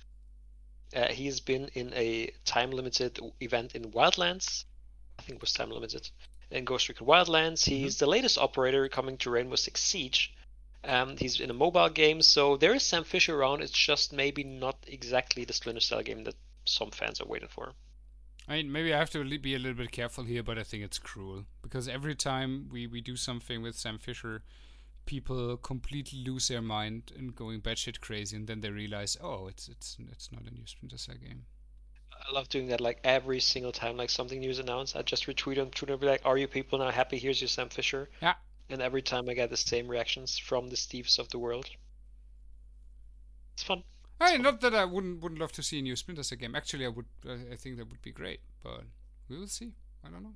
Uh, 0.95 1.07
he's 1.07 1.39
been 1.39 1.69
in 1.73 1.93
a 1.93 2.31
time 2.45 2.71
limited 2.71 3.19
event 3.39 3.75
in 3.75 3.91
Wildlands. 3.91 4.65
I 5.19 5.21
think 5.21 5.37
it 5.37 5.41
was 5.41 5.53
time 5.53 5.69
limited. 5.69 6.09
In 6.49 6.65
Ghost 6.65 6.89
Recon 6.89 7.07
Wildlands. 7.07 7.65
He's 7.65 7.97
the 7.97 8.07
latest 8.07 8.37
operator 8.37 8.87
coming 8.89 9.17
to 9.17 9.29
Rainbow 9.29 9.55
Six 9.55 9.81
Siege. 9.81 10.33
Um, 10.83 11.17
he's 11.17 11.39
in 11.39 11.49
a 11.49 11.53
mobile 11.53 11.89
game, 11.89 12.21
so 12.21 12.57
there 12.57 12.73
is 12.73 12.83
Sam 12.83 13.03
Fisher 13.03 13.39
around. 13.39 13.61
It's 13.61 13.71
just 13.71 14.13
maybe 14.13 14.43
not 14.43 14.77
exactly 14.87 15.43
the 15.45 15.53
Splinter 15.53 15.81
Cell 15.81 16.01
game 16.01 16.23
that 16.23 16.35
some 16.65 16.91
fans 16.91 17.19
are 17.21 17.27
waiting 17.27 17.49
for. 17.49 17.73
I 18.47 18.53
mean, 18.53 18.71
maybe 18.71 18.93
I 18.93 18.97
have 18.97 19.11
to 19.11 19.23
be 19.37 19.53
a 19.53 19.59
little 19.59 19.77
bit 19.77 19.91
careful 19.91 20.23
here, 20.23 20.41
but 20.41 20.57
I 20.57 20.63
think 20.63 20.83
it's 20.83 20.97
cruel 20.97 21.45
because 21.61 21.87
every 21.87 22.15
time 22.15 22.69
we, 22.71 22.87
we 22.87 23.01
do 23.01 23.15
something 23.15 23.61
with 23.61 23.75
Sam 23.75 23.99
Fisher, 23.99 24.41
people 25.09 25.57
completely 25.57 26.19
lose 26.23 26.49
their 26.49 26.61
mind 26.61 27.11
and 27.17 27.35
going 27.35 27.59
batshit 27.61 27.99
crazy, 27.99 28.35
and 28.35 28.45
then 28.45 28.61
they 28.61 28.69
realize, 28.69 29.17
oh, 29.19 29.47
it's 29.47 29.67
it's 29.67 29.97
it's 30.11 30.31
not 30.31 30.43
a 30.43 30.53
new 30.53 30.67
Splinter 30.67 30.99
Cell 30.99 31.15
game. 31.15 31.45
I 32.13 32.31
love 32.31 32.47
doing 32.49 32.67
that 32.67 32.79
like 32.79 32.99
every 33.03 33.39
single 33.39 33.71
time 33.71 33.97
like 33.97 34.11
something 34.11 34.39
new 34.39 34.51
is 34.51 34.59
announced. 34.59 34.95
I 34.95 35.01
just 35.01 35.25
retweet 35.25 35.59
on 35.59 35.71
Twitter 35.71 35.93
and 35.93 36.01
be 36.01 36.05
like, 36.05 36.21
"Are 36.25 36.37
you 36.37 36.47
people 36.47 36.77
now 36.77 36.91
happy? 36.91 37.17
Here's 37.17 37.41
your 37.41 37.47
Sam 37.47 37.69
Fisher." 37.69 38.07
Yeah. 38.21 38.35
And 38.69 38.83
every 38.83 39.01
time 39.01 39.27
I 39.27 39.33
get 39.33 39.49
the 39.49 39.57
same 39.57 39.87
reactions 39.87 40.37
from 40.37 40.69
the 40.69 40.75
Steves 40.75 41.17
of 41.17 41.29
the 41.29 41.39
world. 41.39 41.67
It's 43.55 43.63
fun. 43.63 43.83
I 44.21 44.33
mean, 44.33 44.43
not 44.43 44.61
that 44.61 44.75
I 44.75 44.85
wouldn't 44.85 45.23
wouldn't 45.23 45.41
love 45.41 45.53
to 45.53 45.63
see 45.63 45.79
a 45.79 45.81
new 45.81 45.95
Splinter 45.95 46.23
Cell 46.23 46.37
game. 46.37 46.55
Actually, 46.55 46.85
I 46.85 46.89
would. 46.89 47.09
I 47.27 47.53
I 47.53 47.55
think 47.55 47.77
that 47.77 47.89
would 47.89 48.03
be 48.03 48.11
great, 48.11 48.41
but 48.63 48.83
we 49.27 49.39
will 49.39 49.53
see. 49.59 49.71
I 50.05 50.09
don't 50.11 50.21
know. 50.21 50.35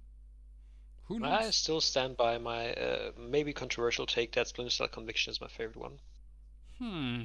Who 1.07 1.23
I 1.23 1.49
still 1.49 1.81
stand 1.81 2.15
by 2.15 2.37
my 2.37 2.73
uh, 2.73 3.11
maybe 3.17 3.51
controversial 3.53 4.05
take 4.05 4.31
that 4.33 4.47
Splinter 4.47 4.69
Cell 4.69 4.87
Conviction 4.87 5.31
is 5.31 5.41
my 5.41 5.47
favorite 5.47 5.77
one. 5.77 5.99
Hmm. 6.79 7.21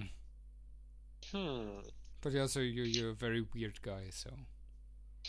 Hmm. 1.32 1.80
But 2.20 2.34
also, 2.36 2.60
you're 2.60 2.84
you're 2.84 3.10
a 3.10 3.14
very 3.14 3.46
weird 3.54 3.80
guy, 3.82 4.10
so. 4.10 4.30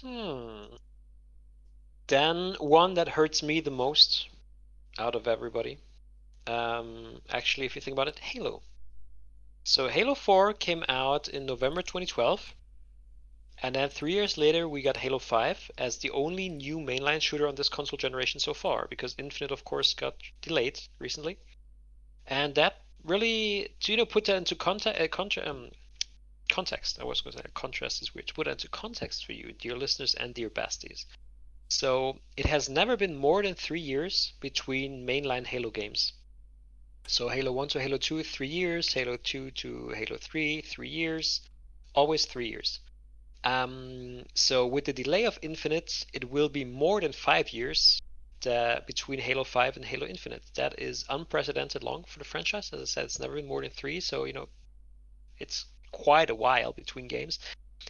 Hmm. 0.01 0.75
Then 2.07 2.55
one 2.59 2.95
that 2.95 3.09
hurts 3.09 3.43
me 3.43 3.59
the 3.59 3.71
most 3.71 4.29
out 4.97 5.15
of 5.15 5.27
everybody. 5.27 5.77
Um, 6.47 7.21
actually, 7.29 7.67
if 7.67 7.75
you 7.75 7.81
think 7.81 7.93
about 7.93 8.07
it, 8.07 8.17
Halo. 8.17 8.63
So 9.63 9.87
Halo 9.87 10.15
4 10.15 10.53
came 10.53 10.83
out 10.89 11.27
in 11.27 11.45
November 11.45 11.83
2012, 11.83 12.55
and 13.61 13.75
then 13.75 13.89
three 13.89 14.13
years 14.13 14.37
later 14.37 14.67
we 14.67 14.81
got 14.81 14.97
Halo 14.97 15.19
5 15.19 15.71
as 15.77 15.97
the 15.97 16.11
only 16.11 16.49
new 16.49 16.77
mainline 16.77 17.21
shooter 17.21 17.47
on 17.47 17.55
this 17.55 17.69
console 17.69 17.97
generation 17.97 18.39
so 18.39 18.53
far, 18.53 18.87
because 18.89 19.15
Infinite, 19.17 19.51
of 19.51 19.65
course, 19.65 19.93
got 19.93 20.15
delayed 20.41 20.79
recently, 20.99 21.37
and 22.25 22.55
that 22.55 22.81
really 23.03 23.75
to 23.81 23.91
you 23.91 23.97
know 23.97 24.05
put 24.05 24.25
that 24.25 24.37
into 24.37 24.55
context. 24.55 25.01
Uh, 25.01 25.07
contra- 25.07 25.49
um, 25.49 25.71
context. 26.49 26.99
I 26.99 27.03
was 27.03 27.21
going 27.21 27.33
to 27.33 27.39
say 27.39 27.45
contrast 27.53 28.01
is 28.01 28.13
weird. 28.13 28.27
To 28.27 28.33
put 28.33 28.45
that 28.45 28.51
into 28.51 28.69
context 28.69 29.25
for 29.25 29.33
you, 29.33 29.53
dear 29.53 29.75
listeners 29.75 30.15
and 30.15 30.33
dear 30.33 30.49
besties. 30.49 31.05
So 31.69 32.19
it 32.35 32.47
has 32.47 32.67
never 32.67 32.97
been 32.97 33.15
more 33.15 33.43
than 33.43 33.53
three 33.53 33.79
years 33.79 34.33
between 34.39 35.05
mainline 35.05 35.45
Halo 35.45 35.69
games. 35.69 36.13
So 37.07 37.29
Halo 37.29 37.51
1 37.51 37.69
to 37.69 37.81
Halo 37.81 37.97
2, 37.97 38.23
three 38.23 38.47
years. 38.47 38.93
Halo 38.93 39.17
2 39.17 39.51
to 39.51 39.89
Halo 39.89 40.17
3, 40.17 40.61
three 40.61 40.89
years. 40.89 41.41
Always 41.93 42.25
three 42.25 42.49
years. 42.49 42.79
Um, 43.43 44.25
so 44.33 44.67
with 44.67 44.85
the 44.85 44.93
delay 44.93 45.25
of 45.25 45.39
Infinite, 45.41 46.05
it 46.13 46.29
will 46.29 46.49
be 46.49 46.65
more 46.65 46.99
than 46.99 47.13
five 47.13 47.53
years 47.53 48.01
uh, 48.45 48.81
between 48.85 49.19
Halo 49.19 49.43
5 49.43 49.77
and 49.77 49.85
Halo 49.85 50.07
Infinite. 50.07 50.43
That 50.55 50.79
is 50.79 51.05
unprecedented 51.09 51.83
long 51.83 52.03
for 52.03 52.19
the 52.19 52.25
franchise. 52.25 52.71
As 52.73 52.81
I 52.81 52.85
said, 52.85 53.05
it's 53.05 53.19
never 53.19 53.35
been 53.35 53.47
more 53.47 53.61
than 53.61 53.71
three. 53.71 53.99
So 53.99 54.25
you 54.25 54.33
know, 54.33 54.49
it's 55.37 55.65
quite 55.91 56.29
a 56.29 56.35
while 56.35 56.73
between 56.73 57.07
games. 57.07 57.39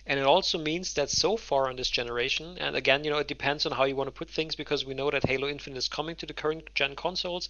And 0.06 0.20
it 0.20 0.26
also 0.26 0.58
means 0.58 0.94
that 0.94 1.10
so 1.10 1.36
far 1.36 1.68
on 1.68 1.76
this 1.76 1.90
generation, 1.90 2.58
and 2.60 2.76
again, 2.76 3.04
you 3.04 3.10
know, 3.10 3.18
it 3.18 3.28
depends 3.28 3.66
on 3.66 3.72
how 3.72 3.86
you 3.86 3.96
want 3.96 4.08
to 4.08 4.12
put 4.12 4.30
things 4.30 4.56
because 4.56 4.86
we 4.86 4.94
know 4.94 5.10
that 5.12 5.28
Halo 5.28 5.48
Infinite 5.48 5.78
is 5.78 5.88
coming 5.88 6.16
to 6.18 6.26
the 6.26 6.34
current 6.34 6.74
gen 6.76 6.96
consoles, 6.96 7.50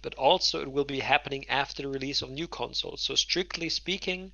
but 0.00 0.14
also 0.14 0.60
it 0.60 0.70
will 0.70 0.84
be 0.84 1.00
happening 1.00 1.48
after 1.48 1.82
the 1.82 1.88
release 1.88 2.22
of 2.22 2.30
new 2.30 2.48
consoles. 2.48 3.02
So 3.02 3.16
strictly 3.16 3.68
speaking, 3.68 4.32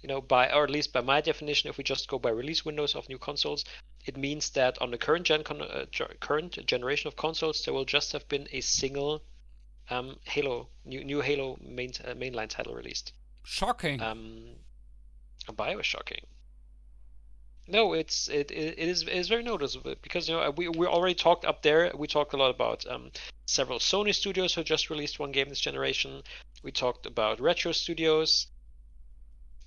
you 0.00 0.08
know, 0.08 0.20
by 0.20 0.50
or 0.52 0.64
at 0.64 0.70
least 0.70 0.92
by 0.92 1.00
my 1.00 1.20
definition, 1.20 1.70
if 1.70 1.78
we 1.78 1.84
just 1.84 2.08
go 2.08 2.18
by 2.18 2.30
release 2.30 2.64
windows 2.64 2.94
of 2.94 3.08
new 3.08 3.18
consoles, 3.18 3.64
it 4.04 4.16
means 4.16 4.50
that 4.50 4.80
on 4.80 4.90
the 4.90 4.98
current 4.98 5.26
gen 5.26 5.42
con- 5.42 5.62
uh, 5.62 5.86
current 6.20 6.64
generation 6.66 7.08
of 7.08 7.16
consoles, 7.16 7.64
there 7.64 7.74
will 7.74 7.84
just 7.84 8.12
have 8.12 8.28
been 8.28 8.46
a 8.52 8.60
single 8.60 9.22
um, 9.90 10.18
Halo 10.24 10.68
new 10.84 11.04
new 11.04 11.20
Halo 11.20 11.58
main 11.60 11.92
uh, 12.04 12.14
mainline 12.14 12.48
title 12.48 12.74
released. 12.74 13.12
Shocking. 13.44 14.00
Um, 14.00 14.56
Bio 15.54 15.80
shocking. 15.82 16.26
No, 17.68 17.92
it's 17.94 18.28
it, 18.28 18.50
it 18.50 18.78
is 18.78 19.02
it 19.02 19.08
is 19.08 19.28
very 19.28 19.42
noticeable 19.42 19.94
because 20.02 20.28
you 20.28 20.34
know 20.34 20.50
we 20.50 20.68
we 20.68 20.86
already 20.86 21.14
talked 21.14 21.44
up 21.44 21.62
there. 21.62 21.90
We 21.96 22.06
talked 22.06 22.32
a 22.32 22.36
lot 22.36 22.50
about 22.50 22.86
um, 22.86 23.10
several 23.46 23.78
Sony 23.78 24.14
studios 24.14 24.54
who 24.54 24.62
just 24.62 24.90
released 24.90 25.18
one 25.18 25.32
game 25.32 25.48
this 25.48 25.60
generation. 25.60 26.22
We 26.62 26.72
talked 26.72 27.06
about 27.06 27.40
retro 27.40 27.72
studios, 27.72 28.46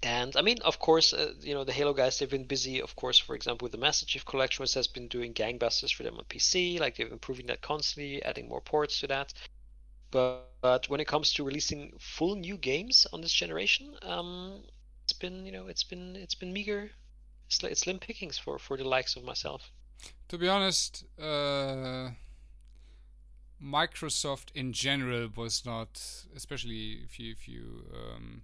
and 0.04 0.36
I 0.36 0.42
mean, 0.42 0.60
of 0.64 0.80
course, 0.80 1.14
uh, 1.14 1.34
you 1.42 1.54
know 1.54 1.64
the 1.64 1.74
Halo 1.74 1.94
guys. 1.94 2.20
They've 2.20 2.30
been 2.30 2.46
busy, 2.46 2.82
of 2.82 2.96
course. 2.96 3.18
For 3.20 3.36
example, 3.36 3.66
with 3.66 3.74
the 3.74 3.78
Master 3.78 4.06
Chief 4.06 4.26
Collection, 4.26 4.64
which 4.64 4.74
has 4.74 4.88
been 4.88 5.08
doing 5.08 5.34
gangbusters 5.34 5.94
for 5.94 6.04
them 6.04 6.18
on 6.18 6.26
PC. 6.26 6.80
Like 6.80 6.96
they're 6.96 7.08
improving 7.08 7.48
that 7.48 7.62
constantly, 7.62 8.24
adding 8.24 8.48
more 8.48 8.62
ports 8.62 9.00
to 9.02 9.08
that. 9.08 9.34
But, 10.12 10.48
but 10.62 10.90
when 10.90 11.00
it 11.00 11.08
comes 11.08 11.34
to 11.34 11.44
releasing 11.44 11.94
full 12.00 12.36
new 12.36 12.58
games 12.58 13.06
on 13.14 13.22
this 13.22 13.34
generation, 13.34 13.96
um, 14.02 14.64
it's 15.10 15.18
been 15.18 15.44
you 15.44 15.52
know 15.52 15.66
it's 15.66 15.84
been 15.84 16.16
it's 16.16 16.36
been 16.36 16.54
meager 16.54 16.92
sl- 17.48 17.74
slim 17.74 17.98
pickings 17.98 18.38
for 18.38 18.60
for 18.60 18.78
the 18.78 18.84
likes 18.84 19.16
of 19.16 19.24
myself 19.24 19.72
to 20.28 20.38
be 20.38 20.48
honest 20.48 21.04
uh, 21.20 22.12
microsoft 23.60 24.52
in 24.54 24.72
general 24.72 25.30
was 25.36 25.66
not 25.66 26.00
especially 26.36 27.00
if 27.04 27.20
you 27.20 27.32
if 27.32 27.48
you 27.48 27.86
um, 27.92 28.44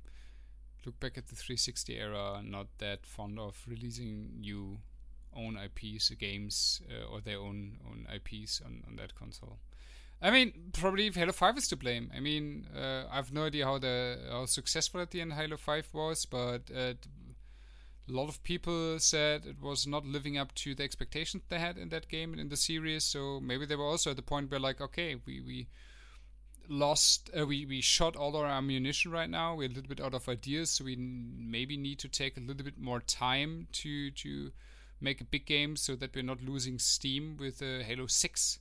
look 0.86 1.00
back 1.00 1.18
at 1.18 1.28
the 1.28 1.36
360 1.36 1.98
era 1.98 2.42
not 2.44 2.68
that 2.78 3.06
fond 3.06 3.40
of 3.40 3.64
releasing 3.68 4.40
new 4.40 4.78
own 5.36 5.58
ips 5.58 6.10
games 6.12 6.82
uh, 6.90 7.14
or 7.14 7.22
their 7.22 7.40
own 7.40 7.78
own 7.90 8.08
ips 8.16 8.62
on, 8.66 8.84
on 8.88 8.96
that 8.96 9.16
console 9.16 9.60
I 10.22 10.32
mean, 10.32 10.72
probably 10.74 11.12
Halo 11.12 11.34
Five 11.34 11.58
is 11.58 11.68
to 11.68 11.76
blame. 11.76 12.10
I 12.16 12.20
mean, 12.20 12.68
uh, 12.76 13.04
I 13.12 13.18
have 13.18 13.34
no 13.34 13.46
idea 13.46 13.66
how 13.66 13.78
the 13.78 14.18
how 14.32 14.46
successful 14.46 15.02
at 15.02 15.12
the 15.12 15.22
end 15.22 15.34
Halo 15.34 15.58
Five 15.58 15.90
was, 15.94 16.26
but 16.26 16.72
uh, 16.76 16.94
a 18.08 18.12
lot 18.12 18.30
of 18.30 18.44
people 18.44 19.00
said 19.00 19.46
it 19.46 19.62
was 19.62 19.86
not 19.86 20.06
living 20.06 20.38
up 20.38 20.54
to 20.56 20.76
the 20.76 20.84
expectations 20.84 21.44
they 21.50 21.60
had 21.60 21.78
in 21.78 21.90
that 21.90 22.08
game 22.08 22.32
and 22.32 22.40
in 22.40 22.50
the 22.50 22.58
series. 22.58 23.04
So 23.04 23.40
maybe 23.40 23.66
they 23.66 23.76
were 23.76 23.86
also 23.86 24.12
at 24.12 24.16
the 24.16 24.22
point 24.22 24.52
where 24.52 24.60
like, 24.60 24.80
okay, 24.80 25.16
we 25.26 25.42
we 25.42 25.68
lost, 26.70 27.30
uh, 27.38 27.46
we 27.46 27.66
we 27.66 27.82
shot 27.82 28.16
all 28.16 28.36
our 28.36 28.46
ammunition 28.46 29.12
right 29.12 29.30
now. 29.30 29.56
We're 29.56 29.70
a 29.70 29.74
little 29.74 29.90
bit 29.90 30.02
out 30.02 30.14
of 30.14 30.28
ideas, 30.30 30.70
so 30.72 30.86
we 30.86 30.94
n- 30.94 31.36
maybe 31.40 31.78
need 31.78 32.00
to 32.00 32.08
take 32.08 32.38
a 32.38 32.42
little 32.42 32.64
bit 32.64 32.80
more 32.80 33.00
time 33.00 33.68
to 33.74 34.12
to 34.12 34.52
make 35.02 35.22
a 35.22 35.26
big 35.26 35.46
game 35.46 35.76
so 35.76 35.96
that 35.96 36.16
we're 36.16 36.24
not 36.24 36.42
losing 36.42 36.80
steam 36.80 37.38
with 37.38 37.62
uh, 37.62 37.84
Halo 37.84 38.08
Six 38.08 38.60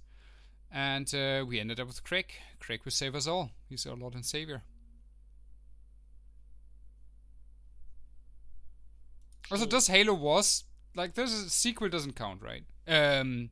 and 0.74 1.14
uh, 1.14 1.44
we 1.46 1.60
ended 1.60 1.78
up 1.78 1.86
with 1.86 2.02
Craig. 2.02 2.32
Craig 2.58 2.80
will 2.84 2.90
save 2.90 3.14
us 3.14 3.28
all. 3.28 3.52
He's 3.68 3.86
our 3.86 3.94
Lord 3.94 4.14
and 4.14 4.26
Savior. 4.26 4.62
Also, 9.50 9.66
does 9.66 9.86
Halo 9.86 10.14
was 10.14 10.64
like 10.96 11.16
a 11.16 11.28
sequel 11.28 11.88
doesn't 11.88 12.16
count, 12.16 12.42
right? 12.42 12.64
Um, 12.88 13.50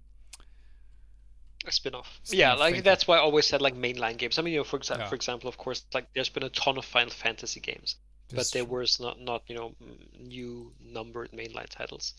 a 1.67 1.73
spin-off. 1.73 2.21
Yeah, 2.27 2.55
like 2.55 2.83
that's 2.83 3.07
why 3.07 3.17
I 3.17 3.21
always 3.21 3.47
said 3.47 3.63
like 3.63 3.75
mainline 3.75 4.17
games. 4.17 4.39
I 4.39 4.43
mean, 4.43 4.55
you 4.55 4.61
know, 4.61 4.65
for 4.65 4.77
example, 4.77 5.05
Yeah. 5.05 5.09
for 5.09 5.15
example, 5.15 5.49
of 5.49 5.57
course, 5.59 5.85
like 5.95 6.13
there's 6.15 6.29
been 6.29 6.43
a 6.43 6.51
ton 6.51 6.79
of 6.79 6.85
Final 6.85 7.13
Fantasy 7.13 7.61
games, 7.61 7.97
but 8.35 8.51
there 8.53 8.65
true. 8.65 8.79
was 8.79 9.01
not 9.01 9.21
not 9.21 9.43
you 9.47 9.55
know 9.55 9.75
new 10.19 10.73
numbered 10.81 11.31
mainline 11.33 11.69
titles. 11.69 12.15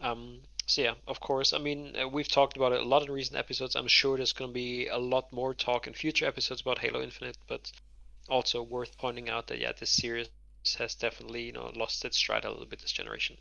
Um, 0.00 0.40
so 0.66 0.82
yeah, 0.82 0.94
of 1.06 1.20
course. 1.20 1.52
I 1.52 1.58
mean, 1.58 1.96
uh, 1.96 2.08
we've 2.08 2.28
talked 2.28 2.56
about 2.56 2.72
it 2.72 2.80
a 2.80 2.84
lot 2.84 3.02
in 3.02 3.10
recent 3.12 3.38
episodes. 3.38 3.76
I'm 3.76 3.88
sure 3.88 4.16
there's 4.16 4.32
going 4.32 4.50
to 4.50 4.54
be 4.54 4.88
a 4.88 4.98
lot 4.98 5.32
more 5.32 5.54
talk 5.54 5.86
in 5.86 5.92
future 5.94 6.26
episodes 6.26 6.60
about 6.60 6.78
Halo 6.78 7.02
Infinite, 7.02 7.36
but 7.48 7.70
also 8.28 8.62
worth 8.62 8.96
pointing 8.98 9.28
out 9.28 9.46
that 9.48 9.58
yeah, 9.58 9.72
this 9.78 9.90
series 9.90 10.28
has 10.78 10.94
definitely 10.94 11.42
you 11.42 11.52
know 11.52 11.70
lost 11.74 12.04
its 12.04 12.16
stride 12.16 12.44
a 12.44 12.50
little 12.50 12.66
bit 12.66 12.80
this 12.80 12.92
generation. 12.92 13.36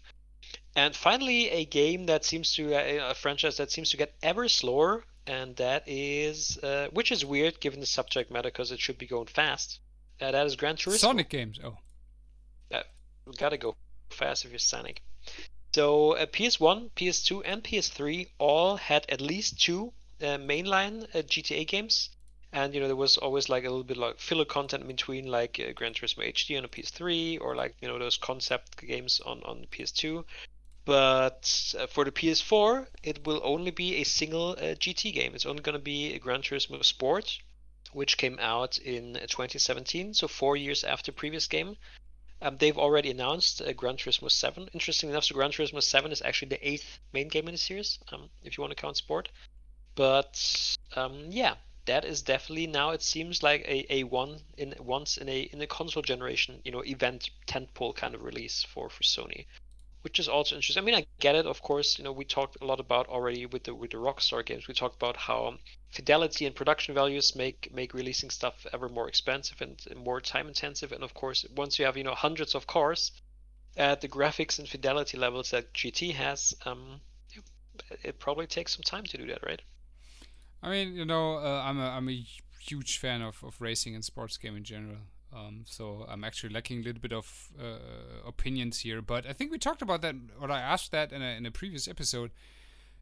And 0.75 0.95
finally, 0.95 1.49
a 1.49 1.65
game 1.65 2.05
that 2.07 2.25
seems 2.25 2.53
to 2.55 2.73
uh, 2.75 3.11
a 3.11 3.13
franchise 3.13 3.57
that 3.57 3.71
seems 3.71 3.89
to 3.91 3.97
get 3.97 4.13
ever 4.21 4.47
slower, 4.49 5.03
and 5.27 5.55
that 5.57 5.83
is 5.87 6.57
uh, 6.63 6.87
which 6.91 7.11
is 7.11 7.23
weird 7.25 7.59
given 7.59 7.79
the 7.79 7.85
subject 7.85 8.31
matter 8.31 8.49
because 8.49 8.71
it 8.71 8.79
should 8.79 8.97
be 8.97 9.07
going 9.07 9.27
fast. 9.27 9.79
Uh, 10.19 10.31
that 10.31 10.45
is 10.45 10.55
Gran 10.55 10.75
Turismo. 10.75 10.97
Sonic 10.97 11.29
games. 11.29 11.59
Oh, 11.63 11.77
We 13.25 13.33
gotta 13.37 13.57
go 13.57 13.75
fast 14.09 14.45
if 14.45 14.51
you're 14.51 14.59
Sonic. 14.59 15.01
So 15.73 16.13
uh, 16.13 16.25
PS1, 16.25 16.91
PS2, 16.95 17.43
and 17.45 17.63
PS3 17.63 18.27
all 18.39 18.75
had 18.75 19.05
at 19.09 19.21
least 19.21 19.61
two 19.61 19.93
uh, 20.21 20.37
mainline 20.37 21.03
uh, 21.15 21.19
GTA 21.19 21.65
games, 21.65 22.09
and 22.51 22.73
you 22.73 22.81
know 22.81 22.87
there 22.87 22.95
was 22.95 23.17
always 23.17 23.47
like 23.47 23.63
a 23.63 23.69
little 23.69 23.85
bit 23.85 23.97
like 23.97 24.19
filler 24.19 24.45
content 24.45 24.85
between, 24.85 25.27
like 25.27 25.59
uh, 25.59 25.71
Gran 25.73 25.93
Turismo 25.93 26.27
HD 26.27 26.57
on 26.57 26.65
a 26.65 26.67
PS3, 26.67 27.39
or 27.39 27.55
like 27.55 27.75
you 27.81 27.87
know 27.87 27.97
those 27.97 28.17
concept 28.17 28.85
games 28.85 29.21
on 29.25 29.41
on 29.43 29.61
the 29.61 29.67
PS2. 29.67 30.25
But 30.85 31.75
uh, 31.77 31.87
for 31.87 32.05
the 32.05 32.11
PS4, 32.11 32.87
it 33.03 33.25
will 33.25 33.39
only 33.43 33.71
be 33.71 33.97
a 33.97 34.03
single 34.03 34.51
uh, 34.51 34.75
GT 34.75 35.13
game. 35.13 35.35
It's 35.35 35.45
only 35.45 35.61
going 35.61 35.73
to 35.73 35.79
be 35.79 36.17
Gran 36.17 36.41
Turismo 36.41 36.83
Sport, 36.83 37.39
which 37.93 38.17
came 38.17 38.39
out 38.39 38.77
in 38.79 39.13
2017, 39.13 40.13
so 40.13 40.27
four 40.27 40.57
years 40.57 40.83
after 40.83 41.11
previous 41.11 41.47
game. 41.47 41.77
Um, 42.41 42.57
they've 42.57 42.77
already 42.77 43.11
announced 43.11 43.61
uh, 43.61 43.71
Gran 43.73 43.97
Turismo 43.97 44.31
7. 44.31 44.69
Interesting 44.73 45.11
enough, 45.11 45.25
so 45.25 45.35
Gran 45.35 45.51
Turismo 45.51 45.83
7 45.83 46.11
is 46.11 46.23
actually 46.23 46.49
the 46.49 46.67
eighth 46.67 46.99
main 47.13 47.27
game 47.27 47.47
in 47.47 47.53
the 47.53 47.59
series, 47.59 47.99
um, 48.11 48.29
if 48.43 48.57
you 48.57 48.61
want 48.63 48.71
to 48.71 48.81
count 48.81 48.97
sport. 48.97 49.29
But 49.93 50.75
um, 50.95 51.25
yeah, 51.29 51.55
that 51.85 52.05
is 52.05 52.21
definitely 52.21 52.67
now 52.67 52.91
it 52.91 53.03
seems 53.03 53.43
like 53.43 53.61
a, 53.67 53.93
a 53.93 54.03
one 54.05 54.39
in 54.57 54.73
once 54.79 55.17
in 55.17 55.27
a 55.29 55.41
in 55.41 55.61
a 55.61 55.67
console 55.67 56.01
generation, 56.01 56.61
you 56.63 56.71
know, 56.71 56.81
event 56.81 57.29
tentpole 57.45 57.95
kind 57.95 58.15
of 58.15 58.23
release 58.23 58.63
for 58.63 58.89
for 58.89 59.03
Sony, 59.03 59.45
which 60.01 60.19
is 60.19 60.27
also 60.27 60.55
interesting. 60.55 60.81
I 60.81 60.85
mean, 60.85 60.95
I 60.95 61.05
get 61.19 61.35
it, 61.35 61.45
of 61.45 61.61
course. 61.61 61.97
You 61.97 62.03
know, 62.03 62.11
we 62.11 62.25
talked 62.25 62.57
a 62.61 62.65
lot 62.65 62.79
about 62.79 63.07
already 63.07 63.45
with 63.45 63.63
the 63.63 63.75
with 63.75 63.91
the 63.91 63.97
Rockstar 63.97 64.45
games. 64.45 64.67
We 64.67 64.73
talked 64.73 64.95
about 64.95 65.17
how 65.17 65.57
fidelity 65.89 66.45
and 66.45 66.55
production 66.55 66.95
values 66.95 67.35
make 67.35 67.73
make 67.73 67.93
releasing 67.93 68.29
stuff 68.29 68.65
ever 68.73 68.89
more 68.89 69.07
expensive 69.07 69.61
and 69.61 69.79
more 69.95 70.21
time 70.21 70.47
intensive. 70.47 70.91
And 70.91 71.03
of 71.03 71.13
course, 71.13 71.45
once 71.55 71.77
you 71.77 71.85
have 71.85 71.97
you 71.97 72.03
know 72.03 72.15
hundreds 72.15 72.55
of 72.55 72.67
cars 72.67 73.11
at 73.77 74.01
the 74.01 74.09
graphics 74.09 74.59
and 74.59 74.67
fidelity 74.67 75.17
levels 75.17 75.51
that 75.51 75.73
GT 75.73 76.13
has, 76.13 76.53
um, 76.65 77.01
it 78.03 78.19
probably 78.19 78.47
takes 78.47 78.73
some 78.73 78.83
time 78.83 79.05
to 79.05 79.17
do 79.17 79.27
that, 79.27 79.43
right? 79.43 79.61
I 80.63 80.69
mean, 80.69 80.95
you 80.95 81.05
know, 81.05 81.37
uh, 81.37 81.63
I'm 81.63 81.79
a 81.79 81.89
I'm 81.89 82.09
a 82.09 82.25
huge 82.59 82.97
fan 82.97 83.21
of, 83.21 83.43
of 83.43 83.59
racing 83.59 83.95
and 83.95 84.05
sports 84.05 84.37
game 84.37 84.55
in 84.55 84.63
general. 84.63 84.97
Um, 85.33 85.63
so 85.65 86.05
I'm 86.09 86.23
actually 86.23 86.53
lacking 86.53 86.81
a 86.81 86.83
little 86.83 87.01
bit 87.01 87.13
of 87.13 87.49
uh, 87.59 88.27
opinions 88.27 88.79
here, 88.79 89.01
but 89.01 89.25
I 89.25 89.33
think 89.33 89.51
we 89.51 89.57
talked 89.57 89.81
about 89.81 90.01
that, 90.01 90.15
or 90.41 90.51
I 90.51 90.59
asked 90.59 90.91
that 90.91 91.13
in 91.13 91.21
a, 91.21 91.37
in 91.37 91.45
a 91.45 91.51
previous 91.51 91.87
episode. 91.87 92.31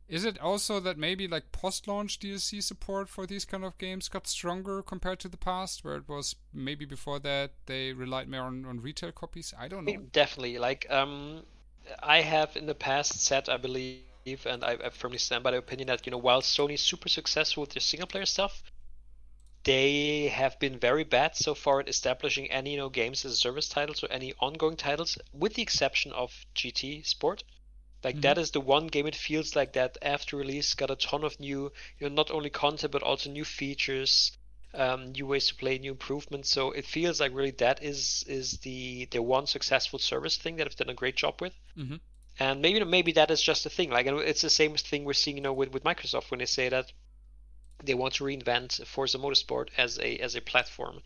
Is 0.07 0.25
it 0.25 0.39
also 0.39 0.79
that 0.79 0.97
maybe 0.97 1.27
like 1.27 1.51
post-launch 1.51 2.19
DLC 2.19 2.63
support 2.63 3.09
for 3.09 3.27
these 3.27 3.45
kind 3.45 3.63
of 3.63 3.77
games 3.77 4.09
got 4.09 4.25
stronger 4.27 4.81
compared 4.81 5.19
to 5.19 5.27
the 5.27 5.37
past, 5.37 5.83
where 5.83 5.97
it 5.97 6.09
was 6.09 6.35
maybe 6.51 6.85
before 6.85 7.19
that 7.19 7.51
they 7.67 7.93
relied 7.93 8.27
more 8.27 8.41
on, 8.41 8.65
on 8.65 8.81
retail 8.81 9.11
copies? 9.11 9.53
I 9.57 9.67
don't 9.67 9.85
know. 9.85 9.97
Definitely, 10.11 10.57
like 10.57 10.87
um, 10.89 11.43
I 12.01 12.21
have 12.21 12.55
in 12.55 12.65
the 12.65 12.73
past 12.73 13.23
said, 13.23 13.49
I 13.49 13.57
believe, 13.57 14.01
and 14.45 14.63
I, 14.63 14.77
I 14.83 14.89
firmly 14.89 15.19
stand 15.19 15.43
by 15.43 15.51
the 15.51 15.57
opinion 15.57 15.87
that 15.87 16.05
you 16.05 16.11
know 16.11 16.17
while 16.17 16.41
Sony's 16.41 16.81
super 16.81 17.09
successful 17.09 17.61
with 17.61 17.71
their 17.71 17.81
single-player 17.81 18.25
stuff, 18.25 18.63
they 19.63 20.27
have 20.29 20.57
been 20.59 20.79
very 20.79 21.03
bad 21.03 21.35
so 21.35 21.53
far 21.53 21.81
at 21.81 21.89
establishing 21.89 22.49
any 22.49 22.71
you 22.71 22.77
know 22.77 22.89
games 22.89 23.25
as 23.25 23.33
a 23.33 23.37
service 23.37 23.67
titles 23.67 24.03
or 24.03 24.11
any 24.11 24.33
ongoing 24.39 24.77
titles, 24.77 25.17
with 25.33 25.55
the 25.55 25.61
exception 25.61 26.13
of 26.13 26.45
GT 26.55 27.05
Sport. 27.05 27.43
Like 28.03 28.15
mm-hmm. 28.15 28.21
that 28.21 28.37
is 28.37 28.51
the 28.51 28.61
one 28.61 28.87
game 28.87 29.07
it 29.07 29.15
feels 29.15 29.55
like 29.55 29.73
that 29.73 29.97
after 30.01 30.37
release 30.37 30.73
got 30.73 30.91
a 30.91 30.95
ton 30.95 31.25
of 31.25 31.39
new, 31.39 31.71
you 31.99 32.07
know, 32.07 32.15
not 32.15 32.31
only 32.31 32.49
content 32.49 32.93
but 32.93 33.03
also 33.03 33.29
new 33.29 33.43
features, 33.43 34.31
um, 34.73 35.11
new 35.11 35.25
ways 35.27 35.47
to 35.47 35.55
play, 35.55 35.77
new 35.77 35.91
improvements. 35.91 36.49
So 36.49 36.71
it 36.71 36.85
feels 36.85 37.19
like 37.19 37.33
really 37.33 37.51
that 37.51 37.83
is 37.83 38.23
is 38.27 38.59
the 38.59 39.05
the 39.11 39.21
one 39.21 39.47
successful 39.47 39.99
service 39.99 40.37
thing 40.37 40.55
that 40.57 40.67
I've 40.67 40.75
done 40.77 40.89
a 40.89 40.93
great 40.93 41.17
job 41.17 41.41
with. 41.41 41.53
Mm-hmm. 41.77 41.95
And 42.39 42.61
maybe 42.61 42.81
maybe 42.85 43.11
that 43.13 43.31
is 43.31 43.41
just 43.41 43.65
a 43.65 43.69
thing. 43.69 43.89
Like 43.89 44.05
it's 44.07 44.41
the 44.41 44.49
same 44.49 44.75
thing 44.75 45.03
we're 45.03 45.13
seeing, 45.13 45.35
you 45.35 45.43
know, 45.43 45.51
with, 45.51 45.73
with 45.73 45.83
Microsoft 45.83 46.31
when 46.31 46.39
they 46.39 46.45
say 46.45 46.69
that 46.69 46.93
they 47.83 47.93
want 47.93 48.15
to 48.15 48.23
reinvent 48.23 48.85
Forza 48.85 49.17
Motorsport 49.17 49.69
as 49.77 49.99
a 49.99 50.17
as 50.17 50.35
a 50.35 50.41
platform. 50.41 51.01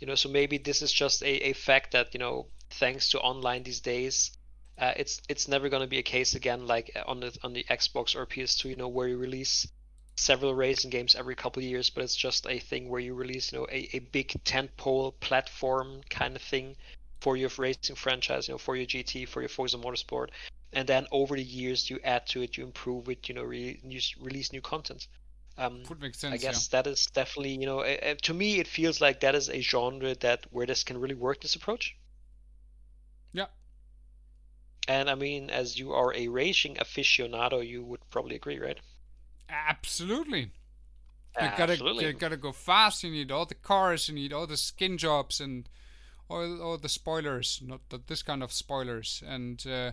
You 0.00 0.06
know, 0.06 0.14
so 0.14 0.28
maybe 0.28 0.58
this 0.58 0.82
is 0.82 0.92
just 0.92 1.22
a, 1.22 1.48
a 1.48 1.52
fact 1.52 1.92
that 1.92 2.14
you 2.14 2.20
know, 2.20 2.46
thanks 2.70 3.10
to 3.10 3.20
online 3.20 3.62
these 3.62 3.80
days, 3.80 4.32
uh, 4.78 4.92
it's 4.96 5.20
it's 5.28 5.48
never 5.48 5.68
going 5.68 5.82
to 5.82 5.88
be 5.88 5.98
a 5.98 6.02
case 6.02 6.34
again 6.34 6.66
like 6.66 6.90
uh, 6.96 7.02
on 7.06 7.20
the 7.20 7.36
on 7.42 7.52
the 7.52 7.64
Xbox 7.64 8.16
or 8.16 8.26
PS2, 8.26 8.70
you 8.70 8.76
know, 8.76 8.88
where 8.88 9.08
you 9.08 9.16
release 9.16 9.66
several 10.16 10.54
racing 10.54 10.90
games 10.90 11.14
every 11.14 11.34
couple 11.34 11.62
of 11.62 11.68
years, 11.68 11.90
but 11.90 12.04
it's 12.04 12.16
just 12.16 12.46
a 12.46 12.58
thing 12.58 12.88
where 12.88 13.00
you 13.00 13.14
release, 13.14 13.52
you 13.52 13.58
know, 13.58 13.66
a, 13.70 13.88
a 13.96 13.98
big 13.98 14.28
tentpole 14.44 15.12
platform 15.20 16.00
kind 16.08 16.36
of 16.36 16.42
thing 16.42 16.76
for 17.20 17.36
your 17.36 17.50
racing 17.58 17.96
franchise, 17.96 18.48
you 18.48 18.54
know, 18.54 18.58
for 18.58 18.76
your 18.76 18.86
GT, 18.86 19.26
for 19.28 19.40
your 19.40 19.48
Forza 19.48 19.78
Motorsport, 19.78 20.28
and 20.72 20.88
then 20.88 21.06
over 21.10 21.36
the 21.36 21.42
years 21.42 21.90
you 21.90 21.98
add 22.04 22.26
to 22.28 22.42
it, 22.42 22.56
you 22.56 22.64
improve 22.64 23.08
it, 23.08 23.28
you 23.28 23.34
know, 23.34 23.42
re- 23.42 23.80
release 24.20 24.52
new 24.52 24.60
content. 24.60 25.06
Um, 25.56 25.82
Would 25.88 26.00
make 26.00 26.14
sense. 26.14 26.34
I 26.34 26.36
guess 26.36 26.68
yeah. 26.72 26.82
that 26.82 26.90
is 26.90 27.06
definitely, 27.06 27.52
you 27.52 27.66
know, 27.66 27.80
uh, 27.80 28.14
to 28.22 28.34
me 28.34 28.58
it 28.58 28.66
feels 28.66 29.00
like 29.00 29.20
that 29.20 29.34
is 29.34 29.48
a 29.48 29.60
genre 29.60 30.14
that 30.16 30.46
where 30.50 30.66
this 30.66 30.82
can 30.82 30.98
really 30.98 31.14
work 31.14 31.40
this 31.40 31.54
approach. 31.54 31.96
Yeah. 33.32 33.46
And 34.88 35.08
I 35.08 35.14
mean, 35.14 35.50
as 35.50 35.78
you 35.78 35.92
are 35.92 36.12
a 36.14 36.28
racing 36.28 36.76
aficionado, 36.76 37.66
you 37.66 37.84
would 37.84 38.00
probably 38.10 38.34
agree, 38.34 38.58
right? 38.58 38.78
Absolutely. 39.48 40.50
You 41.40 41.50
gotta 41.56 41.76
you 41.76 42.12
gotta 42.12 42.36
go 42.36 42.52
fast. 42.52 43.02
You 43.02 43.10
need 43.10 43.32
all 43.32 43.44
the 43.46 43.56
cars. 43.56 44.08
You 44.08 44.14
need 44.14 44.32
all 44.32 44.46
the 44.46 44.56
skin 44.56 44.98
jobs 44.98 45.40
and 45.40 45.68
all 46.28 46.62
all 46.62 46.78
the 46.78 46.88
spoilers. 46.88 47.60
Not 47.64 47.88
that 47.90 48.06
this 48.06 48.22
kind 48.22 48.42
of 48.42 48.52
spoilers. 48.52 49.22
And 49.26 49.64
uh, 49.66 49.92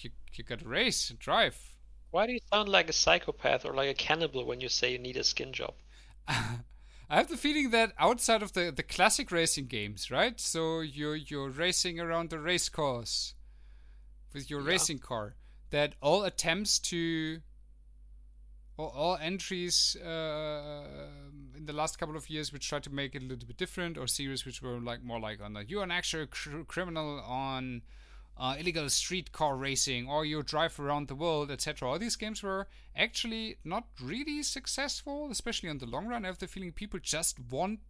you 0.00 0.10
you 0.34 0.44
gotta 0.44 0.68
race 0.68 1.10
and 1.10 1.18
drive. 1.18 1.74
Why 2.10 2.26
do 2.26 2.32
you 2.32 2.40
sound 2.50 2.68
like 2.68 2.88
a 2.88 2.92
psychopath 2.92 3.64
or 3.64 3.74
like 3.74 3.90
a 3.90 3.94
cannibal 3.94 4.44
when 4.44 4.60
you 4.60 4.68
say 4.68 4.92
you 4.92 4.98
need 4.98 5.16
a 5.16 5.24
skin 5.24 5.52
job? 5.52 5.74
I 7.10 7.16
have 7.16 7.28
the 7.28 7.36
feeling 7.36 7.70
that 7.70 7.92
outside 7.98 8.42
of 8.42 8.52
the, 8.52 8.70
the 8.74 8.82
classic 8.82 9.30
racing 9.30 9.66
games, 9.66 10.10
right? 10.10 10.38
So 10.38 10.80
you're 10.80 11.16
you're 11.16 11.48
racing 11.48 11.98
around 11.98 12.30
the 12.30 12.38
race 12.38 12.68
course 12.68 13.34
with 14.34 14.50
your 14.50 14.60
yeah. 14.60 14.68
racing 14.68 14.98
car. 14.98 15.34
That 15.70 15.94
all 16.00 16.24
attempts 16.24 16.78
to 16.90 17.40
all, 18.78 18.92
all 18.94 19.18
entries 19.20 19.96
uh, 19.96 20.84
in 21.56 21.66
the 21.66 21.72
last 21.72 21.98
couple 21.98 22.16
of 22.16 22.28
years, 22.30 22.52
which 22.52 22.68
tried 22.68 22.84
to 22.84 22.90
make 22.90 23.14
it 23.14 23.22
a 23.22 23.26
little 23.26 23.46
bit 23.46 23.56
different, 23.56 23.98
or 23.98 24.06
series 24.06 24.44
which 24.44 24.62
were 24.62 24.78
like 24.78 25.02
more 25.02 25.20
like 25.20 25.42
on 25.42 25.54
that 25.54 25.70
you're 25.70 25.82
an 25.82 25.90
actual 25.90 26.26
cr- 26.26 26.62
criminal 26.66 27.20
on 27.20 27.82
uh, 28.38 28.54
illegal 28.58 28.88
street 28.88 29.32
car 29.32 29.56
racing 29.56 30.08
or 30.08 30.24
you 30.24 30.42
drive 30.42 30.78
around 30.78 31.08
the 31.08 31.14
world, 31.14 31.50
etc. 31.50 31.88
All 31.88 31.98
these 31.98 32.16
games 32.16 32.42
were 32.42 32.68
actually 32.96 33.58
not 33.64 33.84
really 34.00 34.42
successful, 34.42 35.28
especially 35.30 35.68
in 35.68 35.78
the 35.78 35.86
long 35.86 36.06
run. 36.06 36.24
I 36.24 36.28
have 36.28 36.38
the 36.38 36.46
feeling 36.46 36.72
people 36.72 37.00
just 37.02 37.38
want 37.50 37.80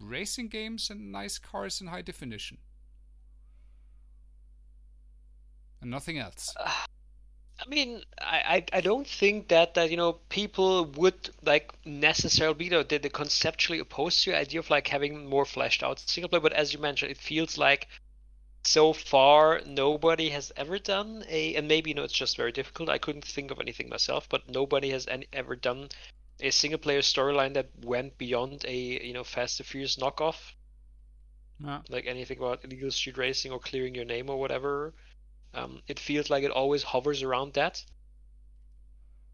racing 0.00 0.48
games 0.48 0.90
and 0.90 1.10
nice 1.10 1.38
cars 1.38 1.80
in 1.80 1.88
high 1.88 2.02
definition. 2.02 2.58
And 5.80 5.90
nothing 5.90 6.18
else. 6.18 6.54
Uh, 6.58 6.70
I 7.58 7.68
mean, 7.68 8.02
I, 8.20 8.64
I, 8.72 8.80
don't 8.82 9.06
think 9.06 9.48
that, 9.48 9.74
that 9.74 9.90
you 9.90 9.96
know 9.96 10.14
people 10.28 10.84
would 10.96 11.30
like 11.42 11.72
necessarily 11.86 12.54
be 12.54 12.64
you 12.66 12.70
know, 12.70 12.82
the, 12.82 12.98
the 12.98 13.08
conceptually 13.08 13.78
opposed 13.78 14.22
to 14.24 14.30
the 14.30 14.38
idea 14.38 14.60
of 14.60 14.68
like 14.68 14.88
having 14.88 15.26
more 15.26 15.46
fleshed 15.46 15.82
out 15.82 15.98
single 15.98 16.28
player, 16.28 16.40
but 16.40 16.52
as 16.52 16.74
you 16.74 16.78
mentioned, 16.78 17.10
it 17.10 17.16
feels 17.16 17.56
like 17.56 17.88
so 18.66 18.92
far 18.92 19.60
nobody 19.64 20.30
has 20.30 20.52
ever 20.56 20.78
done 20.78 21.24
a 21.28 21.54
and 21.54 21.68
maybe 21.68 21.90
you 21.90 21.94
know 21.94 22.02
it's 22.02 22.12
just 22.12 22.36
very 22.36 22.52
difficult. 22.52 22.88
I 22.88 22.98
couldn't 22.98 23.24
think 23.24 23.50
of 23.50 23.60
anything 23.60 23.88
myself 23.88 24.28
but 24.28 24.48
nobody 24.48 24.90
has 24.90 25.06
any, 25.06 25.26
ever 25.32 25.56
done 25.56 25.88
a 26.40 26.50
single 26.50 26.78
player 26.78 27.00
storyline 27.00 27.54
that 27.54 27.70
went 27.84 28.18
beyond 28.18 28.64
a 28.66 28.76
you 28.76 29.12
know 29.12 29.24
fast 29.24 29.60
and 29.60 29.66
furious 29.66 29.96
knockoff. 29.96 30.52
Yeah. 31.58 31.80
like 31.88 32.04
anything 32.06 32.36
about 32.36 32.64
illegal 32.64 32.90
street 32.90 33.16
racing 33.16 33.50
or 33.50 33.58
clearing 33.58 33.94
your 33.94 34.04
name 34.04 34.28
or 34.28 34.38
whatever. 34.38 34.92
Um, 35.54 35.80
it 35.88 35.98
feels 35.98 36.28
like 36.28 36.44
it 36.44 36.50
always 36.50 36.82
hovers 36.82 37.22
around 37.22 37.54
that. 37.54 37.82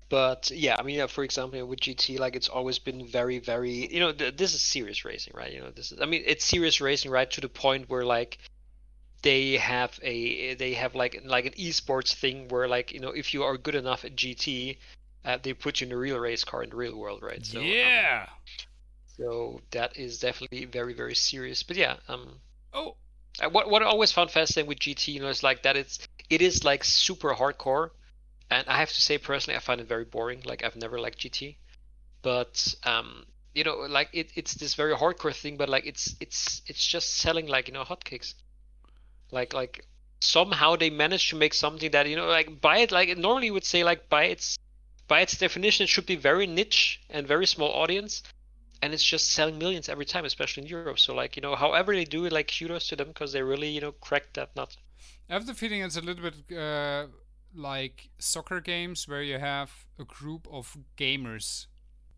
But 0.08 0.50
yeah 0.54 0.76
i 0.78 0.82
mean 0.82 0.96
yeah, 0.96 1.06
for 1.06 1.24
example 1.24 1.64
with 1.66 1.80
gt 1.80 2.18
like 2.18 2.36
it's 2.36 2.48
always 2.48 2.78
been 2.78 3.06
very 3.06 3.38
very 3.38 3.92
you 3.92 3.98
know 3.98 4.12
th- 4.12 4.36
this 4.36 4.54
is 4.54 4.60
serious 4.60 5.06
racing 5.06 5.32
right? 5.34 5.50
You 5.50 5.60
know 5.60 5.70
this 5.70 5.90
is 5.90 6.00
i 6.02 6.04
mean 6.04 6.22
it's 6.26 6.44
serious 6.44 6.82
racing 6.82 7.10
right 7.10 7.30
to 7.30 7.40
the 7.40 7.48
point 7.48 7.88
where 7.88 8.04
like 8.04 8.38
they 9.22 9.56
have 9.56 9.98
a 10.02 10.54
they 10.54 10.74
have 10.74 10.94
like 10.94 11.22
like 11.24 11.46
an 11.46 11.52
esports 11.52 12.14
thing 12.14 12.48
where 12.48 12.68
like 12.68 12.92
you 12.92 13.00
know 13.00 13.10
if 13.10 13.32
you 13.32 13.44
are 13.44 13.56
good 13.56 13.74
enough 13.74 14.04
at 14.04 14.16
GT, 14.16 14.78
uh, 15.24 15.38
they 15.42 15.54
put 15.54 15.80
you 15.80 15.86
in 15.86 15.92
a 15.92 15.96
real 15.96 16.18
race 16.18 16.44
car 16.44 16.62
in 16.62 16.70
the 16.70 16.76
real 16.76 16.96
world, 16.96 17.22
right? 17.22 17.44
So, 17.44 17.60
um, 17.60 17.64
yeah. 17.64 18.26
Um, 18.28 18.34
so 19.16 19.60
that 19.70 19.96
is 19.96 20.18
definitely 20.18 20.64
very 20.64 20.94
very 20.94 21.14
serious. 21.14 21.62
But 21.62 21.76
yeah, 21.76 21.96
um. 22.08 22.40
Oh. 22.72 22.96
Uh, 23.42 23.48
what 23.48 23.70
what 23.70 23.82
I 23.82 23.86
always 23.86 24.12
found 24.12 24.30
fascinating 24.30 24.68
with 24.68 24.78
GT, 24.80 25.14
you 25.14 25.20
know, 25.20 25.28
is 25.28 25.42
like 25.42 25.62
that 25.62 25.74
it's 25.76 26.06
it 26.28 26.42
is 26.42 26.64
like 26.64 26.84
super 26.84 27.32
hardcore, 27.34 27.90
and 28.50 28.68
I 28.68 28.78
have 28.78 28.90
to 28.90 29.00
say 29.00 29.16
personally, 29.16 29.56
I 29.56 29.60
find 29.60 29.80
it 29.80 29.88
very 29.88 30.04
boring. 30.04 30.42
Like 30.44 30.62
I've 30.62 30.76
never 30.76 31.00
liked 31.00 31.18
GT, 31.20 31.56
but 32.20 32.74
um, 32.84 33.24
you 33.54 33.64
know, 33.64 33.76
like 33.88 34.10
it, 34.12 34.30
it's 34.34 34.54
this 34.54 34.74
very 34.74 34.94
hardcore 34.94 35.34
thing, 35.34 35.56
but 35.56 35.70
like 35.70 35.86
it's 35.86 36.14
it's 36.20 36.60
it's 36.66 36.86
just 36.86 37.16
selling 37.16 37.46
like 37.46 37.68
you 37.68 37.74
know 37.74 37.84
hotcakes. 37.84 38.34
Like 39.32 39.52
like 39.52 39.86
somehow 40.20 40.76
they 40.76 40.90
managed 40.90 41.30
to 41.30 41.36
make 41.36 41.54
something 41.54 41.90
that 41.90 42.08
you 42.08 42.14
know 42.14 42.28
like 42.28 42.60
by 42.60 42.78
it 42.78 42.92
like 42.92 43.16
normally 43.18 43.50
would 43.50 43.64
say 43.64 43.82
like 43.82 44.08
by 44.08 44.24
its 44.24 44.56
by 45.08 45.20
its 45.20 45.36
definition 45.36 45.84
it 45.84 45.88
should 45.88 46.06
be 46.06 46.14
very 46.14 46.46
niche 46.46 47.00
and 47.10 47.26
very 47.26 47.46
small 47.46 47.72
audience 47.72 48.22
and 48.80 48.94
it's 48.94 49.02
just 49.02 49.30
selling 49.30 49.58
millions 49.58 49.88
every 49.88 50.04
time 50.04 50.24
especially 50.24 50.62
in 50.62 50.68
europe. 50.68 50.98
So 50.98 51.14
like 51.14 51.34
you 51.34 51.42
know 51.42 51.56
however 51.56 51.92
they 51.94 52.04
do 52.04 52.24
it 52.24 52.32
like 52.32 52.52
kudos 52.56 52.88
to 52.88 52.96
them 52.96 53.08
because 53.08 53.32
they 53.32 53.42
really 53.42 53.68
you 53.68 53.80
know 53.80 53.92
cracked 53.92 54.34
that 54.34 54.54
nut. 54.54 54.76
I 55.28 55.34
have 55.34 55.46
the 55.46 55.54
feeling 55.54 55.82
it's 55.82 55.96
a 55.96 56.00
little 56.00 56.30
bit 56.30 56.56
uh, 56.56 57.06
like 57.54 58.10
soccer 58.18 58.60
games 58.60 59.08
where 59.08 59.22
you 59.22 59.38
have 59.38 59.70
a 59.98 60.04
group 60.04 60.46
of 60.50 60.76
gamers 60.96 61.66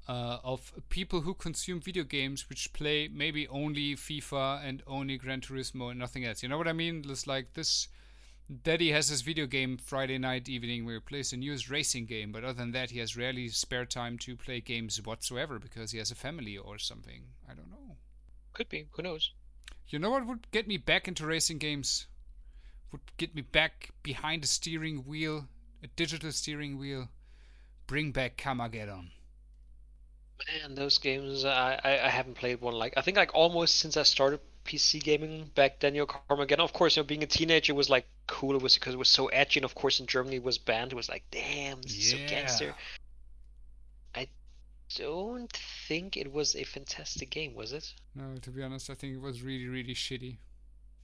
uh, 0.06 0.38
of 0.44 0.72
people 0.90 1.22
who 1.22 1.34
consume 1.34 1.80
video 1.80 2.04
games 2.04 2.48
which 2.48 2.72
play 2.72 3.08
maybe 3.08 3.48
only 3.48 3.94
FIFA 3.94 4.66
and 4.66 4.82
only 4.86 5.16
Gran 5.16 5.40
Turismo 5.40 5.90
and 5.90 5.98
nothing 5.98 6.24
else. 6.24 6.42
You 6.42 6.48
know 6.48 6.58
what 6.58 6.68
I 6.68 6.72
mean? 6.72 7.04
It's 7.08 7.26
like 7.26 7.54
this. 7.54 7.88
Daddy 8.62 8.92
has 8.92 9.08
his 9.08 9.22
video 9.22 9.46
game 9.46 9.78
Friday 9.78 10.18
night 10.18 10.50
evening 10.50 10.84
where 10.84 10.96
he 10.96 11.00
plays 11.00 11.30
the 11.30 11.38
newest 11.38 11.70
racing 11.70 12.04
game, 12.04 12.30
but 12.30 12.44
other 12.44 12.52
than 12.52 12.72
that, 12.72 12.90
he 12.90 12.98
has 12.98 13.16
rarely 13.16 13.48
spare 13.48 13.86
time 13.86 14.18
to 14.18 14.36
play 14.36 14.60
games 14.60 15.00
whatsoever 15.02 15.58
because 15.58 15.92
he 15.92 15.98
has 15.98 16.10
a 16.10 16.14
family 16.14 16.58
or 16.58 16.78
something. 16.78 17.22
I 17.48 17.54
don't 17.54 17.70
know. 17.70 17.96
Could 18.52 18.68
be. 18.68 18.86
Who 18.92 19.02
knows? 19.02 19.32
You 19.88 19.98
know 19.98 20.10
what 20.10 20.26
would 20.26 20.50
get 20.50 20.68
me 20.68 20.76
back 20.76 21.08
into 21.08 21.24
racing 21.24 21.58
games? 21.58 22.06
Would 22.92 23.16
get 23.16 23.34
me 23.34 23.40
back 23.40 23.90
behind 24.02 24.44
a 24.44 24.46
steering 24.46 25.06
wheel, 25.06 25.48
a 25.82 25.86
digital 25.86 26.30
steering 26.30 26.78
wheel. 26.78 27.08
Bring 27.86 28.12
back 28.12 28.36
Carmageddon 28.36 29.10
man, 30.46 30.74
those 30.74 30.98
games 30.98 31.44
I, 31.44 31.80
I, 31.82 32.06
I 32.06 32.08
haven't 32.08 32.34
played 32.34 32.60
one 32.60 32.74
like 32.74 32.94
I 32.96 33.02
think 33.02 33.16
like 33.16 33.34
almost 33.34 33.78
since 33.78 33.96
I 33.96 34.02
started 34.02 34.40
PC 34.64 35.02
gaming 35.02 35.50
back 35.54 35.80
then. 35.80 35.94
You 35.94 36.02
know, 36.02 36.06
Carmageddon. 36.06 36.60
Of 36.60 36.72
course, 36.72 36.96
you 36.96 37.02
know, 37.02 37.06
being 37.06 37.22
a 37.22 37.26
teenager 37.26 37.74
was 37.74 37.90
like 37.90 38.06
cool. 38.26 38.56
It 38.56 38.62
was 38.62 38.74
because 38.74 38.94
it 38.94 38.98
was 38.98 39.08
so 39.08 39.26
edgy, 39.26 39.60
and 39.60 39.64
of 39.64 39.74
course, 39.74 40.00
in 40.00 40.06
Germany, 40.06 40.36
it 40.36 40.42
was 40.42 40.58
banned. 40.58 40.92
It 40.92 40.96
was 40.96 41.08
like, 41.08 41.24
damn, 41.30 41.80
this 41.82 41.92
is 41.92 42.10
so 42.10 42.16
gangster. 42.26 42.74
I 44.14 44.28
don't 44.96 45.52
think 45.88 46.16
it 46.16 46.32
was 46.32 46.56
a 46.56 46.64
fantastic 46.64 47.30
game, 47.30 47.54
was 47.54 47.72
it? 47.72 47.92
No, 48.14 48.34
to 48.40 48.50
be 48.50 48.62
honest, 48.62 48.90
I 48.90 48.94
think 48.94 49.14
it 49.14 49.20
was 49.20 49.42
really, 49.42 49.66
really 49.66 49.94
shitty. 49.94 50.38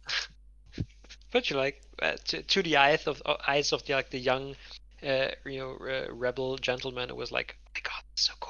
but 1.33 1.51
you 1.51 1.57
like 1.57 1.83
uh, 2.03 2.17
to, 2.29 2.43
to 2.43 2.63
the 2.63 2.77
eyes 2.77 3.07
of 3.07 3.23
uh, 3.27 3.37
eyes 3.47 3.73
of 3.73 3.85
the 3.85 3.95
like 3.95 4.11
the 4.11 4.19
young, 4.19 4.57
uh, 5.07 5.29
you 5.45 5.59
know, 5.59 5.77
uh, 5.81 6.13
rebel 6.13 6.57
gentleman, 6.57 7.11
it 7.11 7.17
was 7.17 7.31
like, 7.31 7.57
oh 7.67 7.71
my 7.75 7.81
god, 7.83 8.03
so 8.15 8.33
cool. 8.41 8.50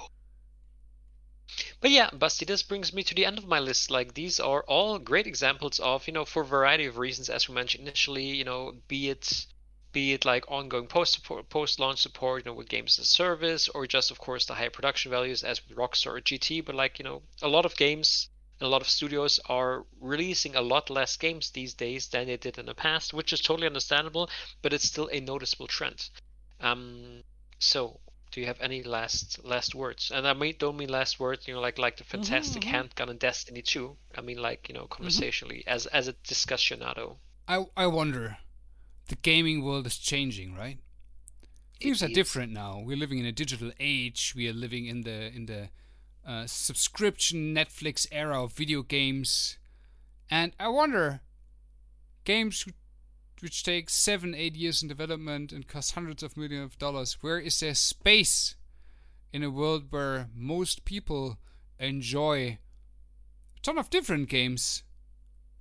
But 1.80 1.90
yeah, 1.92 2.10
Basti, 2.12 2.44
this 2.44 2.62
brings 2.62 2.92
me 2.92 3.02
to 3.04 3.14
the 3.14 3.24
end 3.24 3.38
of 3.38 3.46
my 3.46 3.58
list. 3.58 3.90
Like 3.90 4.12
these 4.12 4.38
are 4.38 4.62
all 4.64 4.98
great 4.98 5.26
examples 5.26 5.80
of, 5.80 6.06
you 6.06 6.12
know, 6.12 6.26
for 6.26 6.42
a 6.42 6.46
variety 6.46 6.84
of 6.84 6.98
reasons, 6.98 7.30
as 7.30 7.48
we 7.48 7.54
mentioned 7.54 7.88
initially, 7.88 8.26
you 8.26 8.44
know, 8.44 8.74
be 8.86 9.08
it 9.08 9.46
be 9.92 10.12
it 10.12 10.24
like 10.26 10.44
ongoing 10.48 10.86
post 10.86 11.14
support, 11.14 11.48
post 11.48 11.80
launch 11.80 12.00
support, 12.00 12.44
you 12.44 12.50
know, 12.50 12.54
with 12.54 12.68
games 12.68 12.98
as 12.98 13.06
a 13.06 13.08
service, 13.08 13.66
or 13.68 13.86
just 13.86 14.10
of 14.10 14.18
course 14.18 14.44
the 14.44 14.54
high 14.54 14.68
production 14.68 15.10
values 15.10 15.42
as 15.42 15.66
with 15.66 15.76
Rockstar 15.76 16.18
or 16.18 16.20
GT. 16.20 16.62
But 16.62 16.74
like, 16.74 16.98
you 16.98 17.04
know, 17.04 17.22
a 17.40 17.48
lot 17.48 17.64
of 17.64 17.74
games 17.76 18.28
and 18.60 18.66
a 18.66 18.70
lot 18.70 18.82
of 18.82 18.88
studios 18.88 19.40
are 19.46 19.86
releasing 20.00 20.54
a 20.54 20.60
lot 20.60 20.90
less 20.90 21.16
games 21.16 21.50
these 21.50 21.72
days 21.72 22.08
than 22.08 22.26
they 22.26 22.36
did 22.36 22.58
in 22.58 22.66
the 22.66 22.74
past, 22.74 23.14
which 23.14 23.32
is 23.32 23.40
totally 23.40 23.66
understandable, 23.66 24.28
but 24.60 24.74
it's 24.74 24.86
still 24.86 25.08
a 25.12 25.20
noticeable 25.20 25.66
trend. 25.66 26.10
Um, 26.60 27.22
so 27.58 28.00
do 28.30 28.40
you 28.40 28.46
have 28.46 28.60
any 28.60 28.82
last 28.82 29.44
last 29.44 29.74
words? 29.74 30.10
And 30.14 30.26
I 30.26 30.34
mean, 30.34 30.54
don't 30.58 30.76
mean 30.76 30.88
last 30.88 31.18
words, 31.18 31.48
you 31.48 31.54
know, 31.54 31.60
like 31.60 31.78
like 31.78 31.96
the 31.96 32.04
mm-hmm, 32.04 32.22
fantastic 32.22 32.62
mm-hmm, 32.62 32.70
handgun 32.70 33.08
in 33.08 33.18
Destiny 33.18 33.62
2. 33.62 33.96
I 34.16 34.20
mean, 34.20 34.38
like 34.38 34.68
you 34.68 34.74
know, 34.74 34.82
mm-hmm. 34.82 34.94
conversationally 34.94 35.58
mm-hmm. 35.58 35.74
as 35.74 35.86
as 35.86 36.08
a 36.08 36.12
discussionado. 36.12 37.16
I 37.48 37.66
I 37.76 37.86
wonder, 37.86 38.38
the 39.08 39.16
gaming 39.16 39.64
world 39.64 39.86
is 39.86 39.98
changing, 39.98 40.54
right? 40.54 40.78
Things 41.80 42.02
are 42.02 42.08
different 42.08 42.52
now. 42.52 42.82
We're 42.84 42.96
living 42.96 43.18
in 43.18 43.26
a 43.26 43.32
digital 43.32 43.72
age. 43.80 44.34
We 44.36 44.48
are 44.48 44.52
living 44.52 44.86
in 44.86 45.02
the 45.02 45.34
in 45.34 45.46
the 45.46 45.70
uh, 46.26 46.46
subscription 46.46 47.54
Netflix 47.54 48.06
era 48.12 48.44
of 48.44 48.52
video 48.52 48.82
games, 48.82 49.58
and 50.30 50.52
I 50.60 50.68
wonder, 50.68 51.22
games 52.24 52.66
which 53.42 53.62
takes 53.62 53.94
seven, 53.94 54.34
eight 54.34 54.54
years 54.54 54.82
in 54.82 54.88
development 54.88 55.52
and 55.52 55.66
costs 55.66 55.92
hundreds 55.92 56.22
of 56.22 56.36
millions 56.36 56.72
of 56.72 56.78
dollars. 56.78 57.18
Where 57.20 57.38
is 57.38 57.60
there 57.60 57.74
space 57.74 58.54
in 59.32 59.42
a 59.42 59.50
world 59.50 59.84
where 59.90 60.28
most 60.34 60.84
people 60.84 61.38
enjoy 61.78 62.58
a 63.56 63.60
ton 63.62 63.78
of 63.78 63.90
different 63.90 64.28
games 64.28 64.82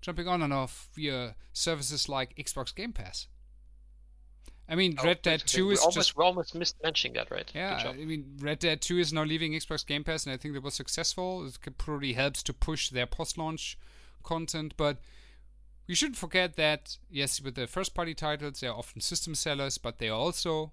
jumping 0.02 0.28
on 0.28 0.42
and 0.42 0.54
off 0.54 0.90
via 0.96 1.36
services 1.54 2.10
like 2.10 2.36
Xbox 2.36 2.74
Game 2.74 2.94
Pass? 2.94 3.28
I 4.70 4.76
mean, 4.76 4.98
oh, 5.00 5.04
Red 5.04 5.24
Dead 5.24 5.42
2 5.44 5.72
is 5.72 5.80
almost, 5.80 5.96
just. 5.96 6.16
We're 6.16 6.24
almost 6.24 6.54
missed 6.54 6.76
mentioning 6.84 7.16
that, 7.16 7.32
right? 7.32 7.52
Yeah, 7.56 7.90
I 7.90 7.94
mean, 7.94 8.38
Red 8.40 8.60
Dead 8.60 8.82
2 8.82 9.00
is 9.00 9.12
now 9.12 9.24
leaving 9.24 9.54
Xbox 9.54 9.86
Game 9.86 10.04
Pass, 10.04 10.26
and 10.26 10.34
I 10.34 10.38
think 10.38 10.54
that 10.54 10.62
was 10.62 10.76
successful. 10.76 11.48
It 11.48 11.78
probably 11.80 12.14
helps 12.14 12.44
to 12.44 12.54
push 12.54 12.90
their 12.90 13.08
post 13.08 13.38
launch 13.38 13.80
content, 14.24 14.76
but 14.78 14.98
we 15.90 15.96
shouldn't 15.96 16.18
forget 16.18 16.56
that, 16.56 17.00
yes, 17.10 17.42
with 17.42 17.56
the 17.56 17.66
first 17.66 17.96
party 17.96 18.14
titles, 18.14 18.60
they're 18.60 18.72
often 18.72 19.02
system 19.02 19.34
sellers, 19.34 19.80
but 19.80 19.98
they 19.98 20.08
also, 20.08 20.72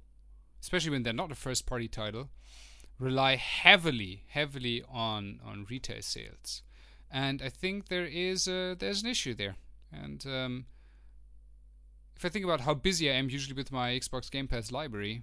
especially 0.60 0.90
when 0.90 1.04
they're 1.04 1.14
not 1.14 1.32
a 1.32 1.34
first 1.34 1.64
party 1.64 1.88
title, 1.88 2.28
rely 2.98 3.36
heavily, 3.36 4.24
heavily 4.28 4.84
on, 4.92 5.40
on 5.42 5.66
retail 5.70 6.02
sales. 6.02 6.62
And 7.10 7.40
I 7.40 7.48
think 7.48 7.88
there 7.88 8.04
is 8.04 8.46
a, 8.46 8.76
there's 8.78 9.02
an 9.02 9.08
issue 9.08 9.32
there. 9.32 9.56
And 9.90 10.22
um, 10.26 10.66
if 12.14 12.22
I 12.22 12.28
think 12.28 12.44
about 12.44 12.60
how 12.60 12.74
busy 12.74 13.10
I 13.10 13.14
am 13.14 13.30
usually 13.30 13.56
with 13.56 13.72
my 13.72 13.92
Xbox 13.92 14.30
Game 14.30 14.48
Pass 14.48 14.70
library, 14.70 15.22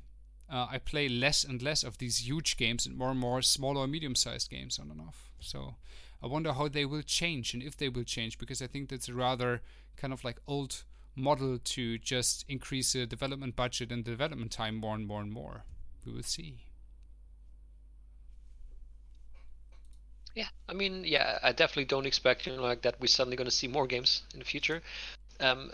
uh, 0.52 0.66
I 0.72 0.80
play 0.80 1.08
less 1.08 1.44
and 1.44 1.62
less 1.62 1.84
of 1.84 2.00
these 2.00 2.28
huge 2.28 2.58
games 2.58 2.88
and 2.88 2.98
more 2.98 3.12
and 3.12 3.20
more 3.20 3.44
smaller 3.44 3.82
or 3.82 3.88
medium 3.88 4.16
sized 4.16 4.50
games 4.50 4.80
on 4.80 4.90
and 4.90 5.02
off. 5.02 5.30
So 5.40 5.76
I 6.24 6.28
wonder 6.28 6.54
how 6.54 6.70
they 6.70 6.86
will 6.86 7.02
change 7.02 7.54
and 7.54 7.62
if 7.62 7.76
they 7.76 7.90
will 7.90 8.06
change 8.06 8.38
because 8.38 8.62
I 8.62 8.68
think 8.68 8.88
that's 8.88 9.10
a 9.10 9.14
rather 9.14 9.62
kind 9.98 10.14
of 10.14 10.24
like 10.24 10.40
old 10.48 10.84
model 11.16 11.60
to 11.60 11.98
just 11.98 12.46
increase 12.48 12.94
the 12.94 13.06
development 13.06 13.58
budget 13.58 13.92
and 13.92 14.06
development 14.06 14.52
time 14.52 14.76
more 14.76 14.96
and 14.96 15.06
more 15.06 15.22
and 15.22 15.32
more. 15.32 15.66
We 16.06 16.14
will 16.14 16.24
see. 16.24 16.56
Yeah, 20.34 20.48
I 20.68 20.74
mean, 20.74 21.04
yeah, 21.06 21.40
I 21.44 21.52
definitely 21.52 21.86
don't 21.86 22.06
expect 22.06 22.48
you 22.48 22.56
know 22.56 22.64
like 22.64 22.82
that. 22.84 23.00
We're 23.02 23.08
suddenly 23.08 23.38
going 23.38 23.46
to 23.46 23.52
see 23.52 23.68
more 23.68 23.86
games 23.86 24.24
in 24.34 24.40
the 24.40 24.46
future. 24.46 24.82
Um, 25.40 25.72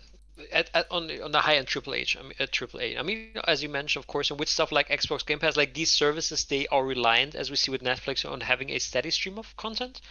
at, 0.52 0.70
at, 0.74 0.88
on 0.92 1.08
the 1.08 1.22
on 1.22 1.32
the 1.32 1.40
high 1.40 1.58
end 1.58 1.68
Triple 1.68 1.94
H, 1.94 2.18
I 2.18 2.24
mean, 2.24 2.34
at 2.40 2.52
Triple 2.52 2.82
A. 2.82 2.98
I 2.98 3.04
mean, 3.04 3.30
as 3.48 3.62
you 3.62 3.70
mentioned, 3.70 4.02
of 4.04 4.08
course, 4.08 4.32
and 4.32 4.40
with 4.40 4.50
stuff 4.50 4.72
like 4.72 4.90
Xbox 4.90 5.26
Game 5.26 5.40
Pass, 5.40 5.56
like 5.56 5.74
these 5.74 5.92
services, 5.92 6.46
they 6.46 6.68
are 6.68 6.84
reliant, 6.84 7.36
as 7.36 7.50
we 7.50 7.56
see 7.56 7.72
with 7.72 7.84
Netflix, 7.84 8.30
on 8.30 8.42
having 8.42 8.72
a 8.72 8.80
steady 8.80 9.12
stream 9.12 9.38
of 9.38 9.56
content. 9.56 10.02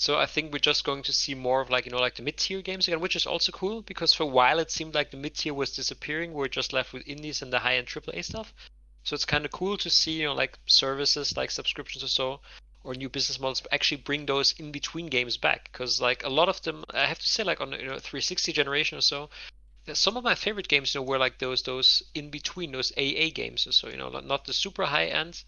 So 0.00 0.16
I 0.16 0.26
think 0.26 0.52
we're 0.52 0.60
just 0.60 0.84
going 0.84 1.02
to 1.02 1.12
see 1.12 1.34
more 1.34 1.60
of 1.60 1.70
like 1.70 1.84
you 1.84 1.90
know 1.90 1.98
like 1.98 2.14
the 2.14 2.22
mid 2.22 2.36
tier 2.36 2.62
games 2.62 2.86
again, 2.86 3.00
which 3.00 3.16
is 3.16 3.26
also 3.26 3.50
cool 3.50 3.82
because 3.82 4.14
for 4.14 4.22
a 4.22 4.34
while 4.38 4.60
it 4.60 4.70
seemed 4.70 4.94
like 4.94 5.10
the 5.10 5.16
mid 5.16 5.34
tier 5.34 5.52
was 5.52 5.74
disappearing. 5.74 6.32
We're 6.32 6.46
just 6.46 6.72
left 6.72 6.92
with 6.92 7.08
indies 7.08 7.42
and 7.42 7.52
the 7.52 7.58
high 7.58 7.78
end 7.78 7.88
AAA 7.88 8.24
stuff. 8.24 8.54
So 9.02 9.14
it's 9.14 9.24
kind 9.24 9.44
of 9.44 9.50
cool 9.50 9.76
to 9.78 9.90
see 9.90 10.12
you 10.12 10.26
know 10.26 10.34
like 10.34 10.56
services 10.66 11.36
like 11.36 11.50
subscriptions 11.50 12.04
or 12.04 12.08
so 12.08 12.40
or 12.84 12.94
new 12.94 13.08
business 13.08 13.40
models 13.40 13.66
actually 13.72 14.00
bring 14.02 14.24
those 14.24 14.52
in 14.52 14.70
between 14.70 15.08
games 15.08 15.36
back 15.36 15.68
because 15.72 16.00
like 16.00 16.22
a 16.22 16.28
lot 16.28 16.48
of 16.48 16.62
them 16.62 16.84
I 16.90 17.06
have 17.06 17.18
to 17.18 17.28
say 17.28 17.42
like 17.42 17.60
on 17.60 17.72
you 17.72 17.86
know 17.86 17.98
360 17.98 18.52
generation 18.52 18.98
or 18.98 19.00
so 19.00 19.30
some 19.94 20.16
of 20.16 20.22
my 20.22 20.36
favorite 20.36 20.68
games 20.68 20.94
you 20.94 21.00
know 21.00 21.06
were 21.06 21.18
like 21.18 21.38
those 21.38 21.62
those 21.64 22.04
in 22.14 22.30
between 22.30 22.70
those 22.70 22.92
AA 22.96 23.30
games 23.34 23.66
or 23.66 23.72
so 23.72 23.88
you 23.88 23.96
know 23.96 24.10
not 24.10 24.44
the 24.44 24.52
super 24.52 24.84
high 24.84 25.06
end 25.06 25.42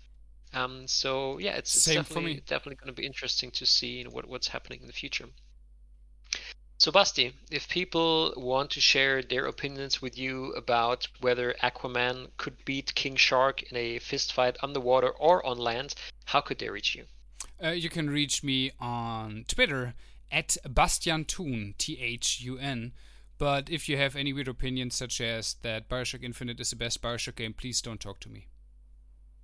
um, 0.52 0.86
so 0.86 1.39
yeah, 1.39 1.56
it's, 1.56 1.74
it's 1.74 1.94
definitely 1.94 2.43
definitely 2.47 2.77
going 2.77 2.94
to 2.94 3.01
be 3.01 3.06
interesting 3.06 3.51
to 3.52 3.66
see 3.66 4.05
what, 4.05 4.27
what's 4.27 4.48
happening 4.48 4.81
in 4.81 4.86
the 4.86 4.93
future. 4.93 5.27
So 6.78 6.90
Basti, 6.90 7.35
if 7.51 7.68
people 7.68 8.32
want 8.39 8.70
to 8.70 8.81
share 8.81 9.22
their 9.22 9.44
opinions 9.44 10.01
with 10.01 10.16
you 10.16 10.52
about 10.55 11.09
whether 11.20 11.55
Aquaman 11.62 12.28
could 12.39 12.64
beat 12.64 12.94
King 12.94 13.16
Shark 13.16 13.62
in 13.64 13.77
a 13.77 13.98
fist 13.98 14.32
fight 14.32 14.56
underwater 14.62 15.10
or 15.10 15.44
on 15.44 15.59
land, 15.59 15.94
how 16.24 16.40
could 16.40 16.59
they 16.59 16.70
reach 16.70 16.94
you? 16.94 17.05
Uh, 17.62 17.68
you 17.72 17.90
can 17.90 18.09
reach 18.09 18.43
me 18.43 18.72
on 18.81 19.44
Twitter 19.47 19.93
at 20.32 20.56
Bastian 20.66 21.27
Thun, 21.27 21.74
T 21.77 21.98
H 22.01 22.40
U 22.40 22.56
N. 22.56 22.93
But 23.36 23.68
if 23.68 23.89
you 23.89 23.98
have 23.98 24.16
any 24.16 24.32
weird 24.32 24.48
opinions, 24.48 24.94
such 24.94 25.20
as 25.20 25.56
that 25.62 25.89
Bioshock 25.89 26.22
Infinite 26.22 26.60
is 26.60 26.70
the 26.70 26.77
best 26.77 27.02
Bioshock 27.02 27.36
game, 27.36 27.52
please 27.52 27.82
don't 27.82 28.01
talk 28.01 28.20
to 28.20 28.28
me. 28.31 28.47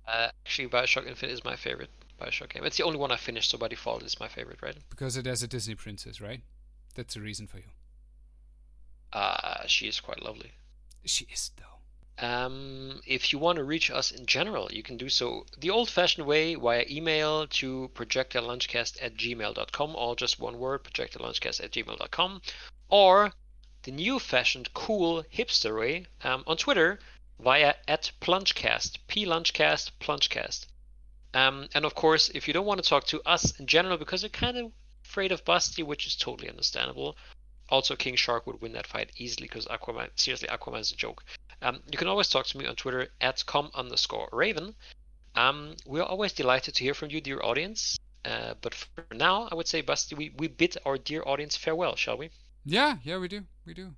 Uh, 0.07 0.29
actually, 0.45 0.69
Bioshock 0.69 1.05
Infinite 1.05 1.33
is 1.33 1.43
my 1.43 1.55
favorite 1.55 1.89
Bioshock 2.19 2.49
game. 2.49 2.63
It's 2.63 2.77
the 2.77 2.83
only 2.83 2.97
one 2.97 3.11
I 3.11 3.17
finished, 3.17 3.51
so 3.51 3.57
by 3.57 3.67
default, 3.67 4.03
it's 4.03 4.19
my 4.19 4.27
favorite, 4.27 4.61
right? 4.61 4.77
Because 4.89 5.17
it 5.17 5.25
has 5.25 5.43
a 5.43 5.47
Disney 5.47 5.75
princess, 5.75 6.21
right? 6.21 6.41
That's 6.95 7.13
the 7.13 7.21
reason 7.21 7.47
for 7.47 7.57
you. 7.57 7.69
Uh, 9.11 9.67
she 9.67 9.87
is 9.87 9.99
quite 9.99 10.23
lovely. 10.23 10.51
She 11.05 11.27
is, 11.31 11.51
though. 11.57 12.25
Um, 12.25 13.01
if 13.05 13.31
you 13.31 13.37
want 13.37 13.57
to 13.57 13.63
reach 13.63 13.91
us 13.91 14.09
in 14.11 14.25
general, 14.25 14.71
you 14.71 14.81
can 14.81 14.97
do 14.97 15.07
so 15.07 15.45
the 15.57 15.69
old 15.69 15.89
fashioned 15.89 16.25
way 16.25 16.55
via 16.55 16.83
email 16.89 17.45
to 17.47 17.91
projectilelunchcast 17.93 18.97
at 19.01 19.15
gmail.com, 19.15 19.95
all 19.95 20.15
just 20.15 20.39
one 20.39 20.57
word, 20.57 20.83
projectilelunchcast 20.83 21.63
at 21.63 21.71
gmail.com, 21.71 22.41
or 22.89 23.31
the 23.83 23.91
new 23.91 24.17
fashioned, 24.17 24.73
cool, 24.73 25.23
hipster 25.31 25.77
way 25.79 26.07
um, 26.23 26.43
on 26.47 26.57
Twitter 26.57 26.99
via 27.39 27.75
at 27.87 28.11
plungecast, 28.19 28.97
plungecast, 29.07 29.91
plungecast. 29.99 30.65
Um, 31.33 31.67
and 31.73 31.85
of 31.85 31.93
course, 31.93 32.29
if 32.29 32.47
you 32.47 32.53
don't 32.53 32.65
want 32.65 32.81
to 32.81 32.89
talk 32.89 33.05
to 33.07 33.21
us 33.23 33.57
in 33.59 33.67
general 33.67 33.97
because 33.97 34.23
you're 34.23 34.29
kind 34.29 34.57
of 34.57 34.71
afraid 35.05 35.31
of 35.31 35.45
Basti, 35.45 35.83
which 35.83 36.07
is 36.07 36.15
totally 36.15 36.49
understandable, 36.49 37.15
also 37.69 37.95
King 37.95 38.15
Shark 38.15 38.47
would 38.47 38.61
win 38.61 38.73
that 38.73 38.87
fight 38.87 39.11
easily 39.17 39.47
because 39.47 39.65
Aquaman, 39.67 40.09
seriously, 40.15 40.47
Aquaman 40.47 40.79
is 40.79 40.91
a 40.91 40.95
joke. 40.95 41.23
Um, 41.61 41.81
you 41.91 41.97
can 41.97 42.07
always 42.07 42.29
talk 42.29 42.45
to 42.47 42.57
me 42.57 42.65
on 42.65 42.75
Twitter 42.75 43.09
at 43.21 43.45
com 43.45 43.71
underscore 43.73 44.29
raven. 44.31 44.75
Um, 45.35 45.75
we're 45.85 46.03
always 46.03 46.33
delighted 46.33 46.75
to 46.75 46.83
hear 46.83 46.93
from 46.93 47.09
you, 47.09 47.21
dear 47.21 47.41
audience. 47.41 47.99
Uh, 48.25 48.55
but 48.61 48.73
for 48.73 49.05
now, 49.13 49.47
I 49.51 49.55
would 49.55 49.67
say, 49.67 49.81
Basti, 49.81 50.15
we, 50.15 50.33
we 50.37 50.47
bid 50.47 50.77
our 50.85 50.97
dear 50.97 51.23
audience 51.25 51.55
farewell, 51.55 51.95
shall 51.95 52.17
we? 52.17 52.29
Yeah, 52.65 52.97
yeah, 53.03 53.17
we 53.17 53.27
do. 53.27 53.43
We 53.65 53.73
do. 53.73 53.93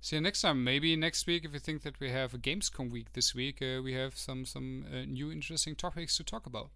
See 0.00 0.16
you 0.16 0.22
next 0.22 0.42
time. 0.42 0.62
Maybe 0.62 0.94
next 0.96 1.26
week, 1.26 1.44
if 1.44 1.52
you 1.52 1.58
think 1.58 1.82
that 1.82 1.98
we 1.98 2.10
have 2.10 2.32
a 2.32 2.38
Gamescom 2.38 2.90
week 2.90 3.12
this 3.14 3.34
week, 3.34 3.60
uh, 3.60 3.82
we 3.82 3.94
have 3.94 4.16
some 4.16 4.44
some 4.44 4.86
uh, 4.92 5.04
new 5.06 5.32
interesting 5.32 5.74
topics 5.74 6.16
to 6.16 6.24
talk 6.24 6.46
about. 6.46 6.70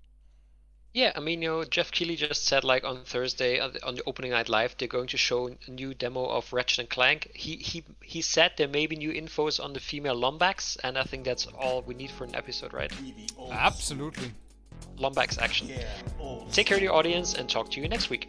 Yeah, 0.93 1.12
I 1.16 1.20
mean, 1.20 1.40
you 1.40 1.49
know, 1.49 1.65
Geoff 1.65 1.90
Keighley 1.90 2.16
just 2.16 2.44
said 2.44 2.65
like 2.65 2.85
on 2.85 3.05
Thursday 3.05 3.59
on 3.59 3.73
the, 3.73 3.86
on 3.86 3.94
the 3.94 4.03
opening 4.05 4.32
night 4.32 4.51
live, 4.51 4.77
they're 4.77 4.89
going 4.89 5.07
to 5.09 5.16
show 5.16 5.49
a 5.49 5.70
new 5.70 5.94
demo 5.94 6.27
of 6.27 6.53
Ratchet 6.53 6.81
and 6.81 6.90
Clank. 6.90 7.31
He 7.32 7.57
he 7.57 7.85
he 8.03 8.20
said 8.20 8.53
there 8.57 8.69
may 8.69 8.86
be 8.86 8.97
new 8.97 9.12
infos 9.12 9.62
on 9.62 9.73
the 9.73 9.81
female 9.81 10.20
Lombax, 10.20 10.77
and 10.82 10.99
I 10.99 11.05
think 11.05 11.24
that's 11.24 11.47
all 11.47 11.82
we 11.82 11.94
need 11.94 12.11
for 12.11 12.24
an 12.24 12.35
episode, 12.35 12.74
right? 12.74 12.93
Absolutely. 13.51 14.32
Lombax 14.99 15.39
action. 15.39 15.70
Take 16.51 16.66
care 16.66 16.77
of 16.77 16.82
your 16.82 16.93
audience, 16.93 17.35
and 17.35 17.49
talk 17.49 17.70
to 17.70 17.81
you 17.81 17.89
next 17.89 18.11
week. 18.11 18.28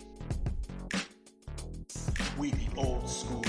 We 2.37 2.51
be 2.51 2.69
old 2.77 3.09
school. 3.09 3.43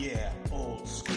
Yeah, 0.00 0.32
old 0.50 0.88
school. 0.88 1.09